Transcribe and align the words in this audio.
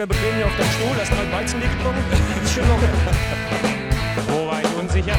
locker 0.00 0.14
bequem 0.14 0.36
hier 0.36 0.46
auf 0.46 0.56
deinem 0.56 0.70
Stuhl, 0.70 0.96
hast 0.96 1.10
mal 1.10 1.32
Weizen 1.32 1.60
getrunken. 1.60 2.04
Ist 2.42 2.54
schon 2.54 2.68
locker. 2.68 2.88
Wo 4.28 4.46
war 4.46 4.60
ich 4.62 4.74
unsicher? 4.78 5.16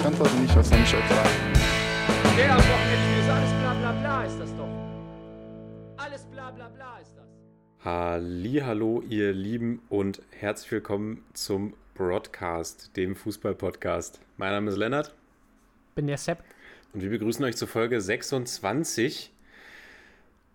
Ich 0.00 0.06
antworte 0.06 0.34
nicht, 0.36 0.50
ich 0.50 0.56
euch 0.58 0.66
sagen? 0.66 1.30
Der 2.36 2.52
am 2.52 2.58
Wochenende 2.58 3.20
ist 3.20 3.30
alles 3.30 3.50
bla 3.60 3.74
bla 3.74 3.92
bla 3.92 4.24
ist 4.24 4.40
das 4.40 4.56
doch. 4.56 4.68
Alles 5.96 6.24
bla 6.24 6.50
bla 6.50 6.68
bla 6.70 6.98
ist 6.98 7.12
das. 7.16 7.84
Hallo, 7.84 9.02
ihr 9.08 9.32
Lieben 9.32 9.82
und 9.88 10.22
herzlich 10.30 10.72
willkommen 10.72 11.24
zum 11.34 11.74
Broadcast, 11.94 12.96
dem 12.96 13.14
Fußball-Podcast. 13.14 14.20
Mein 14.38 14.52
Name 14.52 14.70
ist 14.70 14.76
Lennart 14.76 15.14
bin 15.94 16.06
der 16.06 16.16
Sepp. 16.16 16.42
und 16.94 17.02
wir 17.02 17.10
begrüßen 17.10 17.44
euch 17.44 17.56
zur 17.56 17.68
Folge 17.68 18.00
26 18.00 19.30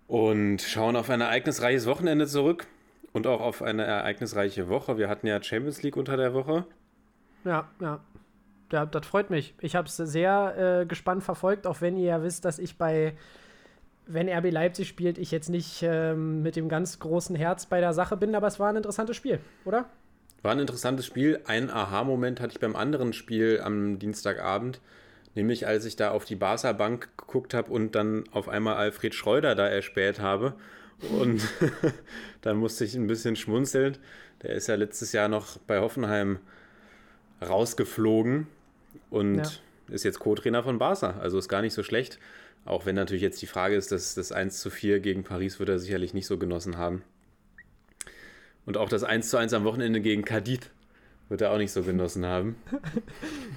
und 0.08 0.62
schauen 0.62 0.96
auf 0.96 1.12
ein 1.12 1.22
ereignisreiches 1.22 1.86
Wochenende 1.86 2.26
zurück 2.26 2.68
und 3.14 3.28
auch 3.28 3.42
auf 3.42 3.62
eine 3.62 3.84
ereignisreiche 3.84 4.70
Woche. 4.70 4.98
Wir 4.98 5.10
hatten 5.10 5.28
ja 5.28 5.42
Champions 5.42 5.82
League 5.84 5.98
unter 5.98 6.18
der 6.18 6.34
Woche. 6.34 6.66
Ja, 7.44 7.68
ja. 7.80 8.00
Ja, 8.72 8.86
das 8.86 9.06
freut 9.06 9.30
mich. 9.30 9.56
Ich 9.62 9.76
habe 9.76 9.88
es 9.88 9.96
sehr 9.96 10.82
äh, 10.82 10.86
gespannt 10.86 11.24
verfolgt, 11.24 11.66
auch 11.66 11.80
wenn 11.80 11.96
ihr 11.96 12.08
ja 12.08 12.24
wisst, 12.24 12.44
dass 12.44 12.60
ich 12.60 12.78
bei, 12.78 13.16
wenn 14.06 14.28
RB 14.28 14.52
Leipzig 14.52 14.90
spielt, 14.90 15.18
ich 15.18 15.32
jetzt 15.32 15.50
nicht 15.50 15.84
ähm, 15.84 16.42
mit 16.42 16.58
dem 16.58 16.68
ganz 16.68 17.00
großen 17.00 17.36
Herz 17.36 17.66
bei 17.66 17.80
der 17.80 17.94
Sache 17.94 18.18
bin, 18.18 18.36
aber 18.36 18.48
es 18.48 18.60
war 18.60 18.70
ein 18.70 18.76
interessantes 18.76 19.16
Spiel, 19.16 19.40
oder? 19.64 19.86
War 20.42 20.52
ein 20.52 20.60
interessantes 20.60 21.06
Spiel. 21.06 21.40
Ein 21.46 21.70
Aha-Moment 21.70 22.42
hatte 22.42 22.54
ich 22.54 22.60
beim 22.60 22.76
anderen 22.76 23.14
Spiel 23.14 23.62
am 23.64 24.00
Dienstagabend. 24.00 24.82
Nämlich 25.34 25.68
als 25.68 25.86
ich 25.86 25.96
da 25.96 26.12
auf 26.12 26.26
die 26.26 26.36
Barca-Bank 26.36 27.10
geguckt 27.18 27.54
habe 27.54 27.72
und 27.72 27.96
dann 27.96 28.24
auf 28.32 28.50
einmal 28.50 28.76
Alfred 28.76 29.14
Schreuder 29.14 29.56
da 29.56 29.68
erspäht 29.68 30.20
habe. 30.20 30.56
Und 31.12 31.42
dann 32.42 32.58
musste 32.58 32.86
ich 32.86 32.96
ein 32.96 33.08
bisschen 33.08 33.36
schmunzeln. 33.36 33.98
Der 34.42 34.52
ist 34.52 34.68
ja 34.68 34.76
letztes 34.76 35.12
Jahr 35.12 35.28
noch 35.28 35.58
bei 35.60 35.80
Hoffenheim 35.80 36.40
rausgeflogen 37.42 38.48
und 39.10 39.38
Ja. 39.38 39.52
ist 39.90 40.04
jetzt 40.04 40.20
Co-Trainer 40.20 40.64
von 40.64 40.80
Barca. 40.80 41.18
Also 41.20 41.38
ist 41.38 41.50
gar 41.50 41.62
nicht 41.62 41.74
so 41.74 41.84
schlecht. 41.84 42.20
Auch 42.66 42.86
wenn 42.86 42.96
natürlich 42.96 43.22
jetzt 43.22 43.42
die 43.42 43.48
Frage 43.48 43.76
ist, 43.76 43.92
dass 43.92 44.16
das 44.16 44.32
1 44.32 44.60
zu 44.60 44.70
4 44.70 45.00
gegen 45.00 45.24
Paris 45.24 45.60
wird 45.60 45.70
er 45.70 45.80
sicherlich 45.80 46.14
nicht 46.14 46.28
so 46.28 46.38
genossen 46.38 46.78
haben. 46.78 47.04
Und 48.66 48.76
auch 48.76 48.90
das 48.90 49.04
1 49.04 49.30
zu 49.30 49.38
1 49.38 49.54
am 49.54 49.64
Wochenende 49.64 50.02
gegen 50.02 50.26
Cadiz 50.26 50.70
wird 51.30 51.42
er 51.42 51.52
auch 51.52 51.58
nicht 51.58 51.72
so 51.72 51.84
genossen 51.84 52.26
haben. 52.26 52.56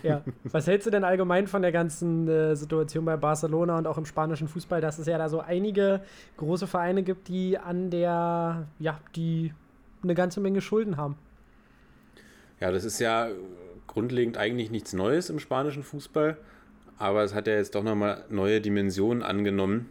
Ja. 0.03 0.25
Was 0.45 0.67
hältst 0.67 0.87
du 0.87 0.91
denn 0.91 1.05
allgemein 1.05 1.47
von 1.47 1.61
der 1.61 1.73
ganzen 1.73 2.27
äh, 2.27 2.57
Situation 2.57 3.05
bei 3.05 3.19
Barcelona 3.19 3.77
und 3.77 3.87
auch 3.87 3.99
im 3.99 4.07
spanischen 4.07 4.49
Fußball, 4.49 4.81
dass 4.81 4.99
es 4.99 5.07
ja 5.07 5.19
da 5.19 5.29
so 5.29 5.41
einige 5.41 6.01
große 6.39 6.67
Vereine 6.67 7.03
gibt, 7.03 7.29
die 7.29 7.59
an 7.59 7.91
der, 7.91 8.67
ja, 8.79 8.99
die 9.15 9.53
eine 10.03 10.15
ganze 10.15 10.41
Menge 10.41 10.63
Schulden 10.63 10.97
haben? 10.97 11.17
Ja, 12.61 12.73
das 12.73 12.85
ist 12.85 12.99
ja 12.99 13.29
grundlegend 13.87 14.39
eigentlich 14.39 14.71
nichts 14.71 14.95
Neues 14.95 15.29
im 15.29 15.39
spanischen 15.39 15.83
Fußball, 15.83 16.39
aber 16.97 17.23
es 17.23 17.35
hat 17.35 17.47
ja 17.47 17.53
jetzt 17.53 17.75
doch 17.75 17.83
nochmal 17.83 18.25
neue 18.31 18.63
Dimensionen 18.63 19.23
angenommen. 19.23 19.87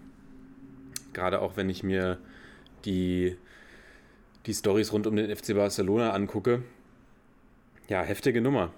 Gerade 1.13 1.39
auch 1.39 1.55
wenn 1.55 1.69
ich 1.69 1.83
mir 1.83 2.17
die, 2.83 3.37
die 4.47 4.55
Stories 4.55 4.91
rund 4.91 5.05
um 5.05 5.15
den 5.15 5.35
FC 5.35 5.53
Barcelona 5.53 6.13
angucke. 6.13 6.63
Ja, 7.89 8.03
heftige 8.03 8.39
Nummer. 8.39 8.69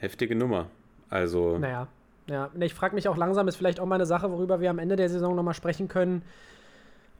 Heftige 0.00 0.34
Nummer. 0.34 0.66
Also, 1.08 1.58
Naja, 1.58 1.86
ja. 2.28 2.50
Ich 2.60 2.74
frage 2.74 2.94
mich 2.94 3.08
auch 3.08 3.16
langsam, 3.16 3.46
ist 3.46 3.56
vielleicht 3.56 3.78
auch 3.78 3.86
mal 3.86 3.94
eine 3.94 4.06
Sache, 4.06 4.30
worüber 4.32 4.60
wir 4.60 4.70
am 4.70 4.80
Ende 4.80 4.96
der 4.96 5.08
Saison 5.08 5.36
nochmal 5.36 5.54
sprechen 5.54 5.86
können, 5.86 6.22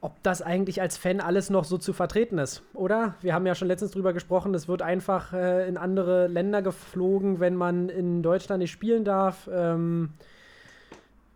ob 0.01 0.21
das 0.21 0.41
eigentlich 0.41 0.81
als 0.81 0.97
Fan 0.97 1.21
alles 1.21 1.49
noch 1.49 1.63
so 1.63 1.77
zu 1.77 1.93
vertreten 1.93 2.37
ist, 2.37 2.61
oder? 2.73 3.15
Wir 3.21 3.33
haben 3.33 3.45
ja 3.45 3.55
schon 3.55 3.69
letztens 3.69 3.91
drüber 3.91 4.13
gesprochen, 4.13 4.53
es 4.53 4.67
wird 4.67 4.81
einfach 4.81 5.33
äh, 5.33 5.67
in 5.67 5.77
andere 5.77 6.27
Länder 6.27 6.61
geflogen, 6.61 7.39
wenn 7.39 7.55
man 7.55 7.89
in 7.89 8.21
Deutschland 8.21 8.59
nicht 8.59 8.71
spielen 8.71 9.05
darf. 9.05 9.49
Ähm, 9.51 10.11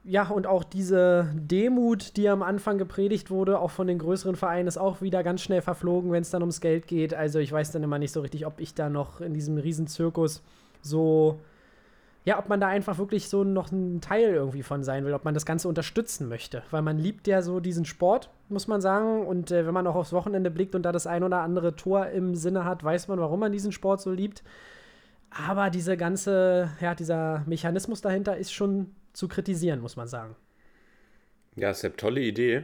ja, 0.04 0.28
und 0.28 0.48
auch 0.48 0.64
diese 0.64 1.30
Demut, 1.34 2.18
die 2.18 2.28
am 2.28 2.44
Anfang 2.44 2.78
gepredigt 2.78 3.32
wurde, 3.32 3.60
auch 3.60 3.72
von 3.72 3.88
den 3.88 4.00
größeren 4.00 4.36
Vereinen, 4.36 4.68
ist 4.68 4.78
auch 4.78 5.02
wieder 5.02 5.24
ganz 5.24 5.42
schnell 5.42 5.62
verflogen, 5.62 6.12
wenn 6.12 6.22
es 6.22 6.30
dann 6.30 6.42
ums 6.42 6.62
Geld 6.62 6.88
geht. 6.88 7.14
Also 7.14 7.40
ich 7.40 7.52
weiß 7.52 7.72
dann 7.72 7.84
immer 7.84 8.00
nicht 8.00 8.12
so 8.12 8.22
richtig, 8.22 8.46
ob 8.46 8.60
ich 8.60 8.74
da 8.74 8.90
noch 8.90 9.22
in 9.22 9.34
diesem 9.34 9.58
Riesenzirkus 9.58 10.42
so 10.82 11.40
ja, 12.26 12.40
ob 12.40 12.48
man 12.48 12.62
da 12.62 12.68
einfach 12.68 12.98
wirklich 12.98 13.28
so 13.28 13.44
noch 13.44 13.72
ein 13.72 14.00
Teil 14.00 14.34
irgendwie 14.34 14.64
von 14.64 14.84
sein 14.84 15.04
will, 15.04 15.14
ob 15.14 15.26
man 15.26 15.34
das 15.34 15.46
Ganze 15.46 15.68
unterstützen 15.68 16.30
möchte. 16.30 16.64
Weil 16.72 16.82
man 16.82 16.98
liebt 16.98 17.28
ja 17.28 17.42
so 17.42 17.60
diesen 17.60 17.84
Sport, 17.84 18.30
muss 18.48 18.68
man 18.68 18.80
sagen. 18.80 19.28
Und 19.28 19.52
äh, 19.52 19.66
wenn 19.66 19.74
man 19.74 19.86
auch 19.88 19.96
aufs 19.96 20.14
Wochenende 20.14 20.50
blickt 20.50 20.74
und 20.74 20.84
da 20.84 20.94
das 20.94 21.06
ein 21.06 21.24
oder 21.24 21.42
andere 21.42 21.76
Tor 21.76 22.08
im 22.08 22.36
Sinne 22.36 22.64
hat, 22.64 22.84
weiß 22.84 23.10
man, 23.10 23.20
warum 23.20 23.42
man 23.42 23.52
diesen 23.52 23.74
Sport 23.74 24.02
so 24.02 24.12
liebt. 24.12 24.42
Aber 25.48 25.70
diese 25.70 25.98
ganze, 25.98 26.70
ja, 26.80 26.96
dieser 26.96 27.44
Mechanismus 27.46 28.00
dahinter 28.00 28.38
ist 28.38 28.54
schon 28.54 28.92
zu 29.14 29.28
kritisieren, 29.28 29.80
muss 29.80 29.96
man 29.96 30.08
sagen. 30.08 30.36
ja, 31.56 31.74
Sepp, 31.74 31.98
tolle 31.98 32.22
Idee. 32.22 32.64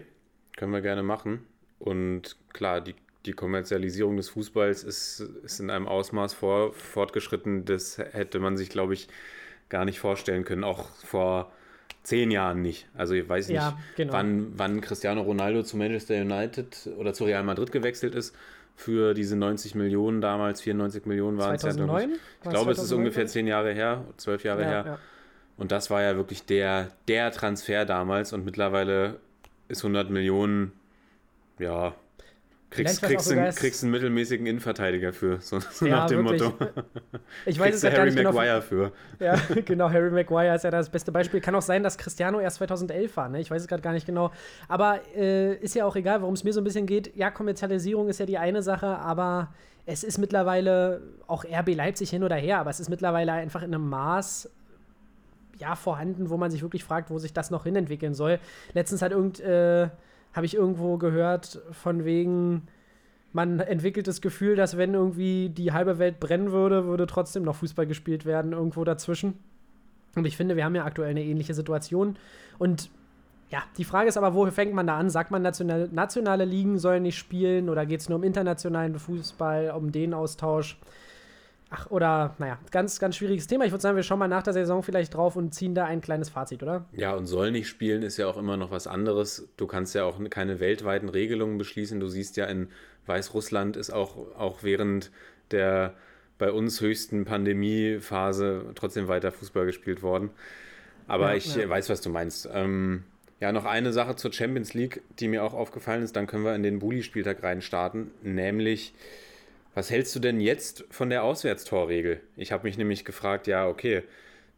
Können 0.58 0.74
wir 0.74 0.82
gerne 0.82 1.04
machen. 1.04 1.46
Und 1.80 2.36
klar, 2.54 2.82
die, 2.82 2.96
die 3.26 3.34
Kommerzialisierung 3.34 4.18
des 4.18 4.30
Fußballs 4.30 4.84
ist, 4.84 5.22
ist 5.44 5.60
in 5.60 5.70
einem 5.70 5.88
Ausmaß 5.88 6.34
vor, 6.34 6.74
fortgeschritten, 6.74 7.66
das 7.66 7.98
hätte 7.98 8.40
man 8.40 8.58
sich, 8.58 8.70
glaube 8.70 8.94
ich, 8.94 9.08
gar 9.70 9.86
nicht 9.86 10.00
vorstellen 10.00 10.44
können. 10.44 10.64
Auch 10.64 10.90
vor 10.96 11.52
zehn 12.04 12.32
Jahren 12.32 12.62
nicht. 12.62 12.88
Also 12.96 13.14
ich 13.14 13.28
weiß 13.30 13.48
nicht, 13.50 13.56
Ja, 13.56 13.78
genau. 13.96 14.14
wann, 14.14 14.58
wann 14.58 14.82
Cristiano 14.82 15.22
Ronaldo 15.22 15.64
zu 15.64 15.78
Manchester 15.78 16.16
United 16.16 16.90
oder 16.98 17.14
zu 17.14 17.26
Real 17.26 17.44
Madrid 17.44 17.72
gewechselt 17.72 18.16
ist. 18.16 18.36
Für 18.76 19.14
diese 19.14 19.36
90 19.36 19.76
Millionen 19.76 20.22
damals, 20.22 20.62
94 20.62 21.06
Millionen 21.06 21.38
waren 21.38 21.56
es 21.56 21.64
ja. 21.64 21.72
glaub 21.72 21.90
2009? 21.90 22.12
Ich, 22.12 22.18
ich 22.44 22.50
glaube, 22.50 22.72
es 22.72 22.80
ist 22.80 22.88
2009? 22.88 22.98
ungefähr 23.00 23.28
zehn 23.28 23.48
Jahre 23.48 23.74
her, 23.74 24.06
zwölf 24.18 24.44
Jahre 24.44 24.66
her. 24.66 24.84
Ja, 24.86 24.92
ja. 24.94 25.00
Und 25.60 25.74
das 25.74 25.90
war 25.90 26.02
ja 26.02 26.16
wirklich 26.16 26.46
der, 26.46 26.88
der 27.10 27.32
Transfer 27.32 27.86
damals 27.86 28.32
und 28.32 28.46
mittlerweile 28.46 29.20
ist 29.68 29.80
100 29.80 30.10
Millionen, 30.10 30.72
ja, 31.60 31.94
kriegst, 32.70 33.02
kriegst, 33.02 33.30
einen, 33.30 33.54
kriegst 33.54 33.84
einen 33.84 33.92
mittelmäßigen 33.92 34.46
Innenverteidiger 34.46 35.12
für, 35.12 35.42
so, 35.42 35.60
so 35.72 35.86
Ja, 35.86 35.98
nach 35.98 36.06
dem 36.08 36.24
wirklich. 36.24 36.42
Motto. 36.42 36.66
Ich 37.46 37.60
weiß 37.60 37.76
es 37.76 37.82
ja 37.82 37.92
Harry 37.92 38.12
genau. 38.12 38.32
Maguire 38.32 38.62
für. 38.62 38.94
Ja, 39.20 39.36
genau, 39.66 39.90
Harry 39.90 40.10
Maguire 40.10 40.56
ist 40.56 40.64
ja 40.64 40.72
das 40.72 40.90
beste 40.90 41.12
Beispiel. 41.12 41.42
Kann 41.42 41.54
auch 41.56 41.62
sein, 41.62 41.84
dass 41.84 41.98
Cristiano 41.98 42.40
erst 42.40 42.56
2011 42.58 43.18
war, 43.18 43.28
ne? 43.28 43.42
Ich 43.42 43.52
weiß 43.52 43.62
es 43.62 43.68
gerade 43.68 43.82
gar 43.82 43.92
nicht 43.92 44.06
genau. 44.06 44.32
Aber 44.70 45.02
äh, 45.14 45.56
ist 45.56 45.76
ja 45.76 45.84
auch 45.84 45.98
egal, 45.98 46.22
worum 46.22 46.36
es 46.36 46.46
mir 46.46 46.54
so 46.54 46.62
ein 46.62 46.64
bisschen 46.64 46.86
geht. 46.86 47.18
Ja, 47.18 47.32
Kommerzialisierung 47.32 48.08
ist 48.08 48.22
ja 48.22 48.26
die 48.26 48.38
eine 48.38 48.62
Sache, 48.62 48.88
aber 48.88 49.54
es 49.86 50.06
ist 50.06 50.20
mittlerweile 50.20 51.02
auch 51.28 51.44
RB 51.44 51.76
Leipzig 51.76 52.12
hin 52.12 52.24
oder 52.24 52.38
her, 52.38 52.60
aber 52.60 52.70
es 52.70 52.80
ist 52.80 52.90
mittlerweile 52.90 53.34
einfach 53.34 53.62
in 53.62 53.74
einem 53.74 53.90
Maß 53.90 54.50
ja, 55.60 55.76
vorhanden, 55.76 56.30
wo 56.30 56.38
man 56.38 56.52
sich 56.52 56.62
wirklich 56.62 56.84
fragt, 56.84 57.10
wo 57.10 57.20
sich 57.20 57.34
das 57.34 57.52
noch 57.52 57.64
hinentwickeln 57.64 58.14
soll. 58.14 58.40
Letztens 58.74 59.02
hat 59.02 59.12
irgend, 59.12 59.40
äh, 59.40 59.90
habe 60.34 60.46
ich 60.46 60.56
irgendwo 60.56 60.98
gehört, 60.98 61.62
von 61.72 62.06
wegen, 62.06 62.68
man 63.34 63.60
entwickelt 63.60 64.08
das 64.08 64.22
Gefühl, 64.22 64.56
dass 64.56 64.78
wenn 64.78 64.94
irgendwie 64.94 65.50
die 65.50 65.72
halbe 65.72 66.00
Welt 66.00 66.20
brennen 66.20 66.52
würde, 66.52 66.86
würde 66.86 67.08
trotzdem 67.08 67.44
noch 67.44 67.56
Fußball 67.56 67.86
gespielt 67.86 68.26
werden, 68.26 68.54
irgendwo 68.54 68.84
dazwischen. 68.84 69.38
Und 70.16 70.26
ich 70.26 70.38
finde, 70.38 70.56
wir 70.56 70.66
haben 70.66 70.76
ja 70.76 70.86
aktuell 70.86 71.12
eine 71.12 71.24
ähnliche 71.24 71.54
Situation. 71.54 72.18
Und 72.58 72.90
ja, 73.52 73.64
die 73.78 73.84
Frage 73.84 74.10
ist 74.10 74.18
aber, 74.18 74.34
wo 74.34 74.50
fängt 74.52 74.74
man 74.74 74.88
da 74.88 74.98
an? 74.98 75.10
Sagt 75.10 75.32
man, 75.32 75.42
national, 75.42 75.90
nationale 75.92 76.46
Ligen 76.46 76.78
sollen 76.78 77.04
nicht 77.04 77.18
spielen 77.18 77.70
oder 77.70 77.86
geht 77.86 78.02
es 78.02 78.10
nur 78.10 78.18
um 78.18 78.24
internationalen 78.24 78.98
Fußball, 78.98 79.72
um 79.72 79.92
den 79.92 80.14
Austausch? 80.14 80.78
Ach, 81.72 81.92
oder, 81.92 82.36
naja, 82.40 82.58
ganz, 82.72 83.00
ganz 83.00 83.16
schwieriges 83.16 83.46
Thema. 83.46 83.64
Ich 83.66 83.72
würde 83.72 83.82
sagen, 83.82 83.96
wir 83.96 84.04
schauen 84.04 84.18
mal 84.20 84.28
nach 84.28 84.42
der 84.42 84.54
Saison 84.54 84.82
vielleicht 84.82 85.14
drauf 85.14 85.36
und 85.36 85.54
ziehen 85.54 85.76
da 85.76 85.86
ein 85.86 86.02
kleines 86.02 86.30
Fazit, 86.30 86.64
oder? 86.64 86.86
Ja, 86.94 87.14
und 87.14 87.28
soll 87.28 87.52
nicht 87.52 87.68
spielen 87.68 88.02
ist 88.02 88.18
ja 88.18 88.28
auch 88.28 88.38
immer 88.38 88.58
noch 88.58 88.72
was 88.72 88.88
anderes. 88.88 89.48
Du 89.56 89.68
kannst 89.68 89.94
ja 89.94 90.04
auch 90.04 90.20
keine 90.32 90.60
weltweiten 90.60 91.10
Regelungen 91.10 91.60
beschließen. 91.60 92.00
Du 92.00 92.08
siehst 92.08 92.38
ja 92.38 92.46
in 92.46 92.70
Weißrussland 93.06 93.78
ist 93.78 93.92
auch, 93.92 94.18
auch 94.38 94.64
während 94.64 95.12
der 95.52 95.94
bei 96.40 96.52
uns 96.52 96.82
höchsten 96.82 97.26
Pandemiephase 97.26 98.66
trotzdem 98.74 99.08
weiter 99.08 99.32
Fußball 99.32 99.66
gespielt 99.66 100.02
worden. 100.02 100.32
Aber 101.08 101.32
Ja, 101.32 101.36
ich 101.36 101.56
ja. 101.56 101.68
weiß, 101.70 101.90
was 101.90 102.02
du 102.02 102.10
meinst. 102.10 102.50
Ähm, 102.52 103.04
ja, 103.40 103.52
noch 103.52 103.66
eine 103.66 103.94
Sache 103.94 104.16
zur 104.16 104.34
Champions 104.34 104.74
League, 104.74 105.02
die 105.20 105.28
mir 105.28 105.44
auch 105.44 105.54
aufgefallen 105.54 106.04
ist, 106.04 106.16
dann 106.16 106.28
können 106.28 106.46
wir 106.46 106.56
in 106.56 106.64
den 106.64 106.80
Bulli-Spieltag 106.80 107.44
reinstarten, 107.44 108.12
nämlich 108.22 108.94
was 109.80 109.90
hältst 109.90 110.14
du 110.14 110.20
denn 110.20 110.42
jetzt 110.42 110.84
von 110.90 111.10
der 111.10 111.24
Auswärtstorregel? 111.24 112.20
Ich 112.36 112.52
habe 112.52 112.68
mich 112.68 112.78
nämlich 112.78 113.06
gefragt, 113.06 113.48
ja, 113.48 113.66
okay, 113.66 114.04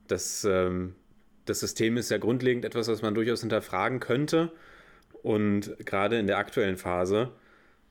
das, 0.07 0.43
ähm, 0.45 0.95
das 1.45 1.59
System 1.59 1.95
ist 1.95 2.09
ja 2.09 2.17
grundlegend 2.17 2.65
etwas, 2.65 2.87
was 2.87 3.03
man 3.03 3.13
durchaus 3.13 3.41
hinterfragen 3.41 3.99
könnte. 3.99 4.51
Und 5.21 5.77
gerade 5.85 6.17
in 6.17 6.25
der 6.25 6.39
aktuellen 6.39 6.75
Phase, 6.75 7.29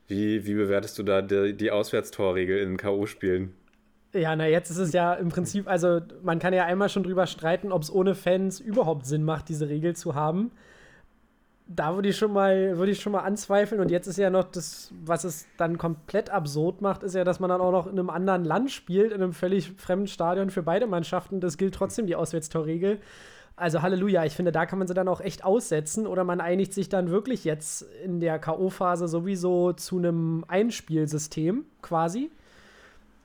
wie, 0.07 0.45
wie 0.45 0.55
bewertest 0.55 0.99
du 0.99 1.03
da 1.03 1.21
die, 1.21 1.55
die 1.55 1.71
Auswärtstorregel 1.71 2.57
in 2.57 2.75
K.O.-Spielen? 2.75 3.51
Ja, 4.11 4.35
na, 4.35 4.47
jetzt 4.47 4.69
ist 4.69 4.79
es 4.79 4.91
ja 4.91 5.13
im 5.13 5.29
Prinzip, 5.29 5.69
also 5.69 6.01
man 6.23 6.39
kann 6.39 6.53
ja 6.53 6.65
einmal 6.65 6.89
schon 6.89 7.03
drüber 7.03 7.27
streiten, 7.27 7.71
ob 7.71 7.83
es 7.83 7.89
ohne 7.89 8.13
Fans 8.13 8.59
überhaupt 8.59 9.05
Sinn 9.05 9.23
macht, 9.23 9.47
diese 9.47 9.69
Regel 9.69 9.95
zu 9.95 10.15
haben. 10.15 10.51
Da 11.73 11.95
würde 11.95 12.09
ich 12.09 12.17
schon 12.17 12.33
mal, 12.33 12.77
würde 12.77 12.91
ich 12.91 13.01
schon 13.01 13.13
mal 13.13 13.21
anzweifeln. 13.21 13.79
Und 13.79 13.91
jetzt 13.91 14.07
ist 14.07 14.17
ja 14.17 14.29
noch 14.29 14.43
das, 14.43 14.91
was 15.03 15.23
es 15.23 15.47
dann 15.57 15.77
komplett 15.77 16.29
absurd 16.29 16.81
macht, 16.81 17.03
ist 17.03 17.15
ja, 17.15 17.23
dass 17.23 17.39
man 17.39 17.49
dann 17.49 17.61
auch 17.61 17.71
noch 17.71 17.87
in 17.87 17.97
einem 17.97 18.09
anderen 18.09 18.43
Land 18.43 18.71
spielt, 18.71 19.11
in 19.11 19.21
einem 19.21 19.33
völlig 19.33 19.71
fremden 19.77 20.07
Stadion 20.07 20.49
für 20.49 20.63
beide 20.63 20.87
Mannschaften. 20.87 21.39
Das 21.39 21.57
gilt 21.57 21.75
trotzdem 21.75 22.07
die 22.07 22.15
Auswärtstorregel. 22.15 22.99
Also 23.55 23.81
Halleluja, 23.81 24.25
ich 24.25 24.35
finde, 24.35 24.51
da 24.51 24.65
kann 24.65 24.79
man 24.79 24.87
sie 24.87 24.93
dann 24.93 25.07
auch 25.07 25.21
echt 25.21 25.43
aussetzen 25.43 26.07
oder 26.07 26.23
man 26.23 26.41
einigt 26.41 26.73
sich 26.73 26.89
dann 26.89 27.09
wirklich 27.09 27.45
jetzt 27.45 27.83
in 28.03 28.19
der 28.19 28.39
K.O.-Phase 28.39 29.07
sowieso 29.07 29.73
zu 29.73 29.97
einem 29.97 30.43
Einspielsystem 30.47 31.65
quasi. 31.81 32.31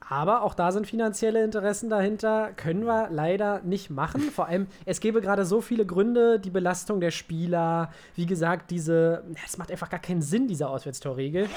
Aber 0.08 0.42
auch 0.42 0.54
da 0.54 0.70
sind 0.70 0.86
finanzielle 0.86 1.42
Interessen 1.42 1.90
dahinter, 1.90 2.52
können 2.56 2.84
wir 2.84 3.08
leider 3.10 3.60
nicht 3.62 3.90
machen. 3.90 4.20
Vor 4.32 4.46
allem, 4.46 4.68
es 4.84 5.00
gäbe 5.00 5.20
gerade 5.20 5.44
so 5.44 5.60
viele 5.60 5.84
Gründe, 5.84 6.38
die 6.38 6.50
Belastung 6.50 7.00
der 7.00 7.10
Spieler, 7.10 7.90
wie 8.14 8.26
gesagt, 8.26 8.70
diese, 8.70 9.24
es 9.44 9.58
macht 9.58 9.70
einfach 9.70 9.90
gar 9.90 10.00
keinen 10.00 10.22
Sinn, 10.22 10.46
diese 10.46 10.68
Auswärtstorregel. 10.68 11.48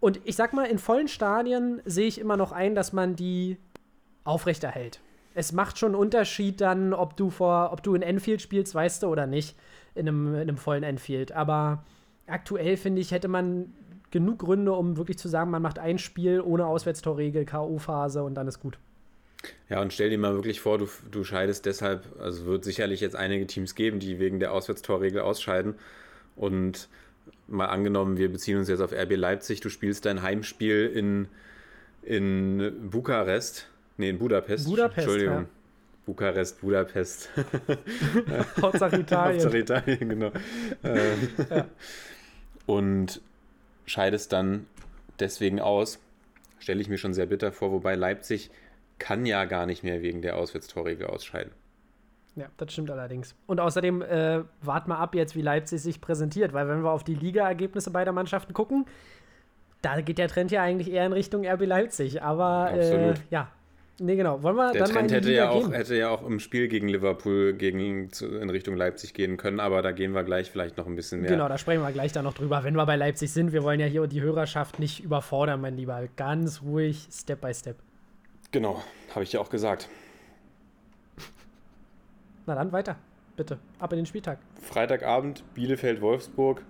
Und 0.00 0.20
ich 0.24 0.36
sag 0.36 0.52
mal, 0.52 0.64
in 0.64 0.78
vollen 0.78 1.08
Stadien 1.08 1.82
sehe 1.84 2.06
ich 2.06 2.20
immer 2.20 2.36
noch 2.36 2.52
ein, 2.52 2.74
dass 2.74 2.92
man 2.92 3.16
die 3.16 3.58
aufrechterhält. 4.24 5.00
Es 5.34 5.52
macht 5.52 5.78
schon 5.78 5.92
einen 5.92 6.00
Unterschied 6.00 6.60
dann, 6.60 6.94
ob 6.94 7.16
du 7.16 7.30
vor, 7.30 7.70
ob 7.72 7.82
du 7.82 7.94
in 7.94 8.02
Enfield 8.02 8.40
spielst, 8.40 8.74
weißt 8.74 9.02
du, 9.02 9.08
oder 9.08 9.26
nicht, 9.26 9.56
in 9.94 10.08
einem, 10.08 10.34
in 10.34 10.40
einem 10.40 10.56
vollen 10.56 10.84
Enfield. 10.84 11.32
Aber 11.32 11.84
aktuell, 12.26 12.76
finde 12.76 13.00
ich, 13.00 13.10
hätte 13.10 13.28
man 13.28 13.74
genug 14.10 14.38
Gründe, 14.40 14.72
um 14.72 14.96
wirklich 14.96 15.18
zu 15.18 15.28
sagen, 15.28 15.50
man 15.50 15.62
macht 15.62 15.78
ein 15.78 15.98
Spiel 15.98 16.40
ohne 16.40 16.66
Auswärtstorregel, 16.66 17.44
K.O.-Phase 17.44 18.20
und 18.20 18.34
dann 18.34 18.48
ist 18.48 18.60
gut. 18.60 18.78
Ja, 19.68 19.80
und 19.80 19.92
stell 19.92 20.10
dir 20.10 20.18
mal 20.18 20.34
wirklich 20.34 20.60
vor, 20.60 20.78
du, 20.78 20.88
du 21.10 21.24
scheidest 21.24 21.66
deshalb, 21.66 22.04
also 22.20 22.46
wird 22.46 22.64
sicherlich 22.64 23.00
jetzt 23.00 23.14
einige 23.14 23.46
Teams 23.46 23.74
geben, 23.74 24.00
die 24.00 24.18
wegen 24.18 24.40
der 24.40 24.52
Auswärtstorregel 24.52 25.20
ausscheiden. 25.20 25.74
Und 26.36 26.88
mal 27.46 27.66
angenommen, 27.66 28.16
wir 28.16 28.30
beziehen 28.32 28.58
uns 28.58 28.68
jetzt 28.68 28.80
auf 28.80 28.92
RB 28.92 29.16
Leipzig, 29.16 29.60
du 29.60 29.68
spielst 29.68 30.06
dein 30.06 30.22
Heimspiel 30.22 30.86
in, 30.86 31.28
in 32.02 32.90
Bukarest, 32.90 33.68
nee, 33.96 34.10
in 34.10 34.18
Budapest. 34.18 34.66
Budapest, 34.66 34.98
Entschuldigung. 34.98 35.34
ja. 35.42 35.46
Bukarest, 36.06 36.60
Budapest. 36.62 37.28
Hauptsache 38.62 38.96
Italien. 38.96 39.42
Hauptsache 39.42 39.58
Italien, 39.58 40.08
genau. 40.08 40.32
Ähm, 40.82 41.28
Ja. 41.50 41.66
Und 42.66 43.20
scheidest 43.88 44.32
dann 44.32 44.66
deswegen 45.18 45.60
aus, 45.60 45.98
stelle 46.58 46.80
ich 46.80 46.88
mir 46.88 46.98
schon 46.98 47.14
sehr 47.14 47.26
bitter 47.26 47.52
vor, 47.52 47.72
wobei 47.72 47.94
Leipzig 47.94 48.50
kann 48.98 49.26
ja 49.26 49.44
gar 49.44 49.66
nicht 49.66 49.84
mehr 49.84 50.02
wegen 50.02 50.22
der 50.22 50.36
Auswärtstorregel 50.36 51.06
ausscheiden. 51.06 51.52
Ja, 52.36 52.46
das 52.56 52.72
stimmt 52.72 52.90
allerdings. 52.90 53.34
Und 53.46 53.58
außerdem 53.58 54.02
äh, 54.02 54.42
wart 54.62 54.86
mal 54.86 54.98
ab 54.98 55.14
jetzt, 55.14 55.34
wie 55.34 55.42
Leipzig 55.42 55.82
sich 55.82 56.00
präsentiert, 56.00 56.52
weil 56.52 56.68
wenn 56.68 56.82
wir 56.82 56.90
auf 56.90 57.02
die 57.02 57.14
Liga-Ergebnisse 57.14 57.90
beider 57.90 58.12
Mannschaften 58.12 58.52
gucken, 58.52 58.86
da 59.82 60.00
geht 60.00 60.18
der 60.18 60.28
Trend 60.28 60.50
ja 60.50 60.62
eigentlich 60.62 60.90
eher 60.90 61.06
in 61.06 61.12
Richtung 61.12 61.46
RB 61.46 61.66
Leipzig. 61.66 62.22
Aber 62.22 62.72
äh, 62.72 63.14
ja, 63.30 63.50
nee, 64.00 64.16
genau. 64.16 64.42
Wollen 64.42 64.56
wir 64.56 64.72
Der 64.72 64.82
dann 64.82 64.94
mal 64.94 65.00
Trend 65.00 65.10
die 65.10 65.14
hätte 65.14 65.32
ja, 65.32 65.50
auch, 65.50 65.72
hätte 65.72 65.96
ja 65.96 66.08
auch 66.10 66.26
im 66.26 66.40
Spiel 66.40 66.68
gegen 66.68 66.88
Liverpool 66.88 67.54
gegen, 67.54 68.10
zu, 68.10 68.26
in 68.26 68.50
Richtung 68.50 68.76
Leipzig 68.76 69.14
gehen 69.14 69.36
können, 69.36 69.60
aber 69.60 69.82
da 69.82 69.92
gehen 69.92 70.12
wir 70.12 70.24
gleich 70.24 70.50
vielleicht 70.50 70.76
noch 70.76 70.86
ein 70.86 70.96
bisschen 70.96 71.20
mehr. 71.20 71.30
Genau, 71.30 71.48
da 71.48 71.58
sprechen 71.58 71.82
wir 71.82 71.92
gleich 71.92 72.12
dann 72.12 72.24
noch 72.24 72.34
drüber, 72.34 72.64
wenn 72.64 72.74
wir 72.74 72.86
bei 72.86 72.96
Leipzig 72.96 73.32
sind. 73.32 73.52
Wir 73.52 73.62
wollen 73.62 73.80
ja 73.80 73.86
hier 73.86 74.06
die 74.06 74.20
Hörerschaft 74.20 74.78
nicht 74.78 75.02
überfordern, 75.02 75.60
mein 75.60 75.76
Lieber. 75.76 76.08
Ganz 76.16 76.62
ruhig, 76.62 77.08
Step 77.10 77.40
by 77.40 77.52
Step. 77.54 77.76
Genau, 78.50 78.82
habe 79.14 79.24
ich 79.24 79.32
ja 79.32 79.40
auch 79.40 79.50
gesagt. 79.50 79.88
Na 82.46 82.54
dann 82.54 82.72
weiter, 82.72 82.96
bitte. 83.36 83.58
Ab 83.78 83.92
in 83.92 83.98
den 83.98 84.06
Spieltag. 84.06 84.38
Freitagabend 84.62 85.44
Bielefeld-Wolfsburg. 85.54 86.62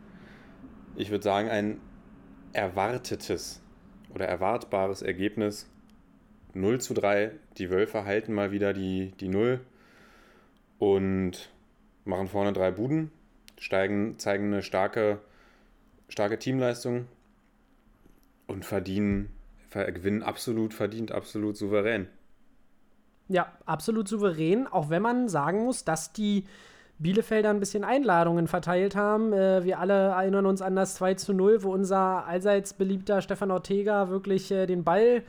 Ich 0.96 1.10
würde 1.10 1.22
sagen, 1.22 1.48
ein 1.48 1.80
erwartetes 2.52 3.62
oder 4.14 4.26
erwartbares 4.26 5.02
Ergebnis. 5.02 5.70
0 6.54 6.80
zu 6.80 6.94
3. 6.94 7.32
Die 7.58 7.70
Wölfe 7.70 8.04
halten 8.04 8.32
mal 8.32 8.50
wieder 8.52 8.72
die, 8.72 9.12
die 9.20 9.28
0 9.28 9.60
und 10.78 11.50
machen 12.04 12.28
vorne 12.28 12.52
drei 12.52 12.70
Buden, 12.70 13.10
steigen, 13.58 14.18
zeigen 14.18 14.46
eine 14.52 14.62
starke, 14.62 15.18
starke 16.08 16.38
Teamleistung 16.38 17.06
und 18.46 18.64
verdienen, 18.64 19.30
ver- 19.68 19.90
gewinnen 19.92 20.22
absolut 20.22 20.72
verdient, 20.74 21.12
absolut 21.12 21.56
souverän. 21.56 22.08
Ja, 23.28 23.52
absolut 23.66 24.08
souverän, 24.08 24.66
auch 24.66 24.88
wenn 24.88 25.02
man 25.02 25.28
sagen 25.28 25.64
muss, 25.64 25.84
dass 25.84 26.12
die 26.14 26.44
Bielefelder 26.98 27.50
ein 27.50 27.60
bisschen 27.60 27.84
Einladungen 27.84 28.48
verteilt 28.48 28.96
haben. 28.96 29.32
Äh, 29.34 29.64
wir 29.64 29.78
alle 29.78 29.92
erinnern 30.08 30.46
uns 30.46 30.62
an 30.62 30.74
das 30.74 30.94
2 30.94 31.14
zu 31.14 31.34
0, 31.34 31.62
wo 31.62 31.72
unser 31.72 32.26
allseits 32.26 32.72
beliebter 32.72 33.20
Stefan 33.20 33.50
Ortega 33.50 34.08
wirklich 34.08 34.50
äh, 34.50 34.66
den 34.66 34.82
Ball 34.82 35.22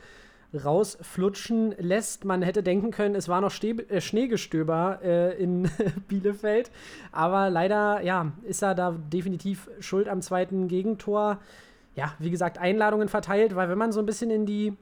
rausflutschen 0.52 1.74
lässt. 1.78 2.24
Man 2.24 2.42
hätte 2.42 2.62
denken 2.62 2.90
können, 2.90 3.14
es 3.14 3.28
war 3.28 3.40
noch 3.40 3.50
Ste 3.50 3.70
äh, 3.88 4.00
Schneegestöber 4.00 5.00
äh, 5.02 5.42
in 5.42 5.70
Bielefeld. 6.08 6.70
Aber 7.12 7.50
leider, 7.50 8.00
ja, 8.02 8.32
ist 8.42 8.62
er 8.62 8.74
da 8.74 8.92
definitiv 9.12 9.70
schuld 9.80 10.08
am 10.08 10.22
zweiten 10.22 10.68
Gegentor. 10.68 11.38
Ja, 11.94 12.14
wie 12.18 12.30
gesagt, 12.30 12.58
Einladungen 12.58 13.08
verteilt, 13.08 13.54
weil 13.54 13.68
wenn 13.68 13.78
man 13.78 13.92
so 13.92 14.00
ein 14.00 14.06
bisschen 14.06 14.30
in 14.30 14.46
die 14.46 14.74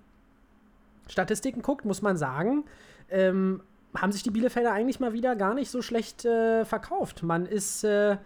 Statistiken 1.09 1.63
guckt, 1.63 1.85
muss 1.85 2.03
man 2.03 2.17
sagen, 2.17 2.65
ähm, 3.11 3.63
haben 3.97 4.13
sich 4.13 4.23
die 4.23 4.31
Bielefelder 4.31 4.73
eigentlich 4.73 5.01
mal 5.01 5.13
wieder 5.13 5.35
gar 5.37 5.55
nicht 5.55 5.71
so 5.71 5.83
schlecht 5.83 6.25
äh, 6.25 6.65
verkauft. 6.65 7.23
Man 7.23 7.47
ist 7.47 7.85
äh, 7.85 8.19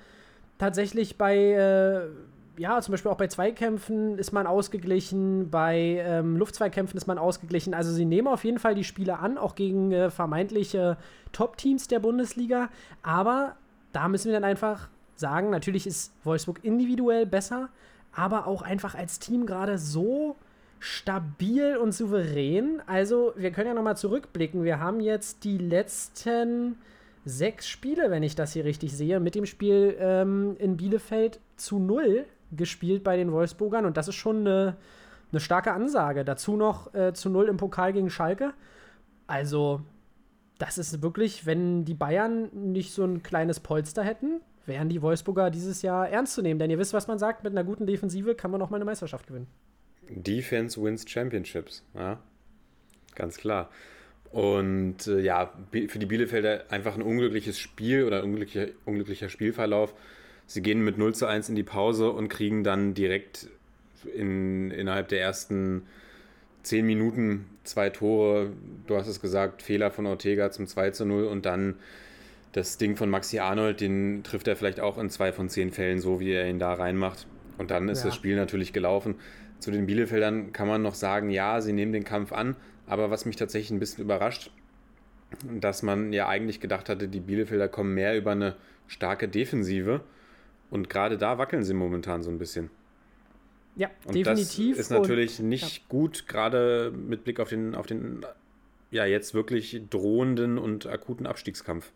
tatsächlich 0.58 1.16
bei, 1.16 1.36
äh, 1.36 2.08
ja, 2.56 2.80
zum 2.80 2.92
Beispiel 2.92 3.10
auch 3.10 3.16
bei 3.16 3.28
Zweikämpfen 3.28 4.18
ist 4.18 4.32
man 4.32 4.46
ausgeglichen, 4.46 5.50
bei 5.50 6.02
ähm, 6.04 6.36
Luftzweikämpfen 6.36 6.96
ist 6.96 7.06
man 7.06 7.18
ausgeglichen. 7.18 7.74
Also 7.74 7.92
sie 7.92 8.04
nehmen 8.04 8.28
auf 8.28 8.44
jeden 8.44 8.58
Fall 8.58 8.74
die 8.74 8.84
Spiele 8.84 9.18
an, 9.18 9.38
auch 9.38 9.54
gegen 9.54 9.92
äh, 9.92 10.10
vermeintliche 10.10 10.96
Top-Teams 11.32 11.88
der 11.88 12.00
Bundesliga. 12.00 12.68
Aber 13.02 13.56
da 13.92 14.08
müssen 14.08 14.26
wir 14.26 14.34
dann 14.34 14.44
einfach 14.44 14.88
sagen, 15.16 15.50
natürlich 15.50 15.86
ist 15.86 16.12
Wolfsburg 16.24 16.64
individuell 16.64 17.26
besser, 17.26 17.68
aber 18.12 18.46
auch 18.46 18.62
einfach 18.62 18.94
als 18.94 19.18
Team 19.18 19.46
gerade 19.46 19.78
so 19.78 20.36
stabil 20.78 21.76
und 21.76 21.92
souverän. 21.92 22.82
Also, 22.86 23.32
wir 23.36 23.52
können 23.52 23.68
ja 23.68 23.74
nochmal 23.74 23.96
zurückblicken. 23.96 24.64
Wir 24.64 24.80
haben 24.80 25.00
jetzt 25.00 25.44
die 25.44 25.58
letzten 25.58 26.76
sechs 27.24 27.68
Spiele, 27.68 28.10
wenn 28.10 28.24
ich 28.24 28.34
das 28.34 28.52
hier 28.52 28.64
richtig 28.64 28.92
sehe, 28.92 29.20
mit 29.20 29.36
dem 29.36 29.46
Spiel 29.46 29.96
ähm, 29.98 30.56
in 30.58 30.76
Bielefeld 30.76 31.38
zu 31.56 31.78
null 31.78 32.26
gespielt 32.56 33.02
bei 33.04 33.16
den 33.16 33.32
Wolfsburgern. 33.32 33.86
Und 33.86 33.96
das 33.96 34.08
ist 34.08 34.14
schon 34.14 34.40
eine, 34.40 34.76
eine 35.30 35.40
starke 35.40 35.72
Ansage. 35.72 36.24
Dazu 36.24 36.56
noch 36.56 36.94
äh, 36.94 37.12
zu 37.12 37.30
null 37.30 37.48
im 37.48 37.56
Pokal 37.56 37.92
gegen 37.92 38.10
Schalke. 38.10 38.52
Also, 39.26 39.80
das 40.58 40.78
ist 40.78 41.02
wirklich, 41.02 41.46
wenn 41.46 41.84
die 41.84 41.94
Bayern 41.94 42.50
nicht 42.52 42.92
so 42.92 43.04
ein 43.04 43.22
kleines 43.22 43.60
Polster 43.60 44.02
hätten, 44.02 44.40
wären 44.66 44.88
die 44.88 45.02
Wolfsburger 45.02 45.50
dieses 45.50 45.82
Jahr 45.82 46.08
ernst 46.08 46.34
zu 46.34 46.42
nehmen. 46.42 46.60
Denn 46.60 46.70
ihr 46.70 46.78
wisst, 46.78 46.92
was 46.92 47.08
man 47.08 47.18
sagt, 47.18 47.44
mit 47.44 47.52
einer 47.52 47.64
guten 47.64 47.86
Defensive 47.86 48.34
kann 48.34 48.50
man 48.50 48.62
auch 48.62 48.70
mal 48.70 48.76
eine 48.76 48.84
Meisterschaft 48.84 49.26
gewinnen. 49.26 49.48
Defense 50.08 50.82
wins 50.82 51.08
Championships, 51.08 51.84
ja. 51.94 52.18
Ganz 53.14 53.36
klar. 53.36 53.70
Und 54.30 55.06
äh, 55.06 55.20
ja, 55.20 55.52
für 55.88 55.98
die 55.98 56.06
Bielefelder 56.06 56.64
einfach 56.70 56.94
ein 56.94 57.02
unglückliches 57.02 57.58
Spiel 57.58 58.04
oder 58.04 58.18
ein 58.18 58.24
unglücklicher, 58.24 58.68
unglücklicher 58.86 59.28
Spielverlauf. 59.28 59.94
Sie 60.52 60.60
gehen 60.60 60.84
mit 60.84 60.98
0 60.98 61.14
zu 61.14 61.24
1 61.24 61.48
in 61.48 61.54
die 61.54 61.62
Pause 61.62 62.10
und 62.10 62.28
kriegen 62.28 62.62
dann 62.62 62.92
direkt 62.92 63.48
in, 64.14 64.70
innerhalb 64.70 65.08
der 65.08 65.22
ersten 65.22 65.86
10 66.62 66.84
Minuten 66.84 67.46
zwei 67.64 67.88
Tore. 67.88 68.52
Du 68.86 68.96
hast 68.96 69.06
es 69.08 69.22
gesagt, 69.22 69.62
Fehler 69.62 69.90
von 69.90 70.04
Ortega 70.04 70.50
zum 70.50 70.66
2 70.66 70.90
zu 70.90 71.06
0 71.06 71.24
und 71.24 71.46
dann 71.46 71.76
das 72.52 72.76
Ding 72.76 72.96
von 72.96 73.08
Maxi 73.08 73.38
Arnold, 73.38 73.80
den 73.80 74.24
trifft 74.24 74.46
er 74.46 74.54
vielleicht 74.54 74.78
auch 74.78 74.98
in 74.98 75.08
zwei 75.08 75.32
von 75.32 75.48
zehn 75.48 75.70
Fällen 75.70 76.00
so, 76.00 76.20
wie 76.20 76.32
er 76.32 76.46
ihn 76.46 76.58
da 76.58 76.74
reinmacht. 76.74 77.26
Und 77.56 77.70
dann 77.70 77.88
ist 77.88 78.00
Ja. 78.00 78.10
das 78.10 78.14
Spiel 78.14 78.36
natürlich 78.36 78.74
gelaufen. 78.74 79.14
Zu 79.58 79.70
den 79.70 79.86
Bielefeldern 79.86 80.52
kann 80.52 80.68
man 80.68 80.82
noch 80.82 80.94
sagen, 80.94 81.30
ja, 81.30 81.62
sie 81.62 81.72
nehmen 81.72 81.94
den 81.94 82.04
Kampf 82.04 82.30
an, 82.30 82.56
aber 82.86 83.10
was 83.10 83.24
mich 83.24 83.36
tatsächlich 83.36 83.70
ein 83.70 83.78
bisschen 83.78 84.04
überrascht, 84.04 84.50
dass 85.50 85.82
man 85.82 86.12
ja 86.12 86.28
eigentlich 86.28 86.60
gedacht 86.60 86.90
hatte, 86.90 87.08
die 87.08 87.20
Bielefelder 87.20 87.68
kommen 87.68 87.94
mehr 87.94 88.18
über 88.18 88.32
eine 88.32 88.54
starke 88.86 89.28
Defensive 89.28 90.02
und 90.72 90.88
gerade 90.88 91.18
da 91.18 91.36
wackeln 91.36 91.62
sie 91.62 91.74
momentan 91.74 92.22
so 92.22 92.30
ein 92.30 92.38
bisschen. 92.38 92.70
Ja, 93.76 93.90
Und 94.06 94.14
definitiv. 94.14 94.76
das 94.76 94.86
ist 94.86 94.90
natürlich 94.90 95.38
nicht 95.38 95.88
gut, 95.88 96.26
gerade 96.26 96.90
mit 96.90 97.24
Blick 97.24 97.40
auf 97.40 97.50
den, 97.50 97.74
auf 97.74 97.86
den 97.86 98.24
ja 98.90 99.04
jetzt 99.04 99.34
wirklich 99.34 99.82
drohenden 99.90 100.58
und 100.58 100.86
akuten 100.86 101.26
Abstiegskampf. 101.26 101.92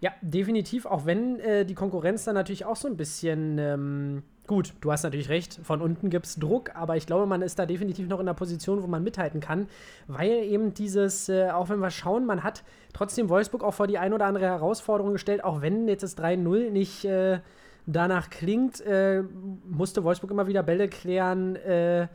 Ja, 0.00 0.12
definitiv, 0.20 0.86
auch 0.86 1.06
wenn 1.06 1.40
äh, 1.40 1.64
die 1.64 1.74
Konkurrenz 1.74 2.24
dann 2.24 2.34
natürlich 2.34 2.64
auch 2.64 2.76
so 2.76 2.86
ein 2.86 2.96
bisschen 2.96 3.58
ähm, 3.58 4.22
gut, 4.46 4.74
du 4.80 4.92
hast 4.92 5.02
natürlich 5.02 5.28
recht, 5.28 5.60
von 5.62 5.80
unten 5.80 6.10
gibt 6.10 6.26
es 6.26 6.36
Druck, 6.36 6.74
aber 6.74 6.96
ich 6.96 7.06
glaube, 7.06 7.26
man 7.26 7.42
ist 7.42 7.58
da 7.58 7.66
definitiv 7.66 8.08
noch 8.08 8.20
in 8.20 8.28
einer 8.28 8.34
Position, 8.34 8.82
wo 8.82 8.86
man 8.86 9.02
mithalten 9.02 9.40
kann, 9.40 9.68
weil 10.06 10.30
eben 10.30 10.74
dieses, 10.74 11.28
äh, 11.28 11.50
auch 11.50 11.68
wenn 11.68 11.80
wir 11.80 11.90
schauen, 11.90 12.26
man 12.26 12.42
hat 12.42 12.62
trotzdem 12.92 13.28
Wolfsburg 13.28 13.62
auch 13.62 13.74
vor 13.74 13.86
die 13.86 13.98
ein 13.98 14.12
oder 14.12 14.26
andere 14.26 14.46
Herausforderung 14.46 15.12
gestellt, 15.12 15.44
auch 15.44 15.62
wenn 15.62 15.88
jetzt 15.88 16.02
das 16.02 16.16
3-0 16.16 16.70
nicht 16.70 17.04
äh, 17.04 17.40
danach 17.86 18.30
klingt, 18.30 18.80
äh, 18.80 19.22
musste 19.64 20.04
Wolfsburg 20.04 20.30
immer 20.30 20.46
wieder 20.46 20.62
Bälle 20.62 20.88
klären. 20.88 21.56
Äh, 21.56 22.08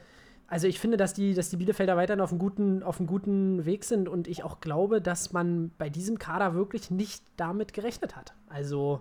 also 0.48 0.68
ich 0.68 0.82
finde, 0.82 0.98
dass 0.98 1.14
die, 1.14 1.34
dass 1.34 1.50
die 1.50 1.56
Bielefelder 1.56 1.96
weiterhin 1.96 2.20
auf 2.20 2.32
einem, 2.32 2.40
guten, 2.40 2.84
auf 2.84 3.00
einem 3.00 3.08
guten 3.08 3.66
Weg 3.66 3.86
sind 3.86 4.10
und 4.10 4.28
ich 4.28 4.44
auch 4.44 4.60
glaube, 4.60 5.02
dass 5.02 5.32
man 5.32 5.72
bei 5.78 5.90
diesem 5.90 6.20
Kader 6.20 6.54
wirklich 6.54 6.92
nicht 6.92 7.24
damit 7.38 7.74
gerechnet 7.74 8.18
hat. 8.18 8.34
Also 8.50 9.00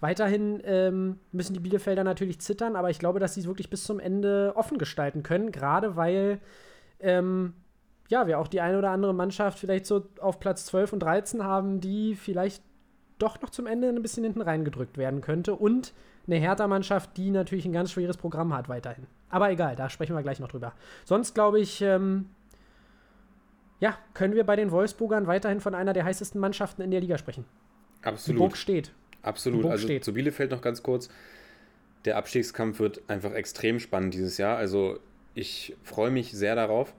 weiterhin 0.00 0.60
ähm, 0.64 1.18
müssen 1.32 1.54
die 1.54 1.60
Bielefelder 1.60 2.04
natürlich 2.04 2.40
zittern, 2.40 2.76
aber 2.76 2.90
ich 2.90 2.98
glaube, 2.98 3.20
dass 3.20 3.34
sie 3.34 3.40
es 3.40 3.46
wirklich 3.46 3.70
bis 3.70 3.84
zum 3.84 3.98
Ende 3.98 4.52
offen 4.56 4.78
gestalten 4.78 5.22
können, 5.22 5.52
gerade 5.52 5.96
weil 5.96 6.40
ähm, 7.00 7.54
ja, 8.08 8.26
wir 8.26 8.38
auch 8.38 8.48
die 8.48 8.60
eine 8.60 8.78
oder 8.78 8.90
andere 8.90 9.14
Mannschaft 9.14 9.58
vielleicht 9.58 9.86
so 9.86 10.06
auf 10.20 10.38
Platz 10.38 10.66
12 10.66 10.92
und 10.94 11.00
13 11.00 11.42
haben, 11.42 11.80
die 11.80 12.14
vielleicht 12.14 12.62
doch 13.18 13.40
noch 13.40 13.50
zum 13.50 13.66
Ende 13.66 13.88
ein 13.88 14.02
bisschen 14.02 14.24
hinten 14.24 14.42
reingedrückt 14.42 14.98
werden 14.98 15.20
könnte. 15.20 15.54
Und 15.54 15.92
eine 16.26 16.36
Hertha-Mannschaft, 16.36 17.16
die 17.16 17.30
natürlich 17.30 17.64
ein 17.64 17.72
ganz 17.72 17.92
schweres 17.92 18.16
Programm 18.16 18.54
hat 18.54 18.68
weiterhin. 18.68 19.06
Aber 19.30 19.50
egal, 19.50 19.76
da 19.76 19.88
sprechen 19.88 20.14
wir 20.14 20.22
gleich 20.22 20.40
noch 20.40 20.48
drüber. 20.48 20.72
Sonst 21.04 21.34
glaube 21.34 21.60
ich, 21.60 21.80
ähm, 21.82 22.26
ja, 23.80 23.96
können 24.14 24.34
wir 24.34 24.44
bei 24.44 24.56
den 24.56 24.70
Wolfsburgern 24.70 25.26
weiterhin 25.26 25.60
von 25.60 25.74
einer 25.74 25.92
der 25.92 26.04
heißesten 26.04 26.40
Mannschaften 26.40 26.82
in 26.82 26.90
der 26.90 27.00
Liga 27.00 27.18
sprechen. 27.18 27.44
Absolut. 28.02 28.36
Die 28.36 28.38
Burg 28.38 28.56
steht. 28.56 28.92
Absolut. 29.26 29.62
Burg 29.62 29.72
Also 29.72 29.86
steht. 29.86 30.04
zu 30.04 30.14
Bielefeld 30.14 30.50
noch 30.50 30.62
ganz 30.62 30.82
kurz. 30.82 31.08
Der 32.04 32.16
Abstiegskampf 32.16 32.78
wird 32.78 33.02
einfach 33.08 33.32
extrem 33.34 33.80
spannend 33.80 34.14
dieses 34.14 34.38
Jahr. 34.38 34.56
Also 34.56 34.98
ich 35.34 35.76
freue 35.82 36.10
mich 36.10 36.32
sehr 36.32 36.54
darauf 36.54 36.94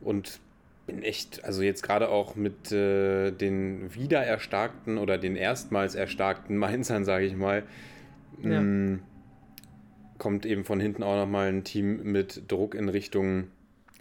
und 0.00 0.40
bin 0.86 1.02
echt, 1.02 1.44
also 1.44 1.62
jetzt 1.62 1.82
gerade 1.82 2.08
auch 2.08 2.36
mit 2.36 2.70
äh, 2.70 3.32
den 3.32 3.92
wieder 3.94 4.22
erstarkten 4.24 4.98
oder 4.98 5.18
den 5.18 5.34
erstmals 5.36 5.94
erstarkten 5.96 6.56
Mainzern, 6.58 7.04
sage 7.04 7.26
ich 7.26 7.34
mal, 7.34 7.64
Ja. 8.42 8.60
mh, 8.60 9.00
kommt 10.18 10.46
eben 10.46 10.64
von 10.64 10.80
hinten 10.80 11.02
auch 11.02 11.16
nochmal 11.16 11.48
ein 11.48 11.64
Team 11.64 12.02
mit 12.04 12.42
Druck 12.50 12.74
in 12.74 12.88
Richtung 12.88 13.48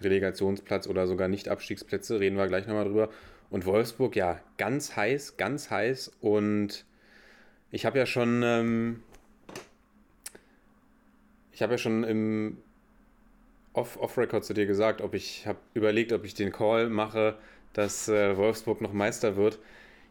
Relegationsplatz 0.02 0.88
oder 0.88 1.08
sogar 1.08 1.28
Nicht-Abstiegsplätze, 1.28 2.20
reden 2.20 2.38
wir 2.38 2.48
gleich 2.48 2.68
nochmal 2.68 2.86
drüber. 2.86 3.10
Und 3.50 3.66
Wolfsburg, 3.66 4.16
ja, 4.16 4.40
ganz 4.58 4.96
heiß, 4.96 5.38
ganz 5.38 5.72
heiß. 5.72 6.12
Und 6.22 6.86
ich 7.76 7.86
habe 7.86 8.00
ja 8.00 8.06
schon, 8.06 8.42
ähm, 8.42 9.04
ich 11.52 11.62
habe 11.62 11.74
ja 11.74 11.78
schon 11.78 12.06
im 12.06 12.58
Off- 13.74 13.98
Off-Record 13.98 14.46
zu 14.46 14.54
dir 14.54 14.66
gesagt, 14.66 15.02
ob 15.02 15.14
ich 15.14 15.46
habe 15.46 15.60
überlegt, 15.74 16.14
ob 16.14 16.24
ich 16.24 16.34
den 16.34 16.54
Call 16.54 16.90
mache, 16.90 17.38
dass 17.74 18.08
äh, 18.08 18.38
Wolfsburg 18.38 18.80
noch 18.80 18.94
Meister 18.94 19.36
wird. 19.36 19.60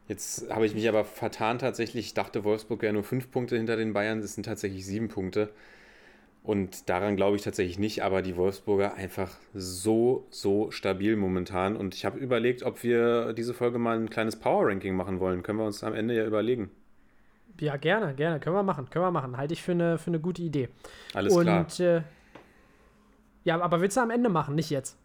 Jetzt 0.09 0.51
habe 0.51 0.67
ich 0.67 0.75
mich 0.75 0.87
aber 0.91 1.07
vertan 1.07 1.59
tatsächlich. 1.59 2.05
Ich 2.07 2.15
dachte, 2.15 2.45
Wolfsburg 2.45 2.83
wäre 2.83 2.93
nur 2.93 3.03
fünf 3.03 3.31
Punkte 3.31 3.57
hinter 3.57 3.77
den 3.77 3.95
Bayern. 3.95 4.19
Es 4.19 4.35
sind 4.35 4.45
tatsächlich 4.45 4.85
sieben 4.85 5.09
Punkte. 5.09 5.51
Und 6.43 6.91
daran 6.91 7.17
glaube 7.17 7.37
ich 7.37 7.43
tatsächlich 7.43 7.79
nicht, 7.79 8.03
aber 8.03 8.21
die 8.21 8.37
Wolfsburger 8.37 8.93
einfach 8.95 9.39
so, 9.55 10.27
so 10.29 10.71
stabil 10.71 11.17
momentan. 11.17 11.77
Und 11.77 11.95
ich 11.95 12.05
habe 12.05 12.19
überlegt, 12.19 12.63
ob 12.63 12.83
wir 12.83 13.33
diese 13.33 13.55
Folge 13.55 13.79
mal 13.79 13.97
ein 13.99 14.11
kleines 14.11 14.37
Power-Ranking 14.37 14.95
machen 14.95 15.19
wollen. 15.21 15.43
Können 15.43 15.61
wir 15.61 15.65
uns 15.67 15.83
am 15.83 15.95
Ende 15.95 16.15
ja 16.15 16.27
überlegen. 16.27 16.71
Ja, 17.61 17.77
gerne, 17.77 18.15
gerne. 18.15 18.41
Können 18.41 18.57
wir 18.57 18.63
machen, 18.63 18.91
können 18.91 19.05
wir 19.05 19.11
machen. 19.11 19.37
Halte 19.37 19.55
ich 19.55 19.63
für 19.63 19.73
eine, 19.73 19.99
für 19.99 20.09
eine 20.09 20.21
gute 20.21 20.43
Idee. 20.43 20.69
Alles 21.13 21.35
und, 21.35 21.43
klar. 21.43 21.67
Äh, 21.79 22.03
ja, 23.45 23.61
aber 23.61 23.81
willst 23.81 23.97
du 23.97 24.01
am 24.01 24.11
Ende 24.11 24.29
machen, 24.29 24.55
nicht 24.55 24.71
jetzt? 24.71 24.97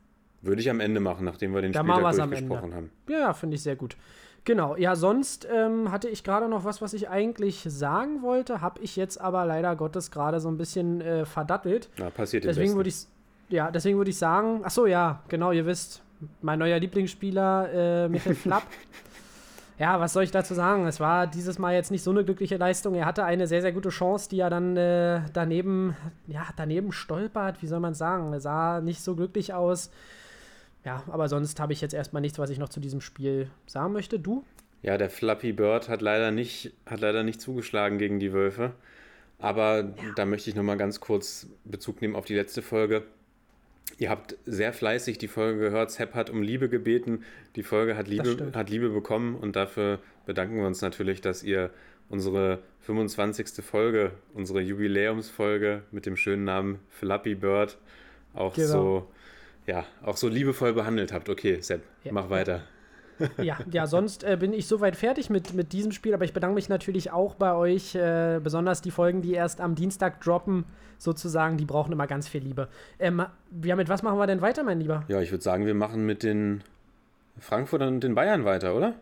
Würde 0.42 0.62
ich 0.62 0.70
am 0.70 0.80
Ende 0.80 1.00
machen, 1.00 1.26
nachdem 1.26 1.54
wir 1.54 1.62
den 1.62 1.72
machen 1.72 1.90
Spieltag 1.90 2.30
durchgesprochen 2.30 2.74
haben. 2.74 2.92
Ja, 3.08 3.34
finde 3.34 3.56
ich 3.56 3.64
sehr 3.64 3.76
gut. 3.76 3.98
Genau, 4.46 4.78
ja, 4.78 4.96
sonst 4.96 5.48
ähm, 5.52 5.92
hatte 5.92 6.08
ich 6.08 6.24
gerade 6.24 6.48
noch 6.48 6.64
was, 6.64 6.82
was 6.82 6.94
ich 6.94 7.10
eigentlich 7.10 7.62
sagen 7.68 8.22
wollte, 8.22 8.62
habe 8.62 8.82
ich 8.82 8.96
jetzt 8.96 9.20
aber 9.20 9.46
leider 9.46 9.76
Gottes 9.76 10.12
gerade 10.12 10.40
so 10.40 10.50
ein 10.50 10.58
bisschen 10.58 11.02
äh, 11.02 11.26
verdattelt. 11.26 11.90
Ja, 11.98 12.10
passiert 12.10 12.46
Deswegen 12.46 12.76
würde 12.76 12.90
ich, 12.90 13.06
ja, 13.50 13.70
deswegen 13.70 13.98
würde 13.98 14.12
ich 14.12 14.18
sagen, 14.18 14.62
ach 14.64 14.72
so, 14.72 14.86
ja, 14.86 15.22
genau, 15.28 15.52
ihr 15.52 15.66
wisst, 15.66 16.02
mein 16.42 16.58
neuer 16.58 16.80
Lieblingsspieler, 16.80 18.06
äh, 18.06 18.10
Michael 18.10 18.36
Flapp. 18.36 18.64
Ja, 19.80 19.98
was 20.02 20.12
soll 20.12 20.24
ich 20.24 20.32
dazu 20.32 20.54
sagen? 20.54 20.86
Es 20.88 21.00
war 21.00 21.26
dieses 21.26 21.58
Mal 21.58 21.74
jetzt 21.74 21.90
nicht 21.90 22.04
so 22.04 22.12
eine 22.12 22.26
glückliche 22.26 22.58
Leistung. 22.58 22.96
Er 22.96 23.06
hatte 23.06 23.24
eine 23.24 23.48
sehr, 23.48 23.62
sehr 23.62 23.72
gute 23.72 23.90
Chance, 23.90 24.28
die 24.30 24.42
er 24.42 24.50
dann 24.50 24.76
äh, 24.76 25.22
daneben, 25.32 25.96
ja, 26.28 26.46
daneben 26.58 26.92
stolpert. 26.92 27.62
Wie 27.62 27.68
soll 27.68 27.80
man 27.80 27.94
sagen? 27.94 28.34
Er 28.34 28.42
sah 28.42 28.82
nicht 28.82 29.02
so 29.02 29.16
glücklich 29.16 29.54
aus. 29.54 29.90
Ja, 30.84 31.04
aber 31.08 31.30
sonst 31.30 31.62
habe 31.62 31.72
ich 31.72 31.80
jetzt 31.80 31.94
erstmal 31.94 32.22
nichts, 32.22 32.38
was 32.40 32.50
ich 32.50 32.60
noch 32.60 32.68
zu 32.68 32.82
diesem 32.82 33.00
Spiel 33.00 33.50
sagen 33.68 33.94
möchte. 33.94 34.20
Du? 34.20 34.44
Ja, 34.82 34.98
der 34.98 35.10
Flappy 35.10 35.54
Bird 35.54 35.88
hat 35.88 36.02
leider 36.02 36.32
nicht, 36.32 36.74
hat 36.86 37.00
leider 37.00 37.24
nicht 37.24 37.40
zugeschlagen 37.40 37.98
gegen 38.00 38.20
die 38.20 38.34
Wölfe. 38.34 38.74
Aber 39.40 39.94
da 40.18 40.26
möchte 40.26 40.50
ich 40.50 40.58
nochmal 40.58 40.78
ganz 40.78 41.00
kurz 41.00 41.48
Bezug 41.64 42.02
nehmen 42.02 42.18
auf 42.18 42.26
die 42.26 42.36
letzte 42.36 42.62
Folge. 42.62 43.04
Ihr 43.98 44.10
habt 44.10 44.38
sehr 44.46 44.72
fleißig 44.72 45.18
die 45.18 45.28
Folge 45.28 45.60
gehört. 45.60 45.92
Sepp 45.92 46.14
hat 46.14 46.30
um 46.30 46.42
Liebe 46.42 46.70
gebeten. 46.70 47.24
Die 47.56 47.64
Folge 47.64 47.98
hat 47.98 48.08
Liebe, 48.08 48.52
hat 48.54 48.70
Liebe 48.70 48.90
bekommen 48.90 49.36
und 49.36 49.56
dafür 49.56 50.00
bedanken 50.26 50.58
wir 50.58 50.68
uns 50.68 50.82
natürlich, 50.82 51.22
dass 51.22 51.44
ihr 51.44 51.70
unsere 52.08 52.60
25. 52.82 53.64
Folge, 53.64 54.12
unsere 54.34 54.62
Jubiläumsfolge 54.62 55.84
mit 55.92 56.06
dem 56.06 56.16
schönen 56.16 56.44
Namen 56.44 56.80
Flappy 56.90 57.36
Bird 57.36 57.78
auch 58.34 58.54
Genau. 58.56 58.68
so, 58.68 59.08
ja, 59.68 59.86
auch 60.02 60.18
so 60.18 60.28
liebevoll 60.28 60.74
behandelt 60.74 61.12
habt. 61.12 61.30
Okay, 61.30 61.60
Sepp, 61.62 61.82
Ja, 62.04 62.12
mach 62.14 62.30
weiter. 62.30 62.64
Ja, 63.38 63.58
ja, 63.72 63.88
sonst 63.88 64.24
äh, 64.24 64.38
bin 64.40 64.54
ich 64.54 64.68
soweit 64.68 64.96
fertig 64.96 65.30
mit, 65.30 65.54
mit 65.54 65.74
diesem 65.74 65.92
Spiel, 65.92 66.14
aber 66.14 66.26
ich 66.26 66.34
bedanke 66.34 66.56
mich 66.56 66.70
natürlich 66.70 67.12
auch 67.12 67.36
bei 67.36 67.54
euch. 67.54 67.96
Äh, 67.96 68.40
besonders 68.44 68.82
die 68.82 68.92
Folgen, 68.92 69.22
die 69.22 69.34
erst 69.34 69.62
am 69.62 69.76
Dienstag 69.76 70.22
droppen, 70.22 70.66
sozusagen, 70.98 71.58
die 71.58 71.66
brauchen 71.66 71.92
immer 71.92 72.08
ganz 72.08 72.28
viel 72.28 72.44
Liebe. 72.44 72.68
Ähm, 73.00 73.26
ja, 73.64 73.76
mit 73.76 73.90
was 73.90 74.04
machen 74.04 74.18
wir 74.18 74.28
denn 74.28 74.42
weiter, 74.42 74.64
mein 74.64 74.80
Lieber? 74.80 75.04
Ja, 75.08 75.22
ich 75.22 75.32
würde 75.32 75.44
sagen, 75.44 75.66
wir 75.66 75.74
machen 75.74 76.06
mit 76.06 76.24
den 76.24 76.64
Frankfurtern 77.40 77.96
und 77.96 78.04
den 78.04 78.16
Bayern 78.16 78.46
weiter, 78.46 78.76
oder? 78.76 78.96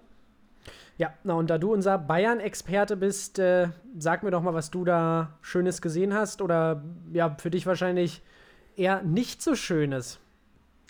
Ja, 0.97 1.13
na 1.23 1.35
und 1.35 1.49
da 1.49 1.59
du 1.59 1.73
unser 1.73 1.97
Bayern-Experte 1.99 2.97
bist, 2.97 3.37
äh, 3.37 3.69
sag 3.99 4.23
mir 4.23 4.31
doch 4.31 4.41
mal, 4.41 4.55
was 4.55 4.71
du 4.71 4.83
da 4.83 5.37
Schönes 5.41 5.81
gesehen 5.81 6.13
hast 6.13 6.41
oder 6.41 6.83
ja, 7.13 7.35
für 7.37 7.51
dich 7.51 7.67
wahrscheinlich 7.67 8.23
eher 8.75 9.03
nicht 9.03 9.41
so 9.41 9.55
Schönes. 9.55 10.19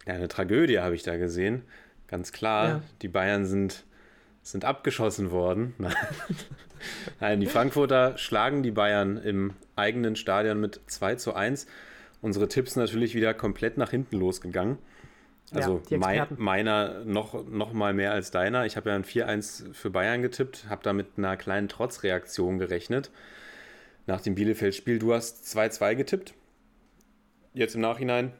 Ja, 0.06 0.14
eine 0.14 0.30
Tragödie 0.30 0.80
habe 0.80 0.96
ich 0.96 1.04
da 1.04 1.18
gesehen. 1.18 1.64
Ganz 2.08 2.32
klar, 2.32 2.68
Ja. 2.68 2.82
die 3.02 3.08
Bayern 3.08 3.46
sind, 3.46 3.84
sind 4.42 4.66
abgeschossen 4.66 5.32
worden. 5.32 5.74
Nein, 7.20 7.40
die 7.40 7.48
Frankfurter 7.48 8.18
schlagen 8.18 8.64
die 8.64 8.72
Bayern 8.72 9.18
im 9.18 9.54
eigenen 9.76 10.16
Stadion 10.16 10.60
mit 10.60 10.80
2 10.88 11.16
zu 11.16 11.34
1. 11.34 11.68
Unsere 12.22 12.48
Tipps 12.48 12.76
natürlich 12.76 13.14
wieder 13.16 13.34
komplett 13.34 13.78
nach 13.78 13.92
hinten 13.92 14.18
losgegangen. 14.18 14.78
Also 15.54 15.82
die 15.90 15.98
mein, 15.98 16.28
meiner 16.38 17.06
noch, 17.06 17.46
noch 17.48 17.72
mal 17.72 17.94
mehr 17.94 18.12
als 18.12 18.32
deiner. 18.32 18.66
Ich 18.66 18.76
habe 18.76 18.90
ja 18.90 18.96
ein 18.96 19.06
4-1 19.06 19.74
für 19.74 19.90
Bayern 19.90 20.22
getippt, 20.22 20.66
habe 20.70 20.84
da 20.84 20.92
mit 20.94 21.08
einer 21.18 21.38
kleinen 21.38 21.70
Trotzreaktion 21.70 22.58
gerechnet. 22.58 23.12
Nach 24.08 24.20
dem 24.22 24.36
Bielefeld-Spiel, 24.36 25.00
du 25.00 25.14
hast 25.14 25.46
2-2 25.46 25.96
getippt. 25.96 26.34
Jetzt 27.54 27.76
im 27.76 27.82
Nachhinein 27.82 28.34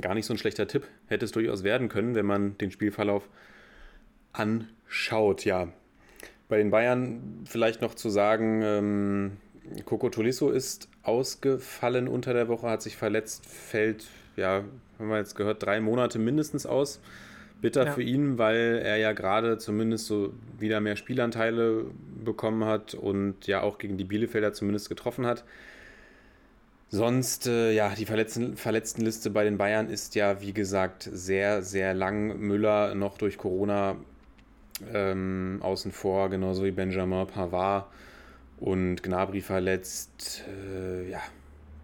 gar 0.00 0.14
nicht 0.14 0.26
so 0.26 0.34
ein 0.34 0.38
schlechter 0.38 0.66
Tipp. 0.66 0.86
Hätte 1.08 1.24
es 1.24 1.32
durchaus 1.32 1.64
werden 1.64 1.88
können, 1.88 2.14
wenn 2.14 2.26
man 2.26 2.56
den 2.58 2.70
Spielverlauf 2.70 3.28
anschaut. 4.32 5.44
Ja, 5.44 5.68
bei 6.48 6.58
den 6.58 6.70
Bayern 6.70 7.44
vielleicht 7.44 7.82
noch 7.82 7.94
zu 7.94 8.08
sagen, 8.08 8.62
ähm, 8.62 9.32
Coco 9.84 10.08
Tolisso 10.08 10.50
ist 10.50 10.88
ausgefallen 11.02 12.08
unter 12.08 12.32
der 12.32 12.48
Woche, 12.48 12.68
hat 12.68 12.82
sich 12.82 12.96
verletzt, 12.96 13.46
fällt, 13.46 14.06
ja, 14.36 14.64
haben 14.98 15.08
wir 15.08 15.18
jetzt 15.18 15.34
gehört, 15.34 15.62
drei 15.62 15.80
Monate 15.80 16.18
mindestens 16.18 16.66
aus. 16.66 17.00
Bitter 17.60 17.86
Ja. 17.86 17.92
für 17.92 18.02
ihn, 18.02 18.38
weil 18.38 18.80
er 18.84 18.98
ja 18.98 19.12
gerade 19.12 19.58
zumindest 19.58 20.06
so 20.06 20.32
wieder 20.58 20.80
mehr 20.80 20.94
Spielanteile 20.94 21.86
bekommen 22.24 22.64
hat 22.64 22.94
und 22.94 23.46
ja 23.48 23.62
auch 23.62 23.78
gegen 23.78 23.96
die 23.96 24.04
Bielefelder 24.04 24.52
zumindest 24.52 24.88
getroffen 24.88 25.26
hat. 25.26 25.44
Sonst, 26.90 27.46
äh, 27.46 27.72
ja, 27.72 27.94
die 27.94 28.06
Verletzten, 28.06 28.56
Verletztenliste 28.56 29.30
bei 29.30 29.44
den 29.44 29.58
Bayern 29.58 29.90
ist 29.90 30.14
ja, 30.14 30.40
wie 30.40 30.54
gesagt, 30.54 31.08
sehr, 31.12 31.62
sehr 31.62 31.92
lang. 31.92 32.38
Müller 32.38 32.94
noch 32.94 33.18
durch 33.18 33.36
Corona 33.36 33.96
ähm, 34.94 35.58
außen 35.60 35.92
vor, 35.92 36.30
genauso 36.30 36.64
wie 36.64 36.70
Benjamin 36.70 37.26
Pavard 37.26 37.86
und 38.58 39.02
Gnabry 39.02 39.42
verletzt. 39.42 40.44
Äh, 40.48 41.10
ja, 41.10 41.20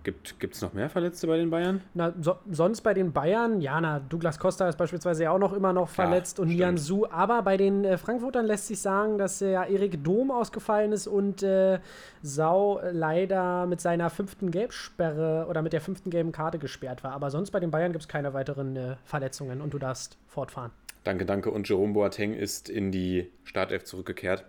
Gibt 0.05 0.55
es 0.55 0.61
noch 0.61 0.75
mehr 0.75 0.91
Verletzte 0.91 1.27
bei 1.27 1.39
den 1.39 1.49
Bayern? 1.51 1.81
Na, 1.95 2.13
so, 2.21 2.37
sonst 2.51 2.83
bei 2.83 2.93
den 2.93 3.13
Bayern, 3.13 3.63
ja, 3.63 3.81
na, 3.81 4.01
Douglas 4.01 4.39
Costa 4.39 4.69
ist 4.69 4.77
beispielsweise 4.77 5.25
ja 5.25 5.31
auch 5.31 5.39
noch 5.39 5.55
immer 5.55 5.73
noch 5.73 5.89
verletzt 5.89 6.39
und 6.39 6.49
Nian 6.49 6.77
Su, 6.77 7.07
aber 7.11 7.41
bei 7.43 7.57
den 7.57 7.85
äh, 7.85 7.97
Frankfurtern 7.97 8.45
lässt 8.45 8.69
sich 8.69 8.81
sagen, 8.81 9.17
dass 9.17 9.41
ja 9.41 9.65
Erik 9.65 10.05
Dom 10.05 10.31
ausgefallen 10.31 10.93
ist 10.93 11.07
und 11.07 11.43
äh, 11.43 11.79
Sau 12.23 12.81
leider 12.93 13.65
mit 13.67 13.81
seiner 13.81 14.11
fünften 14.11 14.51
Gelbsperre 14.51 15.47
oder 15.49 15.63
mit 15.63 15.73
der 15.73 15.81
fünften 15.81 16.11
gelben 16.11 16.33
Karte 16.33 16.59
gesperrt 16.59 17.03
war. 17.03 17.13
Aber 17.13 17.31
sonst 17.31 17.51
bei 17.51 17.61
den 17.61 17.71
Bayern 17.71 17.93
gibt 17.93 18.03
es 18.03 18.09
keine 18.09 18.35
weiteren 18.35 18.77
äh, 18.77 18.97
Verletzungen 19.05 19.63
und 19.63 19.73
du 19.73 19.79
darfst 19.79 20.19
fortfahren. 20.27 20.71
Danke, 21.05 21.25
danke. 21.25 21.51
Und 21.51 21.69
Jerome 21.69 21.95
Boateng 21.95 22.35
ist 22.35 22.69
in 22.69 22.91
die 22.91 23.31
Startelf 23.45 23.85
zurückgekehrt. 23.85 24.45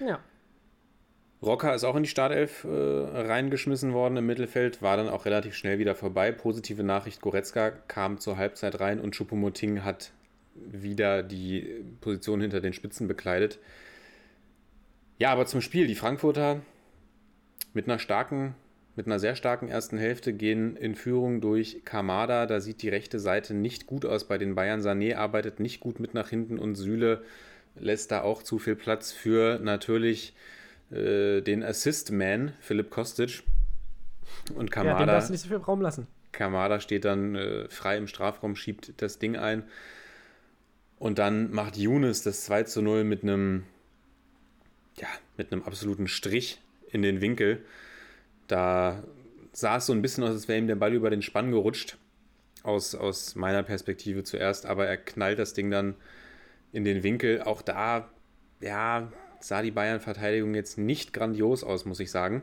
Ja. 0.00 0.18
Rocker 1.44 1.74
ist 1.74 1.84
auch 1.84 1.96
in 1.96 2.04
die 2.04 2.08
Startelf 2.08 2.64
äh, 2.64 2.68
reingeschmissen 2.68 3.92
worden 3.92 4.16
im 4.16 4.26
Mittelfeld, 4.26 4.82
war 4.82 4.96
dann 4.96 5.08
auch 5.08 5.26
relativ 5.26 5.54
schnell 5.54 5.78
wieder 5.78 5.94
vorbei. 5.94 6.32
Positive 6.32 6.82
Nachricht, 6.82 7.20
Goretzka 7.20 7.70
kam 7.88 8.18
zur 8.18 8.36
Halbzeit 8.36 8.80
rein 8.80 9.00
und 9.00 9.14
Choupo-Moting 9.14 9.84
hat 9.84 10.12
wieder 10.54 11.22
die 11.22 11.84
Position 12.00 12.40
hinter 12.40 12.60
den 12.60 12.72
Spitzen 12.72 13.08
bekleidet. 13.08 13.58
Ja, 15.18 15.30
aber 15.30 15.46
zum 15.46 15.60
Spiel. 15.60 15.86
Die 15.86 15.94
Frankfurter 15.94 16.60
mit 17.72 17.86
einer 17.86 17.98
starken, 17.98 18.54
mit 18.96 19.06
einer 19.06 19.18
sehr 19.18 19.36
starken 19.36 19.68
ersten 19.68 19.98
Hälfte 19.98 20.32
gehen 20.32 20.76
in 20.76 20.94
Führung 20.94 21.40
durch 21.40 21.84
Kamada. 21.84 22.46
Da 22.46 22.60
sieht 22.60 22.82
die 22.82 22.88
rechte 22.88 23.18
Seite 23.18 23.54
nicht 23.54 23.86
gut 23.86 24.04
aus 24.04 24.24
bei 24.24 24.38
den 24.38 24.54
Bayern. 24.54 24.80
Sané 24.80 25.16
arbeitet 25.16 25.60
nicht 25.60 25.80
gut 25.80 26.00
mit 26.00 26.14
nach 26.14 26.28
hinten 26.30 26.58
und 26.58 26.76
Süle 26.76 27.22
lässt 27.76 28.12
da 28.12 28.22
auch 28.22 28.42
zu 28.42 28.58
viel 28.58 28.76
Platz 28.76 29.12
für 29.12 29.58
natürlich 29.60 30.34
äh, 30.90 31.40
den 31.40 31.62
Assist-Man, 31.62 32.52
Philipp 32.60 32.90
Kostic. 32.90 33.42
Und 34.54 34.70
Kamada. 34.70 35.00
Ja, 35.00 35.06
darfst 35.06 35.28
du 35.28 35.32
nicht 35.32 35.42
so 35.42 35.48
viel 35.48 35.58
Raum 35.58 35.80
lassen. 35.80 36.06
Kamada 36.32 36.80
steht 36.80 37.04
dann 37.04 37.34
äh, 37.34 37.68
frei 37.68 37.96
im 37.96 38.08
Strafraum, 38.08 38.56
schiebt 38.56 38.94
das 39.00 39.18
Ding 39.18 39.36
ein. 39.36 39.62
Und 40.98 41.18
dann 41.18 41.52
macht 41.52 41.76
Younes 41.76 42.22
das 42.22 42.44
2 42.44 42.64
zu 42.64 42.82
0 42.82 43.04
mit 43.04 43.22
einem, 43.22 43.64
ja, 44.96 45.08
mit 45.36 45.52
einem 45.52 45.62
absoluten 45.62 46.08
Strich 46.08 46.60
in 46.90 47.02
den 47.02 47.20
Winkel. 47.20 47.64
Da 48.46 49.02
sah 49.52 49.76
es 49.76 49.86
so 49.86 49.92
ein 49.92 50.02
bisschen 50.02 50.24
aus, 50.24 50.30
als 50.30 50.48
wäre 50.48 50.58
ihm 50.58 50.66
der 50.66 50.76
Ball 50.76 50.92
über 50.92 51.10
den 51.10 51.22
Spann 51.22 51.50
gerutscht. 51.50 51.96
Aus, 52.62 52.94
aus 52.94 53.34
meiner 53.34 53.62
Perspektive 53.62 54.24
zuerst, 54.24 54.64
aber 54.64 54.86
er 54.86 54.96
knallt 54.96 55.38
das 55.38 55.52
Ding 55.52 55.70
dann 55.70 55.96
in 56.72 56.84
den 56.84 57.02
Winkel. 57.02 57.42
Auch 57.42 57.60
da, 57.60 58.08
ja, 58.60 59.12
sah 59.44 59.60
die 59.60 59.72
Bayern-Verteidigung 59.72 60.54
jetzt 60.54 60.78
nicht 60.78 61.12
grandios 61.12 61.64
aus, 61.64 61.84
muss 61.84 62.00
ich 62.00 62.10
sagen. 62.10 62.42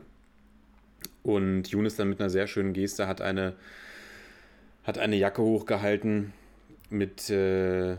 Und 1.24 1.68
Younes 1.68 1.96
dann 1.96 2.08
mit 2.08 2.20
einer 2.20 2.30
sehr 2.30 2.46
schönen 2.46 2.72
Geste 2.72 3.08
hat 3.08 3.20
eine, 3.20 3.54
hat 4.84 4.98
eine 4.98 5.16
Jacke 5.16 5.42
hochgehalten 5.42 6.32
mit, 6.90 7.28
äh, 7.28 7.96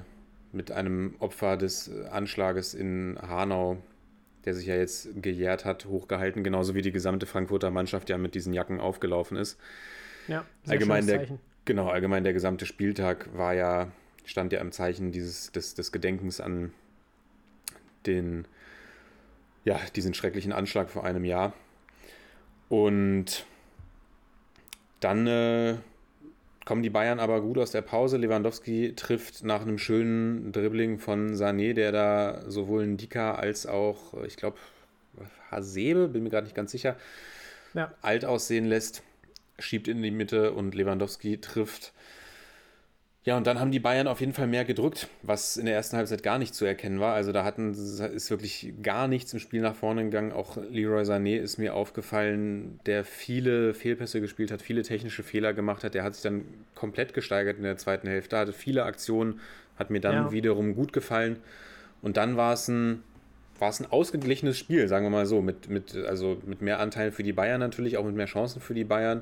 mit 0.54 0.72
einem 0.72 1.16
Opfer 1.20 1.58
des 1.58 1.92
Anschlages 2.12 2.74
in 2.74 3.20
Hanau, 3.22 3.78
der 4.46 4.54
sich 4.54 4.68
ja 4.68 4.76
jetzt 4.76 5.22
gejährt 5.22 5.66
hat, 5.66 5.84
hochgehalten, 5.86 6.42
genauso 6.42 6.74
wie 6.74 6.82
die 6.82 6.94
gesamte 6.94 7.26
Frankfurter 7.26 7.72
Mannschaft 7.72 8.10
ja 8.10 8.18
mit 8.18 8.36
diesen 8.36 8.54
Jacken 8.54 8.80
aufgelaufen 8.80 9.36
ist. 9.36 9.60
Ja, 10.30 10.46
allgemein 10.66 11.08
der, 11.08 11.28
genau, 11.66 11.90
allgemein 11.90 12.24
der 12.24 12.32
gesamte 12.32 12.66
Spieltag 12.66 13.28
war 13.36 13.54
ja, 13.54 13.92
stand 14.24 14.54
ja 14.54 14.62
im 14.62 14.72
Zeichen 14.72 15.12
dieses, 15.12 15.52
des, 15.52 15.74
des 15.74 15.92
Gedenkens 15.92 16.40
an 16.40 16.72
den 18.06 18.48
ja, 19.66 19.80
diesen 19.96 20.14
schrecklichen 20.14 20.52
Anschlag 20.52 20.90
vor 20.90 21.04
einem 21.04 21.26
Jahr. 21.26 21.54
Und 22.70 23.46
dann 25.00 25.28
äh, 25.28 25.76
kommen 26.66 26.82
die 26.82 26.90
Bayern 26.90 27.20
aber 27.20 27.42
gut 27.42 27.58
aus 27.58 27.72
der 27.72 27.82
Pause. 27.82 28.18
Lewandowski 28.18 28.94
trifft 28.96 29.44
nach 29.44 29.62
einem 29.62 29.78
schönen 29.78 30.52
Dribbling 30.52 30.98
von 30.98 31.34
Sané, 31.34 31.74
der 31.74 31.92
da 31.92 32.42
sowohl 32.50 32.88
Ndika 32.88 33.36
als 33.36 33.66
auch, 33.66 34.14
ich 34.24 34.38
glaube, 34.38 34.58
Hasebe, 35.52 36.08
bin 36.08 36.24
mir 36.24 36.30
gerade 36.30 36.46
nicht 36.46 36.56
ganz 36.56 36.72
sicher, 36.72 36.96
ja. 37.74 37.94
alt 38.02 38.26
aussehen 38.26 38.66
lässt, 38.66 39.04
schiebt 39.60 39.88
in 39.88 40.02
die 40.02 40.12
Mitte 40.12 40.54
und 40.54 40.74
Lewandowski 40.74 41.40
trifft. 41.40 41.94
Ja, 43.26 43.38
und 43.38 43.48
dann 43.48 43.60
haben 43.60 43.72
die 43.72 43.80
Bayern 43.80 44.08
auf 44.08 44.20
jeden 44.20 44.34
Fall 44.34 44.48
mehr 44.48 44.66
gedrückt, 44.66 45.08
was 45.22 45.56
in 45.56 45.66
der 45.66 45.76
ersten 45.76 45.96
Halbzeit 45.96 46.24
gar 46.24 46.38
nicht 46.38 46.54
zu 46.54 46.66
erkennen 46.66 47.00
war. 47.00 47.14
Also 47.14 47.32
da 47.32 47.46
hatten, 47.46 47.72
ist 47.72 48.30
wirklich 48.30 48.74
gar 48.84 49.08
nichts 49.08 49.32
im 49.32 49.40
Spiel 49.40 49.62
nach 49.62 49.76
vorne 49.76 50.04
gegangen. 50.04 50.34
Auch 50.34 50.58
Leroy 50.58 51.04
Sané 51.04 51.38
ist 51.38 51.58
mir 51.58 51.74
aufgefallen, 51.74 52.82
der 52.86 53.06
viele 53.06 53.74
Fehlpässe 53.74 54.20
gespielt 54.20 54.52
hat, 54.52 54.62
viele 54.62 54.84
technische 54.84 55.24
Fehler 55.24 55.54
gemacht 55.54 55.86
hat. 55.86 55.94
Der 55.94 56.04
hat 56.04 56.16
sich 56.16 56.24
dann 56.24 56.44
komplett 56.76 57.14
gesteigert 57.14 57.58
in 57.58 57.64
der 57.64 57.78
zweiten 57.78 58.10
Hälfte, 58.10 58.38
hatte 58.38 58.52
viele 58.52 58.84
Aktionen, 58.84 59.40
hat 59.78 59.90
mir 59.90 60.02
dann 60.02 60.16
ja. 60.16 60.32
wiederum 60.34 60.76
gut 60.76 60.92
gefallen. 60.92 61.38
Und 62.02 62.18
dann 62.18 62.36
war 62.36 62.52
es 62.52 62.68
ein, 62.68 63.04
war 63.58 63.70
es 63.70 63.80
ein 63.80 63.90
ausgeglichenes 63.90 64.58
Spiel, 64.58 64.90
sagen 64.90 65.06
wir 65.06 65.10
mal 65.10 65.26
so, 65.26 65.42
mit, 65.42 65.70
mit, 65.70 65.96
also 65.96 66.42
mit 66.46 66.62
mehr 66.62 66.82
Anteilen 66.82 67.14
für 67.14 67.24
die 67.24 67.32
Bayern 67.32 67.62
natürlich, 67.62 67.96
auch 67.96 68.04
mit 68.04 68.16
mehr 68.16 68.26
Chancen 68.26 68.60
für 68.60 68.74
die 68.74 68.84
Bayern. 68.84 69.22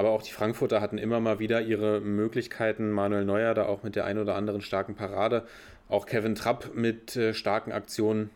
Aber 0.00 0.12
auch 0.12 0.22
die 0.22 0.32
Frankfurter 0.32 0.80
hatten 0.80 0.96
immer 0.96 1.20
mal 1.20 1.40
wieder 1.40 1.60
ihre 1.60 2.00
Möglichkeiten. 2.00 2.90
Manuel 2.90 3.26
Neuer 3.26 3.52
da 3.52 3.66
auch 3.66 3.82
mit 3.82 3.96
der 3.96 4.06
ein 4.06 4.16
oder 4.16 4.34
anderen 4.34 4.62
starken 4.62 4.94
Parade. 4.94 5.46
Auch 5.90 6.06
Kevin 6.06 6.34
Trapp 6.34 6.74
mit 6.74 7.16
äh, 7.16 7.34
starken 7.34 7.70
Aktionen. 7.70 8.30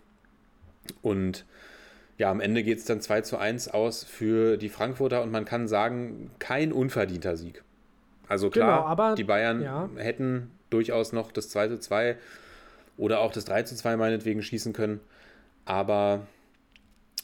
Und 1.00 1.46
ja, 2.18 2.31
am 2.31 2.40
Ende 2.40 2.62
geht 2.62 2.81
es 2.81 2.85
dann 2.85 3.00
2 3.00 3.22
zu 3.22 3.38
1 3.38 3.68
aus 3.68 4.05
für 4.05 4.59
die 4.59 4.68
Frankfurter 4.68 5.22
und 5.22 5.33
man 5.33 5.46
kann 5.46 5.66
sagen, 5.66 6.33
kein 6.38 6.70
unverdienter 6.70 7.38
Sieg. 7.38 7.64
Also 8.29 8.50
klar, 8.50 8.81
genau, 8.81 8.87
aber, 8.87 9.14
die 9.14 9.24
Bayern 9.24 9.62
ja. 9.62 9.88
hätten 9.96 10.50
durchaus 10.68 11.14
noch 11.14 11.33
das 11.33 11.48
2 11.48 11.68
zu 11.68 11.81
2 11.81 12.18
oder 12.98 13.20
auch 13.20 13.33
das 13.33 13.46
3 13.46 13.62
zu 13.62 13.74
2 13.74 13.96
meinetwegen 13.96 14.42
schießen 14.42 14.74
können. 14.74 15.00
Aber 15.64 16.27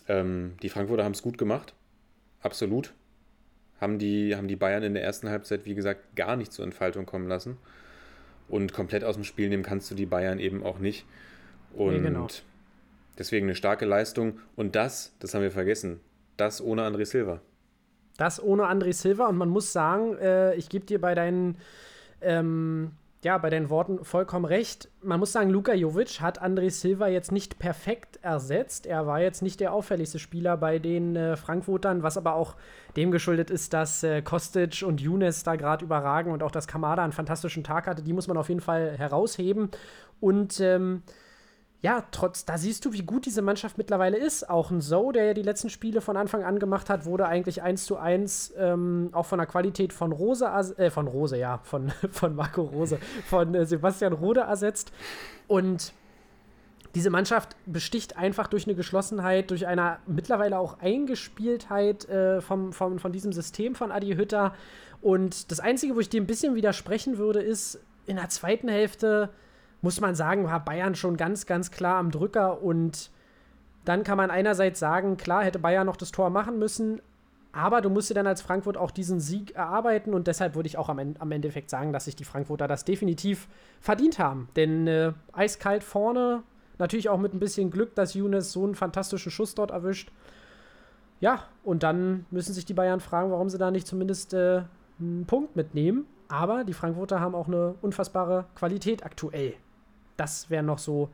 ähm, 0.09 0.55
die 0.63 0.71
Frankfurter 0.71 1.05
haben 1.05 1.13
es 1.13 1.21
gut 1.21 1.37
gemacht. 1.37 1.75
Absolut 2.41 2.95
haben 3.81 3.99
die, 3.99 4.37
haben 4.37 4.49
die 4.49 4.57
Bayern 4.57 4.83
in 4.83 4.95
der 4.95 5.03
ersten 5.03 5.29
Halbzeit, 5.29 5.65
wie 5.65 5.75
gesagt, 5.75 6.15
gar 6.17 6.37
nicht 6.37 6.53
zur 6.53 6.65
Entfaltung 6.65 7.07
kommen 7.07 7.29
lassen. 7.29 7.57
Und 8.49 8.73
komplett 8.73 9.05
aus 9.05 9.15
dem 9.15 9.25
Spiel 9.25 9.49
nehmen 9.49 9.63
kannst 9.63 9.91
du 9.91 9.95
die 9.95 10.07
Bayern 10.07 10.39
eben 10.39 10.63
auch 10.63 10.79
nicht. 10.79 11.07
Und 11.73 11.95
nee, 11.95 12.01
genau. 12.01 12.27
deswegen 13.19 13.47
eine 13.47 13.55
starke 13.55 13.87
Leistung. 13.87 14.39
Und 14.57 14.75
das, 14.75 15.15
das 15.21 15.35
haben 15.35 15.43
wir 15.43 15.53
vergessen, 15.53 16.01
das 16.37 16.61
ohne 16.61 16.83
André 16.83 17.05
Silva. 17.07 17.41
Das 18.17 18.43
ohne 18.43 18.65
André 18.65 18.93
Silva. 18.93 19.29
Und 19.29 19.37
man 19.37 19.49
muss 19.49 19.73
sagen, 19.73 20.17
äh, 20.19 20.55
ich 20.57 20.69
gebe 20.69 20.85
dir 20.85 21.01
bei 21.01 21.15
deinen 21.15 21.57
ähm, 22.21 22.91
ja, 23.23 23.37
bei 23.37 23.51
deinen 23.51 23.69
Worten 23.69 24.03
vollkommen 24.03 24.47
recht. 24.47 24.89
Man 25.03 25.21
muss 25.21 25.33
sagen, 25.33 25.51
Luka 25.51 25.75
Jovic 25.75 26.23
hat 26.23 26.43
André 26.43 26.71
Silva 26.71 27.09
jetzt 27.09 27.33
nicht 27.33 27.59
perfekt 27.59 28.19
ersetzt. 28.23 28.87
Er 28.87 29.07
war 29.07 29.21
jetzt 29.21 29.43
nicht 29.43 29.61
der 29.61 29.75
auffälligste 29.75 30.19
Spieler 30.19 30.57
bei 30.57 30.79
den 30.79 31.17
äh, 31.17 31.37
Frankfurtern, 31.37 32.03
was 32.03 32.17
aber 32.17 32.35
auch 32.35 32.57
dem 32.97 33.11
geschuldet 33.11 33.51
ist, 33.51 33.75
dass 33.75 34.03
äh, 34.03 34.23
Kostic 34.23 34.83
und 34.87 35.03
Younes 35.03 35.43
da 35.43 35.57
gerade 35.57 35.85
überragen 35.85 36.33
und 36.33 36.43
auch 36.43 36.51
dass 36.51 36.67
Kamada 36.67 37.05
einen 37.05 37.13
fantastischen 37.13 37.63
Tag 37.63 37.87
hatte. 37.87 38.03
Die 38.03 38.15
muss 38.15 38.27
man 38.27 38.39
auf 38.39 38.49
jeden 38.49 38.63
Fall 38.63 38.97
herausheben. 38.97 39.71
Und 40.21 40.59
ähm, 40.61 41.03
ja, 41.83 42.05
trotz, 42.11 42.45
da 42.45 42.59
siehst 42.59 42.85
du, 42.85 42.93
wie 42.93 43.03
gut 43.03 43.25
diese 43.25 43.41
Mannschaft 43.41 43.79
mittlerweile 43.79 44.19
ist. 44.19 44.51
Auch 44.51 44.71
ein 44.71 44.83
So, 44.83 45.13
der 45.13 45.25
ja 45.25 45.35
die 45.35 45.43
letzten 45.43 45.71
Spiele 45.71 46.03
von 46.03 46.17
Anfang 46.19 46.45
an 46.45 46.59
gemacht 46.59 46.91
hat, 46.91 47.07
wurde 47.07 47.27
eigentlich 47.27 47.63
eins 47.63 47.87
zu 47.87 47.97
eins 47.97 48.53
ähm, 48.59 49.09
auch 49.13 49.25
von 49.25 49.39
der 49.39 49.47
Qualität 49.47 49.95
von 49.95 50.13
Rose, 50.13 50.45
äh, 50.77 50.91
von 50.91 51.09
Rose, 51.09 51.39
ja, 51.39 51.61
von, 51.63 51.91
von 52.11 52.35
Marco 52.35 52.63
Rose, 52.63 52.99
von 53.27 53.55
äh, 53.55 53.65
Sebastian 53.65 54.13
Rode 54.13 54.41
ersetzt. 54.41 54.93
Und 55.49 55.95
diese 56.95 57.09
Mannschaft 57.09 57.57
besticht 57.65 58.17
einfach 58.19 58.49
durch 58.49 58.67
eine 58.67 58.75
Geschlossenheit, 58.75 59.51
durch 59.51 59.67
eine 59.67 59.99
mittlerweile 60.07 60.59
auch 60.59 60.81
Eingespieltheit 60.81 62.07
äh, 62.11 62.43
vom, 62.43 62.75
vom, 62.75 62.99
von 62.99 63.11
diesem 63.11 63.33
System 63.33 63.75
von 63.75 63.91
Adi 63.91 64.17
Hütter. 64.17 64.55
Und 65.01 65.51
das 65.51 65.61
Einzige, 65.61 65.97
wo 65.97 66.01
ich 66.01 66.11
dir 66.11 66.21
ein 66.21 66.27
bisschen 66.27 66.55
widersprechen 66.57 67.17
würde, 67.17 67.41
ist 67.41 67.81
in 68.05 68.17
der 68.17 68.29
zweiten 68.29 68.69
Hälfte 68.69 69.31
muss 69.83 70.01
man 70.01 70.15
sagen, 70.15 70.45
war 70.45 70.65
Bayern 70.65 70.95
schon 70.95 71.17
ganz, 71.17 71.47
ganz 71.47 71.71
klar 71.71 71.97
am 71.97 72.11
Drücker 72.11 72.63
und 72.63 73.11
dann 73.85 74.05
kann 74.05 74.17
man 74.17 74.31
einerseits 74.31 74.79
sagen, 74.79 75.17
klar 75.17 75.45
hätte 75.45 75.59
Bayern 75.59 75.87
noch 75.87 75.97
das 75.97 76.13
Tor 76.13 76.31
machen 76.31 76.59
müssen, 76.59 77.01
aber 77.53 77.81
du 77.81 77.91
musst 77.91 78.11
dir 78.11 78.15
dann 78.15 78.27
als 78.27 78.43
Frankfurt 78.43 78.77
auch 78.77 78.91
diesen 78.91 79.21
Sieg 79.21 79.57
erarbeiten 79.57 80.15
und 80.15 80.27
deshalb 80.27 80.55
würde 80.55 80.69
ich 80.69 80.79
auch 80.79 80.89
am, 80.89 81.17
am 81.19 81.33
Endeffekt 81.33 81.71
sagen, 81.71 81.93
dass 81.93 82.05
sich 82.05 82.15
die 82.15 82.25
Frankfurter 82.25 82.69
das 82.69 82.85
definitiv 82.85 83.49
verdient 83.81 84.19
haben. 84.19 84.49
Denn 84.55 84.87
äh, 84.87 85.13
eiskalt 85.33 85.83
vorne, 85.83 86.43
natürlich 86.79 87.09
auch 87.09 87.19
mit 87.19 87.35
ein 87.35 87.41
bisschen 87.41 87.71
Glück, 87.71 87.95
dass 87.95 88.15
Younes 88.15 88.53
so 88.53 88.65
einen 88.65 88.77
fantastischen 88.77 89.33
Schuss 89.33 89.55
dort 89.55 89.73
erwischt. 89.73 90.13
Ja, 91.19 91.45
und 91.65 91.83
dann 91.83 92.25
müssen 92.31 92.55
sich 92.55 92.65
die 92.65 92.75
Bayern 92.75 93.01
fragen, 93.01 93.31
warum 93.31 93.49
sie 93.49 93.59
da 93.59 93.71
nicht 93.71 93.87
zumindest 93.87 94.33
äh, 94.33 94.63
einen 95.01 95.27
Punkt 95.27 95.57
mitnehmen. 95.57 96.07
Aber 96.29 96.63
die 96.63 96.73
Frankfurter 96.73 97.21
haben 97.21 97.35
auch 97.35 97.49
eine 97.49 97.75
unfassbare 97.83 98.47
Qualität 98.55 99.05
aktuell. 99.05 99.55
Das 100.21 100.51
wären 100.51 100.67
noch 100.67 100.79
so 100.79 101.09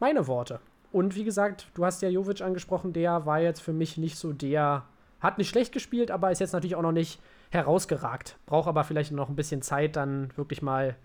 meine 0.00 0.26
Worte. 0.26 0.60
Und 0.90 1.14
wie 1.16 1.24
gesagt, 1.24 1.68
du 1.74 1.84
hast 1.84 2.00
ja 2.00 2.08
Jovic 2.08 2.40
angesprochen, 2.40 2.94
der 2.94 3.26
war 3.26 3.42
jetzt 3.42 3.60
für 3.60 3.74
mich 3.74 3.98
nicht 3.98 4.16
so 4.16 4.32
der 4.32 4.86
hat 5.20 5.36
nicht 5.36 5.50
schlecht 5.50 5.72
gespielt, 5.72 6.10
aber 6.10 6.30
ist 6.30 6.38
jetzt 6.38 6.52
natürlich 6.52 6.76
auch 6.76 6.82
noch 6.82 6.92
nicht 6.92 7.20
herausgeragt. 7.50 8.38
Braucht 8.46 8.68
aber 8.68 8.84
vielleicht 8.84 9.12
noch 9.12 9.28
ein 9.28 9.36
bisschen 9.36 9.60
Zeit, 9.60 9.96
dann 9.96 10.30
wirklich 10.36 10.62
mal 10.62 10.96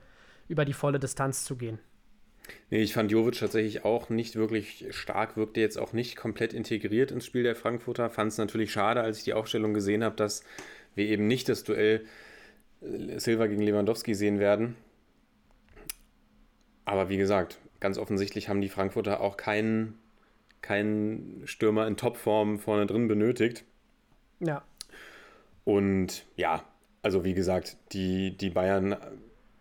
über 0.47 0.63
die 0.63 0.71
volle 0.71 0.99
Distanz 0.99 1.43
zu 1.43 1.58
gehen. 1.58 1.79
Nee, 2.69 2.82
ich 2.82 2.93
fand 2.93 3.12
Jovic 3.12 3.39
tatsächlich 3.39 3.84
auch 3.84 4.10
nicht 4.10 4.38
wirklich 4.38 4.86
stark, 4.91 5.36
wirkte 5.36 5.60
jetzt 5.60 5.77
auch 5.77 5.91
nicht 5.91 6.15
komplett 6.15 6.53
integriert 6.53 7.12
ins 7.12 7.25
Spiel 7.25 7.43
der 7.43 7.56
Frankfurter. 7.56 8.10
Fand 8.10 8.32
es 8.32 8.38
natürlich 8.38 8.71
schade, 8.71 9.01
als 9.01 9.17
ich 9.17 9.23
die 9.25 9.34
Aufstellung 9.34 9.73
gesehen 9.73 10.03
habe, 10.03 10.15
dass 10.15 10.45
wir 10.95 11.08
eben 11.08 11.27
nicht 11.27 11.49
das 11.49 11.65
Duell 11.65 12.06
äh, 12.82 13.19
Silva 13.19 13.47
gegen 13.47 13.63
Lewandowski 13.63 14.13
sehen 14.13 14.39
werden. 14.39 14.77
Aber 16.86 17.10
wie 17.10 17.17
gesagt, 17.17 17.60
ganz 17.80 17.98
offensichtlich 17.98 18.50
haben 18.50 18.62
die 18.62 18.69
Frankfurter 18.69 19.22
auch 19.22 19.38
keinen, 19.38 19.98
keinen 20.62 21.41
Stürmer 21.46 21.88
in 21.88 21.98
Topform 21.98 22.60
vorne 22.60 22.86
drin 22.86 23.08
benötigt. 23.08 23.63
Ja. 24.39 24.63
Und 25.65 26.26
ja, 26.36 26.63
also 27.02 27.24
wie 27.24 27.34
gesagt, 27.34 27.78
die, 27.93 28.36
die 28.38 28.50
Bayern 28.50 28.96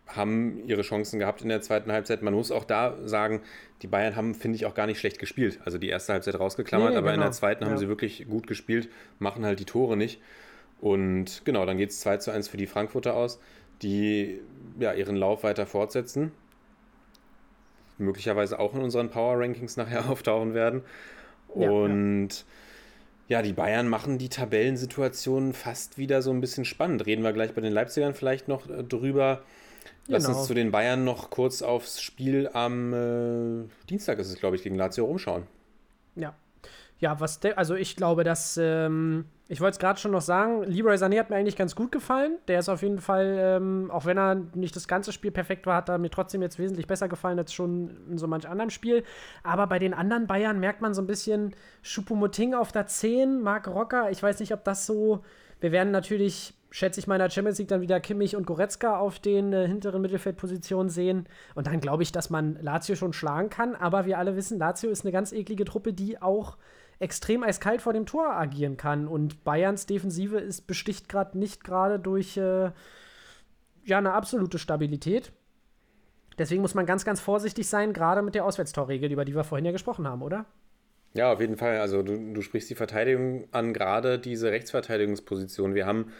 haben 0.07 0.67
ihre 0.67 0.81
Chancen 0.81 1.17
gehabt 1.19 1.41
in 1.41 1.49
der 1.49 1.61
zweiten 1.61 1.91
Halbzeit. 1.91 2.21
Man 2.21 2.33
muss 2.33 2.51
auch 2.51 2.65
da 2.65 2.95
sagen, 3.05 3.41
die 3.81 3.87
Bayern 3.87 4.15
haben, 4.15 4.35
finde 4.35 4.57
ich, 4.57 4.65
auch 4.65 4.75
gar 4.75 4.85
nicht 4.85 4.99
schlecht 4.99 5.17
gespielt. 5.17 5.59
Also 5.65 5.77
die 5.77 5.87
erste 5.89 6.13
Halbzeit 6.13 6.37
rausgeklammert, 6.39 6.91
Nee, 6.91 6.97
aber 6.97 7.09
in 7.09 7.15
genau. 7.15 7.25
der 7.25 7.31
zweiten 7.31 7.65
haben 7.65 7.71
Ja. 7.71 7.77
sie 7.77 7.87
wirklich 7.87 8.27
gut 8.29 8.45
gespielt, 8.47 8.89
machen 9.19 9.45
halt 9.45 9.59
die 9.59 9.65
Tore 9.65 9.97
nicht. 9.97 10.21
Und 10.81 11.43
genau, 11.45 11.65
dann 11.65 11.77
geht 11.77 11.91
es 11.91 12.01
2 12.01 12.17
zu 12.17 12.31
1 12.31 12.49
für 12.49 12.57
die 12.57 12.67
Frankfurter 12.67 13.15
aus, 13.15 13.39
die 13.81 14.41
ja 14.79 14.93
ihren 14.93 15.15
Lauf 15.15 15.43
weiter 15.43 15.65
fortsetzen. 15.65 16.31
Möglicherweise 17.97 18.59
auch 18.59 18.73
in 18.73 18.81
unseren 18.81 19.09
Power 19.09 19.39
Rankings 19.39 19.77
nachher 19.77 20.09
auftauchen 20.09 20.53
werden. 20.53 20.81
Ja, 21.55 21.69
Und 21.69 22.45
ja, 23.27 23.41
die 23.41 23.53
Bayern 23.53 23.87
machen 23.87 24.17
die 24.17 24.29
Tabellensituation 24.29 25.53
fast 25.53 25.97
wieder 25.97 26.21
so 26.21 26.31
ein 26.31 26.41
bisschen 26.41 26.65
spannend. 26.65 27.05
Reden 27.05 27.23
wir 27.23 27.33
gleich 27.33 27.53
bei 27.53 27.61
den 27.61 27.73
Leipzigern 27.73 28.13
vielleicht 28.13 28.47
noch 28.47 28.69
äh, 28.69 28.83
drüber. 28.83 29.41
Lass 30.07 30.25
Genau. 30.25 30.37
uns 30.37 30.47
zu 30.47 30.53
den 30.53 30.71
Bayern 30.71 31.03
noch 31.05 31.29
kurz 31.29 31.61
aufs 31.61 32.01
Spiel 32.01 32.49
am 32.53 32.93
äh, 32.93 33.87
Dienstag 33.89 34.19
ist 34.19 34.27
es, 34.29 34.35
glaube 34.39 34.55
ich, 34.57 34.63
gegen 34.63 34.75
Lazio 34.75 35.05
rumschauen. 35.05 35.43
Ja. 36.15 36.35
Ja, 36.99 37.19
was 37.19 37.39
der, 37.39 37.57
also 37.57 37.75
ich 37.75 37.95
glaube, 37.95 38.23
dass, 38.23 38.57
ähm, 38.57 39.25
ich 39.49 39.59
wollte 39.59 39.73
es 39.73 39.79
gerade 39.79 39.99
schon 39.99 40.11
noch 40.11 40.21
sagen, 40.21 40.63
Leroy 40.63 40.95
Sané 40.95 41.19
hat 41.19 41.29
mir 41.29 41.35
eigentlich 41.35 41.57
ganz 41.57 41.75
gut 41.75 41.91
gefallen. 41.91 42.37
Der 42.47 42.59
ist 42.59 42.69
auf 42.69 42.81
jeden 42.81 42.99
Fall, 42.99 43.35
ähm, 43.39 43.91
auch 43.91 44.05
wenn 44.05 44.17
er 44.17 44.35
nicht 44.53 44.75
das 44.75 44.87
ganze 44.87 45.11
Spiel 45.11 45.31
perfekt 45.31 45.65
war, 45.65 45.75
hat 45.75 45.89
er 45.89 45.97
mir 45.97 46.09
trotzdem 46.09 46.41
jetzt 46.41 46.59
wesentlich 46.59 46.87
besser 46.87 47.09
gefallen 47.09 47.37
als 47.37 47.53
schon 47.53 47.91
in 48.09 48.17
so 48.17 48.27
manch 48.27 48.47
anderem 48.47 48.69
Spiel. 48.69 49.03
Aber 49.43 49.67
bei 49.67 49.79
den 49.79 49.93
anderen 49.93 50.27
Bayern 50.27 50.59
merkt 50.59 50.81
man 50.81 50.93
so 50.93 51.01
ein 51.01 51.07
bisschen 51.07 51.53
Choupo-Moting 51.83 52.53
auf 52.53 52.71
der 52.71 52.87
10, 52.87 53.41
Marc 53.41 53.67
Rocker. 53.67 54.09
Ich 54.11 54.23
weiß 54.23 54.39
nicht, 54.39 54.53
ob 54.53 54.63
das 54.63 54.85
so, 54.85 55.23
wir 55.59 55.71
werden 55.71 55.91
natürlich, 55.91 56.53
schätze 56.69 56.99
ich 57.01 57.07
mal, 57.07 57.15
in 57.15 57.19
der 57.19 57.29
Champions 57.29 57.59
League 57.59 57.67
dann 57.67 57.81
wieder 57.81 57.99
Kimmich 57.99 58.37
und 58.37 58.47
Goretzka 58.47 58.97
auf 58.97 59.19
den 59.19 59.51
äh, 59.51 59.67
hinteren 59.67 60.01
Mittelfeldpositionen 60.01 60.89
sehen. 60.89 61.27
Und 61.53 61.67
dann 61.67 61.81
glaube 61.81 62.03
ich, 62.03 62.13
dass 62.13 62.29
man 62.29 62.57
Lazio 62.61 62.95
schon 62.95 63.11
schlagen 63.11 63.49
kann. 63.49 63.75
Aber 63.75 64.05
wir 64.05 64.17
alle 64.17 64.37
wissen, 64.37 64.57
Lazio 64.57 64.89
ist 64.89 65.03
eine 65.03 65.11
ganz 65.11 65.33
eklige 65.33 65.65
Truppe, 65.65 65.91
die 65.91 66.21
auch 66.21 66.57
extrem 67.03 67.43
eiskalt 67.43 67.81
vor 67.81 67.93
dem 67.93 68.05
Tor 68.05 68.33
agieren 68.33 68.77
kann. 68.77 69.07
Und 69.07 69.43
Bayerns 69.43 69.85
Defensive 69.85 70.39
ist 70.39 70.65
besticht 70.67 71.09
gerade 71.09 71.37
nicht 71.37 71.63
gerade 71.63 71.99
durch 71.99 72.37
äh, 72.37 72.71
ja, 73.85 73.97
eine 73.97 74.13
absolute 74.13 74.57
Stabilität. 74.57 75.31
Deswegen 76.37 76.61
muss 76.61 76.73
man 76.73 76.85
ganz, 76.85 77.05
ganz 77.05 77.19
vorsichtig 77.19 77.67
sein, 77.67 77.93
gerade 77.93 78.21
mit 78.21 78.33
der 78.33 78.45
Auswärtstorregel, 78.45 79.11
über 79.11 79.25
die 79.25 79.35
wir 79.35 79.43
vorhin 79.43 79.65
ja 79.65 79.71
gesprochen 79.71 80.07
haben, 80.07 80.23
oder? 80.23 80.45
Ja, 81.13 81.31
auf 81.31 81.41
jeden 81.41 81.57
Fall. 81.57 81.77
Also 81.77 82.01
du, 82.01 82.33
du 82.33 82.41
sprichst 82.41 82.69
die 82.69 82.75
Verteidigung 82.75 83.47
an, 83.51 83.73
gerade 83.73 84.17
diese 84.17 84.49
Rechtsverteidigungsposition. 84.49 85.75
Wir 85.75 85.85
haben 85.85 86.11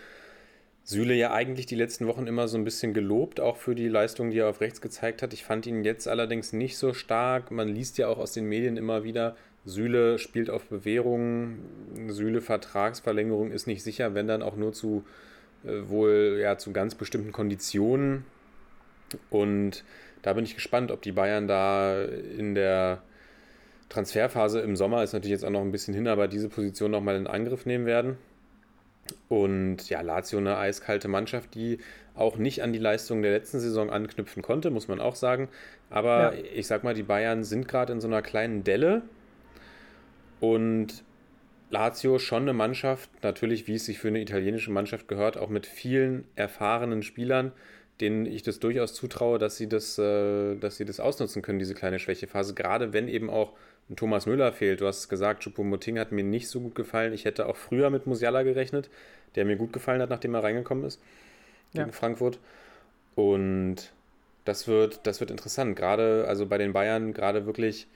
Süle 0.84 1.15
ja 1.15 1.32
eigentlich 1.32 1.65
die 1.65 1.76
letzten 1.76 2.06
Wochen 2.08 2.28
immer 2.28 2.48
so 2.48 2.58
ein 2.58 2.65
bisschen 2.65 2.93
gelobt, 2.93 3.39
auch 3.39 3.58
für 3.58 3.74
die 3.74 3.88
Leistung, 3.88 4.30
die 4.30 4.39
er 4.39 4.50
auf 4.50 4.62
rechts 4.62 4.82
gezeigt 4.82 5.24
hat. 5.24 5.34
Ich 5.34 5.46
fand 5.46 5.65
ihn 5.65 5.84
jetzt 5.84 6.08
allerdings 6.08 6.54
nicht 6.54 6.78
so 6.78 6.93
stark. 6.93 7.50
Man 7.52 7.69
liest 7.69 7.98
ja 7.98 8.10
auch 8.10 8.19
aus 8.19 8.34
den 8.34 8.46
Medien 8.46 8.78
immer 8.78 9.04
wieder, 9.04 9.36
Süle 9.65 10.19
spielt 10.19 10.49
auf 10.49 10.65
Bewährung, 10.65 11.60
Süle 12.08 12.41
Vertragsverlängerung 12.41 13.52
ist 13.52 13.67
nicht 13.67 13.84
sicher, 13.84 14.13
wenn 14.13 14.28
dann 14.28 14.41
auch 14.41 14.56
nur 14.56 14.73
zu 14.73 15.06
äh, 15.63 15.88
wohl 15.88 16.38
ja 16.41 16.58
zu 16.58 16.73
ganz 16.73 16.95
bestimmten 16.95 17.32
Konditionen. 17.32 18.26
Und 19.30 19.84
da 20.21 20.34
bin 20.34 20.43
ich 20.43 20.56
gespannt, 20.56 20.91
ob 20.91 21.02
die 21.02 21.12
Bayern 21.12 21.47
da 21.47 22.04
in 22.04 22.56
der 22.56 23.02
Transferphase 23.89 24.60
im 24.62 24.76
Sommer 24.76 25.04
ist 25.04 25.13
natürlich 25.13 25.32
jetzt 25.32 25.45
auch 25.45 25.49
noch 25.52 25.62
ein 25.62 25.71
bisschen 25.71 25.93
hin, 25.93 26.08
aber 26.08 26.28
diese 26.28 26.49
Position 26.49 26.91
nochmal 26.91 27.15
in 27.15 27.28
Angriff 27.28 27.65
nehmen 27.65 27.86
werden. 27.86 28.17
Und 29.28 29.89
ja, 29.89 30.02
Lazio 30.02 30.39
eine 30.39 30.58
eiskalte 30.58 31.08
Mannschaft, 31.08 31.56
die 31.56 31.80
auch 32.15 32.38
nicht 32.38 32.63
an 32.63 32.73
die 32.73 32.80
Leistungen 32.80 33.21
der 33.21 33.32
letzten 33.32 33.60
Saison 33.60 33.89
anknüpfen 33.89 34.41
konnte, 34.41 34.71
muss 34.71 34.88
man 34.88 34.99
auch 34.99 35.15
sagen. 35.15 35.49
Aber 35.89 36.34
Ja. 36.36 36.43
ich 36.56 36.67
sag 36.67 36.84
mal, 36.84 36.93
die 36.93 37.04
Bayern 37.04 37.43
sind 37.43 37.67
gerade 37.67 37.93
in 37.93 38.02
so 38.02 38.08
einer 38.08 38.21
kleinen 38.21 38.63
Delle. 38.63 39.04
Und 40.43 41.06
Lazio 41.69 42.19
schon 42.19 42.41
eine 42.41 42.51
Mannschaft, 42.51 43.10
natürlich, 43.23 43.65
wie 43.67 43.75
es 43.75 43.86
sich 43.86 43.97
für 43.97 44.10
eine 44.10 44.19
italienische 44.19 44.71
Mannschaft 44.71 45.08
gehört, 45.08 45.38
auch 45.38 45.47
mit 45.47 45.65
vielen 45.65 46.25
erfahrenen 46.36 47.01
Spielern, 47.01 47.53
denen 48.01 48.25
ich 48.25 48.43
das 48.43 48.60
durchaus 48.60 48.93
zutraue, 48.93 49.39
dass 49.39 49.56
sie 49.56 49.69
das, 49.69 49.97
äh, 49.97 50.56
dass 50.58 50.75
sie 50.75 50.84
das 50.84 50.99
ausnutzen 50.99 51.41
können, 51.41 51.60
diese 51.60 51.75
kleine 51.75 51.97
Schwächephase. 51.97 52.53
Gerade 52.56 52.91
wenn 52.91 53.08
eben 53.08 53.29
auch 53.29 53.53
ein 53.89 53.95
Thomas 53.95 54.25
Müller 54.25 54.51
fehlt. 54.51 54.82
Du 54.82 54.88
hast 54.88 54.99
es 54.99 55.08
gesagt, 55.10 55.43
Choupo-Moting 55.45 55.97
hat 55.97 56.12
mir 56.12 56.25
nicht 56.25 56.49
so 56.49 56.60
gut 56.60 56.75
gefallen. 56.75 57.13
Ich 57.13 57.23
hätte 57.23 57.45
auch 57.45 57.56
früher 57.56 57.89
mit 57.89 58.06
Musiala 58.06 58.43
gerechnet, 58.43 58.89
der 59.36 59.45
mir 59.45 59.56
gut 59.56 59.71
gefallen 59.71 60.01
hat, 60.01 60.10
nachdem 60.10 60.34
er 60.36 60.43
reingekommen 60.43 60.84
ist 60.84 61.01
gegen 61.71 61.86
Ja. 61.88 61.93
Frankfurt. 61.93 62.39
Und 63.15 63.93
das 64.43 64.67
wird, 64.67 65.08
das 65.08 65.21
wird 65.21 65.32
interessant. 65.32 65.77
Gerade, 65.77 66.25
also 66.27 66.45
bei 66.47 66.58
den 66.58 66.73
Bayern, 66.73 67.13
gerade 67.13 67.45
wirklich 67.45 67.88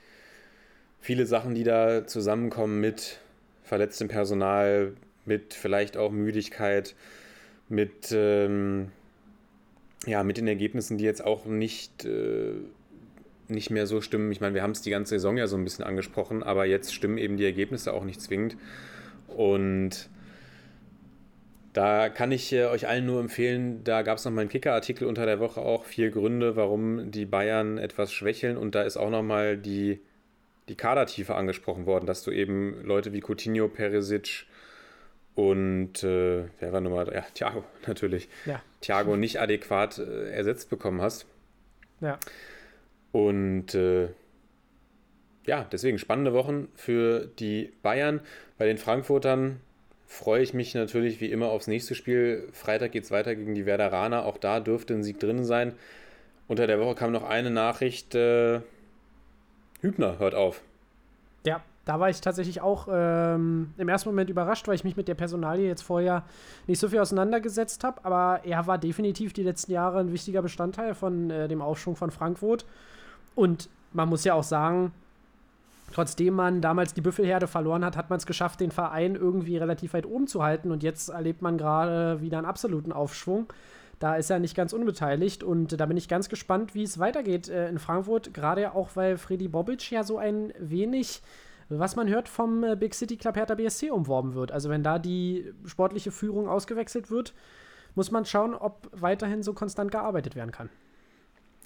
viele 1.00 1.26
Sachen, 1.26 1.54
die 1.54 1.64
da 1.64 2.06
zusammenkommen 2.06 2.80
mit 2.80 3.18
verletztem 3.62 4.08
Personal, 4.08 4.92
mit 5.24 5.54
vielleicht 5.54 5.96
auch 5.96 6.10
Müdigkeit, 6.10 6.94
mit, 7.68 8.12
ähm, 8.12 8.90
ja, 10.06 10.22
mit 10.22 10.38
den 10.38 10.48
Ergebnissen, 10.48 10.98
die 10.98 11.04
jetzt 11.04 11.24
auch 11.24 11.44
nicht, 11.44 12.04
äh, 12.04 12.54
nicht 13.48 13.70
mehr 13.70 13.86
so 13.86 14.00
stimmen. 14.00 14.32
Ich 14.32 14.40
meine, 14.40 14.54
wir 14.54 14.62
haben 14.62 14.72
es 14.72 14.82
die 14.82 14.90
ganze 14.90 15.10
Saison 15.10 15.36
ja 15.36 15.46
so 15.46 15.56
ein 15.56 15.64
bisschen 15.64 15.84
angesprochen, 15.84 16.42
aber 16.42 16.64
jetzt 16.66 16.94
stimmen 16.94 17.18
eben 17.18 17.36
die 17.36 17.44
Ergebnisse 17.44 17.92
auch 17.92 18.04
nicht 18.04 18.20
zwingend. 18.20 18.56
Und 19.28 20.08
da 21.72 22.08
kann 22.08 22.32
ich 22.32 22.52
äh, 22.52 22.64
euch 22.64 22.88
allen 22.88 23.06
nur 23.06 23.20
empfehlen, 23.20 23.84
da 23.84 24.02
gab 24.02 24.18
es 24.18 24.24
nochmal 24.24 24.42
einen 24.42 24.50
Kicker-Artikel 24.50 25.06
unter 25.06 25.26
der 25.26 25.38
Woche 25.38 25.60
auch, 25.60 25.84
vier 25.84 26.10
Gründe, 26.10 26.56
warum 26.56 27.10
die 27.10 27.26
Bayern 27.26 27.78
etwas 27.78 28.12
schwächeln. 28.12 28.56
Und 28.56 28.74
da 28.74 28.82
ist 28.82 28.96
auch 28.96 29.10
nochmal 29.10 29.56
die, 29.56 30.00
die 30.68 30.76
Kadertiefe 30.76 31.34
angesprochen 31.34 31.86
worden, 31.86 32.06
dass 32.06 32.22
du 32.22 32.30
eben 32.30 32.82
Leute 32.84 33.12
wie 33.12 33.20
Coutinho, 33.20 33.68
Perisic 33.68 34.46
und 35.38 36.02
äh, 36.02 36.46
wer 36.58 36.72
war 36.72 36.80
Nummer? 36.80 37.14
Ja, 37.14 37.24
Thiago 37.32 37.62
natürlich. 37.86 38.28
Ja. 38.44 38.60
Thiago 38.80 39.16
nicht 39.16 39.40
adäquat 39.40 39.98
äh, 39.98 40.30
ersetzt 40.30 40.68
bekommen 40.68 41.00
hast. 41.00 41.26
Ja. 42.00 42.18
Und 43.12 43.72
äh, 43.76 44.08
ja, 45.46 45.64
deswegen 45.70 45.98
spannende 45.98 46.32
Wochen 46.32 46.66
für 46.74 47.26
die 47.38 47.72
Bayern. 47.82 48.20
Bei 48.58 48.66
den 48.66 48.78
Frankfurtern 48.78 49.60
freue 50.06 50.42
ich 50.42 50.54
mich 50.54 50.74
natürlich 50.74 51.20
wie 51.20 51.30
immer 51.30 51.50
aufs 51.50 51.68
nächste 51.68 51.94
Spiel. 51.94 52.48
Freitag 52.52 52.90
geht 52.90 53.04
es 53.04 53.12
weiter 53.12 53.36
gegen 53.36 53.54
die 53.54 53.64
Werderaner. 53.64 54.24
Auch 54.24 54.38
da 54.38 54.58
dürfte 54.58 54.94
ein 54.94 55.04
Sieg 55.04 55.20
drin 55.20 55.44
sein. 55.44 55.74
Unter 56.48 56.66
der 56.66 56.80
Woche 56.80 56.96
kam 56.96 57.12
noch 57.12 57.22
eine 57.22 57.50
Nachricht: 57.50 58.16
äh, 58.16 58.60
Hübner 59.80 60.18
hört 60.18 60.34
auf. 60.34 60.60
Ja, 61.44 61.60
da 61.84 61.98
war 61.98 62.10
ich 62.10 62.20
tatsächlich 62.20 62.60
auch 62.60 62.86
ähm, 62.90 63.72
im 63.78 63.88
ersten 63.88 64.10
Moment 64.10 64.28
überrascht, 64.28 64.68
weil 64.68 64.74
ich 64.74 64.84
mich 64.84 64.96
mit 64.96 65.08
der 65.08 65.14
Personalie 65.14 65.66
jetzt 65.66 65.82
vorher 65.82 66.22
nicht 66.66 66.78
so 66.78 66.88
viel 66.88 66.98
auseinandergesetzt 66.98 67.82
habe. 67.82 68.04
Aber 68.04 68.40
er 68.44 68.66
war 68.66 68.76
definitiv 68.76 69.32
die 69.32 69.42
letzten 69.42 69.72
Jahre 69.72 70.00
ein 70.00 70.12
wichtiger 70.12 70.42
Bestandteil 70.42 70.94
von 70.94 71.30
äh, 71.30 71.48
dem 71.48 71.62
Aufschwung 71.62 71.96
von 71.96 72.10
Frankfurt. 72.10 72.66
Und 73.34 73.70
man 73.94 74.08
muss 74.08 74.24
ja 74.24 74.34
auch 74.34 74.42
sagen, 74.42 74.92
trotzdem 75.92 76.34
man 76.34 76.60
damals 76.60 76.92
die 76.92 77.00
Büffelherde 77.00 77.46
verloren 77.46 77.84
hat, 77.84 77.96
hat 77.96 78.10
man 78.10 78.18
es 78.18 78.26
geschafft, 78.26 78.60
den 78.60 78.70
Verein 78.70 79.14
irgendwie 79.14 79.56
relativ 79.56 79.94
weit 79.94 80.04
oben 80.04 80.26
zu 80.26 80.42
halten. 80.42 80.70
Und 80.70 80.82
jetzt 80.82 81.08
erlebt 81.08 81.40
man 81.40 81.56
gerade 81.56 82.20
wieder 82.20 82.36
einen 82.36 82.46
absoluten 82.46 82.92
Aufschwung. 82.92 83.46
Da 83.98 84.16
ist 84.16 84.30
er 84.30 84.38
nicht 84.38 84.54
ganz 84.54 84.72
unbeteiligt 84.72 85.42
und 85.42 85.80
da 85.80 85.86
bin 85.86 85.96
ich 85.96 86.08
ganz 86.08 86.28
gespannt, 86.28 86.74
wie 86.74 86.84
es 86.84 86.98
weitergeht 86.98 87.48
äh, 87.48 87.68
in 87.68 87.78
Frankfurt. 87.78 88.32
Gerade 88.32 88.74
auch, 88.74 88.90
weil 88.94 89.18
Freddy 89.18 89.48
Bobic 89.48 89.90
ja 89.90 90.04
so 90.04 90.18
ein 90.18 90.52
wenig, 90.58 91.20
was 91.68 91.96
man 91.96 92.08
hört, 92.08 92.28
vom 92.28 92.62
äh, 92.62 92.76
Big 92.76 92.94
City 92.94 93.16
Club 93.16 93.36
Hertha 93.36 93.56
BSC 93.56 93.90
umworben 93.90 94.34
wird. 94.34 94.52
Also 94.52 94.70
wenn 94.70 94.84
da 94.84 94.98
die 95.00 95.52
sportliche 95.66 96.12
Führung 96.12 96.48
ausgewechselt 96.48 97.10
wird, 97.10 97.34
muss 97.96 98.12
man 98.12 98.24
schauen, 98.24 98.54
ob 98.54 98.88
weiterhin 98.92 99.42
so 99.42 99.52
konstant 99.52 99.90
gearbeitet 99.90 100.36
werden 100.36 100.52
kann. 100.52 100.70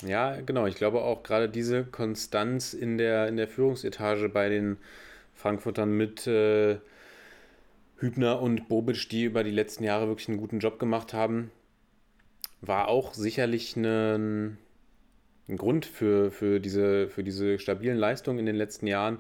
Ja, 0.05 0.41
genau. 0.41 0.67
Ich 0.67 0.77
glaube 0.77 1.03
auch 1.03 1.23
gerade 1.23 1.49
diese 1.49 1.85
Konstanz 1.85 2.73
in 2.73 2.97
der, 2.97 3.29
in 3.29 3.37
der 3.37 3.47
Führungsetage 3.47 4.31
bei 4.31 4.49
den 4.49 4.79
Frankfurtern 5.35 5.97
mit 5.97 6.27
äh, 6.27 6.79
Hübner 7.99 8.41
und 8.41 8.69
Bobic, 8.69 9.09
die 9.11 9.25
über 9.25 9.45
die 9.45 9.51
letzten 9.51 9.85
Jahre 9.85 10.09
wirklich 10.09 10.29
einen 10.29 10.39
guten 10.39 10.59
Job 10.59 10.79
gemacht 10.79 11.13
haben, 11.13 11.51
war 12.63 12.89
auch 12.89 13.13
sicherlich 13.13 13.77
ein, 13.77 14.57
ein 15.49 15.57
Grund 15.57 15.85
für, 15.85 16.31
für, 16.31 16.61
diese, 16.61 17.09
für 17.09 17.23
diese 17.25 17.59
stabilen 17.59 17.99
Leistungen 17.99 18.39
in 18.39 18.47
den 18.47 18.57
letzten 18.57 18.87
Jahren. 18.87 19.19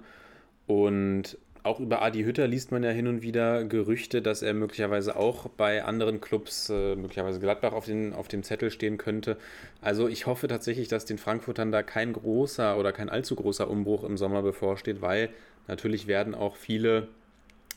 Und 0.67 1.37
auch 1.65 1.81
über 1.81 2.03
Adi 2.03 2.23
Hütter 2.23 2.47
liest 2.49 2.73
man 2.73 2.83
ja 2.83 2.91
hin 2.91 3.07
und 3.07 3.23
wieder 3.23 3.65
Gerüchte, 3.65 4.23
dass 4.23 4.43
er 4.43 4.55
möglicherweise 4.55 5.17
auch 5.17 5.49
bei 5.49 5.85
anderen 5.85 6.21
Clubs, 6.21 6.71
äh, 6.71 6.97
möglicherweise 6.97 7.41
Gladbach, 7.41 7.73
auf, 7.73 7.85
den, 7.85 8.13
auf 8.15 8.29
dem 8.29 8.43
Zettel 8.43 8.71
stehen 8.71 8.97
könnte. 8.97 9.37
Also 9.81 10.09
ich 10.09 10.27
hoffe 10.27 10.49
tatsächlich, 10.49 10.89
dass 10.89 11.05
den 11.05 11.19
Frankfurtern 11.19 11.71
da 11.71 11.83
kein 11.83 12.13
großer 12.13 12.79
oder 12.79 12.93
kein 12.93 13.09
allzu 13.09 13.37
großer 13.37 13.69
Umbruch 13.69 14.05
im 14.05 14.17
Sommer 14.17 14.43
bevorsteht, 14.43 15.03
weil 15.03 15.31
natürlich 15.69 16.07
werden 16.07 16.35
auch 16.35 16.57
viele 16.57 17.09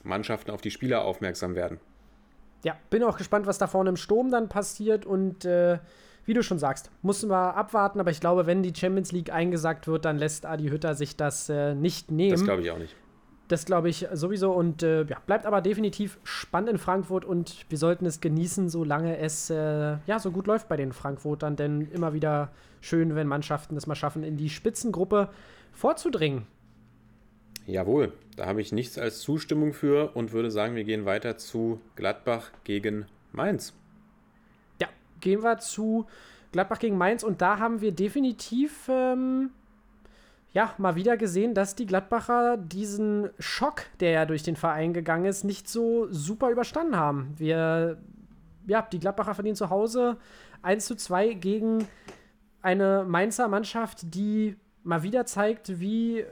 Mannschaften 0.03 0.51
auf 0.51 0.61
die 0.61 0.71
Spieler 0.71 1.03
aufmerksam 1.03 1.55
werden. 1.55 1.79
Ja, 2.63 2.75
bin 2.89 3.03
auch 3.03 3.17
gespannt, 3.17 3.45
was 3.45 3.57
da 3.57 3.67
vorne 3.67 3.89
im 3.89 3.97
Sturm 3.97 4.31
dann 4.31 4.49
passiert 4.49 5.05
und 5.05 5.45
äh, 5.45 5.79
wie 6.25 6.33
du 6.33 6.41
schon 6.41 6.57
sagst, 6.57 6.89
müssen 7.03 7.29
wir 7.29 7.55
abwarten, 7.55 7.99
aber 7.99 8.11
ich 8.11 8.19
glaube, 8.19 8.47
wenn 8.47 8.63
die 8.63 8.73
Champions 8.75 9.11
League 9.11 9.31
eingesagt 9.31 9.87
wird, 9.87 10.05
dann 10.05 10.17
lässt 10.17 10.45
Adi 10.45 10.69
Hütter 10.69 10.95
sich 10.95 11.15
das 11.15 11.49
äh, 11.49 11.75
nicht 11.75 12.11
nehmen. 12.11 12.31
Das 12.31 12.43
glaube 12.43 12.63
ich 12.63 12.71
auch 12.71 12.79
nicht. 12.79 12.95
Das 13.47 13.65
glaube 13.65 13.89
ich 13.89 14.07
sowieso 14.11 14.51
und 14.51 14.81
äh, 14.81 15.03
ja, 15.03 15.17
bleibt 15.27 15.45
aber 15.45 15.61
definitiv 15.61 16.17
spannend 16.23 16.71
in 16.71 16.77
Frankfurt 16.79 17.25
und 17.25 17.67
wir 17.69 17.77
sollten 17.77 18.07
es 18.07 18.19
genießen, 18.19 18.69
solange 18.69 19.19
es 19.19 19.51
äh, 19.51 19.97
ja 20.07 20.17
so 20.17 20.31
gut 20.31 20.47
läuft 20.47 20.67
bei 20.67 20.77
den 20.77 20.93
Frankfurtern, 20.93 21.55
denn 21.55 21.81
immer 21.91 22.13
wieder 22.13 22.49
schön, 22.81 23.13
wenn 23.13 23.27
Mannschaften 23.27 23.77
es 23.77 23.85
mal 23.85 23.93
schaffen, 23.93 24.23
in 24.23 24.35
die 24.35 24.49
Spitzengruppe 24.49 25.29
vorzudringen. 25.73 26.47
Jawohl, 27.65 28.13
da 28.35 28.45
habe 28.45 28.61
ich 28.61 28.71
nichts 28.71 28.97
als 28.97 29.21
Zustimmung 29.21 29.73
für 29.73 30.15
und 30.15 30.31
würde 30.31 30.51
sagen, 30.51 30.75
wir 30.75 30.83
gehen 30.83 31.05
weiter 31.05 31.37
zu 31.37 31.81
Gladbach 31.95 32.51
gegen 32.63 33.05
Mainz. 33.31 33.73
Ja, 34.79 34.87
gehen 35.19 35.41
wir 35.41 35.57
zu 35.57 36.05
Gladbach 36.51 36.79
gegen 36.79 36.97
Mainz 36.97 37.23
und 37.23 37.41
da 37.41 37.57
haben 37.57 37.81
wir 37.81 37.91
definitiv 37.91 38.87
ähm, 38.87 39.49
ja, 40.55 40.73
mal 40.77 40.95
wieder 40.95 41.17
gesehen, 41.17 41.53
dass 41.53 41.75
die 41.75 41.85
Gladbacher 41.85 42.55
diesen 42.55 43.29
Schock, 43.39 43.83
der 43.99 44.11
ja 44.11 44.25
durch 44.25 44.43
den 44.43 44.55
Verein 44.55 44.93
gegangen 44.93 45.25
ist, 45.25 45.43
nicht 45.43 45.67
so 45.67 46.07
super 46.11 46.49
überstanden 46.49 46.95
haben. 46.95 47.33
Wir, 47.37 47.97
ja, 48.67 48.83
die 48.83 48.99
Gladbacher 48.99 49.35
verdienen 49.35 49.57
zu 49.57 49.69
Hause 49.69 50.17
1 50.61 50.85
zu 50.85 50.95
2 50.95 51.33
gegen 51.33 51.87
eine 52.61 53.03
Mainzer 53.05 53.47
Mannschaft, 53.47 54.15
die 54.15 54.55
mal 54.83 55.03
wieder 55.03 55.25
zeigt, 55.25 55.79
wie, 55.79 56.23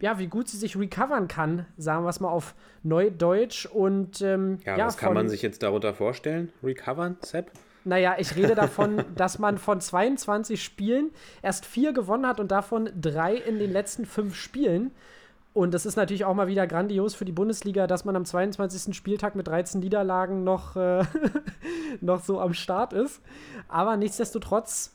ja, 0.00 0.18
wie 0.18 0.26
gut 0.26 0.48
sie 0.48 0.56
sich 0.56 0.76
recovern 0.76 1.28
kann, 1.28 1.66
sagen 1.76 2.04
wir 2.04 2.10
es 2.10 2.20
mal 2.20 2.28
auf 2.28 2.54
Neudeutsch. 2.82 3.66
Und 3.66 4.20
ähm, 4.20 4.58
ja, 4.64 4.76
ja, 4.76 4.86
was 4.86 4.96
kann 4.96 5.14
man 5.14 5.28
sich 5.28 5.42
jetzt 5.42 5.62
darunter 5.62 5.94
vorstellen? 5.94 6.52
Recovern, 6.62 7.16
Sepp? 7.20 7.50
Naja, 7.84 8.16
ich 8.18 8.34
rede 8.36 8.54
davon, 8.54 9.04
dass 9.14 9.38
man 9.38 9.58
von 9.58 9.80
22 9.80 10.62
Spielen 10.62 11.10
erst 11.42 11.66
vier 11.66 11.92
gewonnen 11.92 12.26
hat 12.26 12.40
und 12.40 12.50
davon 12.50 12.90
drei 13.00 13.34
in 13.34 13.58
den 13.58 13.72
letzten 13.72 14.06
fünf 14.06 14.34
Spielen. 14.34 14.90
Und 15.54 15.72
das 15.72 15.86
ist 15.86 15.94
natürlich 15.94 16.24
auch 16.24 16.34
mal 16.34 16.48
wieder 16.48 16.66
grandios 16.66 17.14
für 17.14 17.24
die 17.24 17.32
Bundesliga, 17.32 17.86
dass 17.86 18.04
man 18.04 18.16
am 18.16 18.24
22. 18.24 18.94
Spieltag 18.94 19.36
mit 19.36 19.46
13 19.46 19.80
Niederlagen 19.80 20.42
noch, 20.42 20.74
äh, 20.74 21.04
noch 22.00 22.24
so 22.24 22.40
am 22.40 22.54
Start 22.54 22.92
ist. 22.92 23.22
Aber 23.68 23.96
nichtsdestotrotz, 23.96 24.92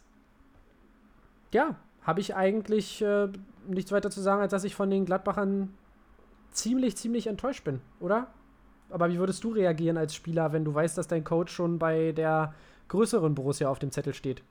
ja, 1.53 1.75
habe 2.03 2.19
ich 2.19 2.35
eigentlich 2.35 3.01
äh, 3.01 3.29
nichts 3.69 3.91
weiter 3.91 4.09
zu 4.09 4.21
sagen, 4.21 4.41
als 4.41 4.51
dass 4.51 4.63
ich 4.63 4.75
von 4.75 4.89
den 4.89 5.05
Gladbachern 5.05 5.73
ziemlich, 6.51 6.97
ziemlich 6.97 7.27
enttäuscht 7.27 7.63
bin, 7.63 7.81
oder? 7.99 8.27
Aber 8.89 9.09
wie 9.09 9.19
würdest 9.19 9.43
du 9.43 9.51
reagieren 9.51 9.97
als 9.97 10.15
Spieler, 10.15 10.51
wenn 10.51 10.65
du 10.65 10.73
weißt, 10.73 10.97
dass 10.97 11.07
dein 11.07 11.23
Coach 11.23 11.53
schon 11.53 11.77
bei 11.77 12.11
der 12.11 12.53
größeren 12.89 13.35
Borussia 13.35 13.69
auf 13.69 13.79
dem 13.79 13.91
Zettel 13.91 14.13
steht. 14.13 14.41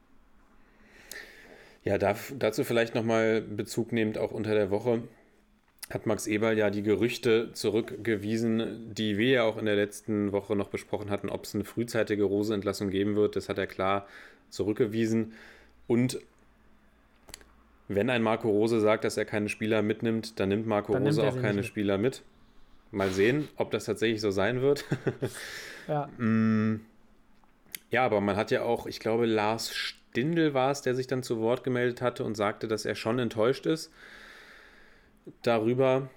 Ja, 1.85 1.99
darf, 1.99 2.33
dazu 2.39 2.65
vielleicht 2.65 2.95
nochmal 2.95 3.43
Bezug 3.43 3.93
nehmend 3.93 4.19
auch 4.19 4.31
unter 4.31 4.55
der 4.55 4.71
Woche 4.71 5.03
hat 5.91 6.07
Max 6.07 6.27
Eberl 6.27 6.59
ja 6.59 6.69
die 6.69 6.83
Gerüchte 6.83 7.53
zurückgewiesen, 7.55 8.93
die 8.93 9.17
wir 9.17 9.31
ja 9.31 9.43
auch 9.45 9.57
in 9.57 9.65
der 9.65 9.77
letzten 9.77 10.33
Woche 10.33 10.55
noch 10.55 10.69
besprochen 10.69 11.09
hatten, 11.09 11.31
ob 11.31 11.45
es 11.45 11.55
eine 11.55 11.65
frühzeitige 11.65 12.25
Rose-Entlassung 12.25 12.91
geben 12.91 13.17
wird. 13.17 13.37
Das 13.37 13.49
hat 13.49 13.57
er 13.57 13.67
klar 13.67 14.07
zurückgewiesen. 14.51 15.33
Und 15.87 16.19
wenn 17.89 18.11
ein 18.11 18.23
Marco 18.23 18.49
Rose 18.49 18.81
sagt, 18.81 19.05
dass 19.05 19.17
er 19.17 19.25
keine 19.25 19.49
Spieler 19.49 19.83
mitnimmt, 19.83 20.39
dann 20.39 20.51
nimmt 20.51 20.67
Marco 20.67 20.93
dann 20.93 21.05
Rose 21.05 21.23
nimmt 21.23 21.33
auch 21.37 21.41
keine 21.41 21.57
mit. 21.57 21.67
Spieler 21.67 21.99
mit. 21.99 22.23
Mal 22.91 23.11
sehen, 23.11 23.49
ob 23.57 23.71
das 23.71 23.85
tatsächlich 23.85 24.21
so 24.21 24.31
sein 24.31 24.61
wird. 24.61 24.85
ja. 25.89 26.07
mm, 26.19 26.81
ja, 27.91 28.05
aber 28.05 28.21
man 28.21 28.37
hat 28.37 28.51
ja 28.51 28.63
auch, 28.63 28.87
ich 28.87 29.01
glaube, 29.01 29.27
Lars 29.27 29.75
Stindl 29.75 30.55
war 30.55 30.71
es, 30.71 30.83
der 30.83 30.95
sich 30.95 31.07
dann 31.07 31.23
zu 31.23 31.41
Wort 31.41 31.65
gemeldet 31.65 32.03
hatte 32.03 32.25
und 32.25 32.35
sagte, 32.35 32.69
dass 32.69 32.85
er 32.85 32.95
schon 32.95 33.19
enttäuscht 33.19 33.67
ist 33.67 33.91
darüber. 35.43 36.09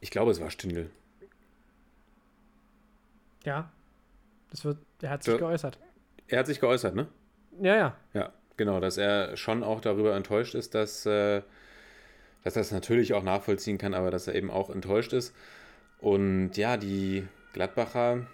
Ich 0.00 0.10
glaube, 0.10 0.30
es 0.30 0.40
war 0.40 0.50
Stindl. 0.50 0.90
Ja, 3.44 3.70
das 4.50 4.64
wird, 4.64 4.78
er 5.02 5.10
hat 5.10 5.22
sich 5.22 5.32
so, 5.32 5.38
geäußert. 5.38 5.78
Er 6.28 6.38
hat 6.38 6.46
sich 6.46 6.60
geäußert, 6.60 6.94
ne? 6.94 7.08
Ja, 7.60 7.76
ja. 7.76 7.96
Ja, 8.14 8.32
genau, 8.56 8.80
dass 8.80 8.96
er 8.96 9.36
schon 9.36 9.62
auch 9.62 9.80
darüber 9.80 10.14
enttäuscht 10.16 10.54
ist, 10.54 10.74
dass, 10.74 11.06
äh, 11.06 11.42
dass 12.42 12.56
er 12.56 12.62
es 12.62 12.72
natürlich 12.72 13.14
auch 13.14 13.22
nachvollziehen 13.22 13.78
kann, 13.78 13.94
aber 13.94 14.10
dass 14.10 14.26
er 14.26 14.34
eben 14.34 14.50
auch 14.50 14.70
enttäuscht 14.70 15.12
ist. 15.12 15.34
Und 15.98 16.56
ja, 16.56 16.76
die 16.76 17.26
Gladbacher 17.54 18.26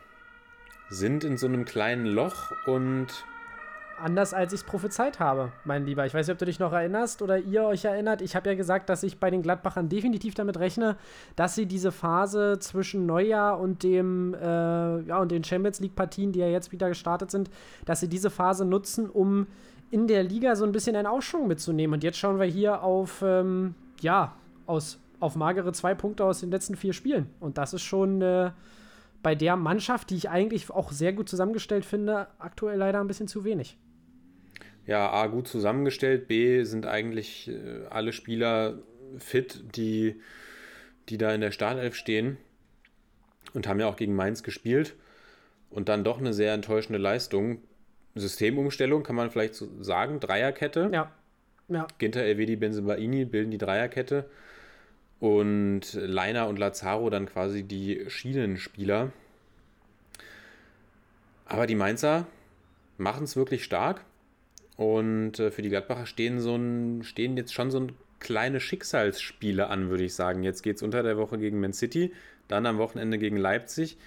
sind 0.89 1.25
in 1.25 1.37
so 1.39 1.47
einem 1.47 1.65
kleinen 1.65 2.07
Loch 2.07 2.53
und. 2.67 3.07
Anders 4.03 4.33
als 4.33 4.55
ich 4.55 4.61
es 4.61 4.67
prophezeit 4.67 5.21
habe, 5.21 5.53
mein 5.65 5.85
Lieber. 5.85 6.07
Ich 6.07 6.15
weiß 6.15 6.27
nicht, 6.27 6.33
ob 6.33 6.39
du 6.39 6.47
dich 6.47 6.59
noch 6.59 6.73
erinnerst 6.73 7.21
oder 7.21 7.37
ihr 7.37 7.65
euch 7.65 7.85
erinnert. 7.85 8.23
Ich 8.23 8.35
habe 8.35 8.49
ja 8.49 8.57
gesagt, 8.57 8.89
dass 8.89 9.03
ich 9.03 9.21
bei 9.21 9.31
den 9.31 9.43
Gladbachern 9.43 9.91
definitiv 9.91 10.33
damit 10.35 10.59
rechne, 10.59 10.97
dass 11.37 11.55
sie 11.55 11.67
diese 11.67 11.93
Phase 11.93 12.59
zwischen 12.61 13.05
Neujahr 13.05 13.61
und 13.61 13.83
dem 13.83 14.33
äh, 14.33 15.03
ja, 15.03 15.19
und 15.19 15.31
den 15.31 15.45
Champions 15.45 15.81
League-Partien, 15.81 16.33
die 16.33 16.39
ja 16.39 16.49
jetzt 16.49 16.73
wieder 16.73 16.89
gestartet 16.89 17.31
sind, 17.31 17.51
dass 17.85 18.01
sie 18.01 18.09
diese 18.09 18.31
Phase 18.31 18.65
nutzen, 18.65 19.11
um 19.11 19.47
in 19.91 20.07
der 20.07 20.23
Liga 20.23 20.57
so 20.57 20.65
ein 20.65 20.73
bisschen 20.73 20.97
einen 20.97 21.07
Aufschwung 21.07 21.49
mitzunehmen. 21.49 21.95
Und 21.95 22.05
jetzt 22.05 22.19
schauen 22.19 22.39
wir 22.39 22.47
hier 22.47 22.83
auf, 22.83 23.23
ähm, 23.23 23.75
ja, 24.01 24.35
aus, 24.67 24.99
auf 25.19 25.37
magere 25.37 25.73
zwei 25.73 25.95
Punkte 25.95 26.25
aus 26.25 26.41
den 26.41 26.51
letzten 26.51 26.77
vier 26.77 26.93
Spielen. 26.93 27.31
Und 27.41 27.59
das 27.59 27.75
ist 27.75 27.83
schon. 27.83 28.23
Äh, 28.23 28.51
bei 29.23 29.35
der 29.35 29.57
Mannschaft, 29.57 30.11
die 30.11 30.17
ich 30.17 30.31
eigentlich 30.31 30.71
auch 30.71 30.93
sehr 30.93 31.13
gut 31.13 31.29
zusammengestellt 31.29 31.85
finde, 31.85 32.29
aktuell 32.39 32.79
leider 32.79 33.01
ein 33.01 33.07
bisschen 33.07 33.29
zu 33.29 33.45
wenig. 33.45 33.77
Ja, 34.87 35.11
A, 35.11 35.27
gut 35.27 35.47
zusammengestellt, 35.47 36.27
B, 36.27 36.65
sind 36.65 36.87
eigentlich 36.87 37.49
äh, 37.49 37.87
alle 37.91 38.13
Spieler 38.13 38.79
fit, 39.19 39.63
die, 39.77 40.21
die 41.09 41.19
da 41.19 41.35
in 41.35 41.41
der 41.41 41.53
Startelf 41.53 41.95
stehen 41.95 42.39
und 43.53 43.69
haben 43.69 43.81
ja 43.81 43.87
auch 43.87 43.97
gegen 43.97 44.15
Mainz 44.15 44.43
gespielt 44.43 44.95
und 45.69 45.89
dann 45.89 46.05
doch 46.05 46.19
eine 46.19 46.33
sehr 46.33 46.55
enttäuschende 46.55 46.99
Leistung. 46.99 47.63
Systemumstellung 48.15 49.03
kann 49.03 49.17
man 49.17 49.31
vielleicht 49.31 49.55
so 49.55 49.69
sagen, 49.83 50.21
Dreierkette. 50.21 50.91
Ja. 50.93 51.13
ja. 51.69 51.87
Ginter, 51.99 52.23
Elvedi, 52.23 52.57
Benzebaini 52.57 53.25
bilden 53.25 53.51
die 53.51 53.59
Dreierkette 53.59 54.29
und 55.21 55.93
Leiner 55.93 56.49
und 56.49 56.59
Lazaro 56.59 57.11
dann 57.11 57.27
quasi 57.27 57.63
die 57.63 58.05
Schienenspieler. 58.09 59.13
Aber 61.47 61.67
die 61.67 61.75
Mainzer 61.75 62.27
machen 62.97 63.25
es 63.25 63.37
wirklich 63.37 63.65
stark 63.65 64.05
und 64.77 65.39
äh, 65.39 65.51
für 65.51 65.63
die 65.63 65.69
Gladbacher 65.69 66.07
stehen, 66.07 66.41
so 66.41 66.57
ein, 66.57 67.03
stehen 67.03 67.37
jetzt 67.37 67.53
schon 67.53 67.71
so 67.71 67.81
ein 67.81 67.93
kleine 68.19 68.61
Schicksalsspiele 68.61 69.69
an, 69.69 69.91
würde 69.91 70.05
ich 70.05 70.15
sagen. 70.15 70.43
Jetzt 70.43 70.63
geht 70.63 70.77
es 70.77 70.83
unter 70.83 71.03
der 71.03 71.17
Woche 71.17 71.39
gegen 71.39 71.61
Man 71.61 71.73
City, 71.73 72.13
dann 72.49 72.67
am 72.67 72.79
Wochenende 72.79 73.19
gegen 73.19 73.37
Leipzig. 73.37 73.99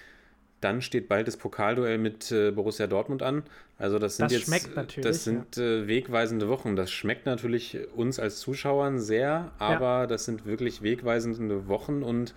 Dann 0.64 0.80
steht 0.80 1.08
bald 1.08 1.28
das 1.28 1.36
Pokalduell 1.36 1.98
mit 1.98 2.32
äh, 2.32 2.50
Borussia 2.50 2.86
Dortmund 2.86 3.22
an. 3.22 3.42
Also 3.76 3.98
das 3.98 4.16
sind 4.16 4.32
das 4.32 4.46
jetzt 4.46 5.04
das 5.04 5.24
sind 5.24 5.56
ja. 5.56 5.62
äh, 5.62 5.86
wegweisende 5.86 6.48
Wochen. 6.48 6.74
Das 6.74 6.90
schmeckt 6.90 7.26
natürlich 7.26 7.78
uns 7.94 8.18
als 8.18 8.40
Zuschauern 8.40 8.98
sehr, 8.98 9.52
aber 9.58 9.84
ja. 9.84 10.06
das 10.06 10.24
sind 10.24 10.46
wirklich 10.46 10.80
wegweisende 10.80 11.68
Wochen 11.68 12.02
und 12.02 12.34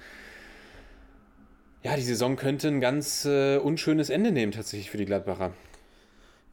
ja, 1.83 1.95
die 1.95 2.01
Saison 2.01 2.35
könnte 2.35 2.67
ein 2.67 2.81
ganz 2.81 3.23
äh, 3.23 3.59
unschönes 3.59 4.09
Ende 4.09 4.33
nehmen 4.33 4.51
tatsächlich 4.51 4.91
für 4.91 4.97
die 4.97 5.05
Gladbacher. 5.05 5.53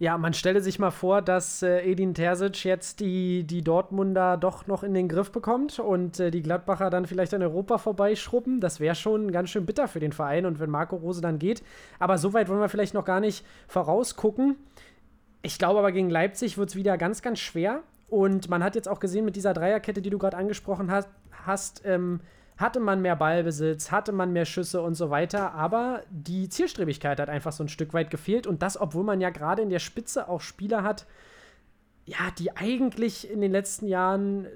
Ja, 0.00 0.18
man 0.18 0.34
stelle 0.34 0.60
sich 0.60 0.80
mal 0.80 0.90
vor, 0.90 1.22
dass 1.22 1.62
äh, 1.62 1.80
Edin 1.82 2.14
Terzic 2.14 2.64
jetzt 2.64 2.98
die, 2.98 3.44
die 3.44 3.62
Dortmunder 3.62 4.36
doch 4.36 4.66
noch 4.66 4.82
in 4.82 4.92
den 4.92 5.08
Griff 5.08 5.30
bekommt 5.30 5.78
und 5.78 6.18
äh, 6.18 6.32
die 6.32 6.42
Gladbacher 6.42 6.90
dann 6.90 7.06
vielleicht 7.06 7.32
an 7.32 7.42
Europa 7.42 7.78
vorbeischrubben. 7.78 8.60
Das 8.60 8.80
wäre 8.80 8.96
schon 8.96 9.30
ganz 9.30 9.50
schön 9.50 9.66
bitter 9.66 9.86
für 9.86 10.00
den 10.00 10.12
Verein 10.12 10.46
und 10.46 10.58
wenn 10.58 10.68
Marco 10.68 10.96
Rose 10.96 11.20
dann 11.20 11.38
geht. 11.38 11.62
Aber 12.00 12.18
so 12.18 12.32
weit 12.32 12.48
wollen 12.48 12.60
wir 12.60 12.68
vielleicht 12.68 12.94
noch 12.94 13.04
gar 13.04 13.20
nicht 13.20 13.46
vorausgucken. 13.68 14.56
Ich 15.42 15.58
glaube 15.58 15.78
aber, 15.78 15.92
gegen 15.92 16.10
Leipzig 16.10 16.58
wird 16.58 16.70
es 16.70 16.76
wieder 16.76 16.98
ganz, 16.98 17.22
ganz 17.22 17.38
schwer. 17.38 17.82
Und 18.08 18.50
man 18.50 18.64
hat 18.64 18.74
jetzt 18.74 18.88
auch 18.88 18.98
gesehen 18.98 19.24
mit 19.24 19.36
dieser 19.36 19.54
Dreierkette, 19.54 20.02
die 20.02 20.10
du 20.10 20.18
gerade 20.18 20.36
angesprochen 20.36 20.90
hast, 20.90 21.08
hast 21.46 21.82
ähm, 21.84 22.20
hatte 22.56 22.80
man 22.80 23.02
mehr 23.02 23.16
Ballbesitz, 23.16 23.90
hatte 23.90 24.12
man 24.12 24.32
mehr 24.32 24.44
Schüsse 24.44 24.80
und 24.80 24.94
so 24.94 25.10
weiter, 25.10 25.54
aber 25.54 26.02
die 26.10 26.48
Zielstrebigkeit 26.48 27.18
hat 27.18 27.28
einfach 27.28 27.52
so 27.52 27.64
ein 27.64 27.68
Stück 27.68 27.92
weit 27.94 28.10
gefehlt 28.10 28.46
und 28.46 28.62
das, 28.62 28.80
obwohl 28.80 29.04
man 29.04 29.20
ja 29.20 29.30
gerade 29.30 29.62
in 29.62 29.70
der 29.70 29.80
Spitze 29.80 30.28
auch 30.28 30.40
Spieler 30.40 30.82
hat, 30.82 31.06
ja, 32.06 32.30
die 32.38 32.56
eigentlich 32.56 33.30
in 33.30 33.40
den 33.40 33.50
letzten 33.50 33.88
Jahren 33.88 34.46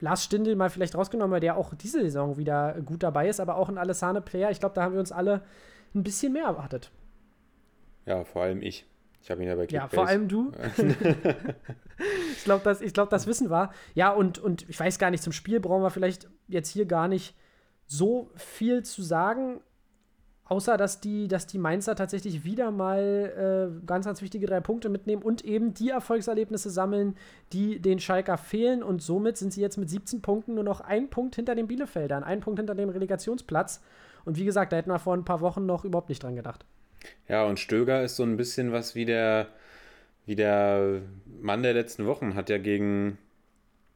Lars 0.00 0.24
Stindl 0.24 0.56
mal 0.56 0.70
vielleicht 0.70 0.94
rausgenommen, 0.94 1.32
weil 1.32 1.40
der 1.40 1.56
auch 1.56 1.74
diese 1.74 2.00
Saison 2.00 2.36
wieder 2.36 2.80
gut 2.82 3.02
dabei 3.02 3.28
ist, 3.28 3.40
aber 3.40 3.56
auch 3.56 3.68
ein 3.68 3.78
Alessane 3.78 4.20
Player. 4.20 4.50
Ich 4.50 4.60
glaube, 4.60 4.74
da 4.74 4.82
haben 4.82 4.92
wir 4.92 5.00
uns 5.00 5.12
alle 5.12 5.42
ein 5.94 6.02
bisschen 6.02 6.32
mehr 6.32 6.44
erwartet. 6.44 6.90
Ja, 8.04 8.24
vor 8.24 8.42
allem 8.42 8.62
ich. 8.62 8.86
Ich 9.26 9.30
habe 9.32 9.42
ihn 9.42 9.48
ja 9.48 9.56
bei 9.56 9.66
Ja, 9.66 9.88
vor 9.88 10.06
allem 10.06 10.28
du. 10.28 10.52
ich 12.36 12.44
glaube, 12.44 12.62
das, 12.62 12.78
glaub, 12.92 13.10
das 13.10 13.26
Wissen 13.26 13.50
war. 13.50 13.72
Ja, 13.92 14.12
und, 14.12 14.38
und 14.38 14.68
ich 14.68 14.78
weiß 14.78 15.00
gar 15.00 15.10
nicht, 15.10 15.20
zum 15.20 15.32
Spiel 15.32 15.58
brauchen 15.58 15.82
wir 15.82 15.90
vielleicht 15.90 16.28
jetzt 16.46 16.68
hier 16.68 16.86
gar 16.86 17.08
nicht 17.08 17.34
so 17.86 18.30
viel 18.36 18.84
zu 18.84 19.02
sagen, 19.02 19.58
außer 20.44 20.76
dass 20.76 21.00
die, 21.00 21.26
dass 21.26 21.48
die 21.48 21.58
Mainzer 21.58 21.96
tatsächlich 21.96 22.44
wieder 22.44 22.70
mal 22.70 23.80
äh, 23.82 23.84
ganz, 23.84 24.06
ganz 24.06 24.22
wichtige 24.22 24.46
drei 24.46 24.60
Punkte 24.60 24.88
mitnehmen 24.90 25.24
und 25.24 25.44
eben 25.44 25.74
die 25.74 25.90
Erfolgserlebnisse 25.90 26.70
sammeln, 26.70 27.16
die 27.52 27.80
den 27.80 27.98
Schalker 27.98 28.38
fehlen. 28.38 28.84
Und 28.84 29.02
somit 29.02 29.38
sind 29.38 29.52
sie 29.52 29.60
jetzt 29.60 29.76
mit 29.76 29.90
17 29.90 30.22
Punkten 30.22 30.54
nur 30.54 30.62
noch 30.62 30.80
ein 30.80 31.10
Punkt 31.10 31.34
hinter 31.34 31.56
den 31.56 31.66
Bielefeldern, 31.66 32.22
ein 32.22 32.38
Punkt 32.38 32.60
hinter 32.60 32.76
dem 32.76 32.90
Relegationsplatz. 32.90 33.82
Und 34.24 34.36
wie 34.36 34.44
gesagt, 34.44 34.70
da 34.70 34.76
hätten 34.76 34.90
wir 34.90 35.00
vor 35.00 35.16
ein 35.16 35.24
paar 35.24 35.40
Wochen 35.40 35.66
noch 35.66 35.84
überhaupt 35.84 36.10
nicht 36.10 36.22
dran 36.22 36.36
gedacht. 36.36 36.64
Ja, 37.28 37.44
und 37.44 37.58
Stöger 37.58 38.02
ist 38.02 38.16
so 38.16 38.22
ein 38.22 38.36
bisschen 38.36 38.72
was 38.72 38.94
wie 38.94 39.04
der, 39.04 39.48
wie 40.26 40.36
der 40.36 41.02
Mann 41.40 41.62
der 41.62 41.74
letzten 41.74 42.06
Wochen, 42.06 42.34
hat 42.34 42.50
ja 42.50 42.58
gegen. 42.58 43.18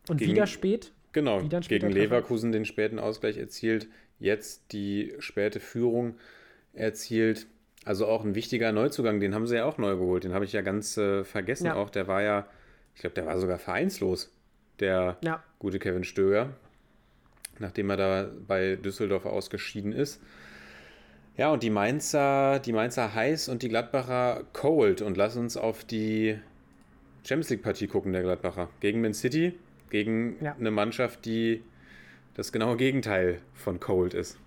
Und 0.08 0.18
gegen, 0.18 0.32
wieder 0.32 0.46
spät. 0.46 0.92
Genau, 1.12 1.40
gegen 1.40 1.90
Leverkusen 1.90 2.52
den 2.52 2.64
späten 2.64 2.98
Ausgleich 2.98 3.36
erzielt, 3.36 3.88
jetzt 4.20 4.72
die 4.72 5.14
späte 5.18 5.58
Führung 5.58 6.14
erzielt. 6.72 7.46
Also 7.84 8.06
auch 8.06 8.24
ein 8.24 8.34
wichtiger 8.34 8.72
Neuzugang, 8.72 9.20
den 9.20 9.34
haben 9.34 9.46
sie 9.46 9.56
ja 9.56 9.64
auch 9.64 9.78
neu 9.78 9.96
geholt. 9.96 10.24
Den 10.24 10.34
habe 10.34 10.44
ich 10.44 10.52
ja 10.52 10.60
ganz 10.60 10.96
äh, 10.98 11.24
vergessen 11.24 11.66
ja. 11.66 11.74
auch. 11.74 11.90
Der 11.90 12.06
war 12.06 12.22
ja, 12.22 12.46
ich 12.94 13.00
glaube, 13.00 13.14
der 13.14 13.26
war 13.26 13.38
sogar 13.38 13.58
vereinslos, 13.58 14.32
der 14.78 15.16
ja. 15.24 15.42
gute 15.58 15.78
Kevin 15.78 16.04
Stöger, 16.04 16.50
nachdem 17.58 17.90
er 17.90 17.96
da 17.96 18.30
bei 18.46 18.76
Düsseldorf 18.76 19.24
ausgeschieden 19.24 19.92
ist. 19.92 20.20
Ja, 21.36 21.52
und 21.52 21.62
die 21.62 21.70
Mainzer, 21.70 22.58
die 22.58 22.72
Mainzer 22.72 23.14
heiß 23.14 23.48
und 23.48 23.62
die 23.62 23.68
Gladbacher 23.68 24.44
cold. 24.52 25.02
Und 25.02 25.16
lass 25.16 25.36
uns 25.36 25.56
auf 25.56 25.84
die 25.84 26.38
Champions 27.24 27.50
League-Partie 27.50 27.86
gucken, 27.86 28.12
der 28.12 28.22
Gladbacher. 28.22 28.68
Gegen 28.80 29.00
Man 29.00 29.14
City, 29.14 29.58
gegen 29.90 30.36
ja. 30.42 30.54
eine 30.58 30.70
Mannschaft, 30.70 31.24
die 31.24 31.62
das 32.34 32.52
genaue 32.52 32.76
Gegenteil 32.76 33.40
von 33.54 33.80
cold 33.80 34.14
ist. 34.14 34.38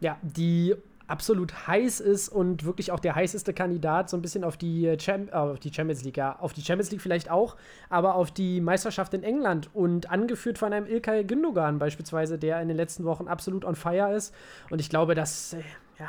Ja, 0.00 0.18
die 0.22 0.74
absolut 1.06 1.66
heiß 1.66 2.00
ist 2.00 2.28
und 2.30 2.64
wirklich 2.64 2.90
auch 2.90 3.00
der 3.00 3.14
heißeste 3.14 3.52
Kandidat 3.52 4.08
so 4.08 4.16
ein 4.16 4.22
bisschen 4.22 4.44
auf 4.44 4.56
die, 4.56 4.96
Cham 4.96 5.28
äh, 5.28 5.32
auf 5.32 5.60
die 5.60 5.72
Champions 5.72 6.02
League, 6.04 6.16
ja, 6.16 6.38
auf 6.38 6.54
die 6.54 6.62
Champions 6.62 6.90
League 6.90 7.02
vielleicht 7.02 7.30
auch, 7.30 7.56
aber 7.90 8.14
auf 8.14 8.30
die 8.30 8.60
Meisterschaft 8.60 9.12
in 9.12 9.22
England 9.22 9.68
und 9.74 10.10
angeführt 10.10 10.58
von 10.58 10.72
einem 10.72 10.86
Ilkay 10.86 11.24
Gündogan 11.24 11.78
beispielsweise, 11.78 12.38
der 12.38 12.62
in 12.62 12.68
den 12.68 12.76
letzten 12.76 13.04
Wochen 13.04 13.28
absolut 13.28 13.64
on 13.64 13.74
fire 13.74 14.14
ist 14.14 14.34
und 14.70 14.80
ich 14.80 14.88
glaube, 14.88 15.14
dass, 15.14 15.52
äh, 15.52 15.62
ja, 15.98 16.08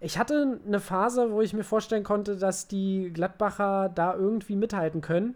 ich 0.00 0.18
hatte 0.18 0.60
eine 0.66 0.80
Phase, 0.80 1.30
wo 1.30 1.40
ich 1.40 1.54
mir 1.54 1.64
vorstellen 1.64 2.04
konnte, 2.04 2.36
dass 2.36 2.68
die 2.68 3.10
Gladbacher 3.12 3.88
da 3.94 4.14
irgendwie 4.14 4.56
mithalten 4.56 5.00
können, 5.00 5.34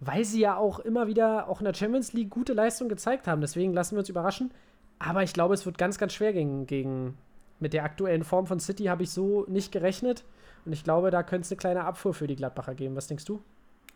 weil 0.00 0.24
sie 0.24 0.40
ja 0.40 0.56
auch 0.56 0.80
immer 0.80 1.06
wieder 1.06 1.48
auch 1.48 1.60
in 1.60 1.66
der 1.66 1.74
Champions 1.74 2.12
League 2.12 2.30
gute 2.30 2.52
Leistung 2.52 2.88
gezeigt 2.88 3.28
haben. 3.28 3.40
Deswegen 3.40 3.72
lassen 3.72 3.94
wir 3.94 4.00
uns 4.00 4.08
überraschen. 4.08 4.50
Aber 4.98 5.22
ich 5.22 5.32
glaube, 5.32 5.54
es 5.54 5.66
wird 5.66 5.78
ganz, 5.78 5.98
ganz 5.98 6.14
schwer 6.14 6.32
gegen, 6.32 6.66
gegen 6.66 7.16
mit 7.60 7.72
der 7.72 7.84
aktuellen 7.84 8.24
Form 8.24 8.46
von 8.46 8.58
City 8.58 8.86
habe 8.86 9.04
ich 9.04 9.10
so 9.10 9.44
nicht 9.48 9.70
gerechnet. 9.70 10.24
Und 10.64 10.72
ich 10.72 10.84
glaube, 10.84 11.10
da 11.10 11.22
könnte 11.22 11.46
es 11.46 11.52
eine 11.52 11.58
kleine 11.58 11.84
Abfuhr 11.84 12.12
für 12.12 12.26
die 12.26 12.36
Gladbacher 12.36 12.74
geben. 12.74 12.96
Was 12.96 13.06
denkst 13.06 13.24
du? 13.24 13.40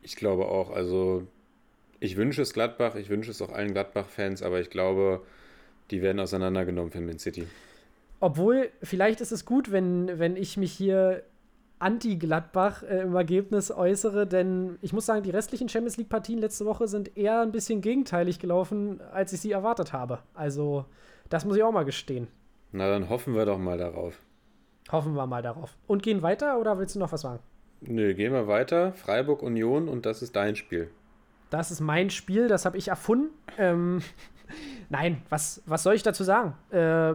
Ich 0.02 0.14
glaube 0.14 0.46
auch. 0.46 0.70
Also, 0.70 1.26
ich 1.98 2.16
wünsche 2.16 2.42
es 2.42 2.52
Gladbach, 2.52 2.94
ich 2.94 3.08
wünsche 3.08 3.32
es 3.32 3.42
auch 3.42 3.50
allen 3.50 3.72
Gladbach-Fans, 3.72 4.42
aber 4.42 4.60
ich 4.60 4.70
glaube, 4.70 5.22
die 5.90 6.02
werden 6.02 6.20
auseinandergenommen 6.20 6.92
von 6.92 7.04
Man 7.04 7.18
City. 7.18 7.46
Obwohl, 8.20 8.70
vielleicht 8.82 9.20
ist 9.20 9.32
es 9.32 9.44
gut, 9.44 9.72
wenn, 9.72 10.18
wenn 10.18 10.36
ich 10.36 10.56
mich 10.56 10.72
hier 10.72 11.22
anti-Gladbach 11.78 12.82
äh, 12.82 13.02
im 13.02 13.14
Ergebnis 13.14 13.70
äußere, 13.70 14.26
denn 14.26 14.78
ich 14.80 14.92
muss 14.92 15.06
sagen, 15.06 15.22
die 15.22 15.30
restlichen 15.30 15.68
Champions 15.68 15.98
League-Partien 15.98 16.38
letzte 16.38 16.64
Woche 16.64 16.88
sind 16.88 17.16
eher 17.16 17.42
ein 17.42 17.52
bisschen 17.52 17.82
gegenteilig 17.82 18.38
gelaufen, 18.38 19.00
als 19.12 19.32
ich 19.32 19.40
sie 19.40 19.52
erwartet 19.52 19.92
habe. 19.92 20.20
Also, 20.32 20.86
das 21.28 21.44
muss 21.44 21.56
ich 21.56 21.62
auch 21.62 21.72
mal 21.72 21.84
gestehen. 21.84 22.28
Na, 22.72 22.88
dann 22.88 23.08
hoffen 23.08 23.34
wir 23.34 23.44
doch 23.44 23.58
mal 23.58 23.76
darauf. 23.76 24.18
Hoffen 24.90 25.14
wir 25.14 25.26
mal 25.26 25.42
darauf. 25.42 25.76
Und 25.86 26.02
gehen 26.02 26.22
weiter 26.22 26.58
oder 26.58 26.78
willst 26.78 26.94
du 26.94 26.98
noch 26.98 27.12
was 27.12 27.20
sagen? 27.20 27.40
Nö, 27.80 28.14
gehen 28.14 28.32
wir 28.32 28.48
weiter. 28.48 28.92
Freiburg 28.92 29.42
Union 29.42 29.88
und 29.88 30.06
das 30.06 30.22
ist 30.22 30.34
dein 30.36 30.56
Spiel. 30.56 30.90
Das 31.50 31.70
ist 31.70 31.80
mein 31.80 32.10
Spiel, 32.10 32.48
das 32.48 32.64
habe 32.64 32.78
ich 32.78 32.88
erfunden. 32.88 33.30
Ähm, 33.58 34.00
nein, 34.88 35.22
was, 35.28 35.62
was 35.66 35.82
soll 35.82 35.94
ich 35.94 36.02
dazu 36.02 36.24
sagen? 36.24 36.54
Äh, 36.70 37.14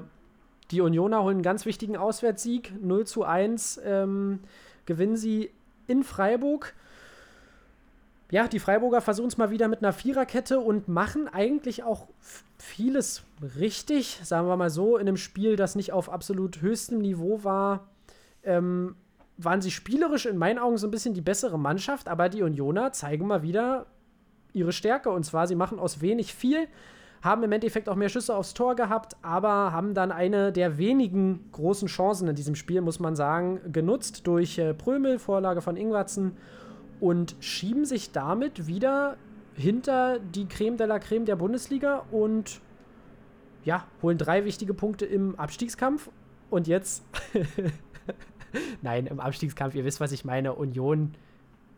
die 0.71 0.81
Unioner 0.81 1.21
holen 1.23 1.37
einen 1.37 1.43
ganz 1.43 1.65
wichtigen 1.65 1.97
Auswärtssieg. 1.97 2.73
0 2.81 3.05
zu 3.05 3.23
1 3.23 3.81
ähm, 3.83 4.39
gewinnen 4.85 5.17
sie 5.17 5.51
in 5.87 6.03
Freiburg. 6.03 6.73
Ja, 8.31 8.47
die 8.47 8.59
Freiburger 8.59 9.01
versuchen 9.01 9.27
es 9.27 9.37
mal 9.37 9.51
wieder 9.51 9.67
mit 9.67 9.79
einer 9.79 9.91
Viererkette 9.91 10.59
und 10.59 10.87
machen 10.87 11.27
eigentlich 11.27 11.83
auch 11.83 12.07
vieles 12.57 13.23
richtig, 13.57 14.21
sagen 14.23 14.47
wir 14.47 14.55
mal 14.55 14.69
so, 14.69 14.95
in 14.95 15.07
einem 15.07 15.17
Spiel, 15.17 15.57
das 15.57 15.75
nicht 15.75 15.91
auf 15.91 16.09
absolut 16.09 16.61
höchstem 16.61 16.99
Niveau 16.99 17.43
war. 17.43 17.89
Ähm, 18.43 18.95
waren 19.37 19.61
sie 19.61 19.71
spielerisch 19.71 20.25
in 20.25 20.37
meinen 20.37 20.59
Augen 20.59 20.77
so 20.77 20.87
ein 20.87 20.91
bisschen 20.91 21.13
die 21.13 21.21
bessere 21.21 21.59
Mannschaft, 21.59 22.07
aber 22.07 22.29
die 22.29 22.43
Unioner 22.43 22.93
zeigen 22.93 23.27
mal 23.27 23.43
wieder 23.43 23.87
ihre 24.53 24.71
Stärke. 24.71 25.09
Und 25.09 25.25
zwar, 25.25 25.47
sie 25.47 25.55
machen 25.55 25.79
aus 25.79 25.99
wenig 25.99 26.33
viel, 26.33 26.67
haben 27.21 27.43
im 27.43 27.51
Endeffekt 27.51 27.87
auch 27.87 27.95
mehr 27.95 28.09
Schüsse 28.09 28.35
aufs 28.35 28.53
Tor 28.53 28.75
gehabt, 28.75 29.15
aber 29.21 29.71
haben 29.71 29.93
dann 29.93 30.11
eine 30.11 30.51
der 30.51 30.77
wenigen 30.77 31.49
großen 31.51 31.87
Chancen 31.87 32.27
in 32.27 32.35
diesem 32.35 32.55
Spiel, 32.55 32.81
muss 32.81 32.99
man 32.99 33.15
sagen, 33.15 33.59
genutzt 33.71 34.25
durch 34.25 34.57
äh, 34.57 34.73
Prömel, 34.73 35.19
Vorlage 35.19 35.61
von 35.61 35.77
Ingwatzen 35.77 36.35
und 36.99 37.35
schieben 37.39 37.85
sich 37.85 38.11
damit 38.11 38.67
wieder 38.67 39.17
hinter 39.53 40.19
die 40.19 40.47
Creme 40.47 40.77
de 40.77 40.87
la 40.87 40.99
Creme 40.99 41.25
der 41.25 41.35
Bundesliga 41.35 42.05
und 42.11 42.61
ja, 43.63 43.85
holen 44.01 44.17
drei 44.17 44.45
wichtige 44.45 44.73
Punkte 44.73 45.05
im 45.05 45.37
Abstiegskampf. 45.37 46.09
Und 46.49 46.67
jetzt, 46.67 47.03
nein, 48.81 49.05
im 49.05 49.19
Abstiegskampf, 49.19 49.75
ihr 49.75 49.85
wisst, 49.85 49.99
was 49.99 50.11
ich 50.11 50.25
meine, 50.25 50.53
Union 50.53 51.13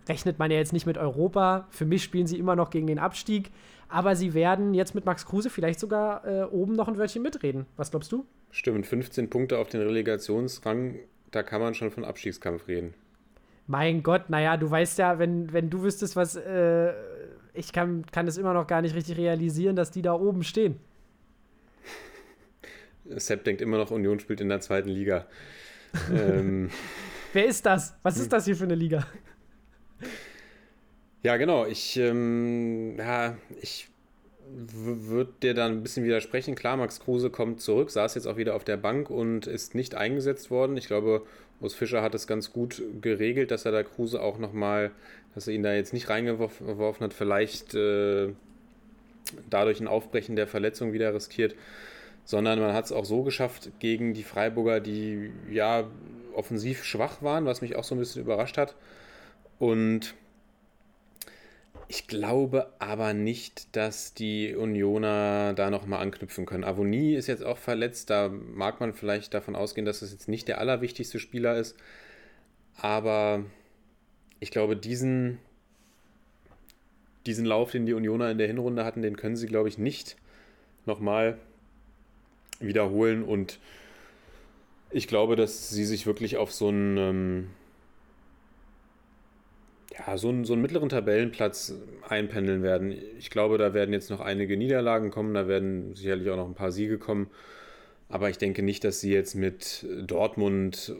rechnet 0.08 0.40
man 0.40 0.52
ja 0.52 0.58
jetzt 0.58 0.74
nicht 0.74 0.86
mit 0.86 0.98
Europa. 0.98 1.68
Für 1.70 1.86
mich 1.86 2.04
spielen 2.04 2.28
sie 2.28 2.38
immer 2.38 2.56
noch 2.56 2.70
gegen 2.70 2.88
den 2.88 3.00
Abstieg. 3.00 3.52
Aber 3.94 4.16
sie 4.16 4.34
werden 4.34 4.74
jetzt 4.74 4.96
mit 4.96 5.06
Max 5.06 5.24
Kruse 5.24 5.52
vielleicht 5.52 5.80
sogar 5.80 6.26
äh, 6.26 6.46
oben 6.46 6.74
noch 6.74 6.88
ein 6.88 6.98
Wörtchen 6.98 7.22
mitreden. 7.22 7.68
Was 7.78 7.92
glaubst 7.92 8.12
du? 8.12 8.26
Stimmt, 8.50 8.88
15 8.88 9.30
Punkte 9.30 9.60
auf 9.60 9.70
den 9.70 9.82
Relegationsrang, 9.82 10.96
da 11.30 11.44
kann 11.44 11.62
man 11.62 11.76
schon 11.76 11.92
von 11.92 12.04
Abstiegskampf 12.04 12.68
reden. 12.68 12.96
Mein 13.68 14.02
Gott, 14.02 14.32
naja, 14.32 14.58
du 14.58 14.72
weißt 14.72 14.98
ja, 14.98 15.20
wenn, 15.20 15.54
wenn 15.54 15.70
du 15.70 15.84
wüsstest, 15.84 16.16
was. 16.16 16.36
Äh, 16.36 16.92
ich 17.54 17.72
kann, 17.72 18.04
kann 18.12 18.28
es 18.28 18.38
immer 18.38 18.56
noch 18.56 18.66
gar 18.66 18.82
nicht 18.82 18.96
richtig 18.96 19.16
realisieren, 19.16 19.76
dass 19.76 19.92
die 19.92 20.02
da 20.02 20.14
oben 20.14 20.44
stehen. 20.44 20.80
Sepp 23.06 23.44
denkt 23.44 23.62
immer 23.62 23.78
noch, 23.78 23.92
Union 23.92 24.20
spielt 24.20 24.42
in 24.42 24.50
der 24.50 24.60
zweiten 24.60 24.90
Liga. 24.90 25.28
ähm, 26.12 26.72
Wer 27.32 27.46
ist 27.46 27.64
das? 27.64 27.96
Was 28.02 28.18
ist 28.18 28.34
das 28.34 28.46
hier 28.46 28.56
für 28.56 28.64
eine 28.64 28.74
Liga? 28.74 29.06
Ja, 31.24 31.38
genau. 31.38 31.66
Ich, 31.66 31.98
ähm, 31.98 32.98
ja, 32.98 33.38
ich 33.62 33.88
würde 34.46 35.32
dir 35.42 35.54
dann 35.54 35.72
ein 35.72 35.84
bisschen 35.84 36.04
widersprechen. 36.04 36.54
Klar, 36.56 36.78
Max 36.78 37.00
Kruse 37.00 37.30
kommt 37.30 37.62
zurück, 37.62 37.90
saß 37.92 38.16
jetzt 38.16 38.28
auch 38.28 38.38
wieder 38.38 38.56
auf 38.56 38.66
der 38.66 38.78
Bank 38.78 39.10
und 39.10 39.48
ist 39.48 39.74
nicht 39.74 39.96
eingesetzt 39.96 40.52
worden. 40.52 40.76
Ich 40.78 40.88
glaube, 40.88 41.26
Urs 41.62 41.74
Fischer 41.74 42.02
hat 42.02 42.14
es 42.14 42.28
ganz 42.28 42.52
gut 42.52 42.82
geregelt, 43.02 43.52
dass 43.52 43.66
er 43.66 43.72
da 43.72 43.84
Kruse 43.84 44.22
auch 44.22 44.38
nochmal, 44.38 44.92
dass 45.34 45.48
er 45.48 45.54
ihn 45.54 45.64
da 45.64 45.74
jetzt 45.74 45.94
nicht 45.94 46.10
reingeworfen 46.10 47.06
hat, 47.06 47.14
vielleicht 47.14 47.74
äh, 47.74 48.34
dadurch 49.50 49.80
ein 49.80 49.88
Aufbrechen 49.88 50.36
der 50.36 50.48
Verletzung 50.48 50.92
wieder 50.92 51.14
riskiert, 51.14 51.56
sondern 52.26 52.60
man 52.60 52.74
hat 52.74 52.86
es 52.86 52.92
auch 52.92 53.06
so 53.06 53.24
geschafft 53.24 53.72
gegen 53.80 54.14
die 54.14 54.24
Freiburger, 54.24 54.82
die 54.82 55.32
ja 55.50 55.86
offensiv 56.36 56.84
schwach 56.84 57.22
waren, 57.22 57.46
was 57.46 57.62
mich 57.62 57.78
auch 57.78 57.86
so 57.86 57.96
ein 57.96 58.00
bisschen 58.00 58.24
überrascht 58.24 58.58
hat. 58.58 58.76
Und 59.58 60.16
ich 61.88 62.08
glaube 62.08 62.72
aber 62.80 63.14
nicht, 63.14 63.76
dass 63.76 64.14
die 64.14 64.56
Unioner 64.56 65.54
da 65.54 65.70
nochmal 65.70 66.02
anknüpfen 66.02 66.46
können. 66.46 66.64
Avonie 66.64 67.16
ist 67.16 67.28
jetzt 67.28 67.44
auch 67.44 67.58
verletzt. 67.58 68.10
Da 68.10 68.30
mag 68.30 68.80
man 68.80 68.94
vielleicht 68.94 69.34
davon 69.34 69.56
ausgehen, 69.56 69.86
dass 69.86 70.02
es 70.02 70.12
jetzt 70.12 70.28
nicht 70.28 70.48
der 70.48 70.60
allerwichtigste 70.60 71.20
Spieler 71.20 71.58
ist. 71.58 71.76
Aber 72.78 73.44
ich 74.40 74.52
glaube, 74.52 74.76
diesen, 74.76 75.40
diesen 77.26 77.46
Lauf, 77.46 77.72
den 77.72 77.86
die 77.86 77.94
Unioner 77.94 78.32
in 78.32 78.38
der 78.38 78.48
Hinrunde 78.48 78.86
hatten, 78.86 79.02
den 79.02 79.18
können 79.18 79.36
sie, 79.36 79.48
glaube 79.48 79.70
ich, 79.70 79.78
nicht 79.78 80.18
nochmal 80.86 81.38
wiederholen 82.60 83.24
und 83.24 83.60
ich 84.94 85.08
glaube, 85.08 85.36
dass 85.36 85.70
sie 85.70 85.86
sich 85.86 86.06
wirklich 86.06 86.38
auf 86.38 86.52
so 86.52 86.68
einen, 86.68 86.98
ähm, 86.98 87.50
ja, 89.98 90.18
so 90.18 90.30
einen, 90.30 90.46
so 90.46 90.54
einen 90.54 90.62
mittleren 90.62 90.90
Tabellenplatz 90.90 91.76
einpendeln 92.08 92.64
werden. 92.64 92.96
Ich 93.18 93.30
glaube, 93.30 93.58
da 93.58 93.74
werden 93.74 93.94
jetzt 93.94 94.10
noch 94.10 94.22
einige 94.22 94.58
Niederlagen 94.58 95.12
kommen, 95.12 95.34
da 95.34 95.48
werden 95.48 95.96
sicherlich 95.96 96.30
auch 96.30 96.38
noch 96.38 96.48
ein 96.48 96.56
paar 96.56 96.72
Siege 96.72 96.98
kommen. 96.98 97.30
Aber 98.10 98.30
ich 98.30 98.38
denke 98.38 98.64
nicht, 98.64 98.84
dass 98.84 99.00
sie 99.00 99.12
jetzt 99.12 99.36
mit 99.36 99.86
Dortmund, 100.06 100.94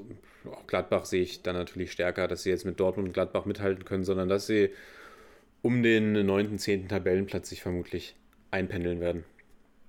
auch 0.46 0.66
Gladbach 0.68 1.06
sehe 1.06 1.22
ich 1.22 1.44
dann 1.44 1.56
natürlich 1.56 1.92
stärker, 1.92 2.28
dass 2.28 2.44
sie 2.44 2.50
jetzt 2.50 2.66
mit 2.66 2.80
Dortmund 2.80 3.10
und 3.10 3.14
Gladbach 3.14 3.46
mithalten 3.46 3.86
können, 3.86 4.04
sondern 4.04 4.30
dass 4.30 4.48
sie 4.48 4.70
um 5.62 5.84
den 5.84 6.26
9., 6.26 6.58
10. 6.58 6.88
Tabellenplatz 6.88 7.50
sich 7.50 7.62
vermutlich 7.62 8.16
einpendeln 8.52 9.00
werden. 9.00 9.24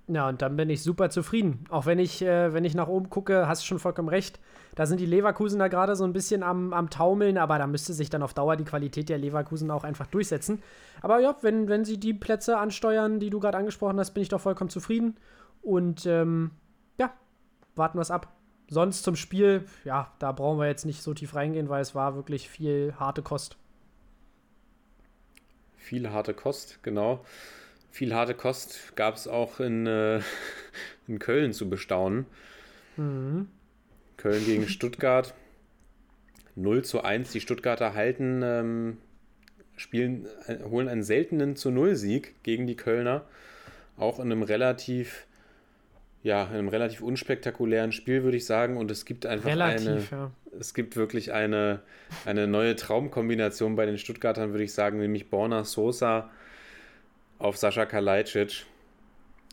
Ja, 0.07 0.29
und 0.29 0.43
dann 0.43 0.57
bin 0.57 0.69
ich 0.69 0.83
super 0.83 1.11
zufrieden. 1.11 1.65
Auch 1.71 1.87
wenn 1.87 1.99
ich, 1.99 2.23
äh, 2.23 2.53
wenn 2.53 2.65
ich 2.65 2.75
nach 2.75 2.89
oben 2.89 3.09
gucke, 3.09 3.49
hast 3.49 3.63
du 3.63 3.67
schon 3.67 3.79
vollkommen 3.79 4.09
recht. 4.09 4.39
Da 4.75 4.87
sind 4.87 4.99
die 4.99 5.07
Leverkusen 5.07 5.59
da 5.59 5.69
gerade 5.69 5.95
so 5.95 6.05
ein 6.05 6.13
bisschen 6.13 6.43
am, 6.43 6.73
am 6.73 6.91
Taumeln, 6.91 7.39
aber 7.39 7.59
da 7.59 7.67
müsste 7.67 7.93
sich 7.93 8.11
dann 8.11 8.23
auf 8.23 8.35
Dauer 8.35 8.57
die 8.57 8.65
Qualität 8.65 9.09
der 9.09 9.19
Leverkusen 9.19 9.71
auch 9.71 9.85
einfach 9.85 10.07
durchsetzen. 10.07 10.63
Aber 11.01 11.21
ja, 11.21 11.37
wenn, 11.43 11.69
wenn 11.69 11.85
sie 11.85 11.99
die 11.99 12.15
Plätze 12.15 12.59
ansteuern, 12.59 13.21
die 13.21 13.31
du 13.31 13.39
gerade 13.39 13.59
angesprochen 13.59 13.99
hast, 13.99 14.13
bin 14.13 14.23
ich 14.23 14.29
doch 14.29 14.41
vollkommen 14.41 14.71
zufrieden. 14.71 15.17
Und 15.63 16.07
ähm, 16.07 16.51
ja, 16.99 17.13
warten 17.77 17.99
wir 17.99 18.03
es 18.03 18.11
ab. 18.11 18.33
Sonst 18.69 19.03
zum 19.03 19.15
Spiel, 19.15 19.67
ja, 19.85 20.13
da 20.19 20.33
brauchen 20.33 20.59
wir 20.59 20.67
jetzt 20.67 20.87
nicht 20.87 21.03
so 21.03 21.15
tief 21.15 21.35
reingehen, 21.35 21.69
weil 21.69 21.83
es 21.83 21.95
war 21.95 22.17
wirklich 22.17 22.49
viel 22.49 22.95
harte 22.99 23.23
Kost. 23.23 23.57
Viel 25.77 26.11
harte 26.11 26.35
Kost, 26.35 26.83
genau. 26.83 27.25
Viel 27.91 28.15
harte 28.15 28.35
Kost 28.35 28.97
gab 28.97 29.15
es 29.15 29.29
auch 29.29 29.61
in, 29.61 29.87
äh, 29.87 30.21
in 31.07 31.19
Köln 31.19 31.53
zu 31.53 31.69
bestaunen. 31.69 32.27
Mhm. 32.97 33.49
Köln 34.25 34.47
gegen 34.47 34.69
Stuttgart. 34.69 35.35
0 36.57 36.83
zu 36.83 37.05
1. 37.05 37.33
Die 37.33 37.43
Stuttgarter 37.43 37.93
halten, 37.93 38.41
ähm, 38.43 38.97
spielen, 39.77 40.27
äh, 40.47 40.61
holen 40.65 40.89
einen 40.89 41.03
seltenen 41.03 41.57
zu 41.57 41.71
Null-Sieg 41.71 42.43
gegen 42.43 42.67
die 42.67 42.75
Kölner. 42.75 43.27
Auch 43.99 44.19
in 44.19 44.33
einem 44.33 44.43
relativ, 44.43 45.27
ja, 46.23 46.45
in 46.45 46.55
einem 46.55 46.69
relativ 46.69 47.03
unspektakulären 47.03 47.93
Spiel, 47.93 48.23
würde 48.23 48.39
ich 48.39 48.47
sagen. 48.47 48.79
Und 48.79 48.91
es 48.91 49.05
gibt 49.05 49.27
einfach 49.27 49.51
Relativ, 49.51 50.11
eine, 50.11 50.23
ja. 50.23 50.31
es 50.59 50.73
gibt 50.73 50.97
wirklich 50.97 51.35
eine, 51.35 51.81
eine 52.25 52.47
neue 52.47 52.77
Traumkombination 52.77 53.77
bei 53.77 53.85
den 53.85 53.99
Stuttgartern, 53.99 54.53
würde 54.53 54.65
ich 54.65 54.73
sagen, 54.73 55.01
nämlich 55.01 55.29
Borna 55.29 55.65
Sosa 55.65 56.31
auf 57.39 57.59
Sascha 57.59 57.85
Kalajdzic. 57.85 58.65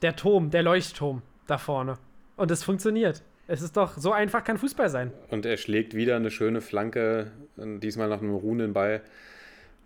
Der 0.01 0.15
Turm, 0.15 0.49
der 0.49 0.63
Leuchtturm 0.63 1.23
da 1.45 1.57
vorne. 1.57 1.97
Und 2.37 2.51
es 2.51 2.63
funktioniert. 2.63 3.21
Es 3.47 3.61
ist 3.61 3.75
doch, 3.75 3.97
so 3.97 4.11
einfach 4.13 4.43
kann 4.43 4.57
Fußball 4.57 4.89
sein. 4.89 5.11
Und 5.29 5.45
er 5.45 5.57
schlägt 5.57 5.93
wieder 5.93 6.15
eine 6.15 6.31
schöne 6.31 6.61
Flanke, 6.61 7.31
diesmal 7.57 8.07
nach 8.07 8.21
einem 8.21 8.33
ruhenden 8.35 8.73
Ball 8.73 9.01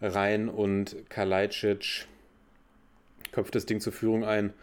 rein 0.01 0.49
und 0.49 0.95
Kalajdzic 1.09 2.05
köpft 3.31 3.55
das 3.55 3.65
Ding 3.65 3.79
zur 3.81 3.93
Führung 3.93 4.23
ein. 4.23 4.53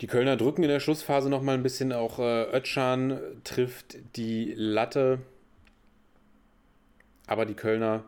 Die 0.00 0.06
Kölner 0.06 0.36
drücken 0.36 0.62
in 0.64 0.68
der 0.68 0.80
Schlussphase 0.80 1.30
noch 1.30 1.40
mal 1.42 1.54
ein 1.54 1.62
bisschen. 1.62 1.92
Auch 1.92 2.18
äh, 2.18 2.56
Özcan 2.56 3.18
trifft 3.44 3.96
die 4.16 4.52
Latte. 4.56 5.20
Aber 7.26 7.46
die 7.46 7.54
Kölner 7.54 8.04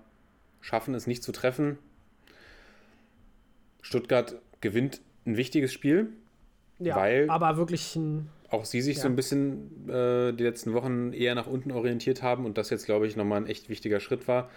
schaffen 0.60 0.94
es 0.94 1.06
nicht 1.06 1.22
zu 1.22 1.32
treffen. 1.32 1.78
Stuttgart 3.82 4.34
gewinnt 4.60 5.00
ein 5.26 5.36
wichtiges 5.36 5.72
Spiel, 5.72 6.08
Ja, 6.80 6.96
Weil- 6.96 7.30
aber 7.30 7.56
wirklich 7.56 7.94
ein, 7.96 8.28
auch 8.50 8.64
sie 8.64 8.80
sich 8.80 8.96
Ja. 8.96 9.02
so 9.02 9.08
ein 9.08 9.16
bisschen 9.16 9.88
äh, 9.88 10.32
die 10.32 10.44
letzten 10.44 10.72
Wochen 10.74 11.12
eher 11.12 11.34
nach 11.34 11.46
unten 11.46 11.72
orientiert 11.72 12.22
haben 12.22 12.44
und 12.46 12.58
das 12.58 12.70
jetzt, 12.70 12.86
glaube 12.86 13.06
ich, 13.06 13.16
nochmal 13.16 13.40
ein 13.42 13.46
echt 13.46 13.68
wichtiger 13.68 14.00
Schritt 14.00 14.28
war. 14.28 14.48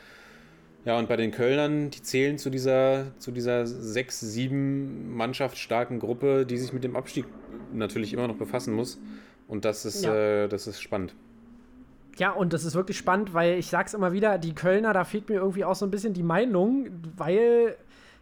Ja, 0.86 0.98
und 0.98 1.10
bei 1.10 1.18
den 1.18 1.32
Kölnern, 1.32 1.90
die 1.90 2.02
zählen 2.02 2.38
zu 2.38 2.50
dieser, 2.50 3.08
zu 3.18 3.32
dieser 3.32 3.66
sechs, 3.68 4.20
sieben 4.22 5.14
Mannschaftsstarken 5.16 6.00
Gruppe, 6.00 6.46
die 6.46 6.58
sich 6.58 6.72
mit 6.72 6.84
dem 6.86 6.96
Abstieg 6.96 7.26
natürlich 7.74 8.14
immer 8.14 8.28
noch 8.28 8.38
befassen 8.38 8.74
muss. 8.74 9.00
Und 9.48 9.66
das 9.66 9.84
ist, 9.86 10.06
Ja. 10.06 10.16
äh, 10.16 10.48
das 10.48 10.68
ist 10.68 10.80
spannend. 10.82 11.16
Ja, 12.18 12.32
und 12.32 12.54
das 12.54 12.64
ist 12.66 12.76
wirklich 12.76 12.98
spannend, 12.98 13.34
weil 13.34 13.58
ich 13.60 13.68
sag's 13.68 13.94
immer 13.94 14.12
wieder, 14.14 14.38
die 14.38 14.54
Kölner, 14.54 14.94
da 14.94 15.04
fehlt 15.04 15.28
mir 15.30 15.36
irgendwie 15.36 15.66
auch 15.66 15.76
so 15.76 15.86
ein 15.86 15.92
bisschen 15.92 16.14
die 16.14 16.24
Meinung, 16.24 16.88
weil 17.18 17.76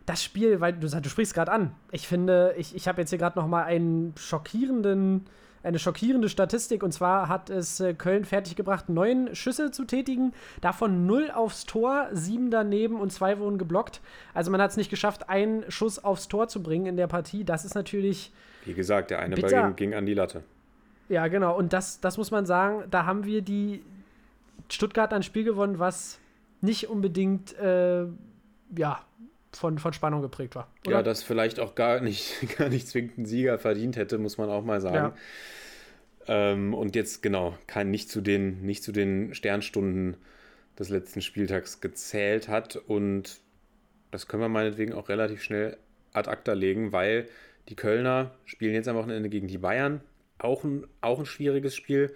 das 0.06 0.24
Spiel, 0.24 0.60
weil 0.60 0.74
du, 0.74 0.88
du 0.88 1.10
sprichst 1.10 1.34
gerade 1.34 1.52
an. 1.52 1.72
Ich 1.92 2.08
finde, 2.08 2.54
ich, 2.58 2.76
ich 2.76 2.88
habe 2.88 3.02
jetzt 3.02 3.10
hier 3.10 3.20
gerade 3.20 3.38
noch 3.38 3.48
mal 3.48 3.64
einen 3.64 4.14
schockierenden, 4.18 5.26
eine 5.64 5.80
schockierende 5.80 6.30
Statistik 6.30 6.84
und 6.84 6.92
zwar 6.92 7.28
hat 7.28 7.50
es 7.50 7.80
äh, 7.80 7.94
Köln 7.94 8.26
fertiggebracht, 8.26 8.90
neun 8.90 9.36
Schüsse 9.36 9.72
zu 9.72 9.86
tätigen, 9.86 10.34
davon 10.62 11.06
null 11.06 11.32
aufs 11.34 11.66
Tor, 11.66 12.08
sieben 12.12 12.52
daneben 12.52 13.00
und 13.00 13.12
zwei 13.12 13.40
wurden 13.40 13.58
geblockt. 13.58 14.02
Also 14.34 14.52
man 14.52 14.62
hat 14.62 14.72
es 14.72 14.78
nicht 14.78 14.90
geschafft, 14.90 15.30
einen 15.30 15.70
Schuss 15.72 16.04
aufs 16.04 16.28
Tor 16.28 16.48
zu 16.48 16.62
bringen 16.64 16.86
in 16.86 16.98
der 16.98 17.08
Partie. 17.08 17.44
Das 17.44 17.66
ist 17.66 17.76
natürlich 17.76 18.32
Wie 18.66 18.74
gesagt, 18.74 19.12
der 19.12 19.20
eine 19.20 19.36
Bitter. 19.36 19.64
Ball 19.64 19.74
ging, 19.74 19.94
an 19.94 20.06
die 20.06 20.14
Latte. 20.14 20.44
ja, 21.10 21.28
genau. 21.28 21.58
Und 21.58 21.74
das, 21.74 22.00
das 22.00 22.18
muss 22.18 22.32
man 22.32 22.46
sagen, 22.46 22.84
da 22.92 23.06
haben 23.06 23.26
wir 23.26 23.42
die 23.42 23.84
Stuttgart 24.70 25.14
ein 25.14 25.24
Spiel 25.24 25.44
gewonnen, 25.44 25.80
was 25.80 26.20
nicht 26.62 26.90
unbedingt 26.90 27.58
äh, 27.60 28.06
ja, 28.76 29.00
von, 29.58 29.80
von 29.80 29.94
Spannung 29.94 30.22
geprägt 30.22 30.56
war. 30.56 30.70
Ja, 30.88 31.04
das 31.04 31.24
vielleicht 31.24 31.60
auch 31.60 31.76
gar 31.76 32.00
nicht, 32.02 32.36
gar 32.58 32.70
nicht 32.70 32.88
zwingend 32.88 33.18
einen 33.18 33.26
Sieger 33.26 33.60
verdient 33.60 33.96
hätte, 33.96 34.18
muss 34.18 34.38
man 34.38 34.50
auch 34.50 34.64
mal 34.64 34.82
sagen. 34.82 35.14
Ähm, 36.28 36.74
und 36.74 36.96
jetzt, 36.96 37.24
genau, 37.24 37.58
kann 37.68 37.90
nicht 37.90 38.10
zu 38.10 38.22
den, 38.22 38.62
nicht 38.62 38.84
zu 38.84 38.92
den 38.92 39.34
Sternstunden 39.34 40.18
des 40.78 40.90
letzten 40.90 41.22
Spieltags 41.22 41.82
gezählt 41.82 42.48
hat. 42.48 42.76
Und 42.76 43.40
das 44.12 44.28
können 44.28 44.44
wir 44.44 44.50
meinetwegen 44.50 44.94
auch 44.94 45.10
relativ 45.10 45.42
schnell 45.42 45.78
ad 46.14 46.30
acta 46.30 46.54
legen, 46.54 46.92
weil 46.92 47.28
die 47.70 47.76
Kölner 47.76 48.32
spielen 48.46 48.74
jetzt 48.74 48.88
am 48.88 48.96
Wochenende 48.96 49.30
gegen 49.30 49.48
die 49.48 49.58
Bayern. 49.58 50.02
Auch 50.40 50.64
ein, 50.64 50.86
auch 51.02 51.20
ein 51.20 51.26
schwieriges 51.26 51.76
Spiel. 51.76 52.14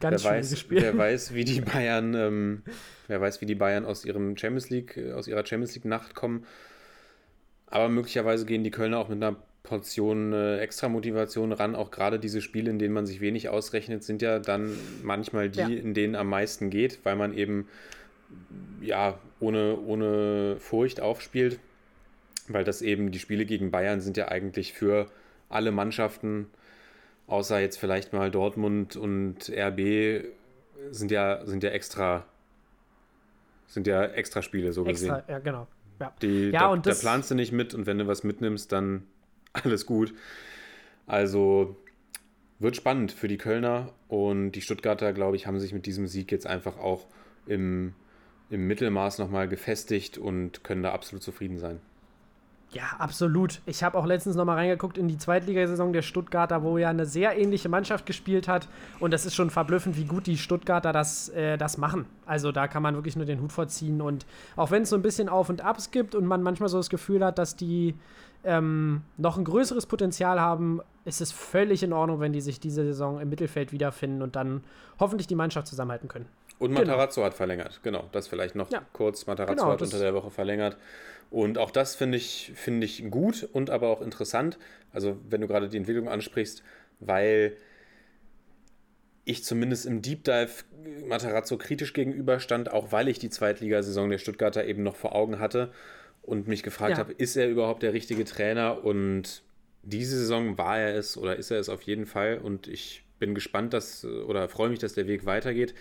Ganz 0.00 0.24
wer 0.24 0.30
schwieriges 0.30 0.52
weiß, 0.52 0.58
Spiel. 0.60 0.82
Wer 0.82 0.98
weiß, 0.98 1.34
wie 1.34 1.44
die 1.44 1.60
Bayern, 1.60 2.14
ähm, 2.14 2.62
wer 3.08 3.20
weiß, 3.20 3.40
wie 3.40 3.46
die 3.46 3.54
Bayern 3.54 3.84
aus 3.84 4.04
ihrem 4.04 4.36
Champions 4.36 4.70
League, 4.70 4.98
aus 5.14 5.26
ihrer 5.28 5.44
Champions 5.44 5.74
League 5.74 5.84
Nacht 5.84 6.14
kommen. 6.14 6.46
Aber 7.70 7.88
möglicherweise 7.88 8.46
gehen 8.46 8.64
die 8.64 8.70
Kölner 8.70 8.98
auch 8.98 9.08
mit 9.08 9.22
einer 9.22 9.36
Portion 9.62 10.32
äh, 10.32 10.58
extra 10.58 10.88
Motivation 10.88 11.52
ran. 11.52 11.74
Auch 11.74 11.90
gerade 11.90 12.18
diese 12.18 12.40
Spiele, 12.40 12.70
in 12.70 12.78
denen 12.78 12.94
man 12.94 13.06
sich 13.06 13.20
wenig 13.20 13.48
ausrechnet, 13.50 14.02
sind 14.02 14.22
ja 14.22 14.38
dann 14.38 14.72
manchmal 15.02 15.50
die, 15.50 15.60
Ja. 15.60 15.68
in 15.68 15.92
denen 15.92 16.14
am 16.16 16.28
meisten 16.28 16.70
geht, 16.70 17.00
weil 17.04 17.16
man 17.16 17.34
eben 17.34 17.68
ja 18.80 19.18
ohne, 19.40 19.78
ohne 19.78 20.56
Furcht 20.58 21.00
aufspielt. 21.00 21.58
Weil 22.48 22.64
das 22.64 22.80
eben, 22.80 23.10
die 23.10 23.18
Spiele 23.18 23.44
gegen 23.44 23.70
Bayern 23.70 24.00
sind 24.00 24.16
ja 24.16 24.28
eigentlich 24.28 24.72
für 24.72 25.06
alle 25.50 25.70
Mannschaften, 25.70 26.46
außer 27.26 27.60
jetzt 27.60 27.78
vielleicht 27.78 28.14
mal 28.14 28.30
Dortmund 28.30 28.96
und 28.96 29.50
RB, 29.50 30.24
sind 30.90 31.10
ja, 31.10 31.44
sind 31.44 31.62
ja 31.62 31.70
extra, 31.70 32.24
sind 33.66 33.86
ja 33.86 34.02
extra 34.04 34.40
Spiele 34.40 34.72
so 34.72 34.84
gesehen. 34.84 35.14
Extra, 35.14 35.30
ja, 35.32 35.38
genau. 35.40 35.66
Ja. 36.00 36.12
Die, 36.22 36.50
Ja, 36.50 36.60
da, 36.60 36.66
und 36.68 36.86
da 36.86 36.94
planst 36.94 37.30
du 37.30 37.34
nicht 37.34 37.52
mit 37.52 37.74
und 37.74 37.86
wenn 37.86 37.98
du 37.98 38.06
was 38.06 38.24
mitnimmst, 38.24 38.72
dann 38.72 39.04
alles 39.52 39.86
gut. 39.86 40.14
Also 41.06 41.76
wird 42.58 42.76
spannend 42.76 43.12
für 43.12 43.28
die 43.28 43.38
Kölner 43.38 43.92
und 44.08 44.52
die 44.52 44.60
Stuttgarter, 44.60 45.12
glaube 45.12 45.36
ich, 45.36 45.46
haben 45.46 45.60
sich 45.60 45.72
mit 45.72 45.86
diesem 45.86 46.06
Sieg 46.06 46.32
jetzt 46.32 46.46
einfach 46.46 46.76
auch 46.78 47.06
im, 47.46 47.94
im 48.50 48.66
Mittelmaß 48.66 49.18
nochmal 49.18 49.48
gefestigt 49.48 50.18
und 50.18 50.64
können 50.64 50.82
da 50.82 50.92
absolut 50.92 51.22
zufrieden 51.22 51.58
sein. 51.58 51.80
Ja, 52.70 52.82
absolut. 52.98 53.62
Ich 53.64 53.82
habe 53.82 53.96
auch 53.96 54.04
letztens 54.04 54.36
noch 54.36 54.44
mal 54.44 54.54
reingeguckt 54.54 54.98
in 54.98 55.08
die 55.08 55.16
Zweitligasaison 55.16 55.94
der 55.94 56.02
Stuttgarter, 56.02 56.62
wo 56.62 56.76
ja 56.76 56.90
eine 56.90 57.06
sehr 57.06 57.38
ähnliche 57.38 57.70
Mannschaft 57.70 58.04
gespielt 58.04 58.46
hat. 58.46 58.68
Und 59.00 59.12
das 59.12 59.24
ist 59.24 59.34
schon 59.34 59.48
verblüffend, 59.48 59.96
wie 59.96 60.04
gut 60.04 60.26
die 60.26 60.36
Stuttgarter 60.36 60.92
das, 60.92 61.30
äh, 61.30 61.56
das 61.56 61.78
machen. 61.78 62.04
Also 62.26 62.52
da 62.52 62.68
kann 62.68 62.82
man 62.82 62.94
wirklich 62.94 63.16
nur 63.16 63.24
den 63.24 63.40
Hut 63.40 63.52
vorziehen. 63.52 64.02
Und 64.02 64.26
auch 64.54 64.70
wenn 64.70 64.82
es 64.82 64.90
so 64.90 64.96
ein 64.96 65.02
bisschen 65.02 65.30
Auf 65.30 65.48
und 65.48 65.64
Abs 65.64 65.90
gibt 65.90 66.14
und 66.14 66.26
man 66.26 66.42
manchmal 66.42 66.68
so 66.68 66.76
das 66.76 66.90
Gefühl 66.90 67.24
hat, 67.24 67.38
dass 67.38 67.56
die 67.56 67.94
ähm, 68.44 69.00
noch 69.16 69.38
ein 69.38 69.44
größeres 69.44 69.86
Potenzial 69.86 70.38
haben, 70.38 70.80
ist 71.06 71.22
es 71.22 71.32
völlig 71.32 71.82
in 71.82 71.94
Ordnung, 71.94 72.20
wenn 72.20 72.34
die 72.34 72.42
sich 72.42 72.60
diese 72.60 72.84
Saison 72.84 73.18
im 73.18 73.30
Mittelfeld 73.30 73.72
wiederfinden 73.72 74.20
und 74.20 74.36
dann 74.36 74.62
hoffentlich 75.00 75.26
die 75.26 75.34
Mannschaft 75.34 75.68
zusammenhalten 75.68 76.08
können. 76.08 76.26
Und 76.58 76.70
Genau. 76.70 76.80
Matarazzo 76.80 77.22
hat 77.24 77.34
verlängert, 77.34 77.80
genau, 77.82 78.08
das 78.12 78.26
vielleicht 78.26 78.54
noch 78.56 78.70
Ja. 78.70 78.84
kurz. 78.92 79.26
Matarazzo 79.26 79.54
Genau, 79.62 79.72
hat 79.72 79.82
unter 79.82 79.98
der 79.98 80.14
Woche 80.14 80.30
verlängert. 80.30 80.76
Und 81.30 81.58
auch 81.58 81.70
das 81.70 81.94
finde 81.94 82.16
ich, 82.18 82.52
finde 82.54 82.84
ich 82.86 83.10
gut 83.10 83.48
und 83.52 83.70
aber 83.70 83.88
auch 83.88 84.00
interessant. 84.00 84.58
Also, 84.92 85.18
wenn 85.28 85.40
du 85.40 85.46
gerade 85.46 85.68
die 85.68 85.76
Entwicklung 85.76 86.08
ansprichst, 86.08 86.62
weil 87.00 87.56
ich 89.24 89.44
zumindest 89.44 89.84
im 89.86 90.00
Deep 90.02 90.24
Dive 90.24 90.64
Matarazzo 91.06 91.58
kritisch 91.58 91.92
gegenüberstand, 91.92 92.72
auch 92.72 92.92
weil 92.92 93.08
ich 93.08 93.18
die 93.18 93.28
Zweitligasaison 93.30 94.08
der 94.10 94.18
Stuttgarter 94.18 94.64
eben 94.64 94.82
noch 94.82 94.96
vor 94.96 95.14
Augen 95.14 95.38
hatte 95.38 95.70
und 96.22 96.48
mich 96.48 96.62
gefragt 96.62 96.92
Ja. 96.92 96.98
habe, 96.98 97.12
ist 97.12 97.36
er 97.36 97.48
überhaupt 97.48 97.82
der 97.82 97.92
richtige 97.92 98.24
Trainer? 98.24 98.84
Und 98.84 99.42
diese 99.82 100.18
Saison 100.18 100.56
war 100.58 100.78
er 100.78 100.96
es 100.96 101.16
oder 101.18 101.36
ist 101.36 101.50
er 101.50 101.60
es 101.60 101.68
auf 101.68 101.82
jeden 101.82 102.06
Fall. 102.06 102.38
Und 102.38 102.68
ich 102.68 103.04
bin 103.18 103.34
gespannt, 103.34 103.74
dass 103.74 104.04
oder 104.04 104.48
freue 104.48 104.70
mich, 104.70 104.78
dass 104.78 104.94
der 104.94 105.06
Weg 105.06 105.26
weitergeht. 105.26 105.74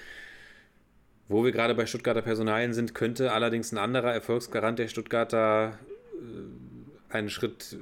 Wo 1.29 1.43
wir 1.43 1.51
gerade 1.51 1.75
bei 1.75 1.85
Stuttgarter 1.85 2.21
Personalien 2.21 2.73
sind, 2.73 2.95
könnte 2.95 3.33
allerdings 3.33 3.71
ein 3.71 3.77
anderer 3.77 4.13
Erfolgsgarant 4.13 4.79
der 4.79 4.87
Stuttgarter 4.87 5.77
äh, 6.13 7.13
einen 7.13 7.29
Schritt, 7.29 7.77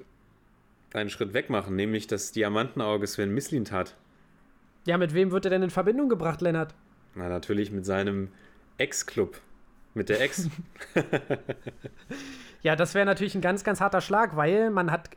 einen 0.94 1.10
Schritt 1.10 1.34
weg 1.34 1.50
machen, 1.50 1.76
nämlich 1.76 2.08
das 2.08 2.32
Diamantenauge 2.32 3.06
Sven 3.06 3.34
Mislint 3.34 3.72
hat. 3.72 3.96
Ja, 4.86 4.98
mit 4.98 5.14
wem 5.14 5.32
wird 5.32 5.46
er 5.46 5.52
denn 5.52 5.64
in 5.64 5.70
Verbindung 5.70 6.10
gebracht, 6.10 6.42
Lennart? 6.42 6.74
Na, 7.16 7.30
natürlich 7.30 7.72
mit 7.72 7.86
seinem 7.86 8.30
Ex-Club. 8.78 9.40
Mit 9.94 10.10
der 10.10 10.22
Ex. 10.22 10.50
ja, 12.62 12.76
das 12.76 12.94
wäre 12.94 13.06
natürlich 13.06 13.36
ein 13.36 13.42
ganz, 13.42 13.64
ganz 13.64 13.80
harter 13.80 14.02
Schlag, 14.02 14.36
weil 14.36 14.70
man 14.70 14.92
hat, 14.92 15.10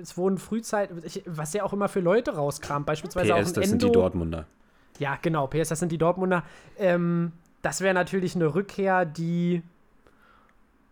es 0.00 0.16
wurden 0.16 0.38
frühzeitig, 0.38 1.22
was 1.24 1.54
ja 1.54 1.62
auch 1.62 1.72
immer 1.72 1.88
für 1.88 2.00
Leute 2.00 2.34
rauskramt, 2.34 2.84
beispielsweise 2.84 3.28
PS, 3.28 3.32
auch 3.32 3.38
ein 3.38 3.44
das 3.44 3.56
Endo. 3.56 3.68
sind 3.68 3.82
die 3.82 3.92
Dortmunder. 3.92 4.46
Ja, 4.98 5.18
genau, 5.20 5.46
PS, 5.46 5.68
das 5.68 5.78
sind 5.78 5.90
die 5.90 5.98
Dortmunder. 5.98 6.44
Ähm, 6.78 7.32
das 7.66 7.80
wäre 7.80 7.94
natürlich 7.94 8.36
eine 8.36 8.54
Rückkehr, 8.54 9.04
die 9.04 9.60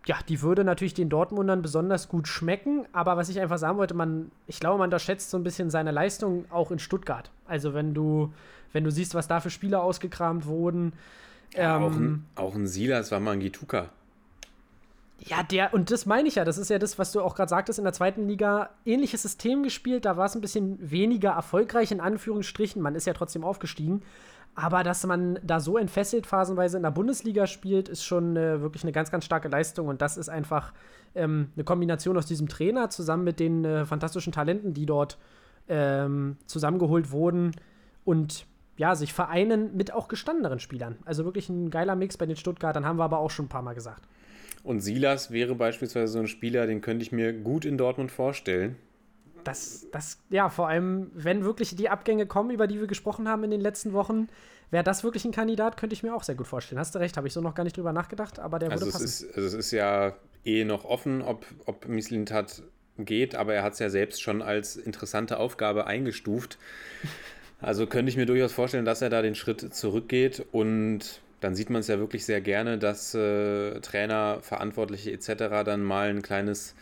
ja, 0.06 0.16
die 0.28 0.42
würde 0.42 0.64
natürlich 0.64 0.92
den 0.92 1.08
Dortmundern 1.08 1.62
besonders 1.62 2.08
gut 2.08 2.26
schmecken, 2.26 2.84
aber 2.92 3.16
was 3.16 3.28
ich 3.28 3.40
einfach 3.40 3.58
sagen 3.58 3.78
wollte, 3.78 3.94
man, 3.94 4.32
ich 4.48 4.58
glaube, 4.58 4.78
man 4.78 4.88
unterschätzt 4.88 5.30
so 5.30 5.38
ein 5.38 5.44
bisschen 5.44 5.70
seine 5.70 5.92
Leistung 5.92 6.46
auch 6.50 6.72
in 6.72 6.80
Stuttgart. 6.80 7.30
Also 7.46 7.74
wenn 7.74 7.94
du, 7.94 8.34
wenn 8.72 8.82
du 8.82 8.90
siehst, 8.90 9.14
was 9.14 9.28
da 9.28 9.38
für 9.38 9.50
Spieler 9.50 9.84
ausgekramt 9.84 10.46
wurden. 10.46 10.94
Ja, 11.54 11.78
auch, 11.78 11.92
ein, 11.92 11.96
ähm, 11.96 12.24
auch 12.34 12.56
ein 12.56 12.66
Silas 12.66 13.12
war 13.12 13.20
Mangituka. 13.20 13.90
ja, 15.20 15.44
der, 15.44 15.72
und 15.74 15.92
das 15.92 16.06
meine 16.06 16.26
ich 16.26 16.34
ja, 16.34 16.44
das 16.44 16.58
ist 16.58 16.70
ja 16.70 16.80
das, 16.80 16.98
was 16.98 17.12
du 17.12 17.22
auch 17.22 17.36
gerade 17.36 17.50
sagtest, 17.50 17.78
in 17.78 17.84
der 17.84 17.94
zweiten 17.94 18.26
Liga 18.26 18.70
ähnliches 18.84 19.22
System 19.22 19.62
gespielt, 19.62 20.04
da 20.04 20.16
war 20.16 20.26
es 20.26 20.34
ein 20.34 20.40
bisschen 20.40 20.76
weniger 20.90 21.30
erfolgreich 21.30 21.92
in 21.92 22.00
Anführungsstrichen, 22.00 22.82
man 22.82 22.96
ist 22.96 23.06
ja 23.06 23.12
trotzdem 23.12 23.44
aufgestiegen, 23.44 24.02
aber 24.54 24.82
dass 24.84 25.04
man 25.04 25.38
da 25.42 25.60
so 25.60 25.76
entfesselt 25.76 26.26
phasenweise 26.26 26.76
in 26.76 26.82
der 26.82 26.90
Bundesliga 26.90 27.46
spielt, 27.46 27.88
ist 27.88 28.04
schon 28.04 28.36
äh, 28.36 28.60
wirklich 28.60 28.84
eine 28.84 28.92
ganz, 28.92 29.10
ganz 29.10 29.24
starke 29.24 29.48
Leistung. 29.48 29.88
Und 29.88 30.00
das 30.00 30.16
ist 30.16 30.28
einfach 30.28 30.72
ähm, 31.14 31.50
eine 31.56 31.64
Kombination 31.64 32.16
aus 32.16 32.26
diesem 32.26 32.48
Trainer 32.48 32.90
zusammen 32.90 33.24
mit 33.24 33.40
den 33.40 33.64
äh, 33.64 33.84
fantastischen 33.84 34.32
Talenten, 34.32 34.72
die 34.72 34.86
dort 34.86 35.18
ähm, 35.68 36.36
zusammengeholt 36.46 37.10
wurden 37.10 37.52
und 38.04 38.46
ja, 38.76 38.94
sich 38.94 39.12
vereinen 39.12 39.76
mit 39.76 39.92
auch 39.92 40.08
gestandeneren 40.08 40.58
Spielern. 40.58 40.96
Also 41.04 41.24
wirklich 41.24 41.48
ein 41.48 41.70
geiler 41.70 41.94
Mix 41.96 42.16
bei 42.16 42.26
den 42.26 42.36
Stuttgartern, 42.36 42.84
haben 42.84 42.98
wir 42.98 43.04
aber 43.04 43.18
auch 43.18 43.30
schon 43.30 43.46
ein 43.46 43.48
paar 43.50 43.62
Mal 43.62 43.74
gesagt. 43.74 44.02
Und 44.62 44.80
Silas 44.80 45.30
wäre 45.30 45.54
beispielsweise 45.54 46.12
so 46.12 46.18
ein 46.18 46.26
Spieler, 46.26 46.66
den 46.66 46.80
könnte 46.80 47.02
ich 47.02 47.12
mir 47.12 47.32
gut 47.32 47.64
in 47.64 47.78
Dortmund 47.78 48.10
vorstellen. 48.10 48.76
Das, 49.44 49.86
das, 49.92 50.18
ja, 50.30 50.48
vor 50.48 50.68
allem, 50.68 51.10
wenn 51.14 51.44
wirklich 51.44 51.76
die 51.76 51.88
Abgänge 51.88 52.26
kommen, 52.26 52.50
über 52.50 52.66
die 52.66 52.80
wir 52.80 52.86
gesprochen 52.86 53.28
haben 53.28 53.44
in 53.44 53.50
den 53.50 53.60
letzten 53.60 53.92
Wochen, 53.92 54.28
wäre 54.70 54.84
das 54.84 55.04
wirklich 55.04 55.24
ein 55.24 55.32
Kandidat, 55.32 55.76
könnte 55.76 55.94
ich 55.94 56.02
mir 56.02 56.14
auch 56.14 56.22
sehr 56.22 56.34
gut 56.34 56.46
vorstellen. 56.46 56.78
Hast 56.78 56.94
du 56.94 56.98
recht, 56.98 57.16
habe 57.16 57.26
ich 57.26 57.32
so 57.32 57.40
noch 57.40 57.54
gar 57.54 57.64
nicht 57.64 57.76
drüber 57.76 57.92
nachgedacht, 57.92 58.38
aber 58.38 58.58
der 58.58 58.70
Also 58.70 58.86
würde 58.86 58.86
es, 58.86 58.92
passen. 58.92 59.04
ist, 59.28 59.36
also 59.36 59.46
es 59.46 59.54
ist 59.54 59.70
ja 59.70 60.14
eh 60.44 60.64
noch 60.64 60.84
offen, 60.84 61.22
ob, 61.22 61.46
ob 61.66 61.86
Mislintat 61.86 62.62
geht, 62.98 63.34
aber 63.34 63.54
er 63.54 63.62
hat 63.62 63.74
es 63.74 63.78
ja 63.78 63.90
selbst 63.90 64.22
schon 64.22 64.42
als 64.42 64.76
interessante 64.76 65.38
Aufgabe 65.38 65.86
eingestuft. 65.86 66.58
Also 67.60 67.86
könnte 67.86 68.10
ich 68.10 68.16
mir 68.16 68.26
durchaus 68.26 68.52
vorstellen, 68.52 68.84
dass 68.84 69.00
er 69.02 69.10
da 69.10 69.22
den 69.22 69.34
Schritt 69.34 69.74
zurückgeht 69.74 70.44
und 70.52 71.20
dann 71.40 71.54
sieht 71.54 71.70
man 71.70 71.80
es 71.80 71.88
ja 71.88 71.98
wirklich 71.98 72.24
sehr 72.24 72.40
gerne, 72.40 72.78
dass 72.78 73.14
äh, 73.14 73.80
Trainer, 73.80 74.38
Verantwortliche 74.42 75.12
etc. 75.12 75.64
dann 75.64 75.82
mal 75.82 76.08
ein 76.08 76.22
kleines 76.22 76.74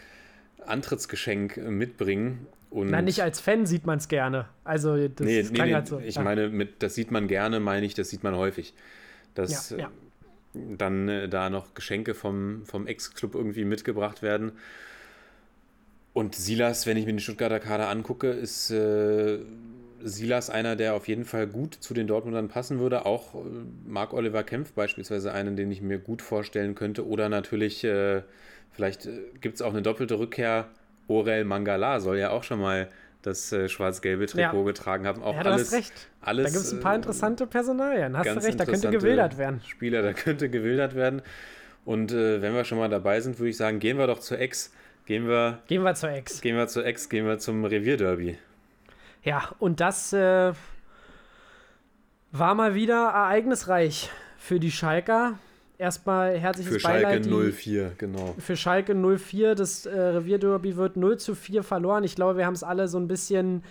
Antrittsgeschenk 0.67 1.57
äh, 1.57 1.71
mitbringen. 1.71 2.47
Und 2.71 2.91
Nein, 2.91 3.05
nicht 3.05 3.21
als 3.21 3.41
Fan 3.41 3.67
sieht 3.67 3.87
man 3.87 3.99
es 3.99 4.09
gerne. 4.09 4.47
Also, 4.65 5.09
das 5.09 5.27
nee, 5.27 5.43
nee, 5.43 5.63
nee, 5.63 5.75
halt 5.75 5.89
so. 5.89 5.99
ich 5.99 6.15
ja. 6.15 6.23
meine, 6.23 6.49
mit, 6.49 6.83
das 6.83 6.95
sieht 6.95 7.11
man 7.11 7.29
gerne, 7.29 7.61
meine 7.61 7.85
ich, 7.85 7.95
das 7.95 8.09
sieht 8.09 8.23
man 8.23 8.35
häufig. 8.35 8.73
Dass 9.35 9.71
Ja, 9.71 9.77
ja. 9.79 9.87
äh, 9.87 10.77
dann 10.79 11.09
äh, 11.09 11.29
da 11.29 11.51
noch 11.51 11.75
Geschenke 11.75 12.15
vom, 12.15 12.65
vom 12.65 12.87
Ex-Club 12.87 13.35
irgendwie 13.35 13.65
mitgebracht 13.65 14.23
werden. 14.23 14.53
Und 16.15 16.35
Silas, 16.35 16.87
wenn 16.87 16.97
ich 16.97 17.07
mir 17.07 17.13
den 17.13 17.21
Stuttgarter 17.21 17.61
Kader 17.61 17.89
angucke, 17.89 18.31
ist 18.31 18.71
äh, 18.71 19.39
Silas 20.03 20.51
einer, 20.51 20.77
der 20.77 20.95
auf 20.95 21.09
jeden 21.09 21.25
Fall 21.25 21.47
gut 21.47 21.75
zu 21.75 21.95
den 21.95 22.07
Dortmundern 22.07 22.49
passen 22.49 22.81
würde. 22.81 23.07
Auch 23.07 23.35
äh, 23.35 23.39
Marc-Oliver 23.87 24.43
Kempf 24.43 24.73
beispielsweise 24.73 25.33
einen, 25.33 25.57
den 25.57 25.71
ich 25.71 25.81
mir 25.81 25.99
gut 25.99 26.23
vorstellen 26.23 26.75
könnte. 26.75 27.07
Oder 27.07 27.29
natürlich, 27.29 27.85
äh, 27.85 28.23
vielleicht 28.73 29.07
äh, 29.07 29.23
gibt 29.41 29.57
es 29.57 29.63
auch 29.63 29.71
eine 29.73 29.83
doppelte 29.83 30.19
Rückkehr. 30.19 30.67
Orel 31.09 31.45
Mangala 31.45 32.01
soll 32.01 32.19
ja 32.19 32.31
auch 32.31 32.43
schon 32.45 32.61
mal 32.61 32.89
das 33.23 33.53
äh, 33.53 33.69
schwarz-gelbe 33.69 34.27
Trikot 34.27 34.59
Ja. 34.59 34.65
getragen 34.65 35.07
haben. 35.07 35.23
Auch 35.23 35.35
ja, 35.35 35.43
du 35.43 35.51
alles, 35.51 35.67
hast 35.69 35.73
recht. 35.75 35.93
alles, 36.21 36.45
da 36.47 36.51
gibt 36.59 36.65
es 36.65 36.73
ein 36.73 36.81
paar 36.81 36.93
äh, 36.95 36.97
interessante 36.97 37.47
Personalien. 37.47 38.17
Hast 38.17 38.27
du 38.31 38.43
recht, 38.43 38.59
da 38.59 38.65
könnte 38.65 38.91
gewildert 38.91 39.39
werden. 39.39 39.61
Spieler, 39.67 40.03
da 40.03 40.13
könnte 40.13 40.49
gewildert 40.49 40.95
werden. 40.95 41.23
Und 41.85 42.13
äh, 42.13 42.41
wenn 42.43 42.55
wir 42.55 42.65
schon 42.65 42.79
mal 42.79 42.89
dabei 42.89 43.21
sind, 43.21 43.39
würde 43.39 43.51
ich 43.51 43.57
sagen, 43.57 43.79
gehen 43.79 43.99
wir 43.99 44.07
doch 44.07 44.19
zur 44.21 44.39
Ex. 44.39 44.73
Gehen 45.07 45.27
wir, 45.29 45.59
Gehen 45.67 45.83
wir 45.83 45.95
zur 45.95 46.11
Ex. 46.11 46.41
gehen 46.41 46.57
wir 46.57 46.69
zur 46.69 46.87
Ex, 46.87 47.09
gehen 47.09 47.27
wir 47.27 47.39
zum 47.39 47.65
Revierderby. 47.65 48.39
Ja, 49.25 49.51
und 49.59 49.81
das 49.81 50.13
äh, 50.13 50.53
war 52.31 52.55
mal 52.55 52.75
wieder 52.75 53.09
ereignisreich 53.11 54.11
für 54.39 54.59
die 54.61 54.71
Schalker. 54.71 55.39
Erstmal 55.83 56.39
herzliches 56.39 56.75
Für 56.75 56.79
Schalke 56.81 57.03
Beileid. 57.07 57.25
die- 57.25 57.53
04, 57.53 57.91
genau. 57.99 58.35
für 58.39 58.57
Schalke 58.57 58.95
04. 58.95 59.57
Das 59.57 59.85
äh, 59.85 59.91
Revierderby 59.99 60.77
wird 60.77 60.97
0 60.97 61.19
zu 61.19 61.35
4 61.35 61.65
verloren. 61.65 62.05
Ich 62.05 62.15
glaube, 62.15 62.39
wir 62.39 62.47
haben 62.47 62.55
es 62.55 62.63
alle 62.63 62.87
so 62.87 62.99
ein 62.99 63.09
bisschen 63.09 63.65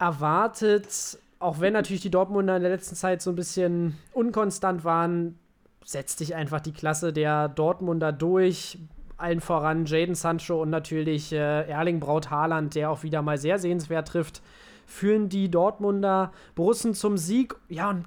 erwartet. 0.00 1.18
Auch 1.38 1.60
wenn 1.60 1.72
natürlich 1.72 2.02
die 2.02 2.10
Dortmunder 2.10 2.56
in 2.56 2.62
der 2.62 2.72
letzten 2.72 2.96
Zeit 2.96 3.22
so 3.22 3.30
ein 3.30 3.36
bisschen 3.36 3.96
unkonstant 4.12 4.84
waren, 4.84 5.38
setzt 5.84 6.18
sich 6.18 6.34
einfach 6.34 6.60
die 6.60 6.72
Klasse 6.72 7.12
der 7.12 7.48
Dortmunder 7.48 8.12
durch. 8.12 8.78
Allen 9.16 9.40
voran 9.40 9.84
Jaden 9.84 10.14
Sancho 10.14 10.60
und 10.62 10.70
natürlich 10.70 11.32
äh, 11.32 11.68
Erling 11.68 12.00
Braut 12.00 12.30
Haaland, 12.30 12.74
der 12.74 12.90
auch 12.90 13.02
wieder 13.02 13.20
mal 13.22 13.36
sehr 13.38 13.58
sehenswert 13.58 14.08
trifft, 14.08 14.40
führen 14.86 15.28
die 15.28 15.50
Dortmunder 15.50 16.32
Borussen 16.54 16.94
zum 16.94 17.18
Sieg. 17.18 17.54
Ja, 17.68 17.90
und 17.90 18.06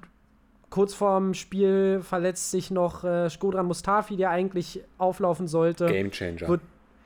kurz 0.74 0.92
vorm 0.92 1.34
Spiel 1.34 2.00
verletzt 2.02 2.50
sich 2.50 2.72
noch 2.72 3.04
äh, 3.04 3.30
Skodran 3.30 3.66
Mustafi, 3.66 4.16
der 4.16 4.30
eigentlich 4.30 4.82
auflaufen 4.98 5.46
sollte. 5.46 5.86
Game 5.86 6.10
Changer. 6.10 6.48
Wird, 6.48 6.62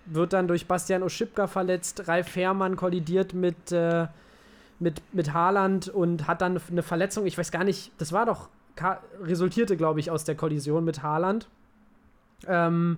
wird 0.06 0.32
dann 0.32 0.48
durch 0.48 0.66
Bastian 0.66 1.02
Oschipka 1.02 1.46
verletzt. 1.48 2.08
Ralf 2.08 2.28
Fährmann 2.28 2.76
kollidiert 2.76 3.34
mit, 3.34 3.70
äh, 3.70 4.06
mit, 4.78 5.02
mit 5.12 5.34
Haaland 5.34 5.90
und 5.90 6.26
hat 6.26 6.40
dann 6.40 6.58
eine 6.70 6.82
Verletzung. 6.82 7.26
Ich 7.26 7.36
weiß 7.36 7.50
gar 7.50 7.62
nicht, 7.62 7.92
das 7.98 8.10
war 8.14 8.24
doch, 8.24 8.48
resultierte, 9.20 9.76
glaube 9.76 10.00
ich, 10.00 10.10
aus 10.10 10.24
der 10.24 10.34
Kollision 10.34 10.82
mit 10.82 11.02
Haaland. 11.02 11.46
Ähm, 12.46 12.96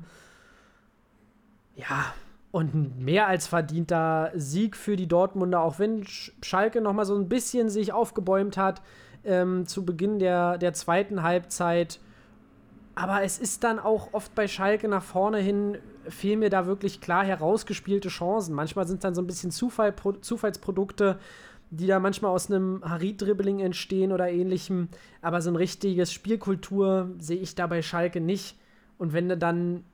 ja, 1.74 2.14
und 2.52 2.74
ein 2.74 3.04
mehr 3.04 3.26
als 3.26 3.48
verdienter 3.48 4.30
Sieg 4.36 4.76
für 4.76 4.94
die 4.94 5.08
Dortmunder, 5.08 5.62
auch 5.62 5.80
wenn 5.80 6.04
Sch- 6.04 6.30
Schalke 6.42 6.80
noch 6.80 6.92
mal 6.92 7.06
so 7.06 7.16
ein 7.16 7.28
bisschen 7.28 7.70
sich 7.70 7.92
aufgebäumt 7.92 8.56
hat 8.56 8.82
ähm, 9.24 9.66
zu 9.66 9.84
Beginn 9.84 10.18
der, 10.18 10.58
der 10.58 10.72
zweiten 10.72 11.22
Halbzeit. 11.22 12.00
Aber 12.94 13.22
es 13.22 13.38
ist 13.38 13.64
dann 13.64 13.78
auch 13.78 14.12
oft 14.12 14.34
bei 14.34 14.48
Schalke 14.48 14.88
nach 14.88 15.02
vorne 15.02 15.38
hin, 15.38 15.78
fehlen 16.08 16.40
mir 16.40 16.50
da 16.50 16.66
wirklich 16.66 17.00
klar 17.00 17.24
herausgespielte 17.24 18.08
Chancen. 18.08 18.54
Manchmal 18.54 18.86
sind 18.86 18.96
es 18.96 19.02
dann 19.02 19.14
so 19.14 19.22
ein 19.22 19.26
bisschen 19.26 19.50
Zufall, 19.50 19.92
Pro, 19.92 20.12
Zufallsprodukte, 20.12 21.18
die 21.70 21.86
da 21.86 22.00
manchmal 22.00 22.32
aus 22.32 22.50
einem 22.50 22.82
Harit-Dribbling 22.84 23.60
entstehen 23.60 24.12
oder 24.12 24.28
ähnlichem. 24.28 24.88
Aber 25.22 25.40
so 25.40 25.50
ein 25.50 25.56
richtiges 25.56 26.12
Spielkultur 26.12 27.10
sehe 27.18 27.38
ich 27.38 27.54
da 27.54 27.66
bei 27.66 27.80
Schalke 27.80 28.20
nicht. 28.20 28.58
Und 28.98 29.12
wenn 29.12 29.28
du 29.28 29.36
dann 29.36 29.84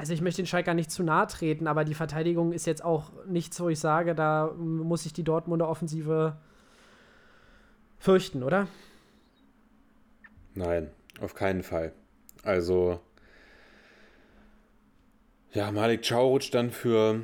also 0.00 0.14
ich 0.14 0.22
möchte 0.22 0.40
den 0.40 0.46
Schalker 0.46 0.72
nicht 0.72 0.90
zu 0.90 1.02
nahe 1.02 1.26
treten, 1.26 1.66
aber 1.66 1.84
die 1.84 1.92
Verteidigung 1.92 2.52
ist 2.52 2.66
jetzt 2.66 2.82
auch 2.82 3.12
nichts, 3.26 3.60
wo 3.60 3.68
ich 3.68 3.78
sage, 3.78 4.14
da 4.14 4.50
muss 4.56 5.04
ich 5.04 5.12
die 5.12 5.24
Dortmunder 5.24 5.68
Offensive 5.68 6.38
fürchten, 8.00 8.42
oder? 8.42 8.66
Nein, 10.54 10.90
auf 11.20 11.34
keinen 11.34 11.62
Fall. 11.62 11.92
Also, 12.42 13.00
ja, 15.52 15.70
Malik 15.70 16.02
Cauruc 16.02 16.50
dann 16.50 16.70
für, 16.70 17.20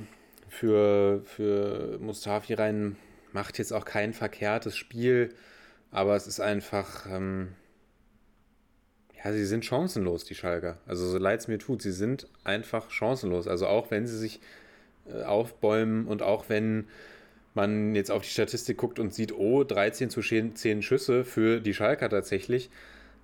für, 0.49 1.22
für 1.24 1.99
Mustafi 1.99 2.55
rein 2.55 2.97
macht 3.33 3.59
jetzt 3.59 3.72
auch 3.72 3.85
kein 3.85 4.12
verkehrtes 4.12 4.77
Spiel, 4.77 5.35
aber 5.91 6.14
es 6.14 6.27
ist 6.27 6.41
einfach, 6.41 7.07
ähm, 7.07 7.55
ja, 9.22 9.33
sie 9.33 9.47
sind 9.47 9.64
chancenlos, 9.64 10.24
die 10.24 10.35
Schalker. 10.35 10.79
Also, 10.87 11.07
so 11.09 11.18
leid 11.18 11.41
es 11.41 11.49
mir 11.49 11.59
tut, 11.59 11.83
sie 11.83 11.93
sind 11.93 12.29
einfach 12.45 12.91
chancenlos. 12.91 13.49
Also, 13.49 13.66
auch 13.66 13.91
wenn 13.91 14.07
sie 14.07 14.18
sich 14.18 14.41
äh, 15.07 15.22
aufbäumen 15.22 16.07
und 16.07 16.22
auch 16.22 16.49
wenn 16.49 16.89
man 17.57 17.95
jetzt 17.95 18.11
auf 18.11 18.23
die 18.23 18.29
Statistik 18.29 18.77
guckt 18.77 18.99
und 18.99 19.13
sieht, 19.13 19.33
oh, 19.33 19.65
13 19.65 20.11
zu 20.11 20.21
10 20.21 20.83
Schüsse 20.83 21.25
für 21.25 21.61
die 21.61 21.75
Schalker 21.75 22.09
tatsächlich. 22.09 22.71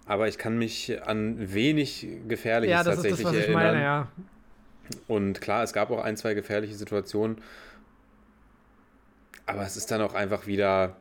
Aber 0.06 0.26
ich 0.28 0.38
kann 0.38 0.58
mich 0.58 1.00
an 1.06 1.54
wenig 1.54 2.06
Gefährliches 2.26 2.72
ja, 2.72 2.82
das 2.82 2.96
ist 2.96 3.02
tatsächlich 3.04 3.22
das, 3.22 3.32
was 3.32 3.34
ich 3.34 3.48
erinnern. 3.48 3.64
meine, 3.64 3.82
ja. 3.82 4.08
Und 5.06 5.40
klar, 5.40 5.62
es 5.62 5.72
gab 5.72 5.90
auch 5.90 6.02
ein, 6.02 6.16
zwei 6.16 6.34
gefährliche 6.34 6.74
Situationen. 6.74 7.36
Aber 9.46 9.62
es 9.62 9.76
ist 9.76 9.90
dann 9.90 10.00
auch 10.00 10.14
einfach 10.14 10.46
wieder. 10.46 10.96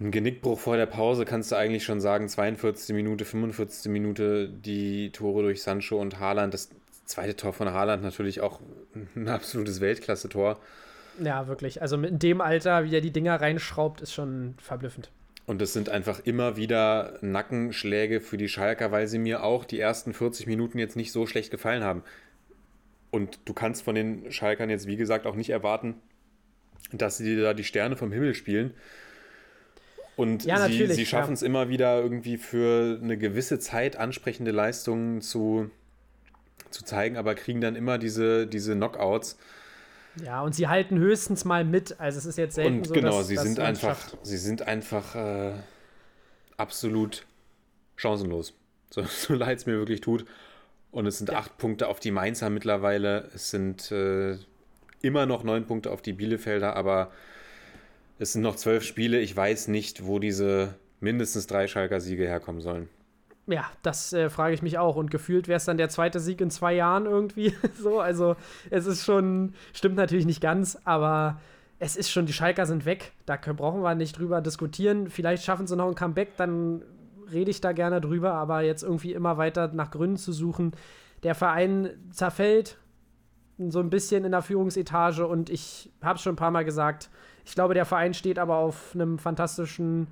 Ein 0.00 0.10
Genickbruch 0.10 0.58
vor 0.58 0.76
der 0.76 0.86
Pause 0.86 1.24
kannst 1.24 1.52
du 1.52 1.56
eigentlich 1.56 1.84
schon 1.84 2.00
sagen, 2.00 2.28
42. 2.28 2.94
Minute, 2.96 3.24
45. 3.24 3.90
Minute, 3.92 4.48
die 4.48 5.10
Tore 5.10 5.42
durch 5.42 5.62
Sancho 5.62 6.00
und 6.00 6.18
Haaland. 6.18 6.52
Das 6.52 6.70
zweite 7.04 7.36
Tor 7.36 7.52
von 7.52 7.72
Haaland 7.72 8.02
natürlich 8.02 8.40
auch 8.40 8.60
ein 9.14 9.28
absolutes 9.28 9.80
Weltklasse-Tor. 9.80 10.58
Ja, 11.22 11.46
wirklich. 11.46 11.82
Also 11.82 11.96
in 11.96 12.18
dem 12.18 12.40
Alter, 12.40 12.84
wie 12.84 12.94
er 12.94 13.00
die 13.00 13.12
Dinger 13.12 13.40
reinschraubt, 13.40 14.00
ist 14.00 14.12
schon 14.12 14.54
verblüffend. 14.58 15.10
Und 15.46 15.60
es 15.60 15.74
sind 15.74 15.90
einfach 15.90 16.20
immer 16.24 16.56
wieder 16.56 17.18
Nackenschläge 17.20 18.20
für 18.20 18.38
die 18.38 18.48
Schalker, 18.48 18.92
weil 18.92 19.06
sie 19.06 19.18
mir 19.18 19.44
auch 19.44 19.64
die 19.64 19.78
ersten 19.78 20.14
40 20.14 20.46
Minuten 20.46 20.78
jetzt 20.78 20.96
nicht 20.96 21.12
so 21.12 21.26
schlecht 21.26 21.50
gefallen 21.50 21.84
haben. 21.84 22.02
Und 23.10 23.38
du 23.44 23.52
kannst 23.52 23.82
von 23.82 23.94
den 23.94 24.32
Schalkern 24.32 24.70
jetzt, 24.70 24.86
wie 24.86 24.96
gesagt, 24.96 25.26
auch 25.26 25.36
nicht 25.36 25.50
erwarten, 25.50 25.96
dass 26.92 27.18
sie 27.18 27.36
da 27.36 27.54
die 27.54 27.64
Sterne 27.64 27.96
vom 27.96 28.10
Himmel 28.10 28.34
spielen. 28.34 28.74
Und 30.16 30.44
Ja, 30.44 30.66
sie, 30.66 30.86
sie 30.86 31.06
schaffen 31.06 31.30
ja. 31.30 31.34
es 31.34 31.42
immer 31.42 31.68
wieder 31.68 32.00
irgendwie 32.00 32.38
für 32.38 32.98
eine 33.02 33.18
gewisse 33.18 33.58
Zeit 33.58 33.96
ansprechende 33.96 34.50
Leistungen 34.50 35.20
zu, 35.20 35.70
zu 36.70 36.84
zeigen, 36.84 37.16
aber 37.16 37.34
kriegen 37.34 37.60
dann 37.60 37.76
immer 37.76 37.98
diese, 37.98 38.46
diese 38.46 38.74
Knockouts. 38.74 39.38
Ja, 40.22 40.42
und 40.42 40.54
sie 40.54 40.68
halten 40.68 40.98
höchstens 40.98 41.44
mal 41.44 41.64
mit. 41.64 41.98
Also 41.98 42.18
es 42.18 42.26
ist 42.26 42.38
jetzt 42.38 42.54
selten 42.54 42.78
Und 42.78 42.86
so, 42.86 42.94
genau, 42.94 43.18
dass, 43.18 43.28
sie 43.28 43.34
dass 43.34 43.44
sind 43.44 43.58
einfach, 43.60 43.98
schafft. 43.98 44.18
sie 44.22 44.36
sind 44.36 44.62
einfach 44.62 45.14
äh, 45.14 45.52
absolut 46.56 47.26
chancenlos. 47.96 48.54
So, 48.90 49.02
so 49.08 49.34
leid 49.34 49.58
es 49.58 49.66
mir 49.66 49.74
wirklich 49.78 50.00
tut. 50.00 50.24
Und 50.92 51.06
es 51.06 51.18
sind 51.18 51.30
Ja. 51.30 51.38
acht 51.38 51.58
Punkte 51.58 51.88
auf 51.88 51.98
die 51.98 52.12
Mainzer 52.12 52.50
mittlerweile. 52.50 53.28
Es 53.34 53.50
sind 53.50 53.90
äh, 53.90 54.36
immer 55.02 55.26
noch 55.26 55.42
neun 55.42 55.66
Punkte 55.66 55.90
auf 55.90 56.02
die 56.02 56.12
Bielefelder, 56.12 56.76
aber 56.76 57.10
es 58.20 58.32
sind 58.32 58.42
noch 58.42 58.54
zwölf 58.56 58.84
Spiele. 58.84 59.18
Ich 59.20 59.36
weiß 59.36 59.66
nicht, 59.68 60.06
wo 60.06 60.20
diese 60.20 60.74
mindestens 61.00 61.48
drei 61.48 61.66
Schalker 61.66 62.00
Siege 62.00 62.24
herkommen 62.28 62.60
sollen. 62.60 62.88
Ja, 63.46 63.66
das 63.82 64.12
äh, 64.12 64.30
frage 64.30 64.54
ich 64.54 64.62
mich 64.62 64.78
auch. 64.78 64.96
Und 64.96 65.10
gefühlt 65.10 65.48
wäre 65.48 65.58
es 65.58 65.64
dann 65.64 65.76
der 65.76 65.90
zweite 65.90 66.20
Sieg 66.20 66.40
in 66.40 66.50
zwei 66.50 66.74
Jahren 66.74 67.06
irgendwie. 67.06 67.54
so, 67.78 68.00
also 68.00 68.36
es 68.70 68.86
ist 68.86 69.04
schon, 69.04 69.54
stimmt 69.72 69.96
natürlich 69.96 70.26
nicht 70.26 70.40
ganz, 70.40 70.78
aber 70.84 71.40
es 71.78 71.96
ist 71.96 72.10
schon, 72.10 72.26
die 72.26 72.32
Schalker 72.32 72.66
sind 72.66 72.86
weg. 72.86 73.12
Da 73.26 73.36
brauchen 73.36 73.82
wir 73.82 73.94
nicht 73.94 74.18
drüber 74.18 74.40
diskutieren. 74.40 75.10
Vielleicht 75.10 75.44
schaffen 75.44 75.66
sie 75.66 75.76
noch 75.76 75.88
ein 75.88 75.94
Comeback, 75.94 76.36
dann 76.36 76.82
rede 77.30 77.50
ich 77.50 77.60
da 77.60 77.72
gerne 77.72 78.00
drüber, 78.00 78.32
aber 78.32 78.62
jetzt 78.62 78.82
irgendwie 78.82 79.12
immer 79.12 79.36
weiter 79.36 79.70
nach 79.72 79.90
Gründen 79.90 80.16
zu 80.16 80.32
suchen. 80.32 80.72
Der 81.22 81.34
Verein 81.34 81.90
zerfällt 82.10 82.78
so 83.58 83.80
ein 83.80 83.90
bisschen 83.90 84.24
in 84.24 84.32
der 84.32 84.42
Führungsetage 84.42 85.26
und 85.26 85.48
ich 85.50 85.90
habe 86.02 86.16
es 86.16 86.22
schon 86.22 86.34
ein 86.34 86.36
paar 86.36 86.50
Mal 86.50 86.64
gesagt, 86.64 87.10
ich 87.44 87.54
glaube, 87.54 87.74
der 87.74 87.84
Verein 87.84 88.14
steht 88.14 88.38
aber 88.38 88.56
auf 88.56 88.94
einem 88.94 89.18
fantastischen 89.18 90.08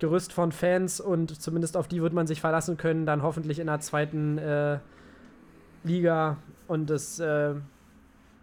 Gerüst 0.00 0.32
von 0.32 0.50
Fans 0.50 1.00
und 1.00 1.40
zumindest 1.40 1.76
auf 1.76 1.86
die 1.86 2.02
wird 2.02 2.12
man 2.12 2.26
sich 2.26 2.40
verlassen 2.40 2.76
können, 2.76 3.06
dann 3.06 3.22
hoffentlich 3.22 3.58
in 3.58 3.66
der 3.66 3.80
zweiten 3.80 4.38
äh, 4.38 4.78
Liga. 5.84 6.38
Und 6.66 6.90
es, 6.90 7.20
äh, 7.20 7.54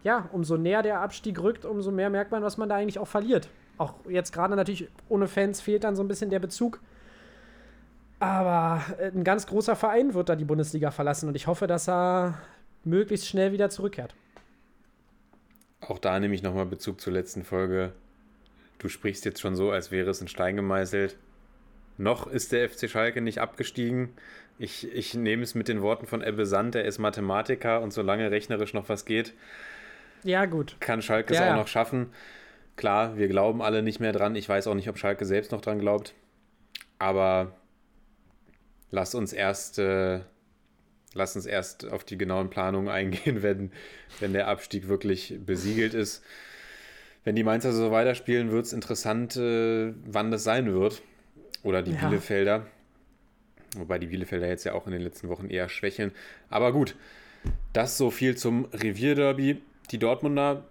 ja, 0.03 0.29
umso 0.31 0.57
näher 0.57 0.83
der 0.83 1.01
Abstieg 1.01 1.41
rückt, 1.41 1.65
umso 1.65 1.91
mehr 1.91 2.09
merkt 2.09 2.31
man, 2.31 2.43
was 2.43 2.57
man 2.57 2.69
da 2.69 2.75
eigentlich 2.75 2.99
auch 2.99 3.07
verliert. 3.07 3.49
Auch 3.77 3.95
jetzt 4.07 4.31
gerade 4.31 4.55
natürlich 4.55 4.87
ohne 5.09 5.27
Fans 5.27 5.59
fehlt 5.61 5.83
dann 5.83 5.95
so 5.95 6.03
ein 6.03 6.07
bisschen 6.07 6.29
der 6.29 6.39
Bezug. 6.39 6.79
Aber 8.19 8.81
äh, 8.99 9.07
ein 9.07 9.23
ganz 9.23 9.47
großer 9.47 9.75
Verein 9.75 10.13
wird 10.13 10.29
da 10.29 10.35
die 10.35 10.45
Bundesliga 10.45 10.91
verlassen 10.91 11.27
und 11.27 11.35
ich 11.35 11.47
hoffe, 11.47 11.67
dass 11.67 11.87
er 11.87 12.39
möglichst 12.83 13.27
schnell 13.27 13.51
wieder 13.51 13.69
zurückkehrt. 13.69 14.15
Auch 15.81 15.99
da 15.99 16.19
nehme 16.19 16.33
ich 16.33 16.41
nochmal 16.41 16.65
Bezug 16.65 16.99
zur 17.01 17.13
letzten 17.13 17.43
Folge. 17.43 17.93
Du 18.79 18.89
sprichst 18.89 19.25
jetzt 19.25 19.41
schon 19.41 19.55
so, 19.55 19.71
als 19.71 19.91
wäre 19.91 20.09
es 20.09 20.21
in 20.21 20.27
Stein 20.27 20.55
gemeißelt. 20.55 21.17
Noch 21.97 22.27
ist 22.27 22.51
der 22.51 22.69
FC 22.69 22.89
Schalke 22.89 23.21
nicht 23.21 23.39
abgestiegen. 23.39 24.09
Ich, 24.59 24.91
ich 24.93 25.13
nehme 25.13 25.43
es 25.43 25.55
mit 25.55 25.67
den 25.67 25.81
Worten 25.81 26.07
von 26.07 26.21
Ebbe 26.23 26.45
Sand, 26.45 26.75
er 26.75 26.85
ist 26.85 26.97
Mathematiker 26.99 27.81
und 27.81 27.91
solange 27.93 28.31
rechnerisch 28.31 28.73
noch 28.73 28.89
was 28.89 29.05
geht, 29.05 29.33
Ja, 30.23 30.45
gut. 30.45 30.77
kann 30.79 31.01
Schalke 31.01 31.33
Ja, 31.33 31.39
es 31.39 31.45
auch 31.45 31.49
ja. 31.51 31.55
noch 31.57 31.67
schaffen. 31.67 32.07
Klar, 32.75 33.17
wir 33.17 33.27
glauben 33.27 33.61
alle 33.61 33.81
nicht 33.83 33.99
mehr 33.99 34.13
dran. 34.13 34.35
Ich 34.35 34.47
weiß 34.49 34.67
auch 34.67 34.75
nicht, 34.75 34.89
ob 34.89 34.97
Schalke 34.97 35.25
selbst 35.25 35.51
noch 35.51 35.61
dran 35.61 35.79
glaubt. 35.79 36.13
Aber 36.99 37.55
lass 38.91 39.15
uns 39.15 39.33
erst, 39.33 39.79
äh, 39.79 40.21
lass 41.13 41.35
uns 41.35 41.45
erst 41.45 41.87
auf 41.91 42.03
die 42.03 42.17
genauen 42.17 42.49
Planungen 42.49 42.89
eingehen, 42.89 43.41
wenn, 43.43 43.71
wenn 44.19 44.33
der 44.33 44.47
Abstieg 44.47 44.87
wirklich 44.87 45.35
besiegelt 45.45 45.93
ist. 45.93 46.23
Wenn 47.23 47.35
die 47.35 47.43
Mainzer 47.43 47.73
so 47.73 47.91
weiterspielen, 47.91 48.51
wird 48.51 48.65
es 48.65 48.73
interessant, 48.73 49.35
äh, 49.37 49.93
wann 50.05 50.31
das 50.31 50.43
sein 50.43 50.71
wird. 50.73 51.01
Oder 51.67 51.83
die 51.83 51.91
Ja. 51.91 52.07
Bielefelder. 52.07 52.65
Wobei 53.75 53.99
die 53.99 54.07
Bielefelder 54.07 54.47
jetzt 54.47 54.63
ja 54.63 54.73
auch 54.73 54.85
in 54.87 54.93
den 54.93 55.01
letzten 55.01 55.27
Wochen 55.27 55.49
eher 55.49 55.67
schwächeln. 55.67 56.13
Aber 56.49 56.71
gut, 56.71 56.95
das 57.73 57.97
so 57.97 58.09
viel 58.09 58.37
zum 58.37 58.65
Revierderby. 58.73 59.61
Die 59.91 59.99
Dortmunder, 59.99 60.63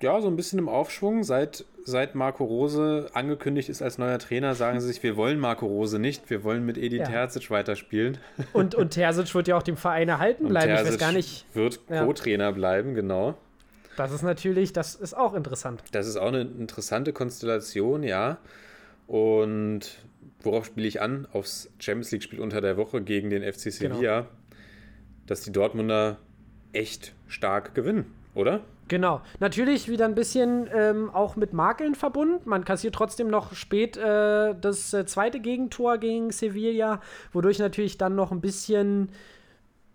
ja, 0.00 0.20
so 0.20 0.28
ein 0.28 0.36
bisschen 0.36 0.60
im 0.60 0.68
Aufschwung. 0.68 1.24
Seit, 1.24 1.64
seit 1.84 2.14
Marco 2.14 2.44
Rose 2.44 3.10
angekündigt 3.14 3.68
ist 3.68 3.82
als 3.82 3.98
neuer 3.98 4.20
Trainer, 4.20 4.54
sagen 4.54 4.80
sie 4.80 4.86
sich, 4.86 5.02
wir 5.02 5.16
wollen 5.16 5.40
Marco 5.40 5.66
Rose 5.66 5.98
nicht, 5.98 6.30
wir 6.30 6.44
wollen 6.44 6.64
mit 6.64 6.78
Edin 6.78 7.00
Ja. 7.00 7.06
Terzic 7.06 7.50
weiterspielen. 7.50 8.18
Und, 8.52 8.76
und 8.76 8.90
Terzic 8.90 9.34
wird 9.34 9.48
ja 9.48 9.56
auch 9.56 9.62
dem 9.64 9.76
Verein 9.76 10.08
erhalten 10.08 10.46
bleiben. 10.48 10.70
ich 10.70 10.76
weiß 10.76 10.82
Terzic 10.84 11.00
gar 11.00 11.12
nicht. 11.12 11.46
wird 11.54 11.80
Ja. 11.90 12.04
Co-Trainer 12.04 12.52
bleiben, 12.52 12.94
genau. 12.94 13.34
Das 13.96 14.12
ist 14.12 14.22
natürlich, 14.22 14.72
das 14.72 14.94
ist 14.94 15.14
auch 15.14 15.34
interessant. 15.34 15.82
Das 15.90 16.06
ist 16.06 16.16
auch 16.16 16.28
eine 16.28 16.42
interessante 16.42 17.12
Konstellation, 17.12 18.04
ja. 18.04 18.38
Und 19.08 19.98
worauf 20.44 20.66
spiele 20.66 20.86
ich 20.86 21.00
an? 21.00 21.26
Aufs 21.32 21.70
Champions 21.78 22.10
League-Spiel 22.12 22.40
unter 22.40 22.60
der 22.60 22.76
Woche 22.76 23.02
gegen 23.02 23.30
den 23.30 23.42
FC 23.42 23.64
Genau. 23.78 23.94
Sevilla, 23.96 24.26
dass 25.26 25.42
die 25.42 25.52
Dortmunder 25.52 26.18
echt 26.72 27.14
stark 27.26 27.74
gewinnen, 27.74 28.06
oder? 28.34 28.60
Genau. 28.88 29.22
Natürlich 29.40 29.88
wieder 29.88 30.04
ein 30.04 30.14
bisschen 30.14 30.68
ähm, 30.74 31.10
auch 31.10 31.36
mit 31.36 31.52
Makeln 31.52 31.94
verbunden. 31.94 32.40
Man 32.48 32.64
kassiert 32.64 32.94
trotzdem 32.94 33.28
noch 33.28 33.54
spät 33.54 33.96
äh, 33.96 34.54
das 34.60 34.92
äh, 34.92 35.06
zweite 35.06 35.40
Gegentor 35.40 35.98
gegen 35.98 36.30
Sevilla, 36.30 37.00
wodurch 37.32 37.58
natürlich 37.58 37.96
dann 37.96 38.14
noch 38.14 38.32
ein 38.32 38.40
bisschen, 38.40 39.10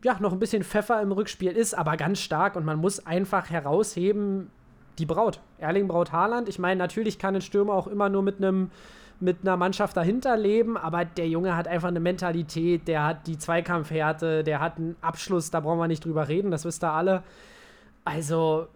ja, 0.03 0.17
noch 0.19 0.33
ein 0.33 0.39
bisschen 0.39 0.63
Pfeffer 0.63 1.01
im 1.01 1.11
Rückspiel 1.11 1.51
ist, 1.51 1.73
aber 1.73 1.97
ganz 1.97 2.19
stark 2.19 2.55
und 2.55 2.65
man 2.65 2.79
muss 2.79 3.05
einfach 3.05 3.49
herausheben, 3.49 4.49
die 4.97 5.05
Braut. 5.05 5.41
Erling 5.59 5.87
Braut 5.87 6.11
Haaland. 6.11 6.49
Ich 6.49 6.57
meine, 6.57 6.79
natürlich 6.79 7.19
kann 7.19 7.35
ein 7.35 7.41
Stürmer 7.41 7.73
auch 7.73 7.87
immer 7.87 8.09
nur 8.09 8.23
mit 8.23 8.37
einem 8.37 8.71
mit 9.19 9.37
einer 9.41 9.57
Mannschaft 9.57 9.97
dahinter 9.97 10.37
leben, 10.37 10.77
aber 10.77 11.05
der 11.05 11.27
Junge 11.27 11.55
hat 11.55 11.67
einfach 11.67 11.87
eine 11.87 11.99
Mentalität, 11.99 12.87
der 12.87 13.03
hat 13.03 13.27
die 13.27 13.37
Zweikampfhärte, 13.37 14.43
der 14.43 14.59
hat 14.59 14.77
einen 14.77 14.95
Abschluss, 15.01 15.49
da 15.49 15.59
brauchen 15.59 15.79
wir 15.79 15.87
nicht 15.87 16.05
drüber 16.05 16.27
reden, 16.27 16.51
das 16.51 16.65
wisst 16.65 16.83
ihr 16.83 16.91
alle. 16.91 17.23
Also, 18.05 18.67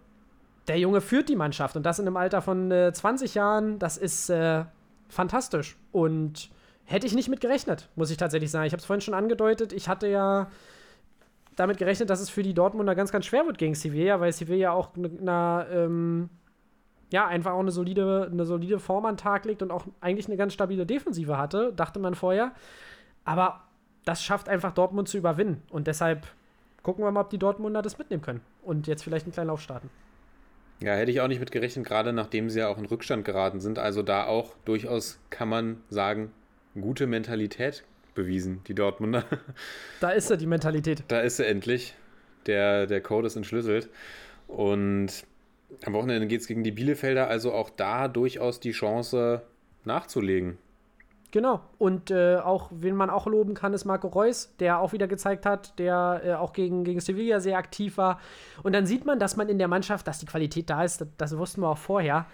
der 0.68 0.78
Junge 0.78 1.00
führt 1.00 1.28
die 1.28 1.36
Mannschaft 1.36 1.76
und 1.76 1.84
das 1.84 1.98
in 1.98 2.06
einem 2.06 2.16
Alter 2.16 2.42
von 2.42 2.70
äh, 2.70 2.92
20 2.92 3.34
Jahren, 3.34 3.78
das 3.78 3.96
ist 3.96 4.30
äh, 4.30 4.64
fantastisch. 5.08 5.76
Und 5.92 6.50
hätte 6.84 7.06
ich 7.06 7.14
nicht 7.14 7.28
mit 7.28 7.40
gerechnet, 7.40 7.88
muss 7.96 8.10
ich 8.10 8.16
tatsächlich 8.16 8.50
sagen. 8.50 8.66
Ich 8.66 8.72
habe 8.72 8.80
es 8.80 8.86
vorhin 8.86 9.00
schon 9.00 9.14
angedeutet, 9.14 9.72
ich 9.72 9.88
hatte 9.88 10.08
ja 10.08 10.48
damit 11.56 11.78
gerechnet, 11.78 12.10
dass 12.10 12.20
es 12.20 12.30
für 12.30 12.42
die 12.42 12.54
Dortmunder 12.54 12.94
ganz, 12.94 13.12
ganz 13.12 13.26
schwer 13.26 13.46
wird 13.46 13.58
gegen 13.58 13.74
Sevilla, 13.74 14.20
weil 14.20 14.32
Sevilla 14.32 14.72
auch 14.72 14.96
eine, 14.96 15.10
eine 15.20 15.66
ähm, 15.70 16.30
ja, 17.12 17.26
einfach 17.26 17.52
auch 17.52 17.60
eine 17.60 17.70
solide, 17.70 18.28
eine 18.30 18.44
solide 18.44 18.78
Form 18.80 19.04
an 19.06 19.14
den 19.14 19.18
Tag 19.18 19.44
legt 19.44 19.62
und 19.62 19.70
auch 19.70 19.86
eigentlich 20.00 20.26
eine 20.26 20.36
ganz 20.36 20.54
stabile 20.54 20.86
Defensive 20.86 21.38
hatte, 21.38 21.72
dachte 21.74 22.00
man 22.00 22.14
vorher. 22.14 22.52
Aber 23.24 23.60
das 24.04 24.24
schafft 24.24 24.48
einfach 24.48 24.72
Dortmund 24.72 25.08
zu 25.08 25.18
überwinden. 25.18 25.62
Und 25.70 25.86
deshalb 25.86 26.26
gucken 26.82 27.04
wir 27.04 27.10
mal, 27.10 27.20
ob 27.20 27.30
die 27.30 27.38
Dortmunder 27.38 27.82
das 27.82 27.98
mitnehmen 27.98 28.22
können. 28.22 28.40
Und 28.62 28.86
jetzt 28.86 29.04
vielleicht 29.04 29.26
einen 29.26 29.32
kleinen 29.32 29.48
Lauf 29.48 29.60
starten. 29.60 29.90
Ja, 30.80 30.94
hätte 30.94 31.12
ich 31.12 31.20
auch 31.20 31.28
nicht 31.28 31.38
mit 31.38 31.52
gerechnet, 31.52 31.86
gerade 31.86 32.12
nachdem 32.12 32.50
sie 32.50 32.58
ja 32.58 32.68
auch 32.68 32.78
in 32.78 32.86
Rückstand 32.86 33.24
geraten 33.24 33.60
sind. 33.60 33.78
Also 33.78 34.02
da 34.02 34.26
auch 34.26 34.54
durchaus, 34.64 35.20
kann 35.30 35.48
man 35.48 35.80
sagen, 35.90 36.32
gute 36.74 37.06
Mentalität 37.06 37.84
bewiesen, 38.14 38.62
die 38.66 38.74
Dortmunder. 38.74 39.24
Da 40.00 40.10
ist 40.10 40.28
sie, 40.28 40.36
die 40.36 40.46
Mentalität. 40.46 41.04
Da 41.08 41.20
ist 41.20 41.36
sie 41.36 41.46
endlich. 41.46 41.94
Der, 42.46 42.86
der 42.86 43.00
Code 43.00 43.28
ist 43.28 43.36
entschlüsselt. 43.36 43.88
Und 44.48 45.24
am 45.84 45.92
Wochenende 45.92 46.26
geht 46.26 46.40
es 46.40 46.46
gegen 46.46 46.64
die 46.64 46.72
Bielefelder, 46.72 47.28
also 47.28 47.52
auch 47.52 47.70
da 47.70 48.08
durchaus 48.08 48.60
die 48.60 48.72
Chance 48.72 49.42
nachzulegen. 49.84 50.58
Genau. 51.32 51.62
Und 51.78 52.10
äh, 52.10 52.36
auch, 52.36 52.70
wen 52.72 52.94
man 52.94 53.08
auch 53.08 53.26
loben 53.26 53.54
kann, 53.54 53.72
ist 53.72 53.86
Marco 53.86 54.06
Reus, 54.08 54.54
der 54.60 54.78
auch 54.80 54.92
wieder 54.92 55.08
gezeigt 55.08 55.46
hat, 55.46 55.78
der 55.78 56.20
äh, 56.24 56.34
auch 56.34 56.52
gegen, 56.52 56.84
gegen 56.84 57.00
Sevilla 57.00 57.40
sehr 57.40 57.56
aktiv 57.56 57.96
war. 57.96 58.20
Und 58.62 58.74
dann 58.74 58.84
sieht 58.84 59.06
man, 59.06 59.18
dass 59.18 59.36
man 59.36 59.48
in 59.48 59.58
der 59.58 59.68
Mannschaft, 59.68 60.06
dass 60.06 60.18
die 60.18 60.26
Qualität 60.26 60.68
da 60.68 60.84
ist, 60.84 61.00
das, 61.00 61.08
das 61.16 61.38
wussten 61.38 61.62
wir 61.62 61.70
auch 61.70 61.78
vorher. 61.78 62.26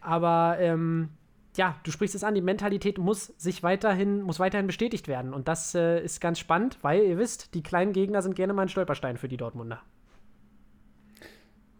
Aber 0.00 0.56
ähm, 0.58 1.10
ja, 1.56 1.76
du 1.84 1.92
sprichst 1.92 2.16
es 2.16 2.24
an, 2.24 2.34
die 2.34 2.42
Mentalität 2.42 2.98
muss 2.98 3.26
sich 3.38 3.62
weiterhin, 3.62 4.22
muss 4.22 4.40
weiterhin 4.40 4.66
bestätigt 4.66 5.06
werden. 5.06 5.32
Und 5.32 5.46
das 5.46 5.76
äh, 5.76 6.02
ist 6.02 6.20
ganz 6.20 6.40
spannend, 6.40 6.78
weil 6.82 7.04
ihr 7.04 7.18
wisst, 7.18 7.54
die 7.54 7.62
kleinen 7.62 7.92
Gegner 7.92 8.20
sind 8.20 8.34
gerne 8.34 8.52
mal 8.52 8.62
ein 8.62 8.68
Stolperstein 8.68 9.16
für 9.16 9.28
die 9.28 9.36
Dortmunder. 9.36 9.80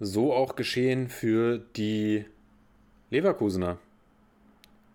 So 0.00 0.32
auch 0.32 0.56
geschehen 0.56 1.08
für 1.08 1.58
die 1.76 2.24
Leverkusener. 3.10 3.78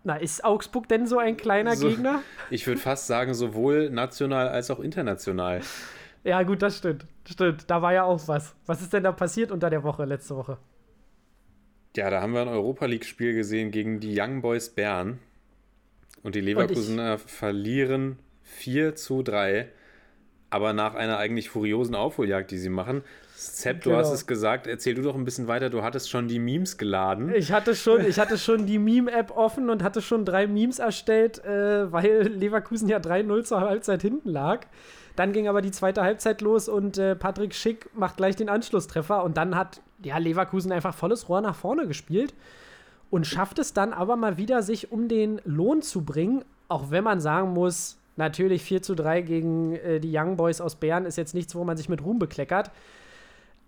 Na, 0.04 0.16
ist 0.16 0.44
Augsburg 0.44 0.88
denn 0.88 1.06
so 1.06 1.18
ein 1.18 1.36
kleiner 1.36 1.74
So- 1.76 1.88
Gegner? 1.88 2.22
Ich 2.50 2.66
würde 2.66 2.80
fast 2.80 3.06
sagen, 3.06 3.34
sowohl 3.34 3.90
national 3.90 4.48
als 4.48 4.70
auch 4.70 4.80
international. 4.80 5.60
Ja, 6.24 6.42
gut, 6.42 6.60
das 6.60 6.78
stimmt. 6.78 7.06
Stimmt, 7.24 7.70
da 7.70 7.82
war 7.82 7.92
ja 7.92 8.02
auch 8.02 8.26
was. 8.26 8.56
Was 8.66 8.82
ist 8.82 8.92
denn 8.92 9.04
da 9.04 9.12
passiert 9.12 9.52
unter 9.52 9.70
der 9.70 9.84
Woche, 9.84 10.04
letzte 10.04 10.34
Woche? 10.34 10.58
Ja, 11.96 12.10
da 12.10 12.20
haben 12.20 12.32
wir 12.32 12.40
ein 12.40 12.48
Europa 12.48 12.86
League-Spiel 12.86 13.32
gesehen 13.32 13.70
gegen 13.70 14.00
die 14.00 14.20
Young 14.20 14.42
Boys 14.42 14.68
Bern. 14.70 15.20
Und 16.24 16.34
die 16.34 16.40
Leverkusener 16.40 17.18
verlieren 17.18 18.18
4 18.42 18.96
zu 18.96 19.22
3, 19.22 19.68
aber 20.50 20.72
nach 20.72 20.96
einer 20.96 21.18
eigentlich 21.18 21.48
furiosen 21.48 21.94
Aufholjagd, 21.94 22.50
die 22.50 22.58
sie 22.58 22.70
machen. 22.70 23.04
Sepp, 23.38 23.82
du 23.82 23.90
Genau. 23.90 24.00
hast 24.00 24.12
es 24.12 24.26
gesagt, 24.26 24.66
erzähl 24.66 24.94
du 24.94 25.02
doch 25.02 25.14
ein 25.14 25.24
bisschen 25.26 25.46
weiter. 25.46 25.68
Du 25.68 25.82
hattest 25.82 26.08
schon 26.08 26.26
die 26.26 26.38
Memes 26.38 26.78
geladen. 26.78 27.34
Ich 27.34 27.52
hatte 27.52 27.74
schon, 27.74 28.04
ich 28.06 28.18
hatte 28.18 28.38
schon 28.38 28.64
die 28.64 28.78
Meme-App 28.78 29.30
offen 29.36 29.68
und 29.68 29.82
hatte 29.82 30.00
schon 30.00 30.24
drei 30.24 30.46
Memes 30.46 30.78
erstellt, 30.78 31.44
äh, 31.44 31.92
weil 31.92 32.22
Leverkusen 32.28 32.88
ja 32.88 32.96
3-0 32.98 33.44
zur 33.44 33.60
Halbzeit 33.60 34.00
hinten 34.00 34.30
lag. 34.30 34.66
Dann 35.16 35.32
ging 35.32 35.48
aber 35.48 35.60
die 35.60 35.70
zweite 35.70 36.02
Halbzeit 36.02 36.40
los 36.40 36.68
und 36.68 36.96
äh, 36.96 37.14
Patrick 37.14 37.54
Schick 37.54 37.90
macht 37.94 38.16
gleich 38.16 38.36
den 38.36 38.48
Anschlusstreffer 38.48 39.22
und 39.22 39.36
dann 39.36 39.54
hat 39.54 39.80
ja, 40.02 40.16
Leverkusen 40.18 40.72
einfach 40.72 40.94
volles 40.94 41.28
Rohr 41.28 41.40
nach 41.42 41.54
vorne 41.56 41.86
gespielt 41.86 42.32
und 43.10 43.26
schafft 43.26 43.58
es 43.58 43.72
dann 43.74 43.92
aber 43.92 44.16
mal 44.16 44.36
wieder, 44.38 44.62
sich 44.62 44.92
um 44.92 45.08
den 45.08 45.40
Lohn 45.44 45.82
zu 45.82 46.04
bringen, 46.04 46.44
auch 46.68 46.90
wenn 46.90 47.04
man 47.04 47.20
sagen 47.20 47.50
muss, 47.52 47.98
natürlich 48.16 48.62
4 48.62 48.82
zu 48.82 48.94
3 48.94 49.20
gegen 49.22 49.76
äh, 49.76 50.00
die 50.00 50.10
Young 50.14 50.36
Boys 50.38 50.60
aus 50.62 50.76
Bern 50.76 51.04
ist 51.04 51.16
jetzt 51.16 51.34
nichts, 51.34 51.54
wo 51.54 51.64
man 51.64 51.76
sich 51.76 51.88
mit 51.90 52.02
Ruhm 52.04 52.18
bekleckert. 52.18 52.70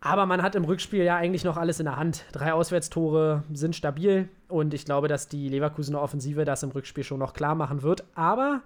Aber 0.00 0.26
man 0.26 0.42
hat 0.42 0.54
im 0.54 0.64
Rückspiel 0.64 1.02
ja 1.02 1.16
eigentlich 1.16 1.44
noch 1.44 1.56
alles 1.56 1.80
in 1.80 1.86
der 1.86 1.96
Hand. 1.96 2.24
Drei 2.32 2.52
Auswärtstore 2.52 3.42
sind 3.52 3.74
stabil 3.74 4.28
und 4.46 4.72
ich 4.72 4.84
glaube, 4.84 5.08
dass 5.08 5.26
die 5.26 5.48
Leverkusener 5.48 6.00
Offensive 6.00 6.44
das 6.44 6.62
im 6.62 6.70
Rückspiel 6.70 7.02
schon 7.02 7.18
noch 7.18 7.34
klar 7.34 7.56
machen 7.56 7.82
wird. 7.82 8.04
Aber 8.14 8.62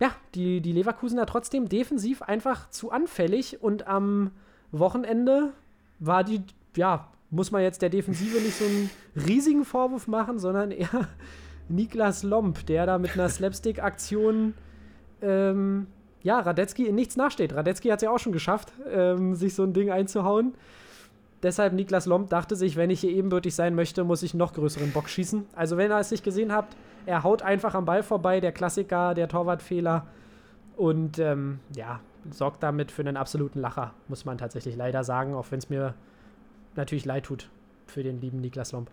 ja, 0.00 0.10
die, 0.34 0.60
die 0.60 0.72
Leverkusener 0.72 1.26
trotzdem 1.26 1.68
defensiv 1.68 2.22
einfach 2.22 2.68
zu 2.70 2.90
anfällig 2.90 3.62
und 3.62 3.86
am 3.86 4.32
Wochenende 4.72 5.52
war 6.00 6.24
die, 6.24 6.42
ja, 6.76 7.08
muss 7.30 7.50
man 7.50 7.62
jetzt 7.62 7.82
der 7.82 7.90
Defensive 7.90 8.40
nicht 8.40 8.58
so 8.58 8.64
einen 8.64 8.90
riesigen 9.14 9.64
Vorwurf 9.64 10.08
machen, 10.08 10.38
sondern 10.38 10.70
eher 10.70 11.08
Niklas 11.68 12.22
Lomp, 12.22 12.66
der 12.66 12.86
da 12.86 12.98
mit 12.98 13.14
einer 13.14 13.28
Slapstick-Aktion 13.28 14.54
ähm, 15.22 15.86
ja, 16.22 16.40
Radetzky 16.40 16.86
in 16.86 16.94
nichts 16.94 17.16
nachsteht. 17.16 17.54
Radetzky 17.54 17.88
hat 17.88 17.98
es 17.98 18.02
ja 18.02 18.10
auch 18.10 18.18
schon 18.18 18.32
geschafft, 18.32 18.72
ähm, 18.90 19.34
sich 19.34 19.54
so 19.54 19.62
ein 19.62 19.72
Ding 19.72 19.90
einzuhauen. 19.90 20.54
Deshalb 21.42 21.72
Niklas 21.72 22.06
Lomp 22.06 22.30
dachte 22.30 22.56
sich, 22.56 22.76
wenn 22.76 22.90
ich 22.90 23.00
hier 23.00 23.10
ebenbürtig 23.10 23.54
sein 23.54 23.74
möchte, 23.74 24.02
muss 24.02 24.24
ich 24.24 24.34
noch 24.34 24.52
größeren 24.52 24.90
Bock 24.90 25.08
schießen. 25.08 25.46
Also 25.54 25.76
wenn 25.76 25.92
ihr 25.92 25.98
es 25.98 26.10
nicht 26.10 26.24
gesehen 26.24 26.52
habt, 26.52 26.76
er 27.06 27.22
haut 27.22 27.42
einfach 27.42 27.74
am 27.74 27.84
Ball 27.84 28.02
vorbei, 28.02 28.40
der 28.40 28.50
Klassiker, 28.50 29.14
der 29.14 29.28
Torwartfehler. 29.28 30.06
Und 30.76 31.18
ähm, 31.18 31.60
ja, 31.76 32.00
sorgt 32.30 32.62
damit 32.62 32.90
für 32.90 33.02
einen 33.02 33.16
absoluten 33.16 33.60
Lacher, 33.60 33.94
muss 34.08 34.24
man 34.24 34.38
tatsächlich 34.38 34.76
leider 34.76 35.04
sagen, 35.04 35.34
auch 35.34 35.50
wenn 35.50 35.58
es 35.58 35.70
mir 35.70 35.94
natürlich 36.74 37.04
leid 37.04 37.24
tut 37.24 37.48
für 37.86 38.02
den 38.02 38.20
lieben 38.20 38.40
Niklas 38.40 38.72
Lomp. 38.72 38.90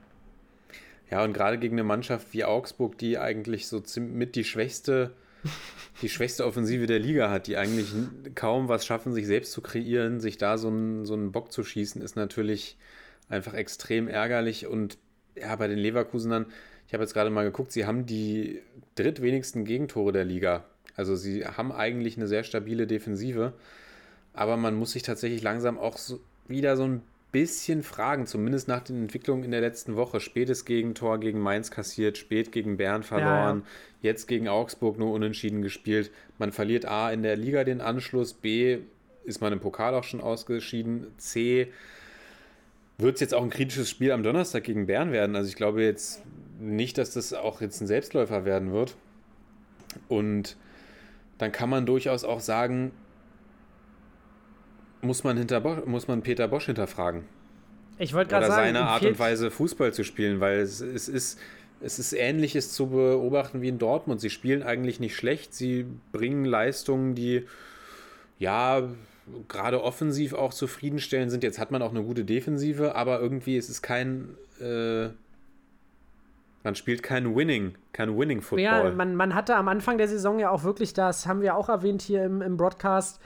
Ja, 1.09 1.23
und 1.23 1.33
gerade 1.33 1.57
gegen 1.57 1.75
eine 1.75 1.83
Mannschaft 1.83 2.33
wie 2.33 2.45
Augsburg, 2.45 2.97
die 2.97 3.17
eigentlich 3.17 3.67
so 3.67 3.81
mit 3.99 4.35
die 4.35 4.43
schwächste, 4.43 5.11
die 6.01 6.09
schwächste 6.09 6.45
Offensive 6.45 6.87
der 6.87 6.99
Liga 6.99 7.29
hat, 7.29 7.47
die 7.47 7.57
eigentlich 7.57 7.87
kaum 8.35 8.67
was 8.67 8.85
schaffen, 8.85 9.13
sich 9.13 9.27
selbst 9.27 9.51
zu 9.51 9.61
kreieren, 9.61 10.19
sich 10.19 10.37
da 10.37 10.57
so 10.57 10.67
einen, 10.67 11.05
so 11.05 11.13
einen 11.13 11.31
Bock 11.31 11.51
zu 11.51 11.63
schießen, 11.63 12.01
ist 12.01 12.15
natürlich 12.15 12.77
einfach 13.29 13.53
extrem 13.53 14.07
ärgerlich. 14.07 14.67
Und 14.67 14.97
ja, 15.35 15.55
bei 15.55 15.67
den 15.67 15.79
Leverkusenern, 15.79 16.45
ich 16.87 16.93
habe 16.93 17.03
jetzt 17.03 17.13
gerade 17.13 17.29
mal 17.29 17.43
geguckt, 17.43 17.71
sie 17.71 17.85
haben 17.85 18.05
die 18.05 18.61
drittwenigsten 18.95 19.65
Gegentore 19.65 20.11
der 20.11 20.25
Liga. 20.25 20.65
Also 20.95 21.15
sie 21.15 21.45
haben 21.45 21.71
eigentlich 21.71 22.17
eine 22.17 22.27
sehr 22.27 22.43
stabile 22.43 22.87
Defensive, 22.87 23.53
aber 24.33 24.57
man 24.57 24.75
muss 24.75 24.91
sich 24.91 25.03
tatsächlich 25.03 25.41
langsam 25.41 25.77
auch 25.77 25.97
so 25.97 26.19
wieder 26.47 26.77
so 26.77 26.83
ein 26.83 27.01
bisschen 27.35 27.83
fragen, 27.83 28.27
zumindest 28.27 28.69
nach 28.69 28.79
den 28.79 28.95
Entwicklungen 28.95 29.43
in 29.43 29.51
der 29.51 29.59
letzten 29.59 29.97
Woche. 29.97 30.21
Spätes 30.21 30.63
Gegentor 30.63 31.19
gegen 31.19 31.41
Mainz 31.41 31.69
kassiert, 31.69 32.17
spät 32.17 32.53
gegen 32.53 32.77
Bern 32.77 33.03
verloren, 33.03 33.63
jetzt 34.01 34.27
gegen 34.27 34.47
Augsburg 34.47 34.97
nur 34.97 35.11
unentschieden 35.11 35.61
gespielt. 35.61 36.11
Man 36.37 36.53
verliert 36.53 36.85
A 36.85 37.11
in 37.11 37.23
der 37.23 37.35
Liga 37.35 37.65
den 37.65 37.81
Anschluss, 37.81 38.31
B 38.31 38.77
ist 39.25 39.41
man 39.41 39.51
im 39.51 39.59
Pokal 39.59 39.95
auch 39.95 40.05
schon 40.05 40.21
ausgeschieden, 40.21 41.07
C 41.17 41.73
wird 42.97 43.15
es 43.15 43.19
jetzt 43.19 43.33
auch 43.33 43.43
ein 43.43 43.49
kritisches 43.49 43.89
Spiel 43.89 44.13
am 44.13 44.23
Donnerstag 44.23 44.63
gegen 44.63 44.85
Bern 44.85 45.11
werden. 45.11 45.35
Also 45.35 45.49
ich 45.49 45.57
glaube 45.57 45.83
jetzt 45.83 46.23
nicht, 46.61 46.97
dass 46.97 47.11
das 47.11 47.33
auch 47.33 47.59
jetzt 47.59 47.81
ein 47.81 47.87
Selbstläufer 47.87 48.45
werden 48.45 48.71
wird. 48.71 48.95
Und 50.07 50.55
dann 51.37 51.51
kann 51.51 51.69
man 51.69 51.85
durchaus 51.85 52.23
auch 52.23 52.39
sagen, 52.39 52.93
muss 55.05 55.23
man, 55.23 55.37
hinter 55.37 55.61
Bosch, 55.61 55.85
muss 55.85 56.07
man 56.07 56.21
Peter 56.21 56.47
Bosch 56.47 56.65
hinterfragen. 56.65 57.23
Ich 57.97 58.13
wollte 58.13 58.31
gerade 58.31 58.45
Oder 58.45 58.55
sagen, 58.55 58.67
seine 58.67 58.81
Art 58.81 59.05
und 59.05 59.19
Weise 59.19 59.51
Fußball 59.51 59.93
zu 59.93 60.03
spielen, 60.03 60.39
weil 60.39 60.59
es, 60.59 60.81
es 60.81 61.07
ist. 61.07 61.39
Es 61.81 61.99
ist 61.99 62.13
ähnliches 62.13 62.71
zu 62.71 62.87
beobachten 62.87 63.61
wie 63.61 63.67
in 63.67 63.77
Dortmund. 63.77 64.21
Sie 64.21 64.29
spielen 64.29 64.63
eigentlich 64.63 65.01
nicht 65.01 65.15
schlecht. 65.15 65.53
Sie 65.53 65.85
bringen 66.13 66.45
Leistungen, 66.45 67.15
die 67.15 67.45
ja 68.39 68.83
gerade 69.47 69.83
offensiv 69.83 70.33
auch 70.33 70.53
zufriedenstellend 70.53 71.31
sind. 71.31 71.43
Jetzt 71.43 71.59
hat 71.59 71.71
man 71.71 71.81
auch 71.81 71.91
eine 71.91 72.03
gute 72.03 72.23
Defensive, 72.23 72.95
aber 72.95 73.19
irgendwie 73.19 73.57
ist 73.57 73.69
es 73.69 73.81
kein. 73.81 74.35
Äh, 74.59 75.09
man 76.63 76.73
spielt 76.73 77.03
kein 77.03 77.35
Winning, 77.35 77.75
kein 77.93 78.17
Winning 78.17 78.41
Football. 78.41 78.63
Ja, 78.63 78.91
man, 78.91 79.15
man 79.15 79.35
hatte 79.35 79.55
am 79.55 79.67
Anfang 79.67 79.99
der 79.99 80.07
Saison 80.07 80.39
ja 80.39 80.49
auch 80.49 80.63
wirklich, 80.63 80.93
das 80.93 81.27
haben 81.27 81.41
wir 81.41 81.55
auch 81.55 81.69
erwähnt 81.69 82.01
hier 82.01 82.23
im, 82.23 82.41
im 82.41 82.57
Broadcast, 82.57 83.19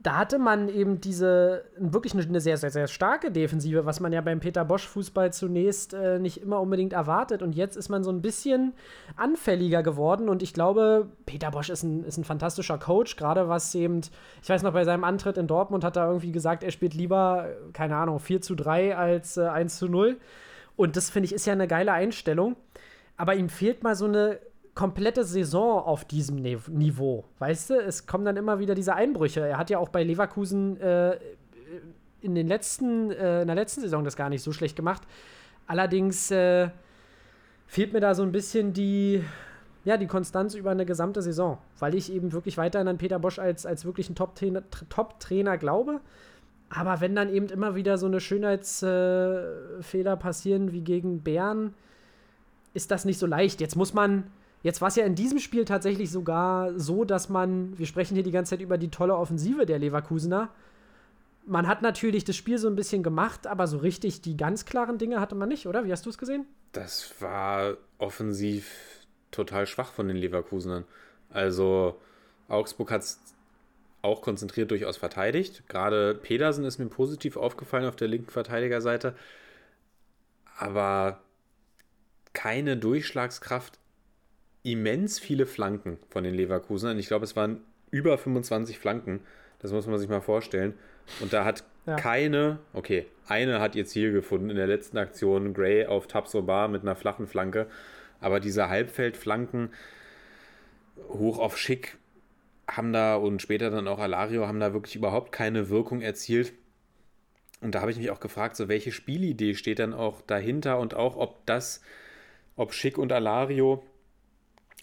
da 0.00 0.16
hatte 0.16 0.38
man 0.38 0.68
eben 0.68 1.00
diese, 1.00 1.64
wirklich 1.76 2.14
eine, 2.14 2.40
sehr, 2.40 2.56
sehr, 2.56 2.70
sehr 2.70 2.86
starke 2.86 3.32
Defensive, 3.32 3.84
was 3.84 3.98
man 3.98 4.12
ja 4.12 4.20
beim 4.20 4.38
Peter 4.38 4.64
Bosch-Fußball 4.64 5.32
zunächst 5.32 5.92
äh, 5.92 6.20
nicht 6.20 6.40
immer 6.40 6.60
unbedingt 6.60 6.92
erwartet. 6.92 7.42
Und 7.42 7.56
jetzt 7.56 7.76
ist 7.76 7.88
man 7.88 8.04
so 8.04 8.10
ein 8.10 8.22
bisschen 8.22 8.74
anfälliger 9.16 9.82
geworden. 9.82 10.28
Und 10.28 10.44
ich 10.44 10.54
glaube, 10.54 11.08
Peter 11.26 11.50
Bosch 11.50 11.68
ist 11.68 11.82
ein, 11.82 12.04
ist 12.04 12.16
ein 12.16 12.22
fantastischer 12.22 12.78
Coach, 12.78 13.16
gerade 13.16 13.48
was 13.48 13.74
eben, 13.74 14.02
ich 14.40 14.48
weiß 14.48 14.62
noch, 14.62 14.72
bei 14.72 14.84
seinem 14.84 15.02
Antritt 15.02 15.36
in 15.36 15.48
Dortmund 15.48 15.82
hat 15.82 15.96
er 15.96 16.06
irgendwie 16.06 16.30
gesagt, 16.30 16.62
er 16.62 16.70
spielt 16.70 16.94
lieber, 16.94 17.48
keine 17.72 17.96
Ahnung, 17.96 18.20
4 18.20 18.40
zu 18.40 18.54
3 18.54 18.96
als 18.96 19.36
äh, 19.36 19.48
1 19.48 19.78
zu 19.78 19.88
0. 19.88 20.16
Und 20.76 20.96
das 20.96 21.10
finde 21.10 21.26
ich 21.26 21.32
ist 21.32 21.44
ja 21.44 21.54
eine 21.54 21.66
geile 21.66 21.90
Einstellung. 21.90 22.54
Aber 23.16 23.34
ihm 23.34 23.48
fehlt 23.48 23.82
mal 23.82 23.96
so 23.96 24.04
eine 24.04 24.38
komplette 24.78 25.24
Saison 25.24 25.82
auf 25.82 26.04
diesem 26.04 26.36
Niveau. 26.36 27.24
Weißt 27.40 27.70
du, 27.70 27.82
es 27.82 28.06
kommen 28.06 28.24
dann 28.24 28.36
immer 28.36 28.60
wieder 28.60 28.76
diese 28.76 28.94
Einbrüche. 28.94 29.40
Er 29.40 29.58
hat 29.58 29.70
ja 29.70 29.78
auch 29.78 29.88
bei 29.88 30.04
Leverkusen 30.04 30.80
äh, 30.80 31.18
in, 32.20 32.36
den 32.36 32.46
letzten, 32.46 33.10
äh, 33.10 33.40
in 33.40 33.48
der 33.48 33.56
letzten 33.56 33.80
Saison 33.80 34.04
das 34.04 34.14
gar 34.14 34.28
nicht 34.28 34.40
so 34.40 34.52
schlecht 34.52 34.76
gemacht. 34.76 35.02
Allerdings 35.66 36.30
äh, 36.30 36.68
fehlt 37.66 37.92
mir 37.92 37.98
da 37.98 38.14
so 38.14 38.22
ein 38.22 38.30
bisschen 38.30 38.72
die, 38.72 39.24
ja, 39.84 39.96
die 39.96 40.06
Konstanz 40.06 40.54
über 40.54 40.70
eine 40.70 40.86
gesamte 40.86 41.22
Saison, 41.22 41.58
weil 41.80 41.96
ich 41.96 42.12
eben 42.12 42.32
wirklich 42.32 42.56
weiterhin 42.56 42.86
an 42.86 42.98
Peter 42.98 43.18
Bosch 43.18 43.40
als, 43.40 43.66
als 43.66 43.84
wirklichen 43.84 44.14
Top-Trainer 44.14 44.62
Top-Trainer 44.88 45.58
glaube. 45.58 46.00
Aber 46.70 47.00
wenn 47.00 47.16
dann 47.16 47.30
eben 47.30 47.48
immer 47.48 47.74
wieder 47.74 47.98
so 47.98 48.06
eine 48.06 48.20
Schönheitsfehler 48.20 50.12
äh, 50.12 50.16
passieren 50.16 50.70
wie 50.70 50.82
gegen 50.82 51.24
Bern, 51.24 51.74
ist 52.74 52.92
das 52.92 53.04
nicht 53.04 53.18
so 53.18 53.26
leicht. 53.26 53.60
Jetzt 53.60 53.74
muss 53.74 53.92
man, 53.92 54.30
jetzt 54.62 54.80
war 54.80 54.88
es 54.88 54.96
ja 54.96 55.04
in 55.04 55.14
diesem 55.14 55.38
Spiel 55.38 55.64
tatsächlich 55.64 56.10
sogar 56.10 56.78
so, 56.78 57.04
dass 57.04 57.28
man, 57.28 57.78
wir 57.78 57.86
sprechen 57.86 58.14
hier 58.14 58.24
die 58.24 58.30
ganze 58.30 58.50
Zeit 58.50 58.60
über 58.60 58.78
die 58.78 58.90
tolle 58.90 59.16
Offensive 59.16 59.66
der 59.66 59.78
Leverkusener. 59.78 60.50
Man 61.46 61.66
hat 61.66 61.82
natürlich 61.82 62.24
das 62.24 62.36
Spiel 62.36 62.58
so 62.58 62.68
ein 62.68 62.76
bisschen 62.76 63.02
gemacht, 63.02 63.46
aber 63.46 63.66
so 63.66 63.78
richtig 63.78 64.20
die 64.20 64.36
ganz 64.36 64.64
klaren 64.66 64.98
Dinge 64.98 65.20
hatte 65.20 65.34
man 65.34 65.48
nicht, 65.48 65.66
oder? 65.66 65.84
Wie 65.84 65.92
hast 65.92 66.04
du 66.04 66.10
es 66.10 66.18
gesehen? 66.18 66.46
Das 66.72 67.14
war 67.20 67.76
offensiv 67.98 68.70
total 69.30 69.66
schwach 69.66 69.92
von 69.92 70.08
den 70.08 70.16
Leverkusenern. 70.16 70.84
Also 71.30 71.98
Augsburg 72.48 72.90
hat 72.90 73.02
es 73.02 73.20
auch 74.02 74.22
konzentriert 74.22 74.70
durchaus 74.70 74.96
verteidigt. 74.96 75.68
Gerade 75.68 76.14
Pedersen 76.14 76.64
ist 76.64 76.78
mir 76.78 76.86
positiv 76.86 77.36
aufgefallen 77.36 77.86
auf 77.86 77.96
der 77.96 78.08
linken 78.08 78.30
Verteidigerseite. 78.30 79.14
Aber 80.58 81.20
keine 82.32 82.76
Durchschlagskraft. 82.76 83.78
Immens 84.72 85.18
viele 85.18 85.46
Flanken 85.46 85.98
von 86.10 86.24
den 86.24 86.34
Leverkusenern. 86.34 86.98
Ich 86.98 87.08
glaube, 87.08 87.24
es 87.24 87.36
waren 87.36 87.60
über 87.90 88.18
25 88.18 88.78
Flanken. 88.78 89.20
Das 89.60 89.72
muss 89.72 89.86
man 89.86 89.98
sich 89.98 90.08
mal 90.08 90.20
vorstellen. 90.20 90.74
Und 91.20 91.32
da 91.32 91.44
hat 91.44 91.64
Ja. 91.86 91.96
keine, 91.96 92.58
okay, 92.74 93.06
eine 93.26 93.60
hat 93.60 93.74
ihr 93.74 93.86
Ziel 93.86 94.12
gefunden 94.12 94.50
in 94.50 94.56
der 94.56 94.66
letzten 94.66 94.98
Aktion. 94.98 95.54
Gray 95.54 95.86
auf 95.86 96.06
Tabsoba 96.06 96.68
mit 96.68 96.82
einer 96.82 96.96
flachen 96.96 97.26
Flanke. 97.26 97.66
Aber 98.20 98.40
diese 98.40 98.68
Halbfeldflanken 98.68 99.70
hoch 101.08 101.38
auf 101.38 101.56
Schick 101.56 101.96
haben 102.68 102.92
da 102.92 103.16
und 103.16 103.40
später 103.40 103.70
dann 103.70 103.88
auch 103.88 103.98
Alario 103.98 104.46
haben 104.46 104.60
da 104.60 104.72
wirklich 104.74 104.96
überhaupt 104.96 105.32
keine 105.32 105.70
Wirkung 105.70 106.02
erzielt. 106.02 106.52
Und 107.60 107.74
da 107.74 107.80
habe 107.80 107.90
ich 107.90 107.96
mich 107.96 108.10
auch 108.10 108.20
gefragt, 108.20 108.56
so 108.56 108.68
welche 108.68 108.92
Spielidee 108.92 109.54
steht 109.54 109.78
dann 109.78 109.94
auch 109.94 110.20
dahinter 110.22 110.78
und 110.78 110.94
auch, 110.94 111.16
ob 111.16 111.44
das, 111.46 111.80
ob 112.56 112.72
Schick 112.74 112.98
und 112.98 113.10
Alario, 113.12 113.82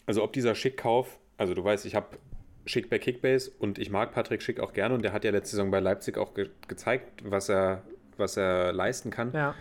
also 0.06 0.22
ob 0.22 0.32
dieser 0.32 0.54
Schick-Kauf, 0.54 1.18
also 1.36 1.54
du 1.54 1.62
weißt, 1.62 1.84
ich 1.86 1.94
habe 1.94 2.16
Schick 2.64 2.90
bei 2.90 2.98
Kickbase 2.98 3.52
und 3.58 3.78
ich 3.78 3.90
mag 3.90 4.12
Patrick 4.12 4.42
Schick 4.42 4.60
auch 4.60 4.72
gerne 4.72 4.94
und 4.94 5.02
der 5.02 5.12
hat 5.12 5.24
ja 5.24 5.30
letzte 5.30 5.56
Saison 5.56 5.70
bei 5.70 5.80
Leipzig 5.80 6.18
auch 6.18 6.34
ge 6.34 6.48
gezeigt, 6.66 7.22
was 7.24 7.48
er, 7.48 7.82
was 8.16 8.36
er 8.36 8.72
leisten 8.72 9.10
kann. 9.10 9.32
Ja. 9.32 9.54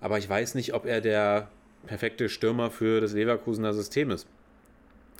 Aber 0.00 0.18
ich 0.18 0.28
weiß 0.28 0.54
nicht, 0.54 0.74
ob 0.74 0.86
er 0.86 1.00
der 1.00 1.48
perfekte 1.86 2.28
Stürmer 2.28 2.70
für 2.70 3.00
das 3.00 3.12
Leverkusener 3.12 3.72
System 3.72 4.10
ist. 4.10 4.26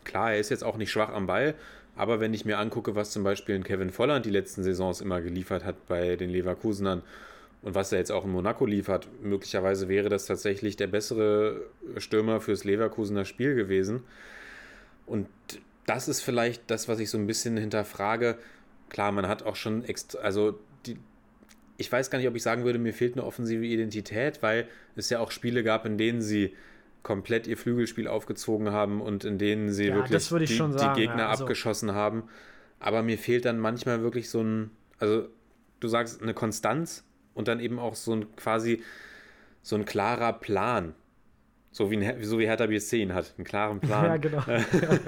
Klar, 0.04 0.32
er 0.32 0.40
ist 0.40 0.50
jetzt 0.50 0.64
auch 0.64 0.76
nicht 0.76 0.90
schwach 0.90 1.10
am 1.10 1.26
Ball, 1.26 1.54
aber 1.96 2.20
wenn 2.20 2.34
ich 2.34 2.44
mir 2.44 2.58
angucke, 2.58 2.94
was 2.94 3.10
zum 3.10 3.24
Beispiel 3.24 3.60
Kevin 3.62 3.90
Volland 3.90 4.24
die 4.24 4.30
letzten 4.30 4.62
Saisons 4.62 5.00
immer 5.00 5.20
geliefert 5.20 5.64
hat 5.64 5.86
bei 5.86 6.16
den 6.16 6.30
Leverkusenern 6.30 7.02
und 7.62 7.74
was 7.74 7.92
er 7.92 7.98
jetzt 7.98 8.12
auch 8.12 8.24
in 8.24 8.30
Monaco 8.30 8.64
liefert, 8.64 9.08
möglicherweise 9.22 9.88
wäre 9.88 10.08
das 10.08 10.26
tatsächlich 10.26 10.76
der 10.76 10.86
bessere 10.86 11.62
Stürmer 11.98 12.40
fürs 12.40 12.64
Leverkusener 12.64 13.24
Spiel 13.24 13.54
gewesen. 13.54 14.04
Und 15.10 15.26
das 15.86 16.06
ist 16.06 16.20
vielleicht 16.20 16.70
das, 16.70 16.88
was 16.88 17.00
ich 17.00 17.10
so 17.10 17.18
ein 17.18 17.26
bisschen 17.26 17.56
hinterfrage. 17.56 18.38
Klar, 18.88 19.10
man 19.10 19.26
hat 19.26 19.42
auch 19.42 19.56
schon, 19.56 19.84
extra, 19.84 20.20
also 20.20 20.58
die, 20.86 20.96
ich 21.78 21.90
weiß 21.90 22.10
gar 22.10 22.18
nicht, 22.18 22.28
ob 22.28 22.36
ich 22.36 22.42
sagen 22.44 22.64
würde, 22.64 22.78
mir 22.78 22.94
fehlt 22.94 23.14
eine 23.14 23.24
offensive 23.24 23.64
Identität, 23.64 24.40
weil 24.40 24.68
es 24.94 25.10
ja 25.10 25.18
auch 25.18 25.32
Spiele 25.32 25.64
gab, 25.64 25.84
in 25.84 25.98
denen 25.98 26.22
sie 26.22 26.54
komplett 27.02 27.46
ihr 27.48 27.56
Flügelspiel 27.56 28.06
aufgezogen 28.06 28.70
haben 28.70 29.00
und 29.00 29.24
in 29.24 29.38
denen 29.38 29.72
sie 29.72 29.86
Ja, 29.86 29.96
wirklich 29.96 30.28
die, 30.28 30.46
sagen, 30.56 30.76
die 30.94 31.00
Gegner 31.00 31.22
ja, 31.22 31.28
also- 31.30 31.44
abgeschossen 31.44 31.92
haben. 31.92 32.24
Aber 32.78 33.02
mir 33.02 33.18
fehlt 33.18 33.44
dann 33.44 33.58
manchmal 33.58 34.02
wirklich 34.02 34.30
so 34.30 34.42
ein, 34.42 34.70
also 34.98 35.28
du 35.80 35.88
sagst 35.88 36.22
eine 36.22 36.34
Konstanz 36.34 37.04
und 37.34 37.48
dann 37.48 37.58
eben 37.58 37.78
auch 37.78 37.94
so 37.94 38.12
ein 38.14 38.36
quasi 38.36 38.82
so 39.62 39.76
ein 39.76 39.84
klarer 39.84 40.32
Plan. 40.32 40.94
So 41.72 41.90
wie, 41.90 41.96
ein, 41.96 42.22
so 42.24 42.38
wie 42.38 42.46
Hertha 42.46 42.66
BSC 42.66 43.00
ihn 43.00 43.14
hat, 43.14 43.34
einen 43.36 43.44
klaren 43.44 43.80
Plan. 43.80 44.04
Ja, 44.06 44.16
genau. 44.16 44.42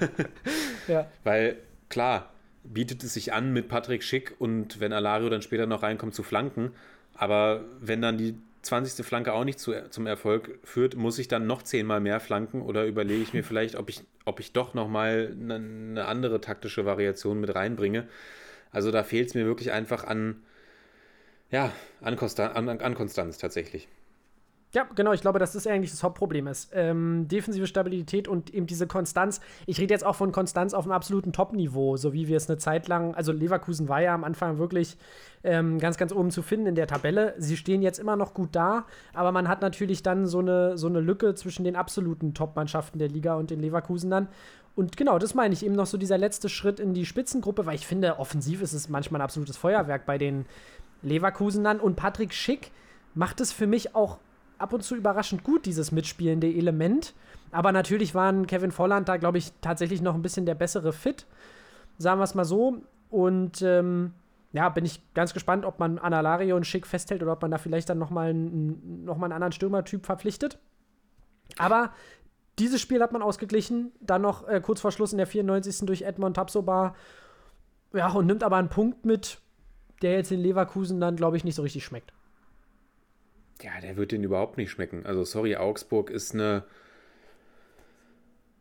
ja. 0.89 1.11
Weil 1.25 1.57
klar, 1.89 2.31
bietet 2.65 3.03
es 3.03 3.15
sich 3.15 3.33
an 3.33 3.53
mit 3.53 3.69
Patrick 3.69 4.03
Schick 4.03 4.35
und 4.39 4.81
wenn 4.81 4.93
Alario 4.93 5.29
dann 5.29 5.43
später 5.43 5.67
noch 5.67 5.83
reinkommt 5.83 6.15
zu 6.15 6.23
flanken, 6.23 6.71
aber 7.15 7.65
wenn 7.81 8.01
dann 8.01 8.19
die 8.19 8.37
20. 8.63 9.05
Flanke 9.05 9.33
auch 9.33 9.45
nicht 9.45 9.59
zu, 9.59 9.75
zum 9.91 10.07
Erfolg 10.07 10.59
führt, 10.63 10.95
muss 10.95 11.19
ich 11.19 11.27
dann 11.27 11.47
noch 11.47 11.63
zehnmal 11.63 12.01
mehr 12.01 12.21
flanken 12.21 12.63
oder 12.63 12.87
überlege 12.87 13.23
ich 13.23 13.33
mir 13.33 13.43
vielleicht, 13.43 13.75
ob 13.75 13.91
ich, 13.91 14.03
ob 14.25 14.39
ich 14.39 14.53
doch 14.53 14.73
nochmal 14.73 15.37
eine, 15.39 15.57
eine 15.57 16.05
andere 16.05 16.41
taktische 16.41 16.87
Variation 16.87 17.41
mit 17.41 17.55
reinbringe. 17.55 18.07
Also 18.71 18.93
da 18.93 19.03
fehlt 19.03 19.29
es 19.29 19.35
mir 19.35 19.47
wirklich 19.47 19.73
einfach 19.73 20.05
an, 20.05 20.43
ja, 21.51 21.73
an, 22.01 22.17
Konstan 22.17 22.53
an, 22.53 22.69
an 22.69 22.95
Konstanz 22.95 23.37
tatsächlich. 23.39 23.89
Ja, 24.75 24.89
genau, 24.95 25.13
ich 25.13 25.21
glaube, 25.21 25.39
dass 25.39 25.53
das 25.53 25.67
eigentlich 25.67 25.91
das 25.91 26.03
Hauptproblem 26.03 26.47
ist. 26.47 26.71
Ähm, 26.73 27.29
defensive 27.29 27.67
Stabilität 27.67 28.27
und 28.27 28.55
eben 28.55 28.67
diese 28.67 28.87
Konstanz. 28.87 29.43
Ich 29.67 29.79
rede 29.79 29.93
jetzt 29.93 30.05
auch 30.05 30.17
von 30.17 30.33
Konstanz 30.33 30.73
auf 30.73 30.85
einem 30.85 30.93
absoluten 30.93 31.35
Top-Niveau, 31.35 31.99
so 31.99 32.15
wie 32.15 32.27
wir 32.27 32.39
es 32.39 32.49
eine 32.49 32.57
Zeit 32.57 32.89
lang, 32.89 33.15
also 33.15 33.33
Leverkusen 33.33 33.89
war 33.89 34.01
ja 34.01 34.15
am 34.15 34.25
Anfang 34.25 34.57
wirklich 34.57 34.97
ähm, 35.45 35.79
ganz, 35.79 35.99
ganz 35.99 36.11
oben 36.11 36.31
zu 36.31 36.41
finden 36.41 36.69
in 36.69 36.75
der 36.75 36.87
Tabelle. 36.87 37.35
Sie 37.37 37.59
stehen 37.59 37.83
jetzt 37.83 37.99
immer 37.99 38.17
noch 38.17 38.33
gut 38.33 38.51
da, 38.53 38.87
aber 39.13 39.31
man 39.31 39.47
hat 39.47 39.61
natürlich 39.61 40.03
dann 40.03 40.27
so 40.27 40.39
eine, 40.39 40.79
so 40.79 40.87
eine 40.87 41.01
Lücke 41.01 41.35
zwischen 41.35 41.65
den 41.65 41.77
absoluten 41.77 42.33
Top-Mannschaften 42.33 42.99
der 42.99 43.09
Liga 43.09 43.35
und 43.35 43.51
den 43.51 43.61
Leverkusen 43.61 44.09
dann. 44.09 44.29
Und 44.75 44.97
genau, 44.97 45.19
das 45.19 45.35
meine 45.35 45.53
ich 45.53 45.67
eben 45.67 45.75
noch 45.75 45.85
so 45.85 45.99
dieser 45.99 46.17
letzte 46.17 46.49
Schritt 46.49 46.81
in 46.81 46.95
die 46.95 47.05
Spitzengruppe, 47.05 47.67
weil 47.67 47.75
ich 47.75 47.87
finde, 47.87 48.19
offensiv 48.19 48.63
ist 48.63 48.73
es 48.73 48.89
manchmal 48.89 49.21
ein 49.21 49.25
absolutes 49.25 49.59
Feuerwerk 49.59 50.07
bei 50.07 50.17
den 50.17 50.47
Leverkusenern. 51.03 51.79
Und 51.79 51.97
Patrick 51.97 52.33
Schick 52.33 52.71
macht 53.15 53.43
es 53.43 53.53
für 53.53 53.67
mich 53.67 53.95
auch 53.95 54.19
ab 54.63 54.73
und 54.73 54.83
zu 54.83 54.95
überraschend 54.95 55.45
gut, 55.45 55.67
dieses 55.67 55.93
mitspielende 55.93 56.47
Element. 56.47 57.15
Aber 57.51 57.73
natürlich 57.73 58.15
waren 58.15 58.47
Kevin 58.47 58.73
Volland 58.73 59.09
da, 59.09 59.17
glaube 59.17 59.39
ich, 59.39 59.53
tatsächlich 59.61 60.01
noch 60.01 60.15
ein 60.15 60.23
bisschen 60.23 60.47
der 60.47 60.55
bessere 60.55 60.93
Fit. 60.93 61.27
Sagen 61.99 62.21
wir 62.21 62.25
es 62.25 62.35
mal 62.35 62.45
so. 62.45 62.79
Und 63.11 63.61
ähm, 63.63 64.13
ja, 64.53 64.69
bin 64.69 64.85
ich 64.85 65.03
ganz 65.15 65.35
gespannt, 65.35 65.65
ob 65.65 65.79
man 65.79 65.99
Analario 65.99 66.57
und 66.57 66.67
Schick 66.67 66.87
festhält 66.87 67.23
oder 67.23 67.33
ob 67.33 67.43
man 67.43 67.51
da 67.51 67.59
vielleicht 67.59 67.89
dann 67.89 67.99
nochmal 67.99 68.31
einen, 68.31 69.05
noch 69.05 69.17
mal 69.17 69.27
einen 69.27 69.35
anderen 69.35 69.53
Stürmertyp 69.53 70.07
verpflichtet. 70.07 70.59
Aber 71.59 71.93
dieses 72.59 72.81
Spiel 72.81 73.03
hat 73.03 73.13
man 73.13 73.23
ausgeglichen. 73.23 73.93
Dann 74.01 74.23
noch 74.23 74.47
äh, 74.49 74.61
kurz 74.61 74.81
vor 74.81 74.93
Schluss 74.93 75.13
in 75.13 75.19
der 75.19 75.27
94. 75.27 75.87
durch 75.87 76.03
Edmond 76.03 76.37
Tapsoba. 76.37 76.95
Ja, 77.93 78.11
und 78.11 78.27
nimmt 78.27 78.43
aber 78.45 78.57
einen 78.57 78.69
Punkt 78.69 79.05
mit, 79.05 79.39
der 80.01 80.13
jetzt 80.13 80.33
in 80.33 80.41
Leverkusen 80.41 81.01
dann, 81.01 81.17
glaube 81.17 81.37
ich, 81.37 81.45
nicht 81.45 81.57
so 81.57 81.63
richtig 81.63 81.85
schmeckt. 81.85 82.13
Ja, 83.63 83.81
der 83.81 83.97
wird 83.97 84.13
den 84.13 84.25
überhaupt 84.25 84.57
nicht 84.57 84.71
schmecken. 84.71 85.07
Also, 85.07 85.25
sorry, 85.25 85.57
Augsburg 85.57 86.11
ist 86.11 86.35
eine. 86.35 86.65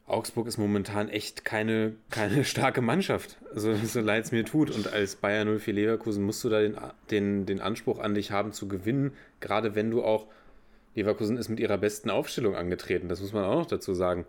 Augsburg 0.07 0.47
ist 0.47 0.57
momentan 0.57 1.07
echt 1.09 1.45
keine, 1.45 1.93
keine 2.09 2.43
starke 2.43 2.81
Mannschaft, 2.81 3.37
also, 3.53 3.73
so 3.75 4.01
leid 4.01 4.25
es 4.25 4.31
mir 4.31 4.43
tut. 4.43 4.69
Und 4.69 4.91
als 4.91 5.15
Bayern 5.15 5.57
04 5.59 5.73
Leverkusen 5.73 6.23
musst 6.23 6.43
du 6.43 6.49
da 6.49 6.59
den, 6.59 6.75
den, 7.11 7.45
den 7.45 7.61
Anspruch 7.61 7.99
an 7.99 8.13
dich 8.13 8.31
haben 8.31 8.51
zu 8.51 8.67
gewinnen, 8.67 9.13
gerade 9.39 9.75
wenn 9.75 9.89
du 9.91 10.03
auch. 10.03 10.27
Leverkusen 10.93 11.37
ist 11.37 11.47
mit 11.47 11.61
ihrer 11.61 11.77
besten 11.77 12.09
Aufstellung 12.09 12.53
angetreten, 12.53 13.07
das 13.07 13.21
muss 13.21 13.31
man 13.31 13.45
auch 13.45 13.55
noch 13.59 13.65
dazu 13.65 13.93
sagen. 13.93 14.25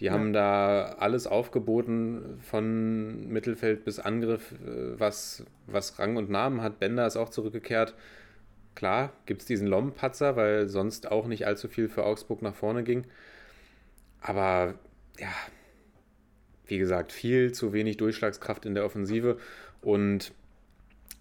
Die 0.00 0.06
Ja. 0.06 0.12
haben 0.12 0.32
da 0.32 0.96
alles 0.98 1.28
aufgeboten, 1.28 2.40
von 2.42 3.28
Mittelfeld 3.28 3.84
bis 3.84 4.00
Angriff, 4.00 4.50
äh, 4.52 4.98
was, 4.98 5.44
was 5.68 6.00
Rang 6.00 6.16
und 6.16 6.28
Namen 6.28 6.62
hat. 6.62 6.80
Bender 6.80 7.06
ist 7.06 7.16
auch 7.16 7.28
zurückgekehrt. 7.28 7.94
Klar, 8.80 9.12
gibt 9.26 9.42
es 9.42 9.46
diesen 9.46 9.66
Lompatzer, 9.66 10.36
weil 10.36 10.66
sonst 10.66 11.10
auch 11.12 11.26
nicht 11.26 11.46
allzu 11.46 11.68
viel 11.68 11.90
für 11.90 12.02
Augsburg 12.06 12.40
nach 12.40 12.54
vorne 12.54 12.82
ging. 12.82 13.04
Aber 14.22 14.76
ja, 15.18 15.28
wie 16.64 16.78
gesagt, 16.78 17.12
viel 17.12 17.52
zu 17.52 17.74
wenig 17.74 17.98
Durchschlagskraft 17.98 18.64
in 18.64 18.74
der 18.74 18.86
Offensive. 18.86 19.36
Und 19.82 20.32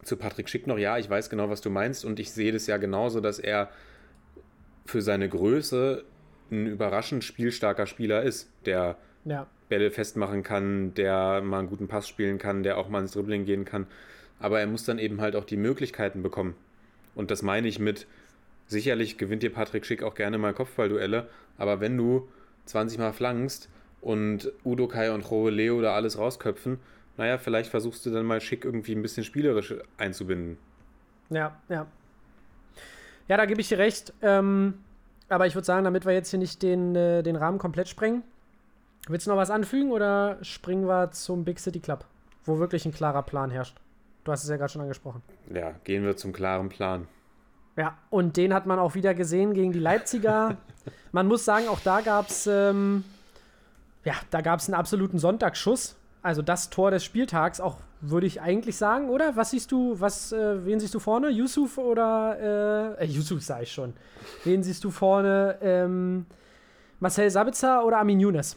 zu 0.03 0.16
Patrick 0.16 0.47
Schick 0.47 0.68
noch, 0.68 0.78
ja, 0.78 0.97
ich 0.99 1.10
weiß 1.10 1.30
genau, 1.30 1.49
was 1.49 1.60
du 1.60 1.70
meinst. 1.70 2.05
Und 2.05 2.22
ich 2.22 2.32
sehe 2.32 2.53
das 2.53 2.66
ja 2.66 2.78
genauso, 2.78 3.20
dass 3.20 3.39
er 3.39 3.70
für 4.86 5.01
seine 5.01 5.28
Größe 5.28 6.05
ein 6.51 6.66
überraschend 6.66 7.26
spielstarker 7.26 7.88
Spieler 7.88 8.24
ist, 8.24 8.49
der 8.66 8.95
Ja. 9.26 9.47
Bälle 9.68 9.91
festmachen 9.91 10.43
kann, 10.43 10.93
der 10.93 11.41
mal 11.41 11.60
einen 11.60 11.68
guten 11.68 11.89
Pass 11.89 12.07
spielen 12.07 12.38
kann, 12.38 12.64
der 12.64 12.78
auch 12.78 12.88
mal 12.88 13.01
ins 13.01 13.12
Dribbling 13.12 13.43
gehen 13.43 13.66
kann. 13.66 13.86
Aber 14.39 14.62
er 14.62 14.68
muss 14.68 14.86
dann 14.86 14.97
eben 14.97 15.20
halt 15.20 15.36
auch 15.36 15.43
die 15.43 15.57
Möglichkeiten 15.57 16.24
bekommen. 16.24 16.55
Und 17.16 17.32
das 17.32 17.41
meine 17.41 17.68
ich 17.68 17.80
mit, 17.80 18.07
sicherlich 18.68 19.18
gewinnt 19.18 19.43
dir 19.43 19.51
Patrick 19.51 19.86
Schick 19.86 20.03
auch 20.03 20.16
gerne 20.16 20.38
mal 20.38 20.53
Kopfballduelle, 20.53 21.28
aber 21.57 21.82
wenn 21.82 21.97
du 21.97 22.28
20 22.66 22.99
Mal 22.99 23.14
flankst 23.14 23.70
und 24.01 24.51
Udo 24.64 24.88
Kai 24.88 25.12
und 25.12 25.30
Rowe 25.30 25.49
Leo 25.49 25.82
da 25.82 25.95
alles 25.95 26.18
rausköpfen, 26.18 26.80
naja, 27.18 27.38
vielleicht 27.38 27.70
versuchst 27.70 28.05
du 28.05 28.12
dann 28.12 28.26
mal 28.26 28.39
Schick 28.39 28.64
irgendwie 28.64 28.93
ein 28.93 29.01
bisschen 29.01 29.24
spielerisch 29.24 29.74
einzubinden. 29.97 30.57
Ja, 31.30 31.57
ja. 31.68 31.86
Ja, 33.28 33.38
da 33.38 33.45
gebe 33.45 33.62
ich 33.62 33.68
dir 33.68 33.78
recht. 33.78 34.14
Ähm, 34.22 34.76
aber 35.28 35.45
ich 35.45 35.53
würde 35.53 35.66
sagen, 35.66 35.84
damit 35.84 36.05
wir 36.05 36.14
jetzt 36.14 36.30
hier 36.30 36.39
nicht 36.39 36.64
den, 36.64 36.95
äh, 36.95 37.22
den 37.22 37.36
Rahmen 37.36 37.60
komplett 37.60 37.88
sprengen, 37.88 38.24
willst 39.07 39.28
du 39.28 39.32
noch 39.32 39.38
was 39.38 39.51
anfügen 39.51 39.91
oder 39.91 40.38
springen 40.41 40.88
wir 40.88 41.12
zum 41.12 41.43
Big 41.43 41.60
City 41.60 41.80
Club, 41.80 42.05
wo 42.45 42.57
wirklich 42.57 42.86
ein 42.86 42.93
klarer 42.93 43.22
Plan 43.22 43.51
herrscht? 43.51 43.78
Du 44.30 44.34
hast 44.34 44.44
es 44.44 44.50
ja 44.52 44.58
gerade 44.58 44.72
schon 44.72 44.84
angesprochen. 44.84 45.24
Ja, 45.52 45.72
gehen 45.84 46.04
wir 46.04 46.16
zum 46.16 46.34
klaren 46.34 46.70
Plan. 46.70 47.08
Ja, 47.76 47.98
und 48.12 48.38
den 48.38 48.54
hat 48.54 48.68
man 48.68 48.78
auch 48.78 48.94
wieder 48.94 49.16
gesehen 49.16 49.56
gegen 49.56 49.72
die 49.72 49.80
Leipziger. 49.80 50.56
man 51.12 51.26
muss 51.26 51.46
sagen, 51.46 51.68
auch 51.68 51.80
da 51.80 52.02
gab 52.02 52.30
es 52.30 52.46
ähm, 52.46 53.04
ja, 54.06 54.14
da 54.30 54.42
gab 54.42 54.60
es 54.60 54.68
einen 54.68 54.76
absoluten 54.76 55.18
Sonntagsschuss. 55.18 55.96
Also 56.22 56.44
das 56.44 56.70
Tor 56.70 56.92
des 56.92 57.04
Spieltags, 57.04 57.60
auch 57.60 57.78
würde 58.02 58.28
ich 58.28 58.40
eigentlich 58.40 58.78
sagen, 58.78 59.10
oder? 59.10 59.36
Was 59.36 59.50
siehst 59.50 59.72
du, 59.72 60.00
was, 60.00 60.32
äh, 60.32 60.64
wen 60.64 60.80
siehst 60.80 60.94
du 60.94 61.00
vorne? 61.00 61.30
Yusuf 61.30 61.80
oder, 61.80 62.98
äh, 63.00 63.06
äh 63.06 63.08
Yusuf 63.08 63.42
sah 63.42 63.62
ich 63.62 63.72
schon. 63.72 63.94
Wen 64.44 64.62
siehst 64.62 64.84
du 64.84 64.92
vorne? 64.92 65.58
Ähm, 65.64 66.28
Marcel 67.00 67.32
Sabitzer 67.32 67.84
oder 67.84 67.98
Armin 67.98 68.20
Younes? 68.20 68.56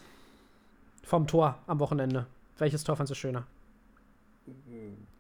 Vom 1.03 1.27
Tor 1.27 1.61
am 1.67 1.81
Wochenende. 1.81 2.27
Welches 2.59 2.85
Tor 2.85 2.95
fandest 2.97 3.13
du 3.13 3.15
schöner? 3.15 3.47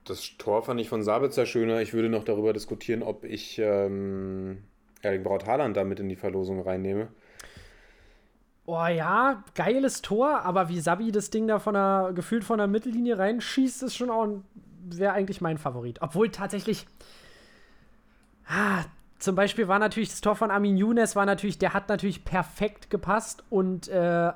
Das 0.04 0.36
Tor 0.38 0.62
fand 0.62 0.80
ich 0.80 0.88
von 0.88 1.02
Sabitzer 1.02 1.46
schöner. 1.46 1.80
Ich 1.80 1.92
würde 1.92 2.08
noch 2.08 2.24
darüber 2.24 2.52
diskutieren, 2.52 3.02
ob 3.02 3.24
ich 3.24 3.58
ähm, 3.58 4.64
Erling 5.00 5.22
Braut 5.22 5.46
Haaland 5.46 5.76
damit 5.76 6.00
in 6.00 6.08
die 6.08 6.16
Verlosung 6.16 6.60
reinnehme. 6.60 7.08
Oh 8.64 8.86
ja, 8.86 9.42
geiles 9.54 10.02
Tor, 10.02 10.42
aber 10.42 10.68
wie 10.68 10.80
Sabi 10.80 11.10
das 11.10 11.30
Ding 11.30 11.48
da 11.48 11.58
von 11.58 11.74
der, 11.74 12.12
gefühlt 12.14 12.44
von 12.44 12.58
der 12.58 12.68
Mittellinie 12.68 13.18
reinschießt, 13.18 13.82
ist 13.82 13.96
schon 13.96 14.08
auch, 14.08 14.28
wäre 14.84 15.12
eigentlich 15.12 15.40
mein 15.40 15.58
Favorit. 15.58 16.00
Obwohl 16.00 16.30
tatsächlich, 16.30 16.86
ah, 18.46 18.84
zum 19.18 19.34
Beispiel 19.34 19.66
war 19.66 19.80
natürlich 19.80 20.10
das 20.10 20.20
Tor 20.20 20.36
von 20.36 20.52
Armin 20.52 20.76
Younes, 20.76 21.16
war 21.16 21.26
natürlich, 21.26 21.58
der 21.58 21.74
hat 21.74 21.88
natürlich 21.88 22.24
perfekt 22.24 22.88
gepasst 22.88 23.42
und 23.50 23.88
äh, 23.88 24.32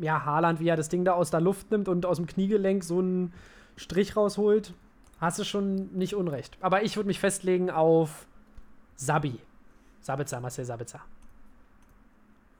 ja, 0.00 0.24
Haaland, 0.24 0.60
wie 0.60 0.68
er 0.68 0.76
das 0.76 0.88
Ding 0.88 1.04
da 1.04 1.12
aus 1.12 1.30
der 1.30 1.40
Luft 1.40 1.70
nimmt 1.72 1.88
und 1.88 2.06
aus 2.06 2.18
dem 2.18 2.26
Kniegelenk 2.26 2.84
so 2.84 3.00
einen 3.00 3.32
Strich 3.76 4.16
rausholt, 4.16 4.74
hast 5.20 5.38
du 5.38 5.44
schon 5.44 5.92
nicht 5.92 6.14
unrecht. 6.14 6.56
Aber 6.60 6.82
ich 6.82 6.96
würde 6.96 7.06
mich 7.06 7.20
festlegen 7.20 7.70
auf 7.70 8.26
Sabi. 8.96 9.38
Sabitzer, 10.00 10.40
Marcel 10.40 10.64
Sabitzer. 10.64 11.00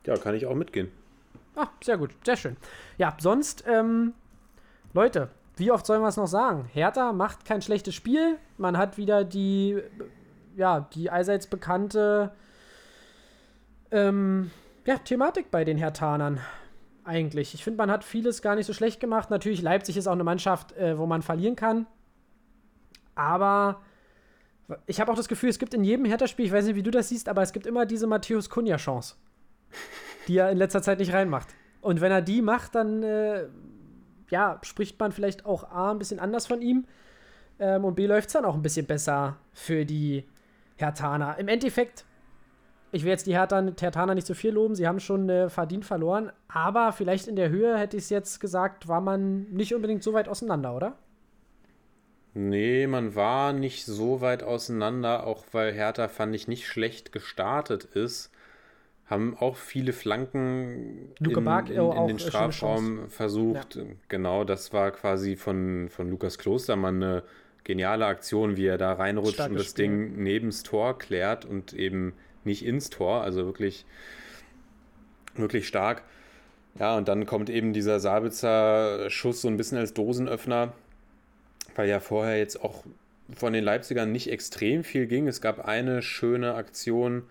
Ja, 0.07 0.17
kann 0.17 0.35
ich 0.35 0.47
auch 0.47 0.55
mitgehen. 0.55 0.91
Ah, 1.55 1.69
sehr 1.83 1.99
gut, 1.99 2.11
sehr 2.25 2.37
schön. 2.37 2.57
Ja, 2.99 3.17
sonst, 3.21 3.65
ähm, 3.67 4.15
Leute, 4.95 5.29
wie 5.57 5.71
oft 5.71 5.85
sollen 5.87 6.01
wir 6.01 6.09
es 6.09 6.17
noch 6.17 6.27
sagen? 6.27 6.69
Hertha 6.73 7.13
macht 7.13 7.45
kein 7.45 7.63
schlechtes 7.63 7.95
Spiel. 7.95 8.39
Man 8.57 8.79
hat 8.79 8.97
wieder 8.97 9.25
die, 9.25 9.81
ja, 10.57 10.81
die 10.93 11.11
allseits 11.11 11.47
bekannte 11.47 12.33
ähm, 13.91 14.51
ja, 14.87 14.97
Thematik 14.99 15.51
bei 15.51 15.65
den 15.65 15.77
Herthanern. 15.77 16.41
Eigentlich. 17.05 17.55
Ich 17.55 17.65
finde, 17.65 17.79
man 17.79 17.91
hat 17.91 18.05
vieles 18.05 18.43
gar 18.43 18.55
nicht 18.55 18.67
so 18.67 18.73
schlecht 18.73 19.01
gemacht. 19.01 19.31
Natürlich, 19.31 19.61
Leipzig 19.61 19.97
ist 19.97 20.07
auch 20.07 20.13
eine 20.13 20.25
Mannschaft, 20.25 20.73
äh, 20.73 20.97
wo 20.99 21.07
man 21.07 21.23
verlieren 21.23 21.57
kann. 21.57 21.87
Aber 23.15 23.81
ich 24.87 25.01
habe 25.01 25.11
auch 25.11 25.17
das 25.17 25.29
Gefühl, 25.29 25.51
es 25.51 25.59
gibt 25.59 25.75
in 25.75 25.85
jedem 25.85 26.05
Hertha-Spiel, 26.05 26.47
ich 26.47 26.53
weiß 26.53 26.67
nicht, 26.67 26.77
wie 26.77 26.83
du 26.83 26.91
das 26.91 27.09
siehst, 27.09 27.29
aber 27.29 27.43
es 27.43 27.53
gibt 27.53 27.67
immer 27.67 27.87
diese 27.87 28.07
Matthäus 28.07 28.49
Kunja-Chance, 28.49 29.17
die 30.29 30.37
er 30.39 30.51
in 30.51 30.59
letzter 30.59 30.83
Zeit 30.83 30.99
nicht 30.99 31.13
reinmacht. 31.13 31.49
Und 31.81 32.01
wenn 32.01 32.13
er 32.13 32.23
die 32.23 32.43
macht, 32.43 32.75
dann 32.75 33.03
äh, 33.03 33.47
ja, 34.31 34.61
spricht 34.63 34.99
man 34.99 35.13
vielleicht 35.13 35.45
auch 35.45 35.71
A 35.71 35.91
ein 35.91 35.99
bisschen 35.99 36.21
anders 36.21 36.47
von 36.47 36.63
ihm 36.63 36.87
ähm, 37.59 37.85
und 37.85 37.97
B 37.97 38.07
läuft 38.07 38.29
es 38.29 38.33
dann 38.33 38.45
auch 38.45 38.55
ein 38.55 38.63
bisschen 38.63 38.87
besser 38.87 39.37
für 39.53 39.85
die 39.85 40.25
Hertaner. 40.77 41.39
Im 41.39 41.49
Endeffekt 41.49 42.05
ich 42.93 43.05
will 43.05 43.11
jetzt 43.11 43.27
die 43.27 43.35
Hertha, 43.35 43.67
Hertaner 43.81 44.15
nicht 44.15 44.27
zu 44.27 44.35
viel 44.35 44.53
loben, 44.53 44.75
sie 44.75 44.87
haben 44.87 45.01
schon 45.01 45.29
äh, 45.29 45.49
verdient 45.49 45.85
verloren, 45.85 46.31
aber 46.49 46.93
vielleicht 46.93 47.27
in 47.27 47.37
der 47.37 47.49
Höhe 47.49 47.77
hätte 47.77 47.97
ich 47.97 48.05
es 48.05 48.11
jetzt 48.11 48.39
gesagt, 48.39 48.87
war 48.87 49.01
man 49.01 49.51
nicht 49.51 49.75
unbedingt 49.75 50.03
so 50.03 50.13
weit 50.13 50.29
auseinander, 50.29 50.77
oder? 50.77 50.95
Nee, 52.35 52.87
man 52.87 53.15
war 53.15 53.53
nicht 53.53 53.85
so 53.85 54.21
weit 54.21 54.43
auseinander, 54.43 55.27
auch 55.27 55.45
weil 55.53 55.73
Hertha, 55.73 56.09
fand 56.09 56.35
ich, 56.35 56.49
nicht 56.49 56.67
schlecht 56.67 57.13
gestartet 57.13 57.85
ist. 57.85 58.31
Haben 59.05 59.37
auch 59.39 59.57
viele 59.57 59.93
Flanken 59.93 61.13
Luke 61.19 61.41
in, 61.41 61.45
Bark, 61.45 61.69
in, 61.69 61.75
in 61.75 61.81
auch 61.81 62.07
den 62.07 62.19
Strafraum 62.19 63.11
versucht. 63.11 63.79
Genau, 64.09 64.45
das 64.45 64.73
war 64.73 64.93
quasi 64.93 65.37
von, 65.37 65.91
von 65.91 66.09
Lukas 66.09 66.39
Klostermann 66.39 67.03
eine 67.03 67.23
geniale 67.65 68.07
Aktion, 68.07 68.57
wie 68.57 68.67
er 68.67 68.79
da 68.79 68.95
reinrutscht 68.95 69.35
Starkes 69.35 69.51
und 69.51 69.59
das 69.59 69.71
Spiel. 69.71 69.85
Ding 69.85 70.23
nebens 70.23 70.63
Tor 70.63 70.99
klärt 70.99 71.45
und 71.45 71.75
eben 71.75 72.15
nicht 72.45 72.65
ins 72.65 72.91
Tor, 72.91 73.23
also 73.23 73.45
wirklich, 73.47 73.85
wirklich 75.35 75.67
stark. 75.69 76.03
Ja, 76.79 76.97
und 76.97 77.09
dann 77.09 77.27
kommt 77.27 77.51
eben 77.51 77.73
dieser 77.73 78.01
Sabitzer 78.01 79.11
Schuss 79.11 79.43
so 79.43 79.49
ein 79.49 79.57
bisschen 79.57 79.79
als 79.79 79.93
Dosenöffner, 79.93 80.73
weil 81.77 81.89
ja 81.89 82.01
vorher 82.01 82.39
jetzt 82.39 82.63
auch 82.63 82.85
von 83.35 83.53
den 83.53 83.65
Leipzigern 83.65 84.11
nicht 84.13 84.31
extrem 84.31 84.83
viel 84.85 85.07
ging. 85.07 85.29
Es 85.29 85.41
gab 85.41 85.67
eine 85.67 86.03
schöne 86.03 86.55
Aktion 86.55 87.25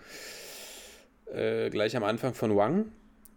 äh, 1.33 1.69
gleich 1.69 1.95
am 1.95 2.03
Anfang 2.03 2.33
von 2.33 2.55
Wang, 2.55 2.85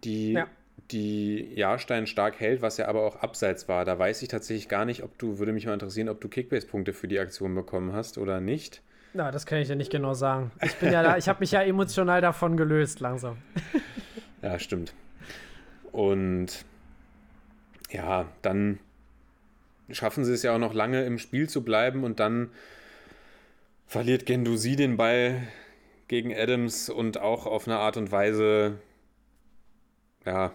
die, 0.05 0.33
Ja. 0.33 0.47
die 0.91 1.55
Jahrstein 1.55 2.07
stark 2.07 2.39
hält, 2.41 2.63
was 2.63 2.77
ja 2.77 2.89
aber 2.89 3.03
auch 3.03 3.17
abseits 3.17 3.69
war. 3.69 3.85
Da 3.85 3.99
weiß 3.99 4.23
ich 4.23 4.29
tatsächlich 4.29 4.69
gar 4.69 4.85
nicht, 4.85 5.03
ob 5.03 5.17
du, 5.19 5.39
würde 5.39 5.53
mich 5.53 5.67
mal 5.67 5.75
interessieren, 5.75 6.09
ob 6.09 6.21
du 6.21 6.29
Kickbase-Punkte 6.29 6.93
für 6.93 7.09
die 7.09 7.19
Aktion 7.19 7.55
bekommen 7.55 7.93
hast 7.93 8.19
oder 8.19 8.41
nicht. 8.41 8.83
Na, 9.17 9.31
das 9.31 9.47
kann 9.47 9.59
ich 9.59 9.69
ja 9.69 9.77
nicht 9.77 9.93
genau 9.93 10.13
sagen. 10.15 10.51
Ich 10.61 10.75
bin 10.75 10.93
ja 10.93 11.05
da, 11.05 11.17
ich 11.17 11.29
habe 11.29 11.39
mich 11.39 11.53
ja 11.53 11.63
emotional 11.63 12.21
davon 12.21 12.57
gelöst 12.57 12.99
langsam. 12.99 13.39
Ja, 14.43 14.59
stimmt. 14.59 14.93
Und 15.93 16.65
ja, 17.91 18.27
dann 18.43 18.81
schaffen 19.89 20.25
sie 20.25 20.33
es 20.33 20.43
ja 20.43 20.53
auch 20.53 20.59
noch 20.59 20.75
lange 20.75 21.05
im 21.05 21.19
Spiel 21.19 21.49
zu 21.49 21.63
bleiben 21.63 22.03
und 22.03 22.19
dann 22.19 22.51
verliert 23.87 24.27
Gendouzi 24.27 24.75
den 24.75 24.97
Ball 24.97 25.47
gegen 26.09 26.35
Adams 26.35 26.91
und 26.91 27.21
auch 27.21 27.47
auf 27.47 27.69
eine 27.69 27.79
Art 27.79 27.97
und 27.97 28.11
Weise, 28.11 28.81
ja, 30.27 30.53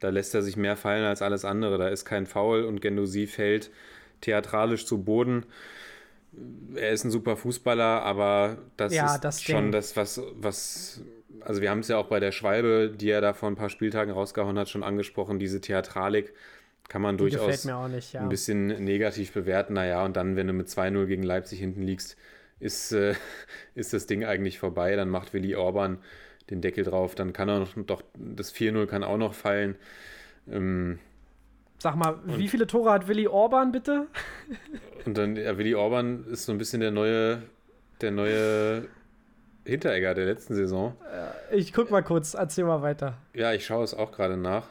da 0.00 0.08
lässt 0.08 0.34
er 0.34 0.42
sich 0.42 0.56
mehr 0.56 0.76
fallen 0.76 1.04
als 1.04 1.22
alles 1.22 1.44
andere. 1.44 1.78
Da 1.78 1.88
ist 1.88 2.04
kein 2.04 2.26
Foul 2.26 2.64
und 2.64 2.80
Gendouzi 2.80 3.28
fällt 3.28 3.70
theatralisch 4.20 4.86
zu 4.86 5.04
Boden. 5.04 5.46
Er 6.74 6.90
ist 6.92 7.04
ein 7.04 7.10
super 7.10 7.36
Fußballer, 7.36 8.02
aber 8.02 8.58
das 8.76 8.92
Ja, 8.92 9.14
ist 9.14 9.20
das 9.20 9.42
schon 9.42 9.64
Ding. 9.64 9.72
das, 9.72 9.96
was, 9.96 10.20
was, 10.34 11.00
also 11.40 11.62
wir 11.62 11.70
haben 11.70 11.80
es 11.80 11.88
ja 11.88 11.96
auch 11.98 12.06
bei 12.08 12.20
der 12.20 12.32
Schwalbe, 12.32 12.90
die 12.94 13.08
er 13.10 13.20
da 13.20 13.32
vor 13.34 13.48
ein 13.50 13.56
paar 13.56 13.70
Spieltagen 13.70 14.12
rausgehauen 14.12 14.58
hat, 14.58 14.68
schon 14.68 14.82
angesprochen, 14.82 15.38
diese 15.38 15.60
Theatralik 15.60 16.34
kann 16.88 17.02
man 17.02 17.16
Die 17.16 17.30
durchaus 17.30 17.64
nicht, 17.88 18.12
ja. 18.12 18.20
ein 18.22 18.28
bisschen 18.28 18.66
negativ 18.84 19.32
bewerten. 19.32 19.74
Naja, 19.74 20.04
und 20.04 20.16
dann, 20.16 20.36
wenn 20.36 20.46
du 20.46 20.52
mit 20.52 20.68
2-0 20.68 21.06
gegen 21.06 21.22
Leipzig 21.24 21.58
hinten 21.58 21.82
liegst, 21.82 22.16
ist, 22.60 22.92
äh, 22.92 23.14
ist 23.74 23.92
das 23.92 24.06
Ding 24.06 24.24
eigentlich 24.24 24.58
vorbei. 24.58 24.94
Dann 24.96 25.08
macht 25.08 25.32
Willi 25.34 25.56
Orban 25.56 25.98
den 26.50 26.60
Deckel 26.60 26.84
drauf. 26.84 27.14
Dann 27.16 27.32
kann 27.32 27.48
er 27.48 27.58
noch, 27.60 27.72
doch, 27.86 28.02
das 28.14 28.52
4-0 28.54 28.86
kann 28.86 29.02
auch 29.04 29.18
noch 29.18 29.34
fallen. 29.34 29.76
Ähm, 30.50 30.98
Sag 31.78 31.96
mal, 31.96 32.18
wie 32.24 32.48
viele 32.48 32.66
Tore 32.66 32.90
hat 32.90 33.06
Willi 33.08 33.28
Orban 33.28 33.70
bitte? 33.72 34.06
und 35.04 35.16
dann, 35.16 35.36
ja, 35.36 35.58
Willi 35.58 35.74
Orban 35.74 36.24
ist 36.30 36.46
so 36.46 36.52
ein 36.52 36.58
bisschen 36.58 36.80
der 36.80 36.90
neue, 36.90 37.42
der 38.00 38.10
neue 38.12 38.88
Hinteregger 39.64 40.14
der 40.14 40.26
letzten 40.26 40.54
Saison. 40.54 40.94
Ich 41.52 41.72
guck 41.72 41.90
mal 41.90 42.02
kurz, 42.02 42.34
erzähl 42.34 42.64
mal 42.64 42.82
weiter. 42.82 43.18
Ja, 43.34 43.52
ich 43.52 43.66
schaue 43.66 43.84
es 43.84 43.94
auch 43.94 44.12
gerade 44.12 44.36
nach. 44.36 44.64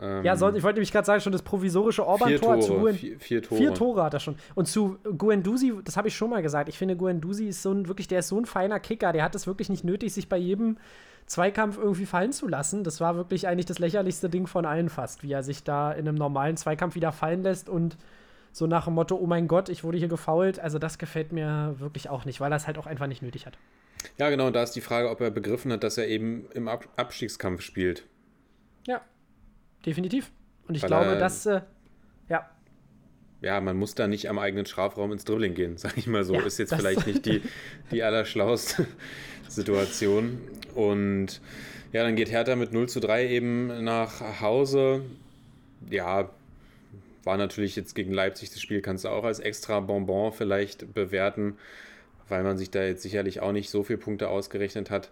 Ähm, 0.00 0.24
Ja, 0.24 0.36
soll, 0.36 0.56
ich 0.56 0.62
wollte 0.62 0.76
nämlich 0.76 0.92
gerade 0.92 1.06
sagen, 1.06 1.20
schon 1.20 1.32
das 1.32 1.42
provisorische 1.42 2.06
Orban-Tor 2.06 2.60
zu. 2.60 2.74
Guen 2.78 2.94
Vier, 2.94 3.18
vier 3.18 3.42
Tore. 3.42 3.58
Vier 3.60 3.74
Tore 3.74 4.02
hat 4.02 4.14
er 4.14 4.20
schon. 4.20 4.36
Und 4.54 4.66
zu 4.66 4.98
Guendouzi, 5.16 5.72
das 5.84 5.96
habe 5.96 6.08
ich 6.08 6.16
schon 6.16 6.30
mal 6.30 6.42
gesagt, 6.42 6.68
ich 6.68 6.78
finde 6.78 6.96
Guendouzi 6.96 7.46
ist 7.46 7.62
so 7.62 7.72
ein 7.72 7.88
wirklich, 7.88 8.08
der 8.08 8.20
ist 8.20 8.28
so 8.28 8.38
ein 8.38 8.46
feiner 8.46 8.80
Kicker, 8.80 9.12
der 9.12 9.22
hat 9.22 9.34
es 9.34 9.46
wirklich 9.46 9.68
nicht 9.68 9.84
nötig, 9.84 10.12
sich 10.12 10.28
bei 10.28 10.36
jedem 10.38 10.78
Zweikampf 11.26 11.78
irgendwie 11.78 12.06
fallen 12.06 12.32
zu 12.32 12.46
lassen. 12.48 12.84
Das 12.84 13.00
war 13.00 13.16
wirklich 13.16 13.46
eigentlich 13.48 13.66
das 13.66 13.78
lächerlichste 13.78 14.28
Ding 14.28 14.46
von 14.46 14.66
allen 14.66 14.88
fast, 14.88 15.22
wie 15.22 15.32
er 15.32 15.42
sich 15.42 15.64
da 15.64 15.92
in 15.92 16.06
einem 16.08 16.16
normalen 16.16 16.56
Zweikampf 16.56 16.94
wieder 16.94 17.12
fallen 17.12 17.42
lässt 17.42 17.68
und 17.68 17.96
so 18.52 18.66
nach 18.66 18.84
dem 18.84 18.94
Motto, 18.94 19.16
oh 19.16 19.26
mein 19.26 19.48
Gott, 19.48 19.70
ich 19.70 19.82
wurde 19.82 19.96
hier 19.96 20.08
gefoult. 20.08 20.58
Also 20.58 20.78
das 20.78 20.98
gefällt 20.98 21.32
mir 21.32 21.76
wirklich 21.78 22.10
auch 22.10 22.24
nicht, 22.26 22.40
weil 22.40 22.52
er 22.52 22.56
es 22.56 22.66
halt 22.66 22.76
auch 22.76 22.86
einfach 22.86 23.06
nicht 23.06 23.22
nötig 23.22 23.46
hat. 23.46 23.56
Ja, 24.18 24.28
genau, 24.30 24.48
und 24.48 24.52
da 24.54 24.62
ist 24.62 24.72
die 24.72 24.80
Frage, 24.82 25.08
ob 25.08 25.20
er 25.20 25.30
begriffen 25.30 25.72
hat, 25.72 25.84
dass 25.84 25.96
er 25.96 26.06
eben 26.08 26.46
im 26.52 26.68
Ab 26.68 26.86
Abstiegskampf 26.96 27.62
spielt. 27.62 28.04
Ja, 28.86 29.00
definitiv. 29.86 30.30
Und 30.68 30.74
ich 30.74 30.82
Weil 30.82 30.88
glaube, 30.88 31.06
er- 31.06 31.18
dass, 31.18 31.46
äh, 31.46 31.62
ja, 32.28 32.48
ja, 33.40 33.60
man 33.60 33.76
muss 33.76 33.94
da 33.96 34.06
nicht 34.06 34.28
am 34.28 34.38
eigenen 34.38 34.66
Strafraum 34.66 35.10
ins 35.12 35.24
Dribbling 35.24 35.54
gehen, 35.54 35.76
sag 35.78 35.96
ich 35.96 36.06
mal 36.06 36.22
so. 36.24 36.34
Ja, 36.34 36.42
ist 36.42 36.58
jetzt 36.58 36.74
vielleicht 36.74 37.06
nicht 37.06 37.24
die, 37.26 37.42
die 37.90 38.02
allerschlauste 38.02 38.86
Situation. 39.48 40.40
Und 40.74 41.40
ja, 41.92 42.02
dann 42.02 42.16
geht 42.16 42.30
Hertha 42.30 42.56
mit 42.56 42.72
0 42.72 42.88
zu 42.88 43.00
3 43.00 43.28
eben 43.28 43.84
nach 43.84 44.40
Hause. 44.40 45.02
Ja, 45.90 46.30
war 47.24 47.36
natürlich 47.36 47.76
jetzt 47.76 47.94
gegen 47.94 48.12
Leipzig 48.12 48.50
das 48.50 48.60
Spiel, 48.60 48.80
kannst 48.80 49.04
du 49.04 49.08
auch 49.08 49.24
als 49.24 49.40
extra 49.40 49.80
Bonbon 49.80 50.32
vielleicht 50.32 50.92
bewerten, 50.94 51.56
weil 52.28 52.42
man 52.42 52.58
sich 52.58 52.70
da 52.70 52.82
jetzt 52.82 53.02
sicherlich 53.02 53.40
auch 53.40 53.52
nicht 53.52 53.70
so 53.70 53.82
viele 53.82 53.98
Punkte 53.98 54.28
ausgerechnet 54.28 54.90
hat. 54.90 55.10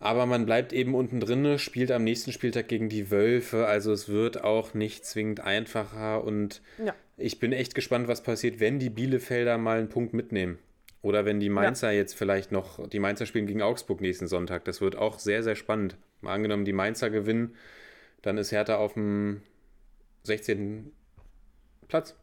Aber 0.00 0.26
man 0.26 0.46
bleibt 0.46 0.72
eben 0.72 0.94
unten 0.94 1.20
drin, 1.20 1.58
spielt 1.60 1.92
am 1.92 2.02
nächsten 2.02 2.32
Spieltag 2.32 2.66
gegen 2.66 2.88
die 2.88 3.10
Wölfe, 3.10 3.66
also 3.66 3.92
es 3.92 4.08
wird 4.08 4.42
auch 4.42 4.74
nicht 4.74 5.04
zwingend 5.06 5.40
einfacher 5.40 6.24
und 6.24 6.60
ja. 6.84 6.92
ich 7.16 7.38
bin 7.38 7.52
echt 7.52 7.76
gespannt, 7.76 8.08
was 8.08 8.22
passiert, 8.22 8.58
wenn 8.58 8.80
die 8.80 8.90
Bielefelder 8.90 9.58
mal 9.58 9.78
einen 9.78 9.88
Punkt 9.88 10.12
mitnehmen. 10.12 10.58
Oder 11.02 11.24
wenn 11.24 11.40
die 11.40 11.50
Mainzer 11.50 11.90
jetzt 11.90 12.14
vielleicht 12.14 12.52
noch, 12.52 12.88
die 12.88 13.00
Mainzer 13.00 13.26
spielen 13.26 13.46
gegen 13.46 13.60
Augsburg 13.60 14.00
nächsten 14.00 14.28
Sonntag. 14.28 14.64
Das 14.64 14.80
wird 14.80 14.96
auch 14.96 15.18
sehr, 15.18 15.42
sehr 15.42 15.56
spannend. 15.56 15.96
Mal 16.20 16.34
angenommen, 16.34 16.64
die 16.64 16.72
Mainzer 16.72 17.10
gewinnen, 17.10 17.56
dann 18.22 18.38
ist 18.38 18.52
Hertha 18.52 18.76
auf 18.76 18.94
dem 18.94 19.42
16. 20.22 20.92
Platz. 21.88 22.16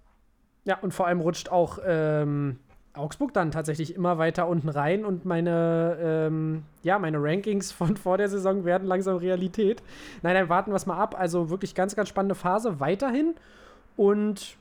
Ja, 0.64 0.80
und 0.80 0.94
vor 0.94 1.08
allem 1.08 1.20
rutscht 1.20 1.50
auch 1.50 1.80
ähm, 1.86 2.60
Augsburg 2.94 3.34
dann 3.34 3.52
tatsächlich 3.52 3.96
immer 3.96 4.18
weiter 4.18 4.48
unten 4.48 4.70
rein 4.70 5.04
und 5.04 5.26
meine, 5.26 5.98
ähm, 6.02 6.64
ja, 6.82 7.00
meine 7.00 7.22
Rankings 7.22 7.72
von 7.72 7.98
vor 7.98 8.18
der 8.18 8.30
Saison 8.30 8.64
werden 8.64 8.88
langsam 8.88 9.18
Realität. 9.18 9.84
Nein, 10.22 10.36
dann 10.36 10.48
warten 10.50 10.72
wir 10.72 10.76
es 10.76 10.86
mal 10.86 10.98
ab. 10.98 11.20
Also 11.20 11.50
wirklich 11.50 11.76
ganz, 11.76 11.96
ganz 11.96 12.08
spannende 12.08 12.36
Phase 12.36 12.80
weiterhin. 12.80 13.36
Und 13.98 14.58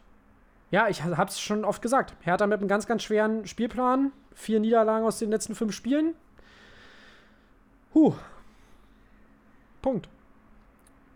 ja, 0.70 0.88
ich 0.88 1.02
habe 1.02 1.30
es 1.30 1.40
schon 1.40 1.64
oft 1.64 1.82
gesagt. 1.82 2.14
Hertha 2.20 2.46
mit 2.46 2.58
einem 2.58 2.68
ganz, 2.68 2.86
ganz 2.86 3.02
schweren 3.02 3.46
Spielplan. 3.46 4.12
Vier 4.34 4.60
Niederlagen 4.60 5.06
aus 5.06 5.18
den 5.18 5.30
letzten 5.30 5.54
fünf 5.54 5.72
Spielen. 5.72 6.14
Huh. 7.94 8.14
Punkt. 9.82 10.08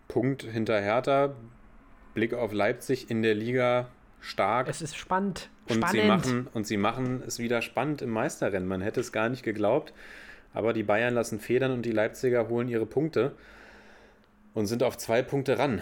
Punkt 0.07 0.43
hinter 0.43 0.81
Hertha. 0.81 1.33
Blick 2.13 2.33
auf 2.33 2.51
Leipzig 2.51 3.09
in 3.09 3.21
der 3.21 3.35
Liga 3.35 3.87
stark. 4.19 4.67
Es 4.67 4.81
ist 4.81 4.95
spannend. 4.95 5.49
Und 5.69 5.77
Spannend. 5.77 6.01
sie, 6.01 6.07
machen, 6.07 6.47
und 6.53 6.67
sie 6.67 6.77
machen 6.77 7.23
es 7.25 7.39
wieder 7.39 7.61
spannend 7.61 8.01
im 8.01 8.09
Meisterrennen. 8.09 8.67
Man 8.67 8.81
hätte 8.81 8.99
es 8.99 9.11
gar 9.11 9.29
nicht 9.29 9.43
geglaubt. 9.43 9.93
Aber 10.53 10.73
die 10.73 10.83
Bayern 10.83 11.13
lassen 11.13 11.39
Federn 11.39 11.71
und 11.71 11.83
die 11.83 11.91
Leipziger 11.91 12.47
holen 12.47 12.67
ihre 12.67 12.85
Punkte 12.85 13.35
und 14.53 14.67
sind 14.67 14.83
auf 14.83 14.97
zwei 14.97 15.21
Punkte 15.21 15.57
ran. 15.57 15.81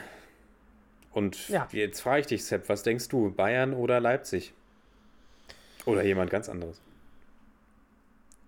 Und 1.11 1.49
Ja. 1.49 1.67
jetzt 1.71 2.01
frage 2.01 2.21
ich 2.21 2.27
dich, 2.27 2.45
Sepp, 2.45 2.69
was 2.69 2.83
denkst 2.83 3.09
du? 3.09 3.31
Bayern 3.31 3.73
oder 3.73 3.99
Leipzig? 3.99 4.53
Oder 5.85 6.03
jemand 6.03 6.29
ganz 6.29 6.47
anderes? 6.47 6.79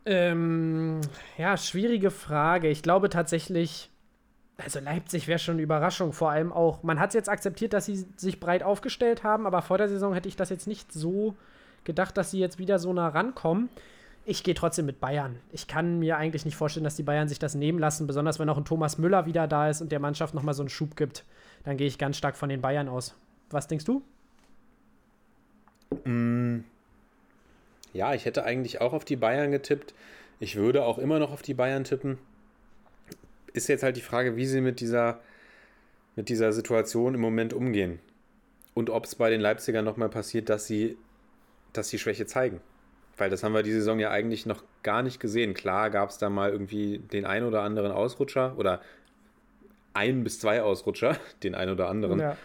Ähm, 0.05 1.01
ja, 1.37 1.55
schwierige 1.57 2.11
Frage. 2.11 2.67
Ich 2.69 2.83
glaube 2.83 3.09
tatsächlich, 3.09 3.89
Also 4.57 4.79
Leipzig 4.79 5.27
wäre 5.27 5.39
schon 5.39 5.55
eine 5.55 5.63
Überraschung. 5.63 6.13
Vor 6.13 6.29
allem 6.29 6.53
auch, 6.53 6.83
man 6.83 6.99
hat 6.99 7.09
es 7.09 7.15
jetzt 7.15 7.27
akzeptiert, 7.27 7.73
dass 7.73 7.85
sie 7.87 8.05
sich 8.17 8.39
breit 8.39 8.61
aufgestellt 8.61 9.23
haben, 9.23 9.47
aber 9.47 9.63
vor 9.63 9.79
der 9.79 9.89
Saison 9.89 10.13
hätte 10.13 10.29
ich 10.29 10.35
das 10.35 10.51
jetzt 10.51 10.67
nicht 10.67 10.93
so 10.93 11.35
gedacht, 11.85 12.15
dass 12.17 12.29
sie 12.29 12.37
jetzt 12.39 12.59
wieder 12.59 12.77
so 12.77 12.93
nah 12.93 13.07
rankommen. 13.07 13.69
Ich 14.25 14.43
gehe 14.43 14.53
trotzdem 14.53 14.85
mit 14.85 14.99
Bayern. 15.01 15.37
Ich 15.51 15.67
kann 15.67 15.97
mir 15.97 16.17
eigentlich 16.17 16.45
nicht 16.45 16.55
vorstellen, 16.55 16.83
dass 16.83 16.95
die 16.95 17.03
Bayern 17.03 17.27
sich 17.27 17.39
das 17.39 17.55
nehmen 17.55 17.79
lassen, 17.79 18.05
besonders 18.05 18.37
wenn 18.37 18.47
auch 18.47 18.57
ein 18.59 18.63
Thomas 18.63 18.99
Müller 18.99 19.25
wieder 19.25 19.47
da 19.47 19.69
ist 19.71 19.81
und 19.81 19.91
der 19.91 19.99
Mannschaft 19.99 20.35
nochmal 20.35 20.53
so 20.53 20.61
einen 20.61 20.69
Schub 20.69 20.95
gibt. 20.95 21.25
Dann 21.63 21.77
gehe 21.77 21.87
ich 21.87 21.97
ganz 21.97 22.17
stark 22.17 22.35
von 22.35 22.49
den 22.49 22.61
Bayern 22.61 22.89
aus. 22.89 23.15
Was 23.49 23.67
denkst 23.67 23.85
du? 23.85 24.03
Ja, 27.93 28.13
ich 28.13 28.25
hätte 28.25 28.43
eigentlich 28.43 28.81
auch 28.81 28.93
auf 28.93 29.05
die 29.05 29.15
Bayern 29.15 29.51
getippt. 29.51 29.93
Ich 30.39 30.55
würde 30.55 30.83
auch 30.83 30.97
immer 30.97 31.19
noch 31.19 31.31
auf 31.31 31.41
die 31.41 31.53
Bayern 31.53 31.83
tippen. 31.83 32.17
Ist 33.53 33.69
jetzt 33.69 33.83
halt 33.83 33.95
die 33.95 34.01
Frage, 34.01 34.35
wie 34.35 34.45
sie 34.45 34.61
mit 34.61 34.79
dieser, 34.79 35.19
mit 36.15 36.29
dieser 36.29 36.51
Situation 36.51 37.13
im 37.13 37.21
Moment 37.21 37.53
umgehen. 37.53 37.99
Und 38.73 38.89
ob 38.89 39.05
es 39.05 39.15
bei 39.15 39.29
den 39.29 39.39
Leipzigern 39.39 39.85
nochmal 39.85 40.09
passiert, 40.09 40.49
dass 40.49 40.65
sie, 40.65 40.97
dass 41.71 41.89
sie 41.89 41.99
Schwäche 41.99 42.25
zeigen. 42.25 42.59
Weil 43.17 43.29
das 43.29 43.43
haben 43.43 43.53
wir 43.53 43.61
die 43.61 43.71
Saison 43.71 43.99
ja 43.99 44.09
eigentlich 44.09 44.47
noch 44.47 44.63
gar 44.81 45.03
nicht 45.03 45.19
gesehen. 45.19 45.53
Klar 45.53 45.91
gab 45.91 46.09
es 46.09 46.17
da 46.17 46.31
mal 46.31 46.49
irgendwie 46.49 46.97
den 46.97 47.25
ein 47.25 47.43
oder 47.43 47.61
anderen 47.61 47.91
Ausrutscher 47.91 48.57
oder 48.57 48.81
ein 49.93 50.23
bis 50.23 50.39
zwei 50.39 50.61
Ausrutscher, 50.61 51.17
den 51.43 51.55
ein 51.55 51.69
oder 51.69 51.89
anderen. 51.89 52.19
Ja. 52.19 52.37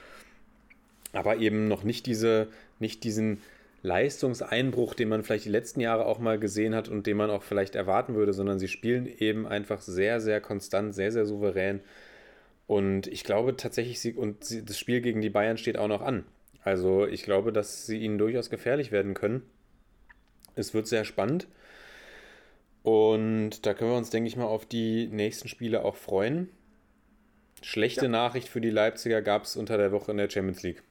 aber 1.12 1.36
eben 1.38 1.68
noch 1.68 1.84
nicht 1.84 2.06
diese, 2.06 2.48
nicht 2.78 3.04
diesen 3.04 3.40
Leistungseinbruch, 3.82 4.94
den 4.94 5.08
man 5.08 5.22
vielleicht 5.22 5.44
die 5.44 5.50
letzten 5.50 5.80
Jahre 5.80 6.06
auch 6.06 6.18
mal 6.18 6.38
gesehen 6.38 6.74
hat 6.74 6.88
und 6.88 7.06
den 7.06 7.16
man 7.16 7.30
auch 7.30 7.42
vielleicht 7.42 7.76
erwarten 7.76 8.14
würde, 8.14 8.32
sondern 8.32 8.58
sie 8.58 8.68
spielen 8.68 9.06
eben 9.06 9.46
einfach 9.46 9.80
sehr, 9.80 10.20
sehr 10.20 10.40
konstant, 10.40 10.94
sehr, 10.94 11.12
sehr 11.12 11.26
souverän. 11.26 11.80
Und 12.66 13.06
ich 13.06 13.24
glaube 13.24 13.56
tatsächlich, 13.56 14.00
sie, 14.00 14.12
und 14.12 14.44
sie, 14.44 14.64
das 14.64 14.78
Spiel 14.78 15.00
gegen 15.00 15.20
die 15.20 15.30
Bayern 15.30 15.58
steht 15.58 15.78
auch 15.78 15.88
noch 15.88 16.02
an. 16.02 16.24
Also 16.62 17.06
ich 17.06 17.22
glaube, 17.22 17.52
dass 17.52 17.86
sie 17.86 17.98
ihnen 17.98 18.18
durchaus 18.18 18.50
gefährlich 18.50 18.92
werden 18.92 19.14
können. 19.14 19.42
Es 20.54 20.74
wird 20.74 20.86
sehr 20.86 21.04
spannend. 21.04 21.46
Und 22.82 23.64
da 23.64 23.74
können 23.74 23.92
wir 23.92 23.96
uns, 23.96 24.10
denke 24.10 24.28
ich 24.28 24.36
mal, 24.36 24.44
auf 24.44 24.66
die 24.66 25.06
nächsten 25.06 25.48
Spiele 25.48 25.84
auch 25.84 25.96
freuen. 25.96 26.48
Schlechte 27.62 28.08
Nachricht 28.08 28.48
für 28.48 28.60
die 28.60 28.70
Leipziger 28.70 29.22
gab 29.22 29.44
es 29.44 29.56
unter 29.56 29.76
der 29.78 29.92
Woche 29.92 30.10
in 30.12 30.18
der 30.18 30.30
Champions 30.30 30.62
League. 30.62 30.82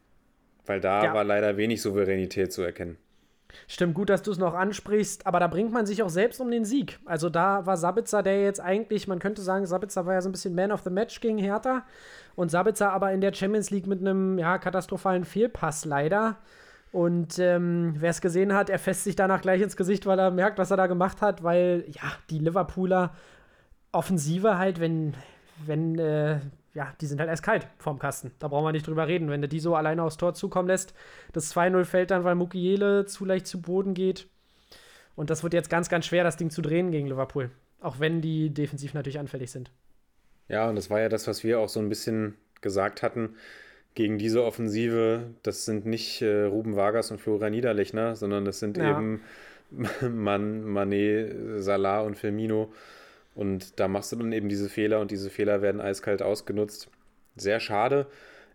Weil 0.65 0.79
da 0.81 1.05
Ja. 1.05 1.13
war 1.13 1.23
leider 1.23 1.57
wenig 1.57 1.81
Souveränität 1.81 2.51
zu 2.51 2.61
erkennen. 2.61 2.97
Stimmt 3.67 3.95
gut, 3.95 4.09
dass 4.09 4.21
du 4.23 4.31
es 4.31 4.37
noch 4.37 4.53
ansprichst, 4.53 5.25
aber 5.25 5.39
da 5.39 5.47
bringt 5.47 5.71
man 5.71 5.85
sich 5.85 6.03
auch 6.03 6.09
selbst 6.09 6.39
um 6.41 6.51
den 6.51 6.65
Sieg. 6.65 6.99
Also 7.05 7.29
da 7.29 7.65
war 7.65 7.77
Sabitzer, 7.77 8.21
der 8.21 8.41
jetzt 8.43 8.59
eigentlich, 8.59 9.07
man 9.07 9.19
könnte 9.19 9.41
sagen, 9.41 9.65
Sabitzer 9.65 10.05
war 10.05 10.13
ja 10.13 10.21
so 10.21 10.29
ein 10.29 10.33
bisschen 10.33 10.53
Man 10.53 10.71
of 10.71 10.81
the 10.83 10.89
Match 10.89 11.21
gegen 11.21 11.37
Hertha 11.37 11.85
und 12.35 12.51
Sabitzer 12.51 12.91
aber 12.91 13.11
in 13.13 13.21
der 13.21 13.33
Champions 13.33 13.69
League 13.71 13.87
mit 13.87 14.01
einem 14.01 14.37
ja, 14.37 14.57
katastrophalen 14.57 15.23
Fehlpass 15.23 15.85
leider. 15.85 16.37
Und 16.91 17.39
ähm, 17.39 17.95
wer 17.99 18.11
es 18.11 18.21
gesehen 18.21 18.53
hat, 18.53 18.69
er 18.69 18.79
fässt 18.79 19.05
sich 19.05 19.15
danach 19.15 19.41
gleich 19.41 19.61
ins 19.61 19.77
Gesicht, 19.77 20.05
weil 20.05 20.19
er 20.19 20.31
merkt, 20.31 20.57
was 20.57 20.71
er 20.71 20.77
da 20.77 20.87
gemacht 20.87 21.21
hat, 21.21 21.43
weil 21.43 21.85
ja, 21.87 22.03
die 22.29 22.39
Liverpooler 22.39 23.13
Offensive 23.91 24.57
halt, 24.57 24.79
wenn, 24.79 25.13
wenn, 25.65 25.97
äh, 25.99 26.39
ja, 26.73 26.93
die 27.01 27.05
sind 27.05 27.19
halt 27.19 27.29
eiskalt 27.29 27.67
vorm 27.77 27.99
Kasten. 27.99 28.31
Da 28.39 28.47
brauchen 28.47 28.65
wir 28.65 28.71
nicht 28.71 28.87
drüber 28.87 29.07
reden. 29.07 29.29
Wenn 29.29 29.41
du 29.41 29.47
die 29.47 29.59
so 29.59 29.75
alleine 29.75 30.03
aufs 30.03 30.17
Tor 30.17 30.33
zukommen 30.33 30.67
lässt, 30.67 30.93
das 31.33 31.53
2-0 31.55 31.85
fällt 31.85 32.11
dann, 32.11 32.23
weil 32.23 32.35
Mukiele 32.35 33.05
zu 33.05 33.25
leicht 33.25 33.47
zu 33.47 33.61
Boden 33.61 33.93
geht. 33.93 34.27
Und 35.15 35.29
das 35.29 35.41
wird 35.43 35.53
jetzt 35.53 35.69
ganz, 35.69 35.89
ganz 35.89 36.05
schwer, 36.05 36.23
das 36.23 36.37
Ding 36.37 36.49
zu 36.51 36.61
drehen 36.61 36.91
gegen 36.91 37.07
Liverpool. 37.07 37.49
Auch 37.81 37.99
wenn 37.99 38.21
die 38.21 38.51
defensiv 38.51 38.93
natürlich 38.93 39.19
anfällig 39.19 39.51
sind. 39.51 39.71
Ja, 40.47 40.69
und 40.69 40.75
das 40.75 40.89
war 40.89 40.99
ja 40.99 41.09
das, 41.09 41.27
was 41.27 41.43
wir 41.43 41.59
auch 41.59 41.69
so 41.69 41.79
ein 41.79 41.89
bisschen 41.89 42.35
gesagt 42.61 43.01
hatten. 43.01 43.35
Gegen 43.95 44.19
diese 44.19 44.43
Offensive, 44.43 45.31
das 45.41 45.65
sind 45.65 45.85
nicht 45.87 46.21
äh, 46.21 46.43
Ruben 46.43 46.75
Vargas 46.75 47.09
und 47.09 47.19
Florian 47.19 47.51
Niederlechner, 47.51 48.15
sondern 48.15 48.45
das 48.45 48.59
sind 48.59 48.77
Ja. 48.77 48.91
eben 48.91 49.21
Man, 50.01 50.63
Mané, 50.65 51.59
Salah 51.59 52.01
und 52.01 52.15
Firmino. 52.15 52.71
Und 53.37 53.79
da 53.79 53.87
machst 53.87 54.11
du 54.11 54.15
dann 54.15 54.31
eben 54.31 54.49
diese 54.49 54.67
Fehler 54.67 54.99
und 54.99 55.11
diese 55.11 55.29
Fehler 55.29 55.61
werden 55.61 55.79
eiskalt 55.79 56.23
ausgenutzt. 56.23 56.89
Sehr 57.35 57.59
schade. 57.59 58.07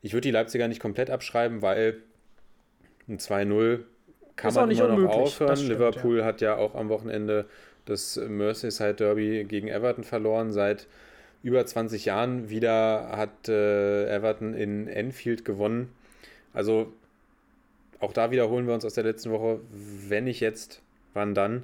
Ich 0.02 0.12
würde 0.12 0.22
die 0.22 0.32
Leipziger 0.32 0.66
nicht 0.66 0.80
komplett 0.80 1.08
abschreiben, 1.08 1.62
weil 1.62 1.98
ein 3.08 3.18
2-0 3.18 3.84
kann 4.34 4.48
Ist 4.48 4.56
man 4.56 4.68
nicht 4.68 4.80
immer 4.80 4.96
noch 4.96 5.08
aufhören. 5.08 5.56
stimmt, 5.56 5.70
Liverpool 5.70 6.24
hat 6.24 6.40
ja 6.40 6.56
auch 6.56 6.74
am 6.74 6.88
Wochenende 6.88 7.46
das 7.84 8.16
Merseyside 8.16 8.94
Derby 8.94 9.44
gegen 9.44 9.68
Everton 9.68 10.02
verloren. 10.02 10.50
Seit 10.50 10.88
über 11.44 11.64
20 11.64 12.04
Jahren 12.06 12.50
wieder 12.50 13.12
hat 13.16 13.48
äh, 13.48 14.12
Everton 14.12 14.52
in 14.52 14.88
Enfield 14.88 15.44
gewonnen. 15.44 15.92
Also 16.52 16.92
auch 18.00 18.12
da 18.12 18.32
wiederholen 18.32 18.66
wir 18.66 18.74
uns 18.74 18.84
aus 18.84 18.94
der 18.94 19.04
letzten 19.04 19.30
Woche. 19.30 19.60
Wenn 19.70 20.24
nicht 20.24 20.40
jetzt, 20.40 20.82
wann 21.14 21.36
dann? 21.36 21.62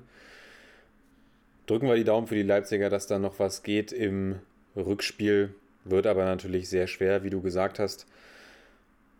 Drücken 1.68 1.86
wir 1.86 1.96
die 1.96 2.04
Daumen 2.04 2.26
für 2.26 2.34
die 2.34 2.42
Leipziger, 2.42 2.88
dass 2.88 3.06
da 3.06 3.18
noch 3.18 3.38
was 3.38 3.62
geht 3.62 3.92
im 3.92 4.36
Rückspiel. 4.74 5.54
Wird 5.84 6.06
aber 6.06 6.24
natürlich 6.24 6.70
sehr 6.70 6.86
schwer, 6.86 7.22
wie 7.24 7.30
du 7.30 7.42
gesagt 7.42 7.78
hast. 7.78 8.06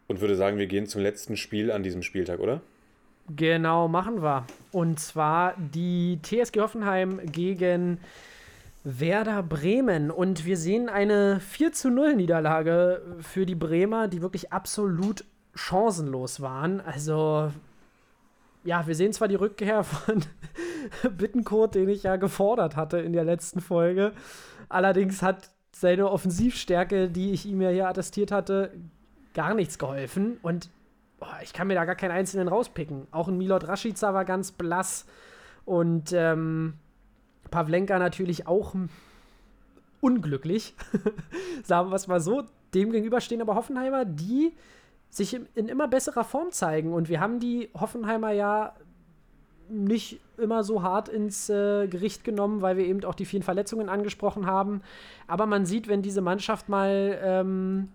Und 0.07 0.23
würde 0.23 0.35
sagen, 0.35 0.57
wir 0.57 0.67
gehen 0.67 0.87
zum 0.87 1.03
letzten 1.03 1.37
Spiel 1.37 1.71
an 1.71 1.83
diesem 1.83 2.03
Spieltag, 2.03 2.41
oder? 2.41 2.63
Genau, 3.37 3.87
machen 3.87 4.23
wir. 4.23 4.47
Und 4.73 4.99
zwar 4.99 5.55
die 5.59 6.21
TSG 6.23 6.61
Hoffenheim 6.61 7.21
gegen 7.31 7.99
Werder 8.83 9.43
Bremen. 9.43 10.11
Und 10.11 10.47
wir 10.47 10.57
sehen 10.57 10.89
eine 10.89 11.41
4 11.41 11.73
zu 11.73 11.91
0 11.91 12.17
Niederlage 12.17 13.03
für 13.21 13.45
die 13.45 13.57
Bremer, 13.57 14.09
die 14.09 14.23
wirklich 14.23 14.55
absolut 14.55 15.27
chancenlos 15.55 16.41
waren. 16.41 16.81
Also, 16.81 17.53
ja, 18.65 18.87
wir 18.87 18.95
sehen 18.95 19.13
zwar 19.13 19.29
die 19.29 19.35
Rückkehr 19.35 19.85
von 19.85 20.23
Bittenkurt, 21.17 21.75
den 21.75 21.89
ich 21.89 22.03
ja 22.03 22.17
gefordert 22.17 22.77
hatte 22.77 22.99
in 22.99 23.13
der 23.13 23.25
letzten 23.25 23.61
Folge. 23.61 24.13
Allerdings 24.69 25.23
hat 25.23 25.51
seine 25.75 26.11
Offensivstärke, 26.11 27.09
die 27.09 27.33
ich 27.33 27.47
ihm 27.47 27.61
ja 27.61 27.71
hier 27.71 27.89
attestiert 27.89 28.33
hatte, 28.33 28.73
gar 29.35 29.55
nichts 29.55 29.79
geholfen. 29.79 30.39
Und 30.43 30.71
boah, 31.19 31.39
ich 31.43 31.53
kann 31.53 31.69
mir 31.69 31.75
da 31.75 31.85
gar 31.85 31.95
keinen 31.95 32.13
einzelnen 32.13 32.49
rauspicken. 32.49 33.07
Auch 33.11 33.29
ein 33.29 33.39
Milot 33.39 33.69
Rashica 33.69 34.15
war 34.15 34.25
ganz 34.25 34.53
blass. 34.53 35.07
Und 35.65 36.13
ähm, 36.13 36.75
Pavlenka 37.51 37.99
natürlich 37.99 38.47
auch 38.47 38.75
unglücklich. 40.01 40.75
Sagen 41.63 41.91
wir 41.91 41.97
es 41.97 42.09
mal 42.09 42.21
so. 42.21 42.45
Demgegenüber 42.75 43.21
stehen 43.21 43.41
aber 43.41 43.55
Hoffenheimer, 43.55 44.05
die 44.05 44.55
sich 45.11 45.39
in 45.55 45.69
immer 45.69 45.89
besserer 45.89 46.25
Form 46.25 46.51
zeigen. 46.51 46.93
Und 46.93 47.09
wir 47.09 47.21
haben 47.21 47.41
die 47.41 47.71
Hoffenheimer 47.79 48.33
ja 48.33 48.75
nicht 49.71 50.21
immer 50.37 50.65
so 50.65 50.83
hart 50.83 51.09
ins 51.09 51.49
äh, 51.49 51.87
Gericht 51.89 52.25
genommen, 52.25 52.63
weil 52.63 52.77
wir 52.77 52.87
eben 52.87 53.05
auch 53.05 53.15
die 53.15 53.25
vielen 53.25 53.43
Verletzungen 53.43 53.89
angesprochen 53.89 54.47
haben. 54.47 54.83
Aber 55.27 55.47
man 55.47 55.67
sieht, 55.67 55.89
wenn 55.89 56.03
diese 56.03 56.21
Mannschaft 56.21 56.69
mal 56.69 57.19
ähm, 57.23 57.89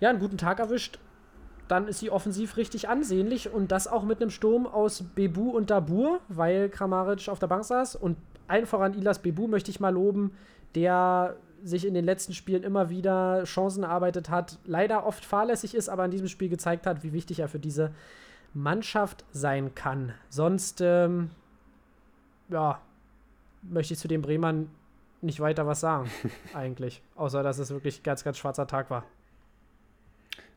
ja, 0.00 0.10
einen 0.10 0.18
guten 0.18 0.38
Tag 0.38 0.58
erwischt, 0.58 0.98
dann 1.68 1.86
ist 1.86 2.00
sie 2.00 2.10
offensiv 2.10 2.56
richtig 2.56 2.88
ansehnlich 2.88 3.52
und 3.52 3.70
das 3.70 3.86
auch 3.86 4.02
mit 4.02 4.20
einem 4.20 4.30
Sturm 4.30 4.66
aus 4.66 5.04
Bebu 5.14 5.50
und 5.50 5.70
Dabur, 5.70 6.20
weil 6.28 6.68
Kramaric 6.68 7.28
auf 7.28 7.38
der 7.38 7.46
Bank 7.46 7.64
saß 7.64 7.94
und 7.94 8.16
allen 8.48 8.66
voran 8.66 8.94
Ilas 8.94 9.20
Bebu 9.20 9.46
möchte 9.46 9.70
ich 9.70 9.78
mal 9.78 9.90
loben, 9.90 10.32
der 10.74 11.36
sich 11.62 11.86
in 11.86 11.94
den 11.94 12.04
letzten 12.04 12.32
Spielen 12.32 12.64
immer 12.64 12.90
wieder 12.90 13.44
Chancen 13.44 13.84
erarbeitet 13.84 14.30
hat, 14.30 14.58
leider 14.64 15.06
oft 15.06 15.24
fahrlässig 15.24 15.74
ist, 15.74 15.88
aber 15.88 16.04
in 16.04 16.10
diesem 16.10 16.26
Spiel 16.26 16.48
gezeigt 16.48 16.86
hat, 16.86 17.04
wie 17.04 17.12
wichtig 17.12 17.38
er 17.40 17.48
für 17.48 17.58
diese 17.58 17.92
Mannschaft 18.54 19.24
sein 19.32 19.74
kann. 19.74 20.12
Sonst, 20.28 20.80
ähm, 20.80 21.30
ja, 22.48 22.80
möchte 23.62 23.94
ich 23.94 24.00
zu 24.00 24.08
den 24.08 24.22
Bremern 24.22 24.70
nicht 25.22 25.40
weiter 25.40 25.66
was 25.66 25.80
sagen, 25.80 26.10
eigentlich. 26.54 27.02
Außer, 27.16 27.42
dass 27.42 27.58
es 27.58 27.70
wirklich 27.70 28.00
ein 28.00 28.02
ganz, 28.02 28.24
ganz 28.24 28.38
schwarzer 28.38 28.66
Tag 28.66 28.90
war. 28.90 29.04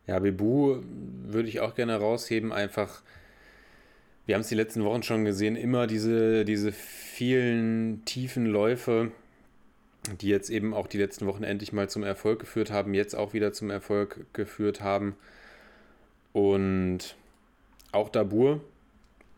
Ja, 0.07 0.20
Bebu 0.20 0.82
würde 1.26 1.48
ich 1.48 1.60
auch 1.61 1.76
gerne 1.76 1.95
rausheben, 1.95 2.52
einfach. 2.52 3.02
Wir 4.26 4.36
haben 4.36 4.41
es 4.41 4.48
die 4.48 4.56
letzten 4.56 4.84
Wochen 4.86 5.03
schon 5.03 5.26
gesehen, 5.26 5.57
immer 5.57 5.86
diese, 5.86 6.45
diese 6.45 6.72
vielen 6.72 8.06
tiefen 8.06 8.45
Läufe, 8.45 9.11
die 10.22 10.30
jetzt 10.30 10.49
eben 10.49 10.74
auch 10.74 10.88
die 10.88 10.98
letzten 10.98 11.26
Wochen 11.26 11.44
endlich 11.44 11.74
mal 11.74 11.90
zum 11.90 12.03
Erfolg 12.03 12.40
geführt 12.40 12.72
haben, 12.72 12.94
jetzt 12.94 13.15
auch 13.15 13.34
wieder 13.34 13.52
zum 13.52 13.70
Erfolg 13.70 14.26
geführt 14.32 14.80
haben. 14.80 15.18
Und 16.32 17.18
auch 17.94 18.10
Dabur, 18.10 18.61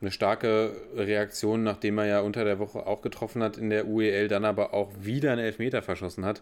eine 0.01 0.11
starke 0.11 0.75
Reaktion, 0.95 1.63
nachdem 1.63 1.97
er 1.97 2.05
ja 2.05 2.19
unter 2.21 2.43
der 2.43 2.59
Woche 2.59 2.85
auch 2.85 3.01
getroffen 3.01 3.41
hat 3.41 3.57
in 3.57 3.69
der 3.69 3.87
UEL, 3.87 4.27
dann 4.27 4.45
aber 4.45 4.73
auch 4.73 4.91
wieder 4.99 5.31
einen 5.31 5.41
Elfmeter 5.41 5.81
verschossen 5.81 6.25
hat. 6.25 6.41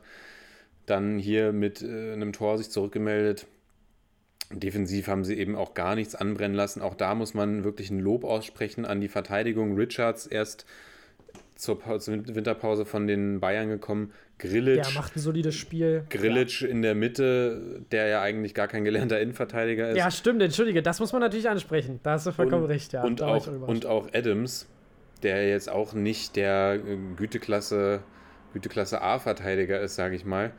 Dann 0.85 1.18
hier 1.18 1.53
mit 1.53 1.81
äh, 1.81 2.14
einem 2.14 2.34
Tor 2.34 2.57
sich 2.57 2.69
zurückgemeldet. 2.69 3.48
Defensiv 4.52 5.07
haben 5.07 5.23
sie 5.23 5.38
eben 5.38 5.56
auch 5.56 5.73
gar 5.73 5.95
nichts 5.95 6.15
anbrennen 6.15 6.57
lassen. 6.57 6.81
Auch 6.81 6.95
da 6.95 7.15
muss 7.15 7.34
man 7.34 7.64
wirklich 7.64 7.90
ein 7.90 7.99
Lob 7.99 8.23
aussprechen 8.23 8.85
an 8.85 9.02
die 9.02 9.07
Verteidigung. 9.07 9.76
Richards 9.76 10.27
erst 10.27 10.65
zur, 11.64 11.99
zur 11.99 12.35
Winterpause 12.35 12.85
von 12.85 13.07
den 13.07 13.40
Bayern 13.40 13.69
gekommen. 13.69 14.11
Grillitsch, 14.38 14.94
Ja, 14.94 14.99
macht 14.99 15.15
ein 15.15 15.19
solides 15.19 15.56
Spiel. 15.56 16.03
Grillitsch 16.10 16.64
in 16.64 16.81
der 16.81 16.95
Mitte, 16.95 17.81
der 17.91 18.07
ja 18.07 18.22
eigentlich 18.22 18.53
gar 18.53 18.68
kein 18.68 18.84
gelernter 18.84 19.19
Innenverteidiger 19.19 19.90
ist. 19.90 19.98
Ja, 19.98 20.11
stimmt, 20.11 20.41
entschuldige, 20.41 20.81
das 20.81 20.99
muss 20.99 21.14
man 21.14 21.22
natürlich 21.22 21.49
ansprechen. 21.49 21.99
Da 22.03 22.11
hast 22.11 22.27
du 22.27 22.31
vollkommen 22.31 22.64
und, 22.64 22.69
recht, 22.69 22.94
ja. 22.94 23.03
und, 23.03 23.22
auch, 23.22 23.48
und 23.48 23.85
auch 23.85 24.10
Adams, 24.14 24.68
der 25.23 25.48
jetzt 25.49 25.69
auch 25.69 25.94
nicht 25.94 26.35
der 26.35 26.76
äh, 26.85 26.98
Güteklasse, 27.15 28.02
Güteklasse 28.53 29.02
A-Verteidiger 29.02 29.80
ist, 29.80 29.95
sage 29.95 30.15
ich 30.15 30.26
mal. 30.26 30.52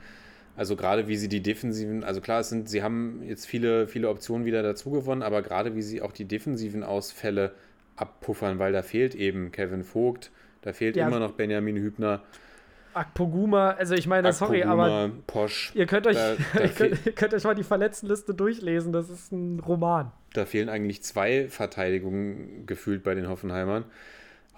Also 0.57 0.77
gerade 0.77 1.09
wie 1.09 1.17
sie 1.17 1.29
die 1.29 1.43
defensiven, 1.43 2.05
also 2.05 2.21
klar, 2.21 2.41
es 2.41 2.49
sind, 2.49 2.69
sie 2.69 2.83
haben 2.83 3.23
jetzt 3.27 3.45
viele, 3.45 3.89
viele 3.89 4.09
Optionen 4.09 4.47
wieder 4.47 4.63
dazu 4.63 4.91
gewonnen, 4.91 5.23
aber 5.23 5.43
gerade 5.43 5.75
wie 5.75 5.83
sie 5.83 6.01
auch 6.01 6.13
die 6.13 6.27
defensiven 6.27 6.85
Ausfälle 6.85 7.53
abpuffern, 7.97 8.59
weil 8.59 8.73
da 8.73 8.83
fehlt 8.83 9.15
eben 9.15 9.51
Kevin 9.53 9.83
Vogt, 9.83 10.31
da 10.65 10.73
fehlt 10.73 10.97
Ja. 10.97 11.07
immer 11.07 11.21
noch 11.21 11.33
Benjamin 11.33 11.77
Hübner, 11.77 12.23
Akpoguma, 12.95 13.71
also 13.73 13.95
ich 13.95 14.07
meine, 14.07 14.33
sorry, 14.33 14.63
aber 14.63 15.11
Posch. 15.27 15.73
ihr 15.75 15.87
könnt, 15.87 16.07
euch, 16.07 16.15
Da- 16.17 16.37
da 16.55 16.61
ihr, 16.61 16.69
könnt, 16.69 17.07
ihr 17.07 17.13
könnt 17.13 17.35
euch 17.35 17.43
mal 17.43 17.55
die 17.55 17.65
Verletztenliste 17.65 18.35
durchlesen. 18.35 18.93
Das 18.93 19.11
ist 19.11 19.33
ein 19.33 19.59
Roman. 19.59 20.13
Da 20.33 20.45
fehlen 20.47 20.69
eigentlich 20.69 21.03
zwei 21.03 21.49
Verteidigungen 21.49 22.67
gefühlt 22.67 23.03
bei 23.03 23.15
den 23.17 23.29
Hoffenheimern. 23.29 23.85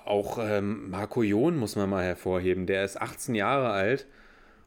Auch 0.04 0.38
ähm, 0.40 0.90
Marco 0.90 1.22
Jon 1.22 1.56
muss 1.56 1.76
man 1.76 1.88
mal 1.88 2.04
hervorheben. 2.04 2.66
Der 2.66 2.84
ist 2.84 3.00
18 3.00 3.34
Jahre 3.34 3.70
alt 3.70 4.06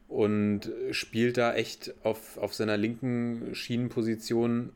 und 0.08 0.70
spielt 0.90 1.36
da 1.38 1.54
echt 1.54 1.94
auf, 2.02 2.38
auf 2.38 2.52
seiner 2.54 2.76
linken 2.76 3.54
Schienenposition, 3.54 4.72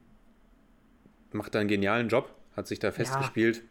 macht 1.32 1.56
da 1.56 1.58
einen 1.58 1.68
genialen 1.68 2.08
Job, 2.08 2.30
hat 2.56 2.68
sich 2.68 2.78
da 2.78 2.92
festgespielt. 2.92 3.62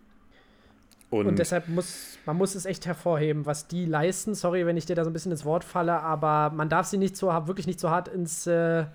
Und, 1.19 1.27
Und 1.27 1.39
deshalb 1.39 1.67
muss, 1.67 2.17
man 2.25 2.37
muss 2.37 2.55
es 2.55 2.65
echt 2.65 2.85
hervorheben, 2.85 3.45
was 3.45 3.67
die 3.67 3.85
leisten. 3.85 4.33
Sorry, 4.33 4.65
wenn 4.65 4.77
ich 4.77 4.85
dir 4.85 4.95
da 4.95 5.03
so 5.03 5.09
ein 5.09 5.13
bisschen 5.13 5.31
ins 5.31 5.45
Wort 5.45 5.63
falle, 5.63 5.99
aber 5.99 6.51
man 6.55 6.69
darf 6.69 6.87
sie 6.87 6.97
nicht 6.97 7.15
so 7.15 7.27
wirklich 7.27 7.67
nicht 7.67 7.79
so 7.79 7.89
hart 7.89 8.07
ins, 8.07 8.47
äh, 8.47 8.85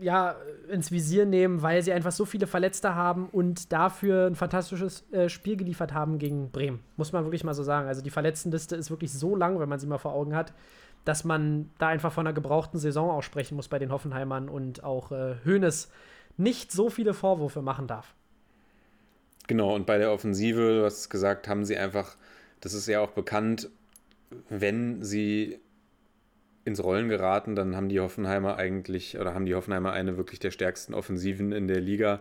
ja, 0.00 0.36
ins 0.68 0.90
Visier 0.90 1.26
nehmen, 1.26 1.62
weil 1.62 1.82
sie 1.82 1.92
einfach 1.92 2.12
so 2.12 2.24
viele 2.24 2.46
Verletzte 2.46 2.94
haben 2.94 3.28
und 3.30 3.72
dafür 3.72 4.26
ein 4.26 4.34
fantastisches 4.34 5.10
äh, 5.12 5.28
Spiel 5.28 5.56
geliefert 5.56 5.92
haben 5.92 6.18
gegen 6.18 6.50
Bremen. 6.50 6.80
Muss 6.96 7.12
man 7.12 7.24
wirklich 7.24 7.44
mal 7.44 7.54
so 7.54 7.62
sagen. 7.62 7.88
Also 7.88 8.02
die 8.02 8.10
Verletztenliste 8.10 8.76
ist 8.76 8.90
wirklich 8.90 9.12
so 9.12 9.36
lang, 9.36 9.58
wenn 9.58 9.68
man 9.68 9.78
sie 9.78 9.86
mal 9.86 9.98
vor 9.98 10.12
Augen 10.12 10.34
hat, 10.34 10.52
dass 11.04 11.24
man 11.24 11.70
da 11.78 11.88
einfach 11.88 12.12
von 12.12 12.26
einer 12.26 12.34
gebrauchten 12.34 12.78
Saison 12.78 13.10
aussprechen 13.10 13.56
muss 13.56 13.68
bei 13.68 13.78
den 13.78 13.92
Hoffenheimern 13.92 14.48
und 14.48 14.84
auch 14.84 15.12
äh, 15.12 15.36
Hoeneß 15.44 15.90
nicht 16.36 16.72
so 16.72 16.90
viele 16.90 17.14
Vorwürfe 17.14 17.62
machen 17.62 17.86
darf. 17.86 18.14
Genau, 19.50 19.74
und 19.74 19.84
bei 19.84 19.98
der 19.98 20.12
Offensive, 20.12 20.78
du 20.78 20.84
hast 20.84 21.00
es 21.00 21.10
gesagt, 21.10 21.48
haben 21.48 21.64
sie 21.64 21.76
einfach, 21.76 22.16
das 22.60 22.72
ist 22.72 22.86
ja 22.86 23.00
auch 23.00 23.10
bekannt, 23.10 23.68
wenn 24.48 25.02
sie 25.02 25.58
ins 26.64 26.80
Rollen 26.84 27.08
geraten, 27.08 27.56
dann 27.56 27.74
haben 27.74 27.88
die 27.88 27.98
Hoffenheimer 27.98 28.58
eigentlich, 28.58 29.18
oder 29.18 29.34
haben 29.34 29.46
die 29.46 29.56
Hoffenheimer 29.56 29.92
eine 29.92 30.16
wirklich 30.16 30.38
der 30.38 30.52
stärksten 30.52 30.94
Offensiven 30.94 31.50
in 31.50 31.66
der 31.66 31.80
Liga. 31.80 32.20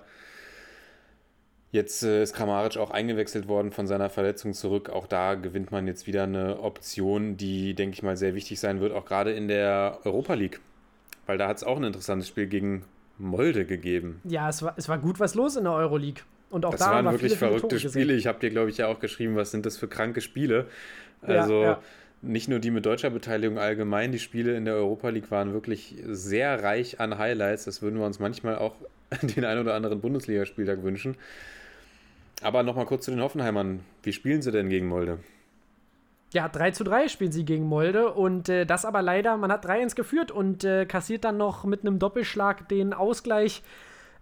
Jetzt 1.71 2.01
äh, 2.01 2.23
ist 2.23 2.33
Kramaric 2.33 2.77
auch 2.77 2.89
eingewechselt 2.89 3.47
worden 3.47 3.71
von 3.71 3.85
seiner 3.85 4.09
Verletzung 4.09 4.55
zurück. 4.55 4.89
Auch 4.89 5.05
da 5.05 5.35
gewinnt 5.35 5.71
man 5.71 5.85
jetzt 5.85 6.07
wieder 6.07 6.23
eine 6.23 6.59
Option, 6.61 7.37
die, 7.37 7.75
denke 7.75 7.93
ich 7.93 8.01
mal, 8.01 8.17
sehr 8.17 8.33
wichtig 8.33 8.59
sein 8.59 8.79
wird, 8.79 8.91
auch 8.91 9.05
gerade 9.05 9.33
in 9.33 9.47
der 9.47 9.99
Europa 10.03 10.33
League. 10.33 10.61
Weil 11.27 11.37
da 11.37 11.47
hat 11.47 11.57
es 11.57 11.63
auch 11.63 11.77
ein 11.77 11.83
interessantes 11.83 12.27
Spiel 12.27 12.47
gegen 12.47 12.85
Molde 13.19 13.65
gegeben. 13.65 14.19
Ja, 14.23 14.49
es 14.49 14.63
war, 14.63 14.73
es 14.77 14.89
war 14.89 14.97
gut 14.97 15.19
was 15.19 15.35
los 15.35 15.57
in 15.57 15.65
der 15.65 15.73
Euroleague. 15.73 16.23
Und 16.49 16.65
auch 16.65 16.71
Das 16.71 16.79
da 16.79 16.91
waren 16.91 17.05
wirklich 17.05 17.33
viele, 17.33 17.37
viele 17.37 17.49
verrückte 17.51 17.75
gesehen. 17.75 17.91
Spiele. 17.91 18.13
Ich 18.13 18.27
habe 18.27 18.39
dir, 18.39 18.49
glaube 18.49 18.69
ich, 18.69 18.77
ja 18.77 18.87
auch 18.87 18.99
geschrieben, 18.99 19.35
was 19.35 19.51
sind 19.51 19.65
das 19.65 19.77
für 19.77 19.87
kranke 19.87 20.21
Spiele. 20.21 20.67
Ja, 21.27 21.41
Also 21.41 21.63
ja. 21.63 21.79
nicht 22.21 22.47
nur 22.49 22.59
die 22.59 22.71
mit 22.71 22.85
deutscher 22.85 23.09
Beteiligung 23.09 23.59
allgemein, 23.59 24.11
die 24.11 24.19
Spiele 24.19 24.55
in 24.55 24.65
der 24.65 24.75
Europa 24.75 25.09
League 25.09 25.29
waren 25.31 25.53
wirklich 25.53 25.95
sehr 26.07 26.63
reich 26.63 26.99
an 26.99 27.17
Highlights. 27.17 27.65
Das 27.65 27.81
würden 27.81 27.99
wir 27.99 28.05
uns 28.05 28.19
manchmal 28.19 28.57
auch 28.57 28.75
den 29.21 29.45
ein 29.45 29.59
oder 29.59 29.75
anderen 29.75 30.01
Bundesligaspieltag 30.01 30.83
wünschen. 30.83 31.15
Aber 32.41 32.63
nochmal 32.63 32.85
kurz 32.85 33.05
zu 33.05 33.11
den 33.11 33.21
Hoffenheimern. 33.21 33.81
Wie 34.03 34.13
spielen 34.13 34.41
sie 34.41 34.51
denn 34.51 34.69
gegen 34.69 34.87
Molde? 34.87 35.19
Ja, 36.31 36.47
3 36.47 36.71
zu 36.71 36.83
3 36.83 37.07
spielen 37.07 37.31
sie 37.31 37.43
gegen 37.43 37.65
Molde 37.65 38.13
und 38.13 38.49
äh, 38.49 38.65
das 38.65 38.85
aber 38.85 39.01
leider, 39.01 39.35
man 39.37 39.51
hat 39.51 39.65
3-1 39.65 39.95
geführt 39.95 40.29
und 40.31 40.63
äh, 40.63 40.85
kassiert 40.85 41.23
dann 41.23 41.37
noch 41.37 41.63
mit 41.65 41.81
einem 41.81 41.97
Doppelschlag 41.97 42.69
den 42.69 42.93
Ausgleich 42.93 43.63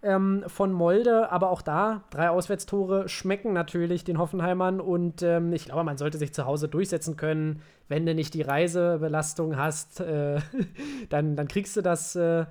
ähm, 0.07 0.43
von 0.47 0.71
Molde. 0.71 1.31
Aber 1.31 1.49
auch 1.49 1.61
da, 1.61 2.03
drei 2.09 2.29
Auswärtstore 2.29 3.09
schmecken 3.09 3.53
natürlich 3.53 4.03
den 4.03 4.17
Hoffenheimern 4.17 4.79
und 4.79 5.21
ähm, 5.21 5.53
ich 5.53 5.65
glaube, 5.65 5.83
man 5.83 5.97
sollte 5.97 6.17
sich 6.17 6.33
zu 6.33 6.45
Hause 6.45 6.67
durchsetzen 6.67 7.17
können. 7.17 7.61
Wenn 7.89 8.05
du 8.05 8.15
nicht 8.15 8.33
die 8.33 8.41
Reisebelastung 8.41 9.57
hast, 9.57 9.99
äh, 9.99 10.39
dann, 11.09 11.35
dann 11.35 11.47
kriegst 11.47 11.75
du 11.75 11.81
das. 11.81 12.15
Äh, 12.15 12.45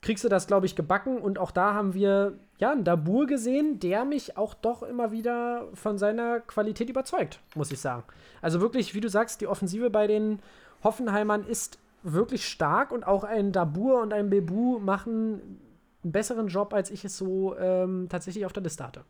kriegst 0.00 0.24
du 0.24 0.28
das, 0.28 0.48
glaube 0.48 0.66
ich, 0.66 0.74
gebacken. 0.74 1.18
Und 1.18 1.38
auch 1.38 1.52
da 1.52 1.74
haben 1.74 1.94
wir 1.94 2.34
ja 2.58 2.72
einen 2.72 2.84
Dabur 2.84 3.26
gesehen, 3.26 3.78
der 3.78 4.04
mich 4.04 4.36
auch 4.36 4.52
doch 4.52 4.82
immer 4.82 5.12
wieder 5.12 5.68
von 5.74 5.96
seiner 5.96 6.40
Qualität 6.40 6.90
überzeugt, 6.90 7.38
muss 7.54 7.70
ich 7.70 7.80
sagen. 7.80 8.02
Also 8.40 8.60
wirklich, 8.60 8.94
wie 8.94 9.00
du 9.00 9.08
sagst, 9.08 9.40
die 9.40 9.46
Offensive 9.46 9.90
bei 9.90 10.08
den 10.08 10.40
Hoffenheimern 10.82 11.46
ist 11.46 11.78
wirklich 12.02 12.48
stark 12.48 12.90
und 12.90 13.06
auch 13.06 13.22
ein 13.22 13.52
Dabur 13.52 14.02
und 14.02 14.12
ein 14.12 14.28
Bebu 14.28 14.80
machen 14.80 15.60
einen 16.02 16.12
besseren 16.12 16.48
Job, 16.48 16.72
als 16.74 16.90
ich 16.90 17.04
es 17.04 17.16
so 17.16 17.56
ähm, 17.58 18.06
tatsächlich 18.08 18.44
auf 18.46 18.52
der 18.52 18.62
Liste 18.62 18.86
hatte. 18.86 19.04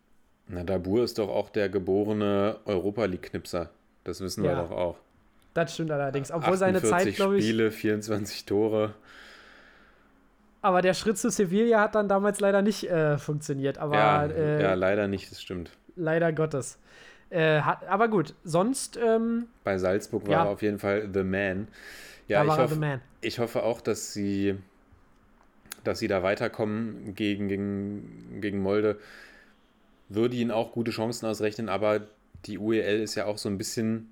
Na, 0.49 0.65
Dabur 0.65 1.05
ist 1.05 1.19
doch 1.19 1.29
auch 1.29 1.49
der 1.51 1.69
geborene 1.69 2.57
Europa 2.65 3.05
League-Knipser. 3.05 3.71
Das 4.05 4.21
wissen 4.21 4.43
wir 4.43 4.51
Ja. 4.53 4.63
doch 4.63 4.71
auch. 4.71 4.97
Das 5.55 5.75
stimmt 5.75 5.91
allerdings. 5.91 6.31
Obwohl 6.33 6.57
seine 6.57 6.83
Zeit, 6.83 7.15
glaube 7.15 7.37
ich. 7.39 7.45
Spiele, 7.45 7.71
24 7.71 8.45
Tore. 8.47 8.95
Aber 10.61 10.81
der 10.81 10.95
Schritt 10.95 11.19
zu 11.19 11.31
Sevilla 11.31 11.81
hat 11.81 11.95
dann 11.95 12.09
damals 12.09 12.41
leider 12.41 12.63
nicht 12.63 12.89
äh, 12.89 13.19
funktioniert. 13.19 13.79
Aber 13.79 13.97
ja, 13.97 14.25
äh, 14.27 14.63
ja, 14.63 14.75
leider 14.75 15.09
nicht, 15.09 15.31
das 15.31 15.43
stimmt. 15.43 15.71
leider 15.97 16.33
Gottes. 16.33 16.79
Äh, 17.31 17.61
hat, 17.63 17.87
aber 17.89 18.09
gut, 18.09 18.35
sonst 18.45 18.97
ähm, 19.03 19.47
Bei 19.65 19.79
Salzburg 19.79 20.27
war 20.27 20.33
Ja. 20.33 20.45
er 20.45 20.51
auf 20.51 20.63
jeden 20.63 20.79
Fall 20.79 21.09
The 21.13 21.23
Man. 21.25 21.69
Ja, 22.29 22.45
ich 22.45 22.71
the 22.71 22.79
man. 22.79 23.01
ich 23.21 23.39
hoffe 23.39 23.63
auch, 23.65 23.81
dass 23.81 24.13
sie, 24.13 24.57
dass 25.85 25.99
sie 25.99 26.09
da 26.09 26.23
weiterkommen 26.23 27.15
gegen, 27.15 27.49
gegen, 27.49 28.41
gegen 28.41 28.61
Molde. 28.61 28.99
Würde 30.09 30.37
ihnen 30.37 30.51
auch 30.51 30.73
gute 30.73 30.91
Chancen 30.91 31.27
ausrechnen, 31.27 31.69
aber 31.69 32.07
die 32.47 32.59
UEL 32.59 33.01
ist 33.01 33.15
ja 33.15 33.27
auch 33.27 33.39
so 33.39 33.49
ein 33.49 33.57
bisschen, 33.59 34.11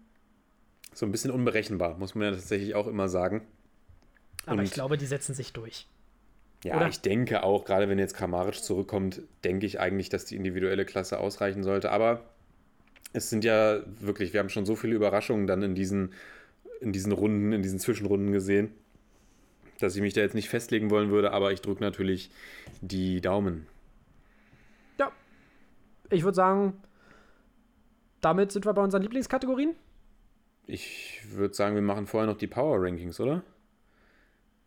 so 0.94 1.04
ein 1.06 1.12
bisschen 1.12 1.30
unberechenbar, 1.30 1.98
muss 1.98 2.14
man 2.14 2.24
ja 2.24 2.30
tatsächlich 2.32 2.74
auch 2.74 2.86
immer 2.86 3.08
sagen. 3.08 3.42
Aber 4.46 4.58
Und- 4.58 4.64
ich 4.64 4.72
glaube, 4.72 4.96
die 4.96 5.06
setzen 5.06 5.34
sich 5.34 5.52
durch. 5.52 5.86
Ja, 6.64 6.76
Oder? 6.76 6.88
ich 6.88 7.00
denke 7.00 7.42
auch, 7.42 7.64
gerade 7.64 7.88
wenn 7.88 7.98
jetzt 7.98 8.14
Kramaric 8.14 8.56
zurückkommt, 8.56 9.22
denke 9.44 9.64
ich 9.64 9.80
eigentlich, 9.80 10.10
dass 10.10 10.26
die 10.26 10.36
individuelle 10.36 10.84
Klasse 10.84 11.18
ausreichen 11.18 11.62
sollte. 11.62 11.90
Aber 11.90 12.22
es 13.14 13.30
sind 13.30 13.44
ja 13.44 13.80
wirklich, 13.98 14.34
wir 14.34 14.40
haben 14.40 14.50
schon 14.50 14.66
so 14.66 14.76
viele 14.76 14.94
Überraschungen 14.94 15.46
dann 15.46 15.62
in 15.62 15.74
diesen, 15.74 16.12
in 16.80 16.92
diesen 16.92 17.12
Runden, 17.12 17.52
in 17.52 17.62
diesen 17.62 17.78
Zwischenrunden 17.78 18.30
gesehen, 18.32 18.72
dass 19.80 19.96
ich 19.96 20.02
mich 20.02 20.14
da 20.14 20.20
jetzt 20.20 20.34
nicht 20.34 20.48
festlegen 20.48 20.90
wollen 20.90 21.10
würde, 21.10 21.32
aber 21.32 21.52
ich 21.52 21.60
drücke 21.60 21.82
natürlich 21.82 22.30
die 22.80 23.20
Daumen. 23.20 23.66
Ja. 24.98 25.10
Ich 26.10 26.22
würde 26.22 26.36
sagen, 26.36 26.74
damit 28.20 28.52
sind 28.52 28.66
wir 28.66 28.72
bei 28.72 28.82
unseren 28.82 29.02
Lieblingskategorien. 29.02 29.74
Ich 30.66 31.22
würde 31.32 31.54
sagen, 31.54 31.74
wir 31.74 31.82
machen 31.82 32.06
vorher 32.06 32.30
noch 32.30 32.38
die 32.38 32.46
Power 32.46 32.82
Rankings, 32.82 33.18
oder? 33.18 33.42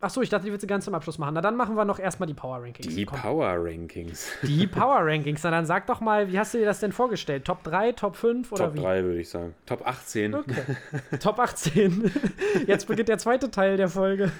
Achso, 0.04 0.20
ich 0.20 0.28
dachte, 0.28 0.44
die 0.44 0.50
würdest 0.50 0.64
du 0.64 0.66
ganz 0.66 0.84
zum 0.84 0.94
Abschluss 0.94 1.16
machen. 1.16 1.32
Na, 1.32 1.40
dann 1.40 1.56
machen 1.56 1.76
wir 1.76 1.86
noch 1.86 1.98
erstmal 1.98 2.26
die 2.26 2.34
Power 2.34 2.60
Rankings. 2.62 2.94
Die 2.94 3.06
Komm. 3.06 3.18
Power 3.20 3.54
Rankings. 3.56 4.32
die 4.42 4.66
Power 4.66 4.98
Rankings. 5.00 5.42
Na, 5.44 5.50
dann 5.50 5.64
sag 5.64 5.86
doch 5.86 6.02
mal, 6.02 6.30
wie 6.30 6.38
hast 6.38 6.52
du 6.52 6.58
dir 6.58 6.66
das 6.66 6.80
denn 6.80 6.92
vorgestellt? 6.92 7.46
Top 7.46 7.62
3, 7.64 7.92
Top 7.92 8.16
5 8.16 8.52
oder 8.52 8.66
Top 8.66 8.74
wie? 8.74 8.80
3 8.80 9.02
würde 9.04 9.20
ich 9.20 9.30
sagen. 9.30 9.54
Top 9.64 9.86
18. 9.86 10.34
Okay. 10.34 10.62
Top 11.20 11.38
18. 11.38 12.12
Jetzt 12.66 12.86
beginnt 12.86 13.08
der 13.08 13.16
zweite 13.16 13.50
Teil 13.50 13.78
der 13.78 13.88
Folge. 13.88 14.30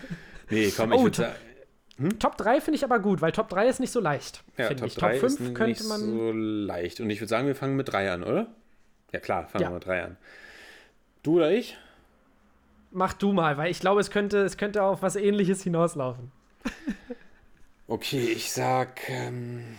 Nee, 0.51 0.71
komm, 0.77 0.93
ich 0.93 0.99
Oh, 0.99 1.03
würde 1.05 1.17
Top- 1.17 1.27
sagen. 1.27 2.19
Top 2.19 2.37
3 2.37 2.61
finde 2.61 2.77
ich 2.77 2.85
aber 2.85 2.99
gut, 2.99 3.21
weil 3.21 3.31
Top 3.33 3.49
3 3.49 3.69
ist 3.69 3.79
nicht 3.81 3.93
so 3.93 4.01
leicht. 4.01 4.43
Ja, 4.57 4.69
Top 4.75 4.87
ich. 4.89 4.95
3 4.97 5.13
Top 5.13 5.21
5 5.21 5.33
ist 5.33 5.41
nicht 5.41 5.55
könnte 5.55 5.85
man. 5.85 6.01
so 6.01 6.33
leicht. 6.33 7.01
Und 7.01 7.09
ich 7.11 7.21
würde 7.21 7.29
sagen, 7.29 7.47
wir 7.47 7.55
fangen 7.55 7.77
mit 7.77 7.89
3 7.93 8.11
an, 8.11 8.25
oder? 8.25 8.49
Ja, 9.13 9.21
klar, 9.21 9.47
fangen 9.47 9.63
Ja. 9.63 9.71
wir 9.71 9.75
mit 9.75 9.87
3 9.87 10.03
an. 10.03 10.17
Du 11.23 11.37
oder 11.37 11.53
ich? 11.53 11.77
Mach 12.91 13.13
du 13.13 13.33
mal, 13.33 13.57
weil 13.57 13.71
ich 13.71 13.79
glaube, 13.81 14.01
es 14.01 14.11
könnte, 14.11 14.39
es 14.39 14.57
könnte 14.57 14.83
auf 14.83 15.03
was 15.03 15.17
ähnliches 15.17 15.63
hinauslaufen. 15.63 16.31
Okay, 17.87 18.29
ich 18.35 18.51
sag. 18.51 19.07
Ähm, 19.11 19.77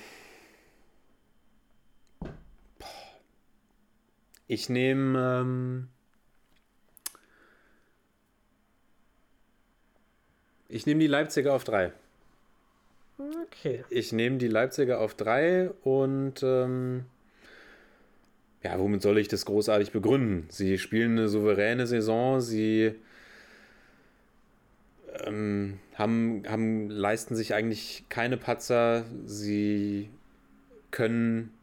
ich 4.47 4.69
nehme. 4.69 5.39
Ähm, 5.41 5.87
ich 10.69 10.85
nehme 10.85 10.99
die 10.99 11.07
Leipziger 11.07 11.53
auf 11.53 11.63
3. 11.63 11.91
Okay. 13.17 13.83
Ich 13.89 14.11
nehme 14.11 14.37
die 14.37 14.47
Leipziger 14.47 14.99
auf 14.99 15.15
3 15.15 15.69
und. 15.83 16.43
Ähm, 16.43 17.05
ja, 18.65 18.79
womit 18.79 19.03
soll 19.03 19.19
ich 19.19 19.27
das 19.27 19.45
großartig 19.45 19.91
begründen? 19.91 20.47
Sie 20.49 20.79
spielen 20.79 21.11
eine 21.11 21.27
souveräne 21.27 21.85
Saison, 21.85 22.41
sie 22.41 22.95
ähm, 25.23 25.79
haben, 25.93 26.41
haben, 26.47 26.89
leisten 26.89 27.35
sich 27.35 27.53
eigentlich 27.53 28.05
keine 28.09 28.37
Patzer, 28.37 29.05
sie 29.25 30.09
können 30.89 31.54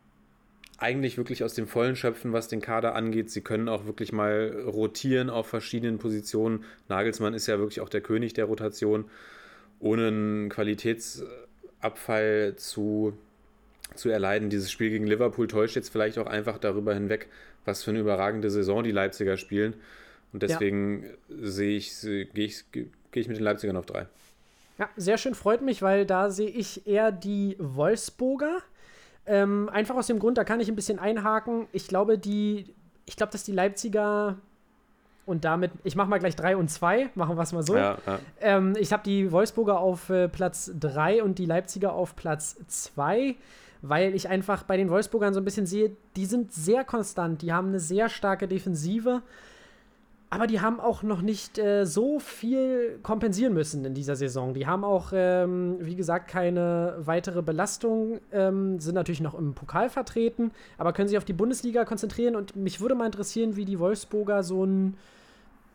eigentlich 0.82 1.16
wirklich 1.16 1.44
aus 1.44 1.54
dem 1.54 1.66
Vollen 1.66 1.96
schöpfen, 1.96 2.32
was 2.32 2.48
den 2.48 2.60
Kader 2.60 2.94
angeht. 2.94 3.30
Sie 3.30 3.40
können 3.40 3.68
auch 3.68 3.86
wirklich 3.86 4.12
mal 4.12 4.64
rotieren 4.66 5.30
auf 5.30 5.46
verschiedenen 5.46 5.98
Positionen. 5.98 6.64
Nagelsmann 6.88 7.34
ist 7.34 7.46
ja 7.46 7.58
wirklich 7.58 7.80
auch 7.80 7.88
der 7.88 8.00
König 8.00 8.34
der 8.34 8.46
Rotation, 8.46 9.04
ohne 9.78 10.08
einen 10.08 10.48
Qualitätsabfall 10.48 12.54
zu, 12.56 13.16
zu 13.94 14.10
erleiden. 14.10 14.50
Dieses 14.50 14.70
Spiel 14.70 14.90
gegen 14.90 15.06
Liverpool 15.06 15.46
täuscht 15.46 15.76
jetzt 15.76 15.90
vielleicht 15.90 16.18
auch 16.18 16.26
einfach 16.26 16.58
darüber 16.58 16.94
hinweg, 16.94 17.28
was 17.64 17.84
für 17.84 17.92
eine 17.92 18.00
überragende 18.00 18.50
Saison 18.50 18.82
die 18.82 18.90
Leipziger 18.90 19.36
spielen. 19.36 19.74
Und 20.32 20.42
deswegen 20.42 21.04
ja. 21.04 21.10
sehe 21.42 21.76
ich, 21.76 22.00
gehe 22.00 22.26
ich, 22.34 22.64
gehe 22.72 22.88
ich 23.12 23.28
mit 23.28 23.36
den 23.36 23.44
Leipzigern 23.44 23.76
auf 23.76 23.86
drei. 23.86 24.06
Ja, 24.78 24.88
sehr 24.96 25.18
schön, 25.18 25.34
freut 25.34 25.62
mich, 25.62 25.82
weil 25.82 26.06
da 26.06 26.30
sehe 26.30 26.48
ich 26.48 26.88
eher 26.88 27.12
die 27.12 27.54
Wolfsburger. 27.58 28.62
Ähm, 29.26 29.68
einfach 29.72 29.94
aus 29.94 30.06
dem 30.06 30.18
Grund, 30.18 30.38
da 30.38 30.44
kann 30.44 30.60
ich 30.60 30.68
ein 30.68 30.76
bisschen 30.76 30.98
einhaken. 30.98 31.66
Ich 31.72 31.86
glaube, 31.86 32.18
die, 32.18 32.74
ich 33.06 33.16
glaube, 33.16 33.32
dass 33.32 33.44
die 33.44 33.52
Leipziger 33.52 34.36
und 35.24 35.44
damit, 35.44 35.70
ich 35.84 35.94
mache 35.94 36.08
mal 36.08 36.18
gleich 36.18 36.34
3 36.34 36.56
und 36.56 36.68
2, 36.68 37.10
machen 37.14 37.36
wir 37.36 37.42
es 37.42 37.52
mal 37.52 37.62
so. 37.62 37.76
Ja, 37.76 37.98
ja. 38.06 38.18
Ähm, 38.40 38.74
ich 38.78 38.92
habe 38.92 39.04
die 39.04 39.30
Wolfsburger 39.30 39.78
auf 39.78 40.10
äh, 40.10 40.28
Platz 40.28 40.72
3 40.78 41.22
und 41.22 41.38
die 41.38 41.46
Leipziger 41.46 41.92
auf 41.92 42.16
Platz 42.16 42.56
2, 42.66 43.36
weil 43.82 44.14
ich 44.14 44.28
einfach 44.28 44.64
bei 44.64 44.76
den 44.76 44.90
Wolfsburgern 44.90 45.32
so 45.32 45.40
ein 45.40 45.44
bisschen 45.44 45.66
sehe, 45.66 45.92
die 46.16 46.26
sind 46.26 46.52
sehr 46.52 46.84
konstant, 46.84 47.42
die 47.42 47.52
haben 47.52 47.68
eine 47.68 47.80
sehr 47.80 48.08
starke 48.08 48.48
Defensive 48.48 49.22
aber 50.32 50.46
die 50.46 50.62
haben 50.62 50.80
auch 50.80 51.02
noch 51.02 51.20
nicht 51.20 51.58
äh, 51.58 51.84
so 51.84 52.18
viel 52.18 52.98
kompensieren 53.02 53.52
müssen 53.52 53.84
in 53.84 53.92
dieser 53.92 54.16
Saison. 54.16 54.54
Die 54.54 54.66
haben 54.66 54.82
auch, 54.82 55.12
ähm, 55.12 55.76
wie 55.80 55.94
gesagt, 55.94 56.26
keine 56.26 56.94
weitere 57.00 57.42
Belastung, 57.42 58.18
ähm, 58.32 58.80
sind 58.80 58.94
natürlich 58.94 59.20
noch 59.20 59.34
im 59.34 59.52
Pokal 59.52 59.90
vertreten, 59.90 60.52
aber 60.78 60.94
können 60.94 61.08
sich 61.08 61.18
auf 61.18 61.26
die 61.26 61.34
Bundesliga 61.34 61.84
konzentrieren. 61.84 62.34
Und 62.34 62.56
mich 62.56 62.80
würde 62.80 62.94
mal 62.94 63.04
interessieren, 63.04 63.56
wie 63.56 63.66
die 63.66 63.78
Wolfsburger 63.78 64.42
so 64.42 64.62
einen 64.62 64.96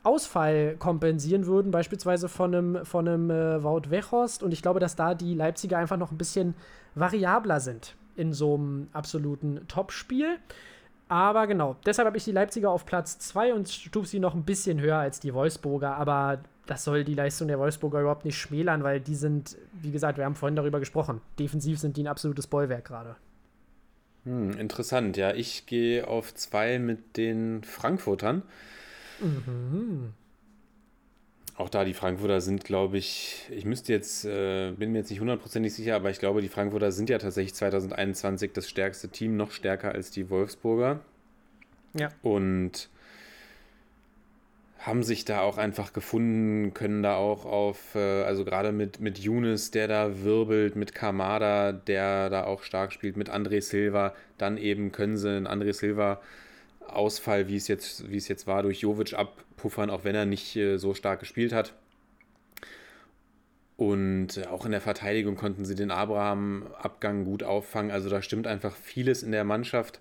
Ausfall 0.02 0.76
kompensieren 0.80 1.46
würden, 1.46 1.70
beispielsweise 1.70 2.28
von 2.28 2.56
einem, 2.56 2.84
von 2.84 3.08
einem 3.08 3.30
äh, 3.30 3.64
Wout 3.64 3.92
Weghorst. 3.92 4.42
Und 4.42 4.54
ich 4.54 4.64
glaube, 4.64 4.80
dass 4.80 4.96
da 4.96 5.14
die 5.14 5.36
Leipziger 5.36 5.78
einfach 5.78 5.98
noch 5.98 6.12
ein 6.12 6.18
bisschen 6.18 6.56
variabler 6.96 7.60
sind 7.60 7.96
in 8.16 8.34
so 8.34 8.56
einem 8.56 8.88
absoluten 8.92 9.68
Topspiel. 9.68 10.40
Aber 11.10 11.48
genau, 11.48 11.78
deshalb 11.86 12.06
habe 12.06 12.18
ich 12.18 12.26
die 12.26 12.32
Leipziger 12.32 12.70
auf 12.70 12.86
Platz 12.86 13.18
2 13.20 13.54
und 13.54 13.70
stufe 13.70 14.08
sie 14.08 14.20
noch 14.20 14.34
ein 14.34 14.44
bisschen 14.44 14.82
höher 14.82 14.98
als 14.98 15.20
die 15.20 15.34
Wolfsburger. 15.34 15.96
Aber 15.96 16.40
das 16.66 16.84
soll 16.84 17.04
die 17.04 17.14
Leistung 17.14 17.48
der 17.48 17.60
Wolfsburger 17.60 18.02
überhaupt 18.02 18.26
nicht 18.26 18.38
schmälern, 18.38 18.84
weil 18.84 19.00
die 19.00 19.16
sind, 19.16 19.58
wie 19.74 19.92
gesagt, 19.92 20.18
wir 20.18 20.26
haben 20.26 20.36
vorhin 20.36 20.56
darüber 20.56 20.80
gesprochen, 20.80 21.22
defensiv 21.40 21.80
sind 21.80 21.96
die 21.96 22.04
ein 22.04 22.08
absolutes 22.08 22.48
Bollwerk 22.48 22.86
gerade. 22.86 23.16
Hm, 24.26 24.52
interessant, 24.52 25.16
ja. 25.16 25.34
Ich 25.34 25.66
gehe 25.66 26.06
auf 26.08 26.34
2 26.34 26.80
mit 26.80 27.16
den 27.16 27.64
Frankfurtern. 27.64 28.44
Mhm. 29.22 30.14
Auch 31.58 31.70
da, 31.70 31.84
die 31.84 31.96
Frankfurter 31.96 32.40
sind, 32.40 32.64
glaube 32.64 33.00
ich, 33.00 33.48
ich 33.50 33.66
müsste 33.66 33.92
jetzt, 33.92 34.26
äh, 34.26 34.72
bin 34.74 34.92
mir 34.92 35.00
jetzt 35.00 35.10
nicht 35.10 35.20
hundertprozentig 35.20 35.74
sicher, 35.74 35.96
aber 35.96 36.12
ich 36.12 36.20
glaube, 36.20 36.42
die 36.42 36.50
Frankfurter 36.50 36.92
sind 36.92 37.10
ja 37.10 37.18
tatsächlich 37.18 37.56
2021 37.56 38.52
das 38.54 38.70
stärkste 38.70 39.10
Team, 39.10 39.38
noch 39.38 39.50
stärker 39.50 39.92
als 39.92 40.12
die 40.12 40.30
Wolfsburger. 40.30 41.00
Ja. 41.94 42.10
Und 42.22 42.90
haben 44.78 45.02
sich 45.02 45.26
da 45.26 45.42
auch 45.42 45.58
einfach 45.58 45.94
gefunden, 45.94 46.76
können 46.76 47.02
da 47.02 47.16
auch 47.16 47.46
auf, 47.46 47.96
äh, 47.96 48.22
also 48.22 48.46
gerade 48.46 48.72
mit, 48.72 49.00
mit 49.00 49.18
Younes, 49.18 49.72
der 49.72 49.88
da 49.88 50.24
wirbelt, 50.24 50.76
mit 50.76 50.94
Kamada, 50.94 51.72
der 51.72 52.30
da 52.30 52.44
auch 52.44 52.62
stark 52.62 52.94
spielt, 52.94 53.18
mit 53.18 53.32
André 53.32 53.62
Silva, 53.62 54.14
dann 54.38 54.58
eben 54.58 54.92
können 54.92 55.18
sie 55.18 55.30
einen 55.30 55.48
André 55.48 55.74
Silva 55.74 56.22
Ausfall, 56.90 57.48
wie 57.48 57.56
es 57.56 57.68
jetzt, 57.68 58.10
wie 58.10 58.18
es 58.18 58.28
jetzt 58.28 58.48
war, 58.48 58.64
durch 58.64 58.82
Jovic 58.82 59.14
abpuffern, 59.14 59.90
auch 59.90 60.04
wenn 60.04 60.16
er 60.16 60.26
nicht 60.26 60.56
äh, 60.56 60.78
so 60.78 60.94
stark 60.94 61.20
gespielt 61.20 61.54
hat. 61.54 61.74
Und 63.78 64.38
äh, 64.38 64.48
auch 64.48 64.66
in 64.66 64.72
der 64.72 64.82
Verteidigung 64.82 65.36
konnten 65.36 65.64
sie 65.64 65.76
den 65.76 65.92
Abraham-Abgang 65.92 67.26
gut 67.26 67.44
auffangen. 67.44 67.92
Also 67.92 68.10
da 68.10 68.22
stimmt 68.22 68.48
einfach 68.48 68.76
vieles 68.76 69.22
in 69.24 69.32
der 69.32 69.44
Mannschaft. 69.44 70.00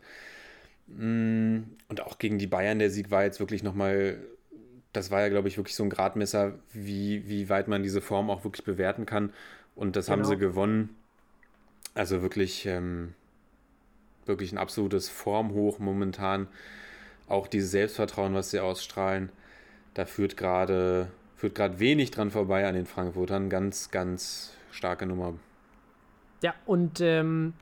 Mm, 0.89 1.59
und 1.89 2.01
auch 2.01 2.19
gegen 2.19 2.39
die 2.39 2.47
Bayern, 2.47 2.79
der 2.79 2.91
Sieg 2.91 3.11
war 3.11 3.25
jetzt 3.25 3.39
wirklich 3.39 3.63
nochmal, 3.63 4.19
das 4.93 5.11
war 5.11 5.21
ja, 5.21 5.29
glaube 5.29 5.49
ich, 5.49 5.59
wirklich 5.59 5.77
so 5.77 5.83
ein 5.83 5.91
Gradmesser, 5.91 6.59
wie, 6.73 7.29
wie 7.29 7.51
weit 7.51 7.69
man 7.69 7.83
diese 7.83 8.01
Form 8.01 8.31
auch 8.31 8.45
wirklich 8.45 8.65
bewerten 8.65 9.05
kann. 9.05 9.33
Und 9.75 9.95
das 9.95 10.07
genau. 10.07 10.19
haben 10.19 10.25
sie 10.25 10.39
gewonnen. 10.39 10.97
Also 11.95 12.23
wirklich, 12.23 12.65
ähm, 12.65 13.13
wirklich 14.29 14.53
ein 14.53 14.59
absolutes 14.59 15.09
Formhoch 15.09 15.79
momentan. 15.79 16.49
Auch 17.29 17.47
dieses 17.47 17.71
Selbstvertrauen, 17.71 18.35
was 18.35 18.51
sie 18.51 18.61
ausstrahlen, 18.61 19.31
da 19.95 20.05
führt 20.05 20.37
gerade 20.37 21.09
führt 21.37 21.55
gerade 21.55 21.79
wenig 21.79 22.11
dran 22.11 22.31
vorbei 22.31 22.67
an 22.67 22.75
den 22.75 22.87
Frankfurtern. 22.87 23.51
Ganz, 23.51 23.91
ganz 23.91 24.55
starke 24.71 25.07
Nummer. 25.07 25.35
Ja, 26.43 26.55
und 26.65 27.01
ähm, 27.01 27.53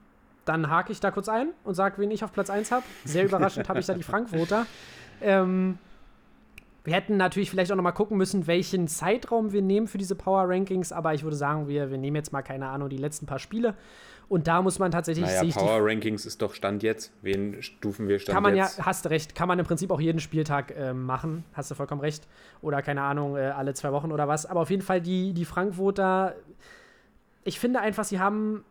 dann 0.44 0.70
hake 0.70 0.92
ich 0.92 1.00
da 1.00 1.10
kurz 1.10 1.28
ein 1.28 1.48
und 1.64 1.74
sage, 1.74 1.98
wen 1.98 2.10
ich 2.10 2.24
auf 2.24 2.32
Platz 2.32 2.50
1 2.50 2.70
habe. 2.70 2.84
Sehr 3.04 3.24
überraschend 3.24 3.68
habe 3.68 3.80
ich 3.80 3.86
da 3.86 3.94
die 3.94 4.02
Frankfurter. 4.02 4.66
Ähm, 5.22 5.78
wir 6.82 6.92
hätten 6.92 7.16
natürlich 7.16 7.48
vielleicht 7.48 7.70
auch 7.70 7.76
noch 7.76 7.84
mal 7.84 7.92
gucken 7.92 8.18
müssen, 8.18 8.48
welchen 8.48 8.88
Zeitraum 8.88 9.52
wir 9.52 9.62
nehmen 9.62 9.86
für 9.86 9.96
diese 9.96 10.16
Power 10.16 10.48
Rankings, 10.48 10.92
aber 10.92 11.14
ich 11.14 11.22
würde 11.22 11.36
sagen, 11.36 11.68
wir, 11.68 11.90
wir 11.90 11.96
nehmen 11.96 12.16
jetzt 12.16 12.32
mal, 12.32 12.42
keine 12.42 12.68
Ahnung, 12.68 12.90
die 12.90 12.98
letzten 12.98 13.24
paar 13.24 13.38
Spiele 13.38 13.74
und 14.28 14.46
da 14.46 14.62
muss 14.62 14.78
man 14.78 14.90
tatsächlich. 14.90 15.26
Naja, 15.26 15.52
Power 15.54 15.80
Rankings 15.80 16.26
ist 16.26 16.40
doch 16.40 16.54
Stand 16.54 16.82
jetzt. 16.82 17.12
Wen 17.22 17.62
stufen 17.62 18.08
wir 18.08 18.18
Stand 18.18 18.34
kann 18.34 18.42
man 18.42 18.56
jetzt? 18.56 18.78
ja, 18.78 18.86
hast 18.86 19.08
recht, 19.10 19.34
kann 19.34 19.48
man 19.48 19.58
im 19.58 19.66
Prinzip 19.66 19.90
auch 19.90 20.00
jeden 20.00 20.20
Spieltag 20.20 20.74
äh, 20.76 20.92
machen. 20.92 21.44
Hast 21.52 21.70
du 21.70 21.74
vollkommen 21.74 22.00
recht. 22.00 22.26
Oder 22.62 22.82
keine 22.82 23.02
Ahnung, 23.02 23.36
äh, 23.36 23.42
alle 23.42 23.74
zwei 23.74 23.92
Wochen 23.92 24.12
oder 24.12 24.28
was. 24.28 24.46
Aber 24.46 24.60
auf 24.60 24.70
jeden 24.70 24.82
Fall 24.82 25.00
die, 25.00 25.32
die 25.34 25.44
Frankfurter. 25.44 26.34
Ich 27.44 27.60
finde 27.60 27.80
einfach, 27.80 28.04
sie 28.04 28.18
haben 28.18 28.64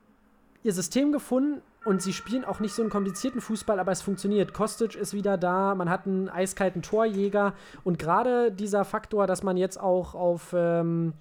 ihr 0.64 0.74
System 0.74 1.12
gefunden 1.12 1.62
und 1.86 2.02
sie 2.02 2.14
spielen 2.14 2.46
auch 2.46 2.60
nicht 2.60 2.74
so 2.74 2.82
einen 2.82 2.90
komplizierten 2.90 3.42
Fußball, 3.42 3.80
aber 3.80 3.92
es 3.92 4.02
funktioniert. 4.02 4.54
Kostic 4.54 4.96
ist 4.96 5.14
wieder 5.14 5.38
da, 5.38 5.76
man 5.76 5.90
hat 5.90 6.08
einen 6.08 6.30
eiskalten 6.30 6.82
Torjäger 6.82 7.54
und 7.84 8.00
gerade 8.00 8.52
dieser 8.52 8.86
Faktor, 8.86 9.28
dass 9.28 9.44
man 9.44 9.58
jetzt 9.58 9.80
auch 9.80 10.16
auf, 10.16 10.54
ähm, 10.58 11.14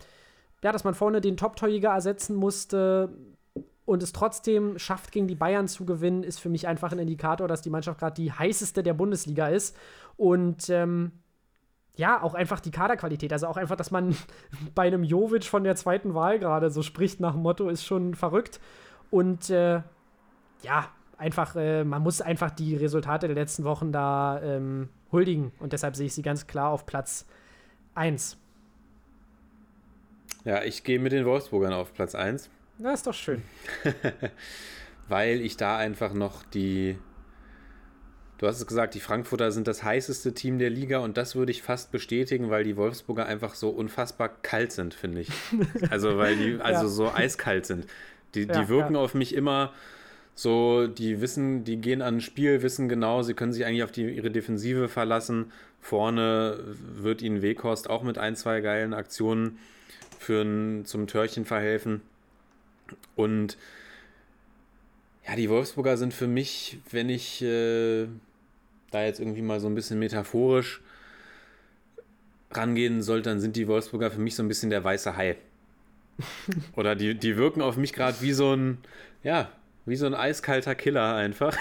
ja, 0.62 0.70
dass 0.72 0.84
man 0.84 0.94
vorne 0.94 1.20
den 1.20 1.36
Top-Torjäger 1.36 1.90
ersetzen 1.90 2.36
musste, 2.36 3.10
und 3.84 4.02
es 4.02 4.12
trotzdem 4.12 4.78
schafft, 4.78 5.10
gegen 5.12 5.26
die 5.26 5.34
Bayern 5.34 5.66
zu 5.66 5.84
gewinnen, 5.84 6.22
ist 6.22 6.38
für 6.38 6.48
mich 6.48 6.68
einfach 6.68 6.92
ein 6.92 6.98
Indikator, 6.98 7.48
dass 7.48 7.62
die 7.62 7.70
Mannschaft 7.70 7.98
gerade 7.98 8.14
die 8.14 8.32
heißeste 8.32 8.82
der 8.82 8.94
Bundesliga 8.94 9.48
ist. 9.48 9.76
Und 10.16 10.70
ähm, 10.70 11.12
ja, 11.96 12.22
auch 12.22 12.34
einfach 12.34 12.60
die 12.60 12.70
Kaderqualität. 12.70 13.32
Also 13.32 13.48
auch 13.48 13.56
einfach, 13.56 13.76
dass 13.76 13.90
man 13.90 14.16
bei 14.74 14.86
einem 14.86 15.02
Jovic 15.02 15.44
von 15.44 15.64
der 15.64 15.76
zweiten 15.76 16.14
Wahl 16.14 16.38
gerade 16.38 16.70
so 16.70 16.82
spricht 16.82 17.20
nach 17.20 17.32
dem 17.32 17.42
Motto, 17.42 17.68
ist 17.68 17.84
schon 17.84 18.14
verrückt. 18.14 18.60
Und 19.10 19.50
äh, 19.50 19.82
ja, 20.62 20.88
einfach, 21.18 21.56
äh, 21.56 21.84
man 21.84 22.02
muss 22.02 22.20
einfach 22.20 22.50
die 22.50 22.76
Resultate 22.76 23.26
der 23.26 23.36
letzten 23.36 23.64
Wochen 23.64 23.90
da 23.90 24.40
ähm, 24.42 24.90
huldigen. 25.10 25.52
Und 25.58 25.72
deshalb 25.72 25.96
sehe 25.96 26.06
ich 26.06 26.14
sie 26.14 26.22
ganz 26.22 26.46
klar 26.46 26.70
auf 26.70 26.86
Platz 26.86 27.26
1. 27.94 28.38
Ja, 30.44 30.62
ich 30.62 30.84
gehe 30.84 30.98
mit 30.98 31.12
den 31.12 31.24
Wolfsburgern 31.24 31.72
auf 31.72 31.92
Platz 31.92 32.14
1. 32.14 32.48
Na, 32.78 32.92
ist 32.92 33.06
doch 33.06 33.14
schön. 33.14 33.42
Weil 35.08 35.40
ich 35.40 35.56
da 35.56 35.76
einfach 35.76 36.14
noch 36.14 36.42
die. 36.44 36.98
Du 38.38 38.48
hast 38.48 38.58
es 38.58 38.66
gesagt, 38.66 38.94
die 38.94 39.00
Frankfurter 39.00 39.52
sind 39.52 39.68
das 39.68 39.84
heißeste 39.84 40.34
Team 40.34 40.58
der 40.58 40.70
Liga 40.70 40.98
und 40.98 41.16
das 41.16 41.36
würde 41.36 41.52
ich 41.52 41.62
fast 41.62 41.92
bestätigen, 41.92 42.50
weil 42.50 42.64
die 42.64 42.76
Wolfsburger 42.76 43.24
einfach 43.24 43.54
so 43.54 43.70
unfassbar 43.70 44.30
kalt 44.42 44.72
sind, 44.72 44.94
finde 44.94 45.20
ich. 45.20 45.28
Also, 45.90 46.18
weil 46.18 46.34
die 46.36 46.60
also 46.60 46.82
ja. 46.82 46.88
so 46.88 47.12
eiskalt 47.12 47.66
sind. 47.66 47.86
Die, 48.34 48.48
die 48.48 48.52
ja, 48.52 48.68
wirken 48.68 48.94
ja. 48.94 49.00
auf 49.00 49.14
mich 49.14 49.36
immer 49.36 49.72
so, 50.34 50.88
die 50.88 51.20
wissen, 51.20 51.62
die 51.62 51.76
gehen 51.76 52.02
an 52.02 52.16
ein 52.16 52.20
Spiel, 52.20 52.62
wissen 52.62 52.88
genau, 52.88 53.22
sie 53.22 53.34
können 53.34 53.52
sich 53.52 53.64
eigentlich 53.64 53.84
auf 53.84 53.92
die, 53.92 54.10
ihre 54.10 54.32
Defensive 54.32 54.88
verlassen. 54.88 55.52
Vorne 55.80 56.58
wird 56.94 57.22
ihnen 57.22 57.42
Weghorst 57.42 57.88
auch 57.88 58.02
mit 58.02 58.18
ein, 58.18 58.34
zwei 58.34 58.60
geilen 58.60 58.92
Aktionen 58.94 59.58
für 60.18 60.42
ein, 60.42 60.84
zum 60.84 61.06
Törchen 61.06 61.44
verhelfen. 61.44 62.00
Und 63.16 63.56
ja, 65.26 65.36
die 65.36 65.48
Wolfsburger 65.48 65.96
sind 65.96 66.12
für 66.14 66.26
mich, 66.26 66.78
wenn 66.90 67.08
ich 67.08 67.42
äh, 67.42 68.06
da 68.90 69.04
jetzt 69.04 69.20
irgendwie 69.20 69.42
mal 69.42 69.60
so 69.60 69.68
ein 69.68 69.74
bisschen 69.74 69.98
metaphorisch 69.98 70.80
rangehen 72.50 73.02
sollte, 73.02 73.30
dann 73.30 73.40
sind 73.40 73.56
die 73.56 73.68
Wolfsburger 73.68 74.10
für 74.10 74.20
mich 74.20 74.34
so 74.34 74.42
ein 74.42 74.48
bisschen 74.48 74.70
der 74.70 74.84
weiße 74.84 75.16
Hai. 75.16 75.36
Oder 76.76 76.94
die, 76.94 77.14
die 77.14 77.36
wirken 77.36 77.62
auf 77.62 77.76
mich 77.76 77.92
gerade 77.92 78.20
wie 78.20 78.32
so 78.32 78.54
ein, 78.54 78.78
ja, 79.22 79.50
wie 79.86 79.96
so 79.96 80.06
ein 80.06 80.14
eiskalter 80.14 80.74
Killer 80.74 81.14
einfach. 81.14 81.56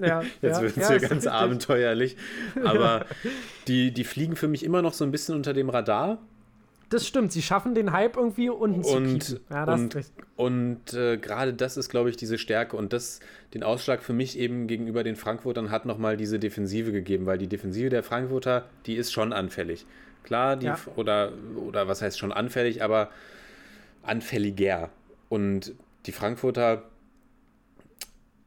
Ja, 0.00 0.22
Jetzt 0.42 0.56
ja, 0.56 0.62
wird 0.62 0.76
es 0.76 0.88
ja, 0.88 0.98
hier 0.98 1.08
ganz 1.08 1.26
abenteuerlich. 1.26 2.16
Aber 2.64 3.06
die, 3.68 3.92
die 3.92 4.04
fliegen 4.04 4.36
für 4.36 4.48
mich 4.48 4.64
immer 4.64 4.82
noch 4.82 4.94
so 4.94 5.04
ein 5.04 5.10
bisschen 5.10 5.34
unter 5.34 5.52
dem 5.52 5.68
Radar. 5.68 6.18
Das 6.92 7.06
stimmt, 7.06 7.32
sie 7.32 7.40
schaffen 7.42 7.74
den 7.74 7.92
Hype 7.92 8.16
irgendwie 8.16 8.50
unten 8.50 8.84
zu 8.84 8.96
Und, 8.96 9.18
piepen. 9.28 9.40
Ja, 9.50 9.64
das 9.64 9.80
ist 9.80 10.12
und, 10.36 10.92
und 10.92 10.94
äh, 10.94 11.16
gerade 11.16 11.54
das 11.54 11.76
ist, 11.76 11.88
glaube 11.88 12.10
ich, 12.10 12.16
diese 12.16 12.36
Stärke. 12.36 12.76
Und 12.76 12.92
das, 12.92 13.20
den 13.54 13.62
Ausschlag 13.62 14.02
für 14.02 14.12
mich 14.12 14.38
eben 14.38 14.66
gegenüber 14.66 15.02
den 15.02 15.16
Frankfurtern 15.16 15.70
hat 15.70 15.86
nochmal 15.86 16.16
diese 16.16 16.38
Defensive 16.38 16.92
gegeben, 16.92 17.24
weil 17.24 17.38
die 17.38 17.46
Defensive 17.48 17.88
der 17.88 18.02
Frankfurter, 18.02 18.68
die 18.86 18.96
ist 18.96 19.12
schon 19.12 19.32
anfällig. 19.32 19.86
Klar, 20.22 20.56
die, 20.56 20.66
Ja. 20.66 20.78
oder, 20.96 21.32
oder 21.56 21.88
was 21.88 22.02
heißt 22.02 22.18
schon 22.18 22.32
anfällig, 22.32 22.82
aber 22.82 23.10
anfälliger. 24.02 24.90
Und 25.28 25.74
die 26.06 26.12
Frankfurter, 26.12 26.82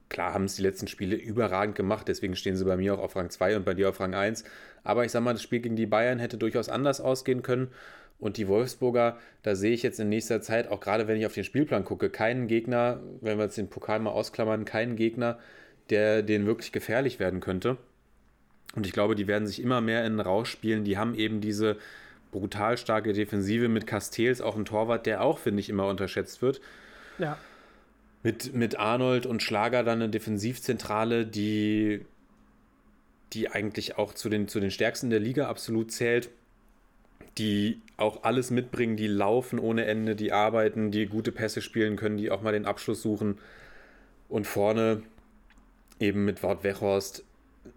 klar, 0.10 0.34
haben 0.34 0.46
es 0.46 0.56
die 0.56 0.62
letzten 0.62 0.88
Spiele 0.88 1.16
überragend 1.16 1.76
gemacht, 1.76 2.08
deswegen 2.08 2.36
stehen 2.36 2.56
sie 2.56 2.66
bei 2.66 2.78
mir 2.78 2.94
auch 2.94 3.00
auf 3.00 3.16
Rang 3.16 3.30
2 3.30 3.58
und 3.58 3.66
bei 3.66 3.74
dir 3.74 3.90
auf 3.90 4.00
Rang 4.00 4.14
1. 4.14 4.44
Aber 4.84 5.04
ich 5.04 5.12
sag 5.12 5.22
mal, 5.24 5.34
das 5.34 5.42
Spiel 5.42 5.62
gegen 5.62 5.76
die 5.76 5.88
Bayern 5.88 6.20
hätte 6.20 6.38
durchaus 6.38 6.70
anders 6.70 7.02
ausgehen 7.02 7.42
können. 7.42 7.70
Und 8.20 8.38
die 8.38 8.48
Wolfsburger, 8.48 9.18
da 9.44 9.56
sehe 9.56 9.74
ich 9.74 9.84
jetzt 9.84 10.00
in 10.00 10.10
nächster 10.10 10.42
Zeit, 10.42 10.70
auch 10.70 10.80
gerade 10.80 11.08
wenn 11.08 11.18
ich 11.18 11.26
auf 11.26 11.34
den 11.34 11.44
Spielplan 11.44 11.84
gucke, 11.84 12.10
keinen 12.10 12.48
Gegner, 12.48 13.02
wenn 13.22 13.38
wir 13.38 13.46
jetzt 13.46 13.58
den 13.58 13.70
Pokal 13.70 14.00
mal 14.00 14.12
ausklammern, 14.12 14.66
keinen 14.66 14.96
Gegner, 14.96 15.38
der 15.90 16.24
den 16.24 16.46
wirklich 16.46 16.72
gefährlich 16.72 17.20
werden 17.20 17.42
könnte. 17.42 17.78
Und 18.76 18.86
ich 18.86 18.94
glaube, 18.94 19.16
die 19.16 19.28
werden 19.28 19.48
sich 19.48 19.62
immer 19.62 19.82
mehr 19.82 20.06
in 20.06 20.14
den 20.14 20.20
Rausch 20.20 20.50
spielen. 20.50 20.84
Die 20.84 20.98
haben 20.98 21.16
eben 21.16 21.42
diese 21.42 21.78
brutal 22.32 22.78
starke 22.78 23.14
Defensive 23.14 23.70
mit 23.70 23.88
Castells, 23.88 24.42
auch 24.42 24.56
ein 24.56 24.66
Torwart, 24.66 25.06
der 25.06 25.22
auch, 25.22 25.40
finde 25.40 25.62
ich, 25.62 25.70
immer 25.70 25.88
unterschätzt 25.88 26.42
wird. 26.42 26.60
Ja. 27.18 27.38
Mit, 28.24 28.54
mit 28.54 28.78
Arnold 28.78 29.26
und 29.26 29.44
Schlager 29.44 29.84
dann 29.84 30.02
eine 30.02 30.10
Defensivzentrale, 30.10 31.26
die, 31.26 32.06
die 33.34 33.50
eigentlich 33.50 33.98
auch 33.98 34.14
zu 34.14 34.30
den, 34.30 34.48
zu 34.48 34.60
den 34.60 34.72
stärksten 34.72 35.10
der 35.10 35.20
Liga 35.20 35.48
absolut 35.48 35.92
zählt. 35.92 36.30
Die 37.38 37.82
auch 37.98 38.24
alles 38.24 38.50
mitbringen, 38.52 38.96
die 38.96 39.08
laufen 39.08 39.60
ohne 39.60 39.86
Ende, 39.86 40.16
die 40.16 40.32
arbeiten, 40.32 40.92
die 40.92 41.06
gute 41.06 41.32
Pässe 41.32 41.62
spielen 41.62 41.96
können, 41.98 42.18
die 42.18 42.32
auch 42.32 42.42
mal 42.42 42.54
den 42.54 42.66
Abschluss 42.66 43.02
suchen. 43.02 43.38
Und 44.30 44.48
vorne 44.48 45.04
eben 46.00 46.26
mit 46.26 46.44
Wout 46.44 46.64
Weghorst 46.64 47.24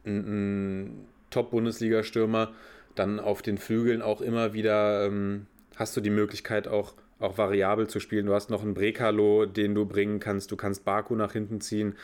ein, 0.05 0.87
ein 0.87 1.07
Top-Bundesliga-Stürmer. 1.31 2.53
Dann 2.95 3.21
auf 3.21 3.43
den 3.43 3.59
Flügeln 3.59 4.03
auch 4.03 4.21
immer 4.21 4.55
wieder 4.55 5.07
ähm, 5.07 5.47
hast 5.77 5.97
du 5.97 6.01
die 6.01 6.11
Möglichkeit 6.11 6.67
auch, 6.67 6.95
auch 7.21 7.39
variabel 7.39 7.89
zu 7.89 8.01
spielen. 8.01 8.27
Du 8.27 8.35
hast 8.35 8.51
noch 8.51 8.63
einen 8.63 8.75
Brekalo, 8.75 9.47
den 9.47 9.75
du 9.75 9.87
bringen 9.87 10.21
kannst. 10.21 10.51
Du 10.51 10.57
kannst 10.57 10.85
Baku 10.85 11.15
nach 11.15 11.33
hinten 11.33 11.61
ziehen. 11.61 11.95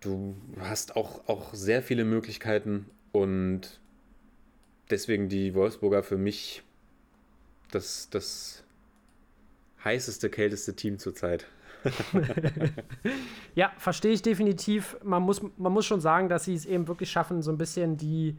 Du 0.00 0.36
hast 0.58 0.96
auch, 0.96 1.28
auch 1.28 1.54
sehr 1.54 1.82
viele 1.82 2.04
Möglichkeiten 2.04 2.86
und 3.12 3.80
deswegen 4.92 5.28
die 5.28 5.54
Wolfsburger 5.54 6.02
für 6.02 6.18
mich 6.18 6.62
das, 7.70 8.08
das 8.10 8.62
heißeste, 9.84 10.30
kälteste 10.30 10.76
Team 10.76 10.98
zurzeit. 10.98 11.46
Ja, 13.54 13.70
verstehe 13.76 14.12
ich 14.12 14.22
definitiv. 14.22 14.96
Man 15.02 15.22
muss, 15.22 15.42
man 15.58 15.72
muss 15.72 15.84
schon 15.84 16.00
sagen, 16.00 16.30
dass 16.30 16.44
sie 16.44 16.54
es 16.54 16.64
eben 16.64 16.88
wirklich 16.88 17.10
schaffen, 17.10 17.42
so 17.42 17.50
ein 17.50 17.58
bisschen 17.58 17.98
die, 17.98 18.38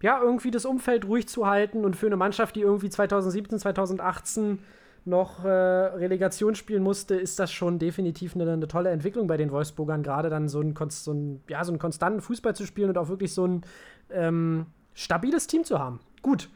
ja, 0.00 0.22
irgendwie 0.22 0.52
das 0.52 0.64
Umfeld 0.64 1.04
ruhig 1.04 1.26
zu 1.26 1.48
halten 1.48 1.84
und 1.84 1.96
für 1.96 2.06
eine 2.06 2.16
Mannschaft, 2.16 2.54
die 2.54 2.60
irgendwie 2.60 2.88
2017, 2.88 3.58
2018 3.58 4.60
noch 5.04 5.44
äh, 5.44 5.48
Relegation 5.48 6.54
spielen 6.54 6.84
musste, 6.84 7.16
ist 7.16 7.40
das 7.40 7.52
schon 7.52 7.80
definitiv 7.80 8.36
eine, 8.36 8.52
eine 8.52 8.68
tolle 8.68 8.90
Entwicklung 8.90 9.26
bei 9.26 9.36
den 9.36 9.50
Wolfsburgern, 9.50 10.04
gerade 10.04 10.30
dann 10.30 10.48
so 10.48 10.60
einen, 10.60 10.76
so, 10.90 11.10
einen, 11.10 11.42
ja, 11.48 11.64
so 11.64 11.72
einen 11.72 11.80
konstanten 11.80 12.20
Fußball 12.20 12.54
zu 12.54 12.66
spielen 12.66 12.90
und 12.90 12.98
auch 12.98 13.08
wirklich 13.08 13.34
so 13.34 13.46
ein 13.46 13.62
ähm, 14.10 14.66
stabiles 14.96 15.46
Team 15.46 15.62
zu 15.62 15.78
haben. 15.78 16.00
Gut. 16.22 16.48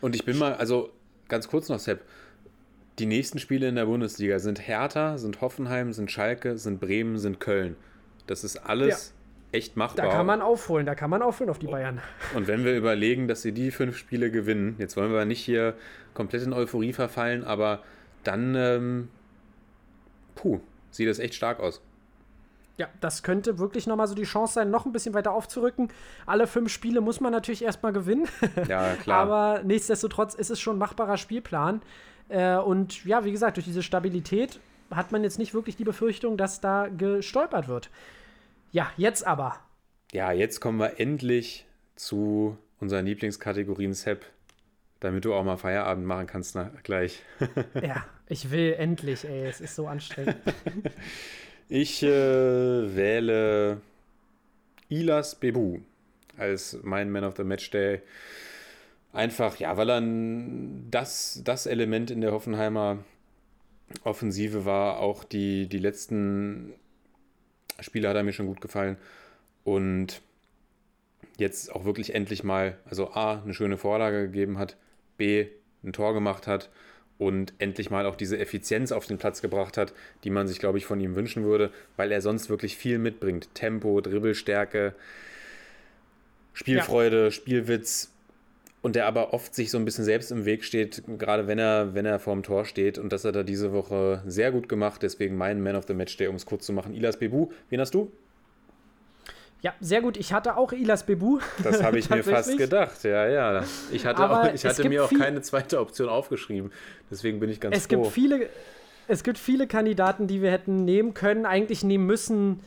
Und 0.00 0.14
ich 0.14 0.24
bin 0.24 0.38
mal, 0.38 0.54
also 0.54 0.90
ganz 1.28 1.48
kurz 1.48 1.68
noch, 1.68 1.78
Sepp. 1.78 2.02
Die 2.98 3.06
nächsten 3.06 3.38
Spiele 3.38 3.68
in 3.68 3.74
der 3.74 3.86
Bundesliga 3.86 4.38
sind 4.38 4.66
Hertha, 4.66 5.18
sind 5.18 5.40
Hoffenheim, 5.40 5.92
sind 5.92 6.10
Schalke, 6.10 6.56
sind 6.56 6.80
Bremen, 6.80 7.18
sind 7.18 7.40
Köln. 7.40 7.76
Das 8.26 8.44
ist 8.44 8.56
alles 8.56 9.14
echt 9.50 9.76
machbar. 9.76 10.06
Da 10.06 10.12
kann 10.12 10.26
man 10.26 10.42
aufholen, 10.42 10.86
da 10.86 10.94
kann 10.94 11.10
man 11.10 11.22
aufholen 11.22 11.50
auf 11.50 11.58
die 11.58 11.66
Bayern. 11.66 12.00
Und 12.34 12.46
wenn 12.46 12.64
wir 12.64 12.76
überlegen, 12.76 13.28
dass 13.28 13.42
sie 13.42 13.52
die 13.52 13.70
fünf 13.70 13.96
Spiele 13.96 14.30
gewinnen, 14.30 14.76
jetzt 14.78 14.96
wollen 14.96 15.12
wir 15.12 15.24
nicht 15.24 15.44
hier 15.44 15.74
komplett 16.14 16.42
in 16.42 16.52
Euphorie 16.52 16.92
verfallen, 16.92 17.44
aber 17.44 17.82
dann, 18.24 18.54
ähm, 18.54 19.08
puh, 20.34 20.60
sieht 20.90 21.08
das 21.08 21.18
echt 21.18 21.34
stark 21.34 21.60
aus. 21.60 21.82
Ja, 22.78 22.88
das 23.00 23.22
könnte 23.22 23.58
wirklich 23.58 23.86
nochmal 23.86 24.06
so 24.06 24.14
die 24.14 24.22
Chance 24.22 24.54
sein, 24.54 24.70
noch 24.70 24.86
ein 24.86 24.92
bisschen 24.92 25.14
weiter 25.14 25.32
aufzurücken. 25.32 25.88
Alle 26.26 26.46
fünf 26.46 26.72
Spiele 26.72 27.00
muss 27.00 27.20
man 27.20 27.32
natürlich 27.32 27.62
erstmal 27.64 27.92
gewinnen. 27.92 28.28
Ja, 28.68 28.94
klar. 29.02 29.20
Aber 29.20 29.62
nichtsdestotrotz 29.62 30.34
ist 30.34 30.50
es 30.50 30.60
schon 30.60 30.76
ein 30.76 30.78
machbarer 30.78 31.16
Spielplan. 31.16 31.82
Äh, 32.28 32.56
und 32.56 33.04
ja, 33.04 33.24
wie 33.24 33.32
gesagt, 33.32 33.56
durch 33.56 33.66
diese 33.66 33.82
Stabilität 33.82 34.60
hat 34.90 35.12
man 35.12 35.22
jetzt 35.22 35.38
nicht 35.38 35.54
wirklich 35.54 35.76
die 35.76 35.84
Befürchtung, 35.84 36.36
dass 36.36 36.60
da 36.60 36.88
gestolpert 36.88 37.68
wird. 37.68 37.90
Ja, 38.70 38.90
jetzt 38.96 39.26
aber. 39.26 39.56
Ja, 40.12 40.32
jetzt 40.32 40.60
kommen 40.60 40.78
wir 40.78 40.98
endlich 41.00 41.66
zu 41.96 42.56
unseren 42.80 43.06
Lieblingskategorien, 43.06 43.94
Sepp, 43.94 44.26
damit 45.00 45.24
du 45.24 45.34
auch 45.34 45.44
mal 45.44 45.56
Feierabend 45.56 46.06
machen 46.06 46.26
kannst 46.26 46.54
na, 46.54 46.70
gleich. 46.82 47.22
Ja, 47.82 48.04
ich 48.26 48.50
will 48.50 48.74
endlich, 48.74 49.24
ey, 49.24 49.46
es 49.46 49.60
ist 49.60 49.74
so 49.74 49.86
anstrengend. 49.86 50.36
Ich 51.74 52.02
äh, 52.02 52.94
wähle 52.94 53.80
Ilas 54.90 55.36
Bebu 55.36 55.78
als 56.36 56.78
mein 56.82 57.10
Man 57.10 57.24
of 57.24 57.34
the 57.38 57.44
Match 57.44 57.70
Day. 57.70 58.02
Einfach, 59.14 59.56
ja, 59.56 59.74
weil 59.78 59.88
er 59.88 60.02
das, 60.90 61.40
das 61.44 61.64
Element 61.64 62.10
in 62.10 62.20
der 62.20 62.32
Hoffenheimer 62.32 62.98
Offensive 64.04 64.66
war. 64.66 64.98
Auch 64.98 65.24
die, 65.24 65.66
die 65.66 65.78
letzten 65.78 66.74
Spiele 67.80 68.10
hat 68.10 68.16
er 68.16 68.22
mir 68.22 68.34
schon 68.34 68.48
gut 68.48 68.60
gefallen. 68.60 68.98
Und 69.64 70.20
jetzt 71.38 71.74
auch 71.74 71.86
wirklich 71.86 72.14
endlich 72.14 72.44
mal, 72.44 72.76
also 72.84 73.12
A, 73.12 73.40
eine 73.40 73.54
schöne 73.54 73.78
Vorlage 73.78 74.26
gegeben 74.26 74.58
hat, 74.58 74.76
B, 75.16 75.46
ein 75.82 75.94
Tor 75.94 76.12
gemacht 76.12 76.46
hat 76.46 76.68
und 77.22 77.52
endlich 77.58 77.90
mal 77.90 78.06
auch 78.06 78.16
diese 78.16 78.38
Effizienz 78.38 78.92
auf 78.92 79.06
den 79.06 79.18
Platz 79.18 79.42
gebracht 79.42 79.76
hat, 79.76 79.92
die 80.24 80.30
man 80.30 80.48
sich, 80.48 80.58
glaube 80.58 80.78
ich, 80.78 80.86
von 80.86 81.00
ihm 81.00 81.14
wünschen 81.14 81.44
würde, 81.44 81.70
weil 81.96 82.12
er 82.12 82.20
sonst 82.20 82.50
wirklich 82.50 82.76
viel 82.76 82.98
mitbringt. 82.98 83.54
Tempo, 83.54 84.00
Dribbelstärke, 84.00 84.94
Spielfreude, 86.52 87.30
Spielwitz 87.30 88.10
und 88.82 88.96
der 88.96 89.06
aber 89.06 89.32
oft 89.32 89.54
sich 89.54 89.70
so 89.70 89.78
ein 89.78 89.84
bisschen 89.84 90.04
selbst 90.04 90.32
im 90.32 90.44
Weg 90.44 90.64
steht, 90.64 91.02
gerade 91.18 91.46
wenn 91.46 91.58
er, 91.58 91.94
wenn 91.94 92.04
er 92.04 92.18
vorm 92.18 92.42
Tor 92.42 92.64
steht 92.64 92.98
und 92.98 93.12
das 93.12 93.24
hat 93.24 93.36
er 93.36 93.44
diese 93.44 93.72
Woche 93.72 94.22
sehr 94.26 94.50
gut 94.50 94.68
gemacht, 94.68 95.02
deswegen 95.02 95.36
mein 95.36 95.62
Man 95.62 95.76
of 95.76 95.86
the 95.86 95.94
Match 95.94 96.16
Day, 96.16 96.26
um 96.26 96.36
es 96.36 96.46
kurz 96.46 96.66
zu 96.66 96.72
machen. 96.72 96.94
Ilas 96.94 97.18
Bebu, 97.18 97.50
wen 97.70 97.80
hast 97.80 97.94
du? 97.94 98.10
Ja, 99.62 99.72
sehr 99.80 100.02
gut. 100.02 100.16
Ich 100.16 100.32
hatte 100.32 100.56
auch 100.56 100.72
Ilas 100.72 101.06
Bebu. 101.06 101.38
Das 101.62 101.82
habe 101.82 101.98
ich 101.98 102.10
mir 102.10 102.22
fast 102.24 102.58
gedacht, 102.58 103.02
ja, 103.04 103.26
ja. 103.28 103.64
Ich 103.92 104.04
hatte, 104.04 104.28
auch, 104.28 104.52
ich 104.52 104.64
hatte 104.64 104.88
mir 104.88 105.04
auch 105.04 105.12
keine 105.12 105.40
zweite 105.40 105.80
Option 105.80 106.08
aufgeschrieben, 106.08 106.72
deswegen 107.10 107.38
bin 107.40 107.48
ich 107.48 107.60
ganz 107.60 107.76
Es 107.76 107.86
froh. 107.86 108.02
gibt 108.02 108.06
viele, 108.08 108.48
es 109.08 109.22
gibt 109.22 109.38
viele 109.38 109.66
Kandidaten, 109.68 110.26
die 110.26 110.42
wir 110.42 110.50
hätten 110.50 110.84
nehmen 110.84 111.14
können, 111.14 111.46
eigentlich 111.46 111.84
nehmen 111.84 112.06
müssen. 112.06 112.60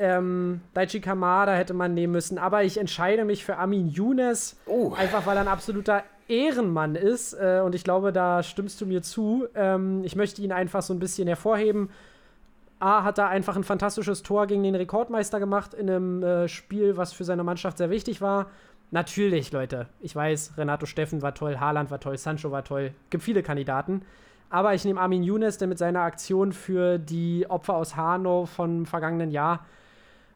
Ähm, 0.00 0.60
Daichi 0.74 1.00
Kamada 1.00 1.54
hätte 1.54 1.74
man 1.74 1.92
nehmen 1.92 2.12
müssen, 2.12 2.38
aber 2.38 2.62
ich 2.62 2.78
entscheide 2.78 3.24
mich 3.24 3.44
für 3.44 3.56
Amin 3.58 3.88
Younes, 3.88 4.56
Oh. 4.66 4.94
einfach 4.96 5.26
weil 5.26 5.36
er 5.36 5.40
ein 5.42 5.48
absoluter 5.48 6.04
Ehrenmann 6.28 6.94
ist. 6.94 7.32
Äh, 7.34 7.60
und 7.64 7.74
ich 7.74 7.84
glaube, 7.84 8.12
da 8.12 8.42
stimmst 8.42 8.80
du 8.80 8.86
mir 8.86 9.02
zu. 9.02 9.48
Ähm, 9.54 10.02
ich 10.04 10.14
möchte 10.14 10.40
ihn 10.40 10.52
einfach 10.52 10.82
so 10.82 10.94
ein 10.94 10.98
bisschen 11.00 11.26
hervorheben. 11.26 11.90
A 12.80 13.02
hat 13.02 13.18
er 13.18 13.28
einfach 13.28 13.56
ein 13.56 13.64
fantastisches 13.64 14.22
Tor 14.22 14.46
gegen 14.46 14.62
den 14.62 14.74
Rekordmeister 14.74 15.40
gemacht 15.40 15.74
in 15.74 15.90
einem 15.90 16.22
äh, 16.22 16.48
Spiel, 16.48 16.96
was 16.96 17.12
für 17.12 17.24
seine 17.24 17.44
Mannschaft 17.44 17.78
sehr 17.78 17.90
wichtig 17.90 18.20
war. 18.20 18.46
Natürlich, 18.90 19.52
Leute. 19.52 19.86
Ich 20.00 20.14
weiß, 20.14 20.54
Renato 20.56 20.86
Steffen 20.86 21.20
war 21.20 21.34
toll, 21.34 21.58
Haaland 21.58 21.90
war 21.90 22.00
toll, 22.00 22.16
Sancho 22.16 22.50
war 22.50 22.64
toll. 22.64 22.92
Gibt 23.10 23.24
viele 23.24 23.42
Kandidaten. 23.42 24.02
Aber 24.50 24.74
ich 24.74 24.84
nehme 24.84 25.00
Armin 25.00 25.22
Younes, 25.22 25.58
der 25.58 25.68
mit 25.68 25.78
seiner 25.78 26.00
Aktion 26.00 26.52
für 26.52 26.98
die 26.98 27.46
Opfer 27.48 27.74
aus 27.74 27.96
Hanau 27.96 28.46
vom 28.46 28.86
vergangenen 28.86 29.30
Jahr 29.30 29.66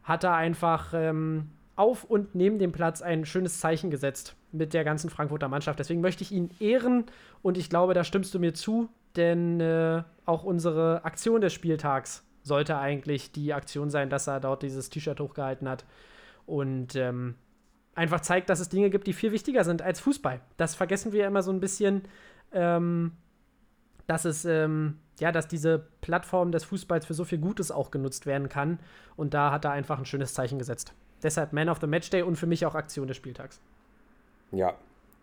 hat 0.03 0.23
er 0.23 0.35
einfach 0.35 0.93
ähm, 0.93 1.49
auf 1.75 2.03
und 2.03 2.35
neben 2.35 2.59
dem 2.59 2.71
Platz 2.71 3.01
ein 3.01 3.25
schönes 3.25 3.59
Zeichen 3.59 3.89
gesetzt 3.89 4.35
mit 4.51 4.73
der 4.73 4.83
ganzen 4.83 5.09
Frankfurter 5.09 5.47
Mannschaft. 5.47 5.79
Deswegen 5.79 6.01
möchte 6.01 6.23
ich 6.23 6.31
ihn 6.31 6.51
ehren 6.59 7.05
und 7.41 7.57
ich 7.57 7.69
glaube, 7.69 7.93
da 7.93 8.03
stimmst 8.03 8.33
du 8.33 8.39
mir 8.39 8.53
zu, 8.53 8.89
denn 9.15 9.59
äh, 9.59 10.03
auch 10.25 10.43
unsere 10.43 11.03
Aktion 11.05 11.41
des 11.41 11.53
Spieltags 11.53 12.23
sollte 12.43 12.77
eigentlich 12.77 13.31
die 13.31 13.53
Aktion 13.53 13.89
sein, 13.89 14.09
dass 14.09 14.27
er 14.27 14.39
dort 14.39 14.63
dieses 14.63 14.89
T-Shirt 14.89 15.19
hochgehalten 15.19 15.67
hat 15.67 15.85
und 16.45 16.95
ähm, 16.95 17.35
einfach 17.95 18.21
zeigt, 18.21 18.49
dass 18.49 18.59
es 18.59 18.69
Dinge 18.69 18.89
gibt, 18.89 19.07
die 19.07 19.13
viel 19.13 19.31
wichtiger 19.31 19.63
sind 19.63 19.81
als 19.81 19.99
Fußball. 19.99 20.41
Das 20.57 20.75
vergessen 20.75 21.11
wir 21.13 21.25
immer 21.25 21.41
so 21.41 21.51
ein 21.51 21.59
bisschen. 21.59 22.03
Ähm, 22.51 23.13
dass 24.07 24.25
es, 24.25 24.45
ähm, 24.45 24.99
ja, 25.19 25.31
dass 25.31 25.47
diese 25.47 25.87
Plattform 26.01 26.51
des 26.51 26.63
Fußballs 26.65 27.05
für 27.05 27.13
so 27.13 27.23
viel 27.23 27.37
Gutes 27.37 27.71
auch 27.71 27.91
genutzt 27.91 28.25
werden 28.25 28.49
kann. 28.49 28.79
Und 29.15 29.33
da 29.33 29.51
hat 29.51 29.65
er 29.65 29.71
einfach 29.71 29.99
ein 29.99 30.05
schönes 30.05 30.33
Zeichen 30.33 30.59
gesetzt. 30.59 30.93
Deshalb 31.21 31.53
Man 31.53 31.69
of 31.69 31.79
the 31.79 31.87
Matchday 31.87 32.21
und 32.21 32.35
für 32.35 32.47
mich 32.47 32.65
auch 32.65 32.75
Aktion 32.75 33.07
des 33.07 33.17
Spieltags. 33.17 33.61
Ja, 34.51 34.75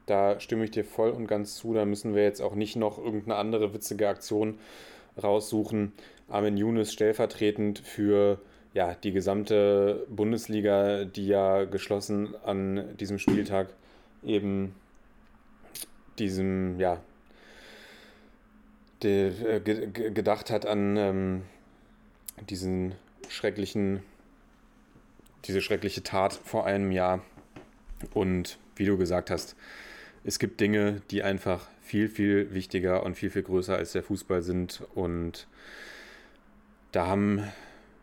da 0.06 0.40
stimme 0.40 0.64
ich 0.64 0.70
dir 0.70 0.84
voll 0.84 1.10
und 1.10 1.26
ganz 1.26 1.56
zu. 1.56 1.74
Da 1.74 1.84
müssen 1.84 2.14
wir 2.14 2.22
jetzt 2.22 2.40
auch 2.40 2.54
nicht 2.54 2.76
noch 2.76 2.98
irgendeine 2.98 3.36
andere 3.36 3.74
witzige 3.74 4.08
Aktion 4.08 4.58
raussuchen. 5.22 5.92
Armin 6.30 6.56
Younes 6.56 6.92
stellvertretend 6.92 7.80
für 7.80 8.40
ja, 8.72 8.94
die 8.94 9.12
gesamte 9.12 10.06
Bundesliga, 10.08 11.04
die 11.04 11.26
ja 11.26 11.64
geschlossen 11.64 12.34
an 12.44 12.96
diesem 12.96 13.18
Spieltag 13.18 13.68
eben 14.22 14.74
diesem, 16.18 16.78
ja, 16.78 17.00
de, 19.02 19.56
äh, 19.56 19.60
ge, 19.60 20.10
gedacht 20.10 20.50
hat 20.50 20.66
an 20.66 20.96
ähm, 20.96 21.42
diesen 22.48 22.94
schrecklichen, 23.28 24.02
diese 25.46 25.60
schreckliche 25.60 26.02
Tat 26.02 26.32
vor 26.32 26.66
einem 26.66 26.92
Jahr. 26.92 27.24
Und 28.14 28.58
wie 28.76 28.84
du 28.84 28.96
gesagt 28.96 29.30
hast, 29.30 29.56
es 30.22 30.38
gibt 30.38 30.60
Dinge, 30.60 31.02
die 31.10 31.22
einfach 31.22 31.68
viel, 31.82 32.08
viel 32.08 32.52
wichtiger 32.52 33.02
und 33.02 33.14
viel, 33.16 33.30
viel 33.30 33.42
größer 33.42 33.76
als 33.76 33.92
der 33.92 34.02
Fußball 34.02 34.42
sind. 34.42 34.82
Und 34.94 35.46
da 36.92 37.06
haben, 37.06 37.44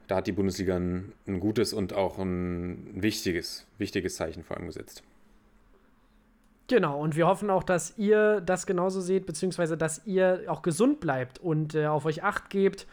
da 0.07 0.17
hat 0.17 0.27
die 0.27 0.31
Bundesliga 0.31 0.75
ein, 0.75 1.13
ein 1.27 1.39
gutes 1.39 1.73
und 1.73 1.93
auch 1.93 2.17
ein 2.17 2.89
wichtiges, 2.93 3.65
wichtiges 3.77 4.15
Zeichen 4.15 4.43
vor 4.43 4.57
allem 4.57 4.67
gesetzt. 4.67 5.03
Genau, 6.67 6.99
und 6.99 7.15
wir 7.15 7.27
hoffen 7.27 7.49
auch, 7.49 7.63
dass 7.63 7.97
ihr 7.97 8.41
das 8.41 8.65
genauso 8.65 8.99
seht, 8.99 9.25
beziehungsweise 9.25 9.77
dass 9.77 10.05
ihr 10.05 10.43
auch 10.47 10.61
gesund 10.61 10.99
bleibt 10.99 11.39
und 11.39 11.75
äh, 11.75 11.87
auf 11.87 12.05
euch 12.05 12.23
acht 12.23 12.49
gebt 12.49 12.87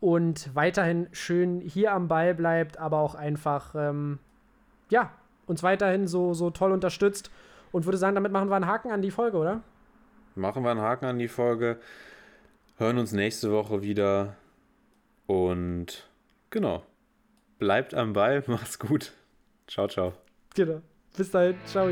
und 0.00 0.54
weiterhin 0.54 1.08
schön 1.12 1.60
hier 1.60 1.92
am 1.92 2.08
Ball 2.08 2.34
bleibt, 2.34 2.78
aber 2.78 2.98
auch 2.98 3.14
einfach, 3.14 3.74
ähm, 3.76 4.18
ja, 4.88 5.12
uns 5.46 5.62
weiterhin 5.62 6.08
so, 6.08 6.34
so 6.34 6.50
toll 6.50 6.72
unterstützt. 6.72 7.30
Und 7.72 7.84
würde 7.84 7.98
sagen, 7.98 8.16
damit 8.16 8.32
machen 8.32 8.48
wir 8.48 8.56
einen 8.56 8.66
Haken 8.66 8.90
an 8.90 9.00
die 9.00 9.12
Folge, 9.12 9.36
oder? 9.36 9.60
Machen 10.34 10.64
wir 10.64 10.72
einen 10.72 10.80
Haken 10.80 11.04
an 11.04 11.18
die 11.20 11.28
Folge. 11.28 11.78
Hören 12.78 12.98
uns 12.98 13.12
nächste 13.12 13.52
Woche 13.52 13.82
wieder. 13.82 14.36
Und 15.30 16.08
genau. 16.50 16.82
Bleibt 17.58 17.94
am 17.94 18.14
Ball. 18.14 18.42
Macht's 18.48 18.80
gut. 18.80 19.12
Ciao, 19.68 19.86
ciao. 19.86 20.12
Genau. 20.56 20.82
Bis 21.16 21.30
dahin. 21.30 21.56
Ciao. 21.66 21.88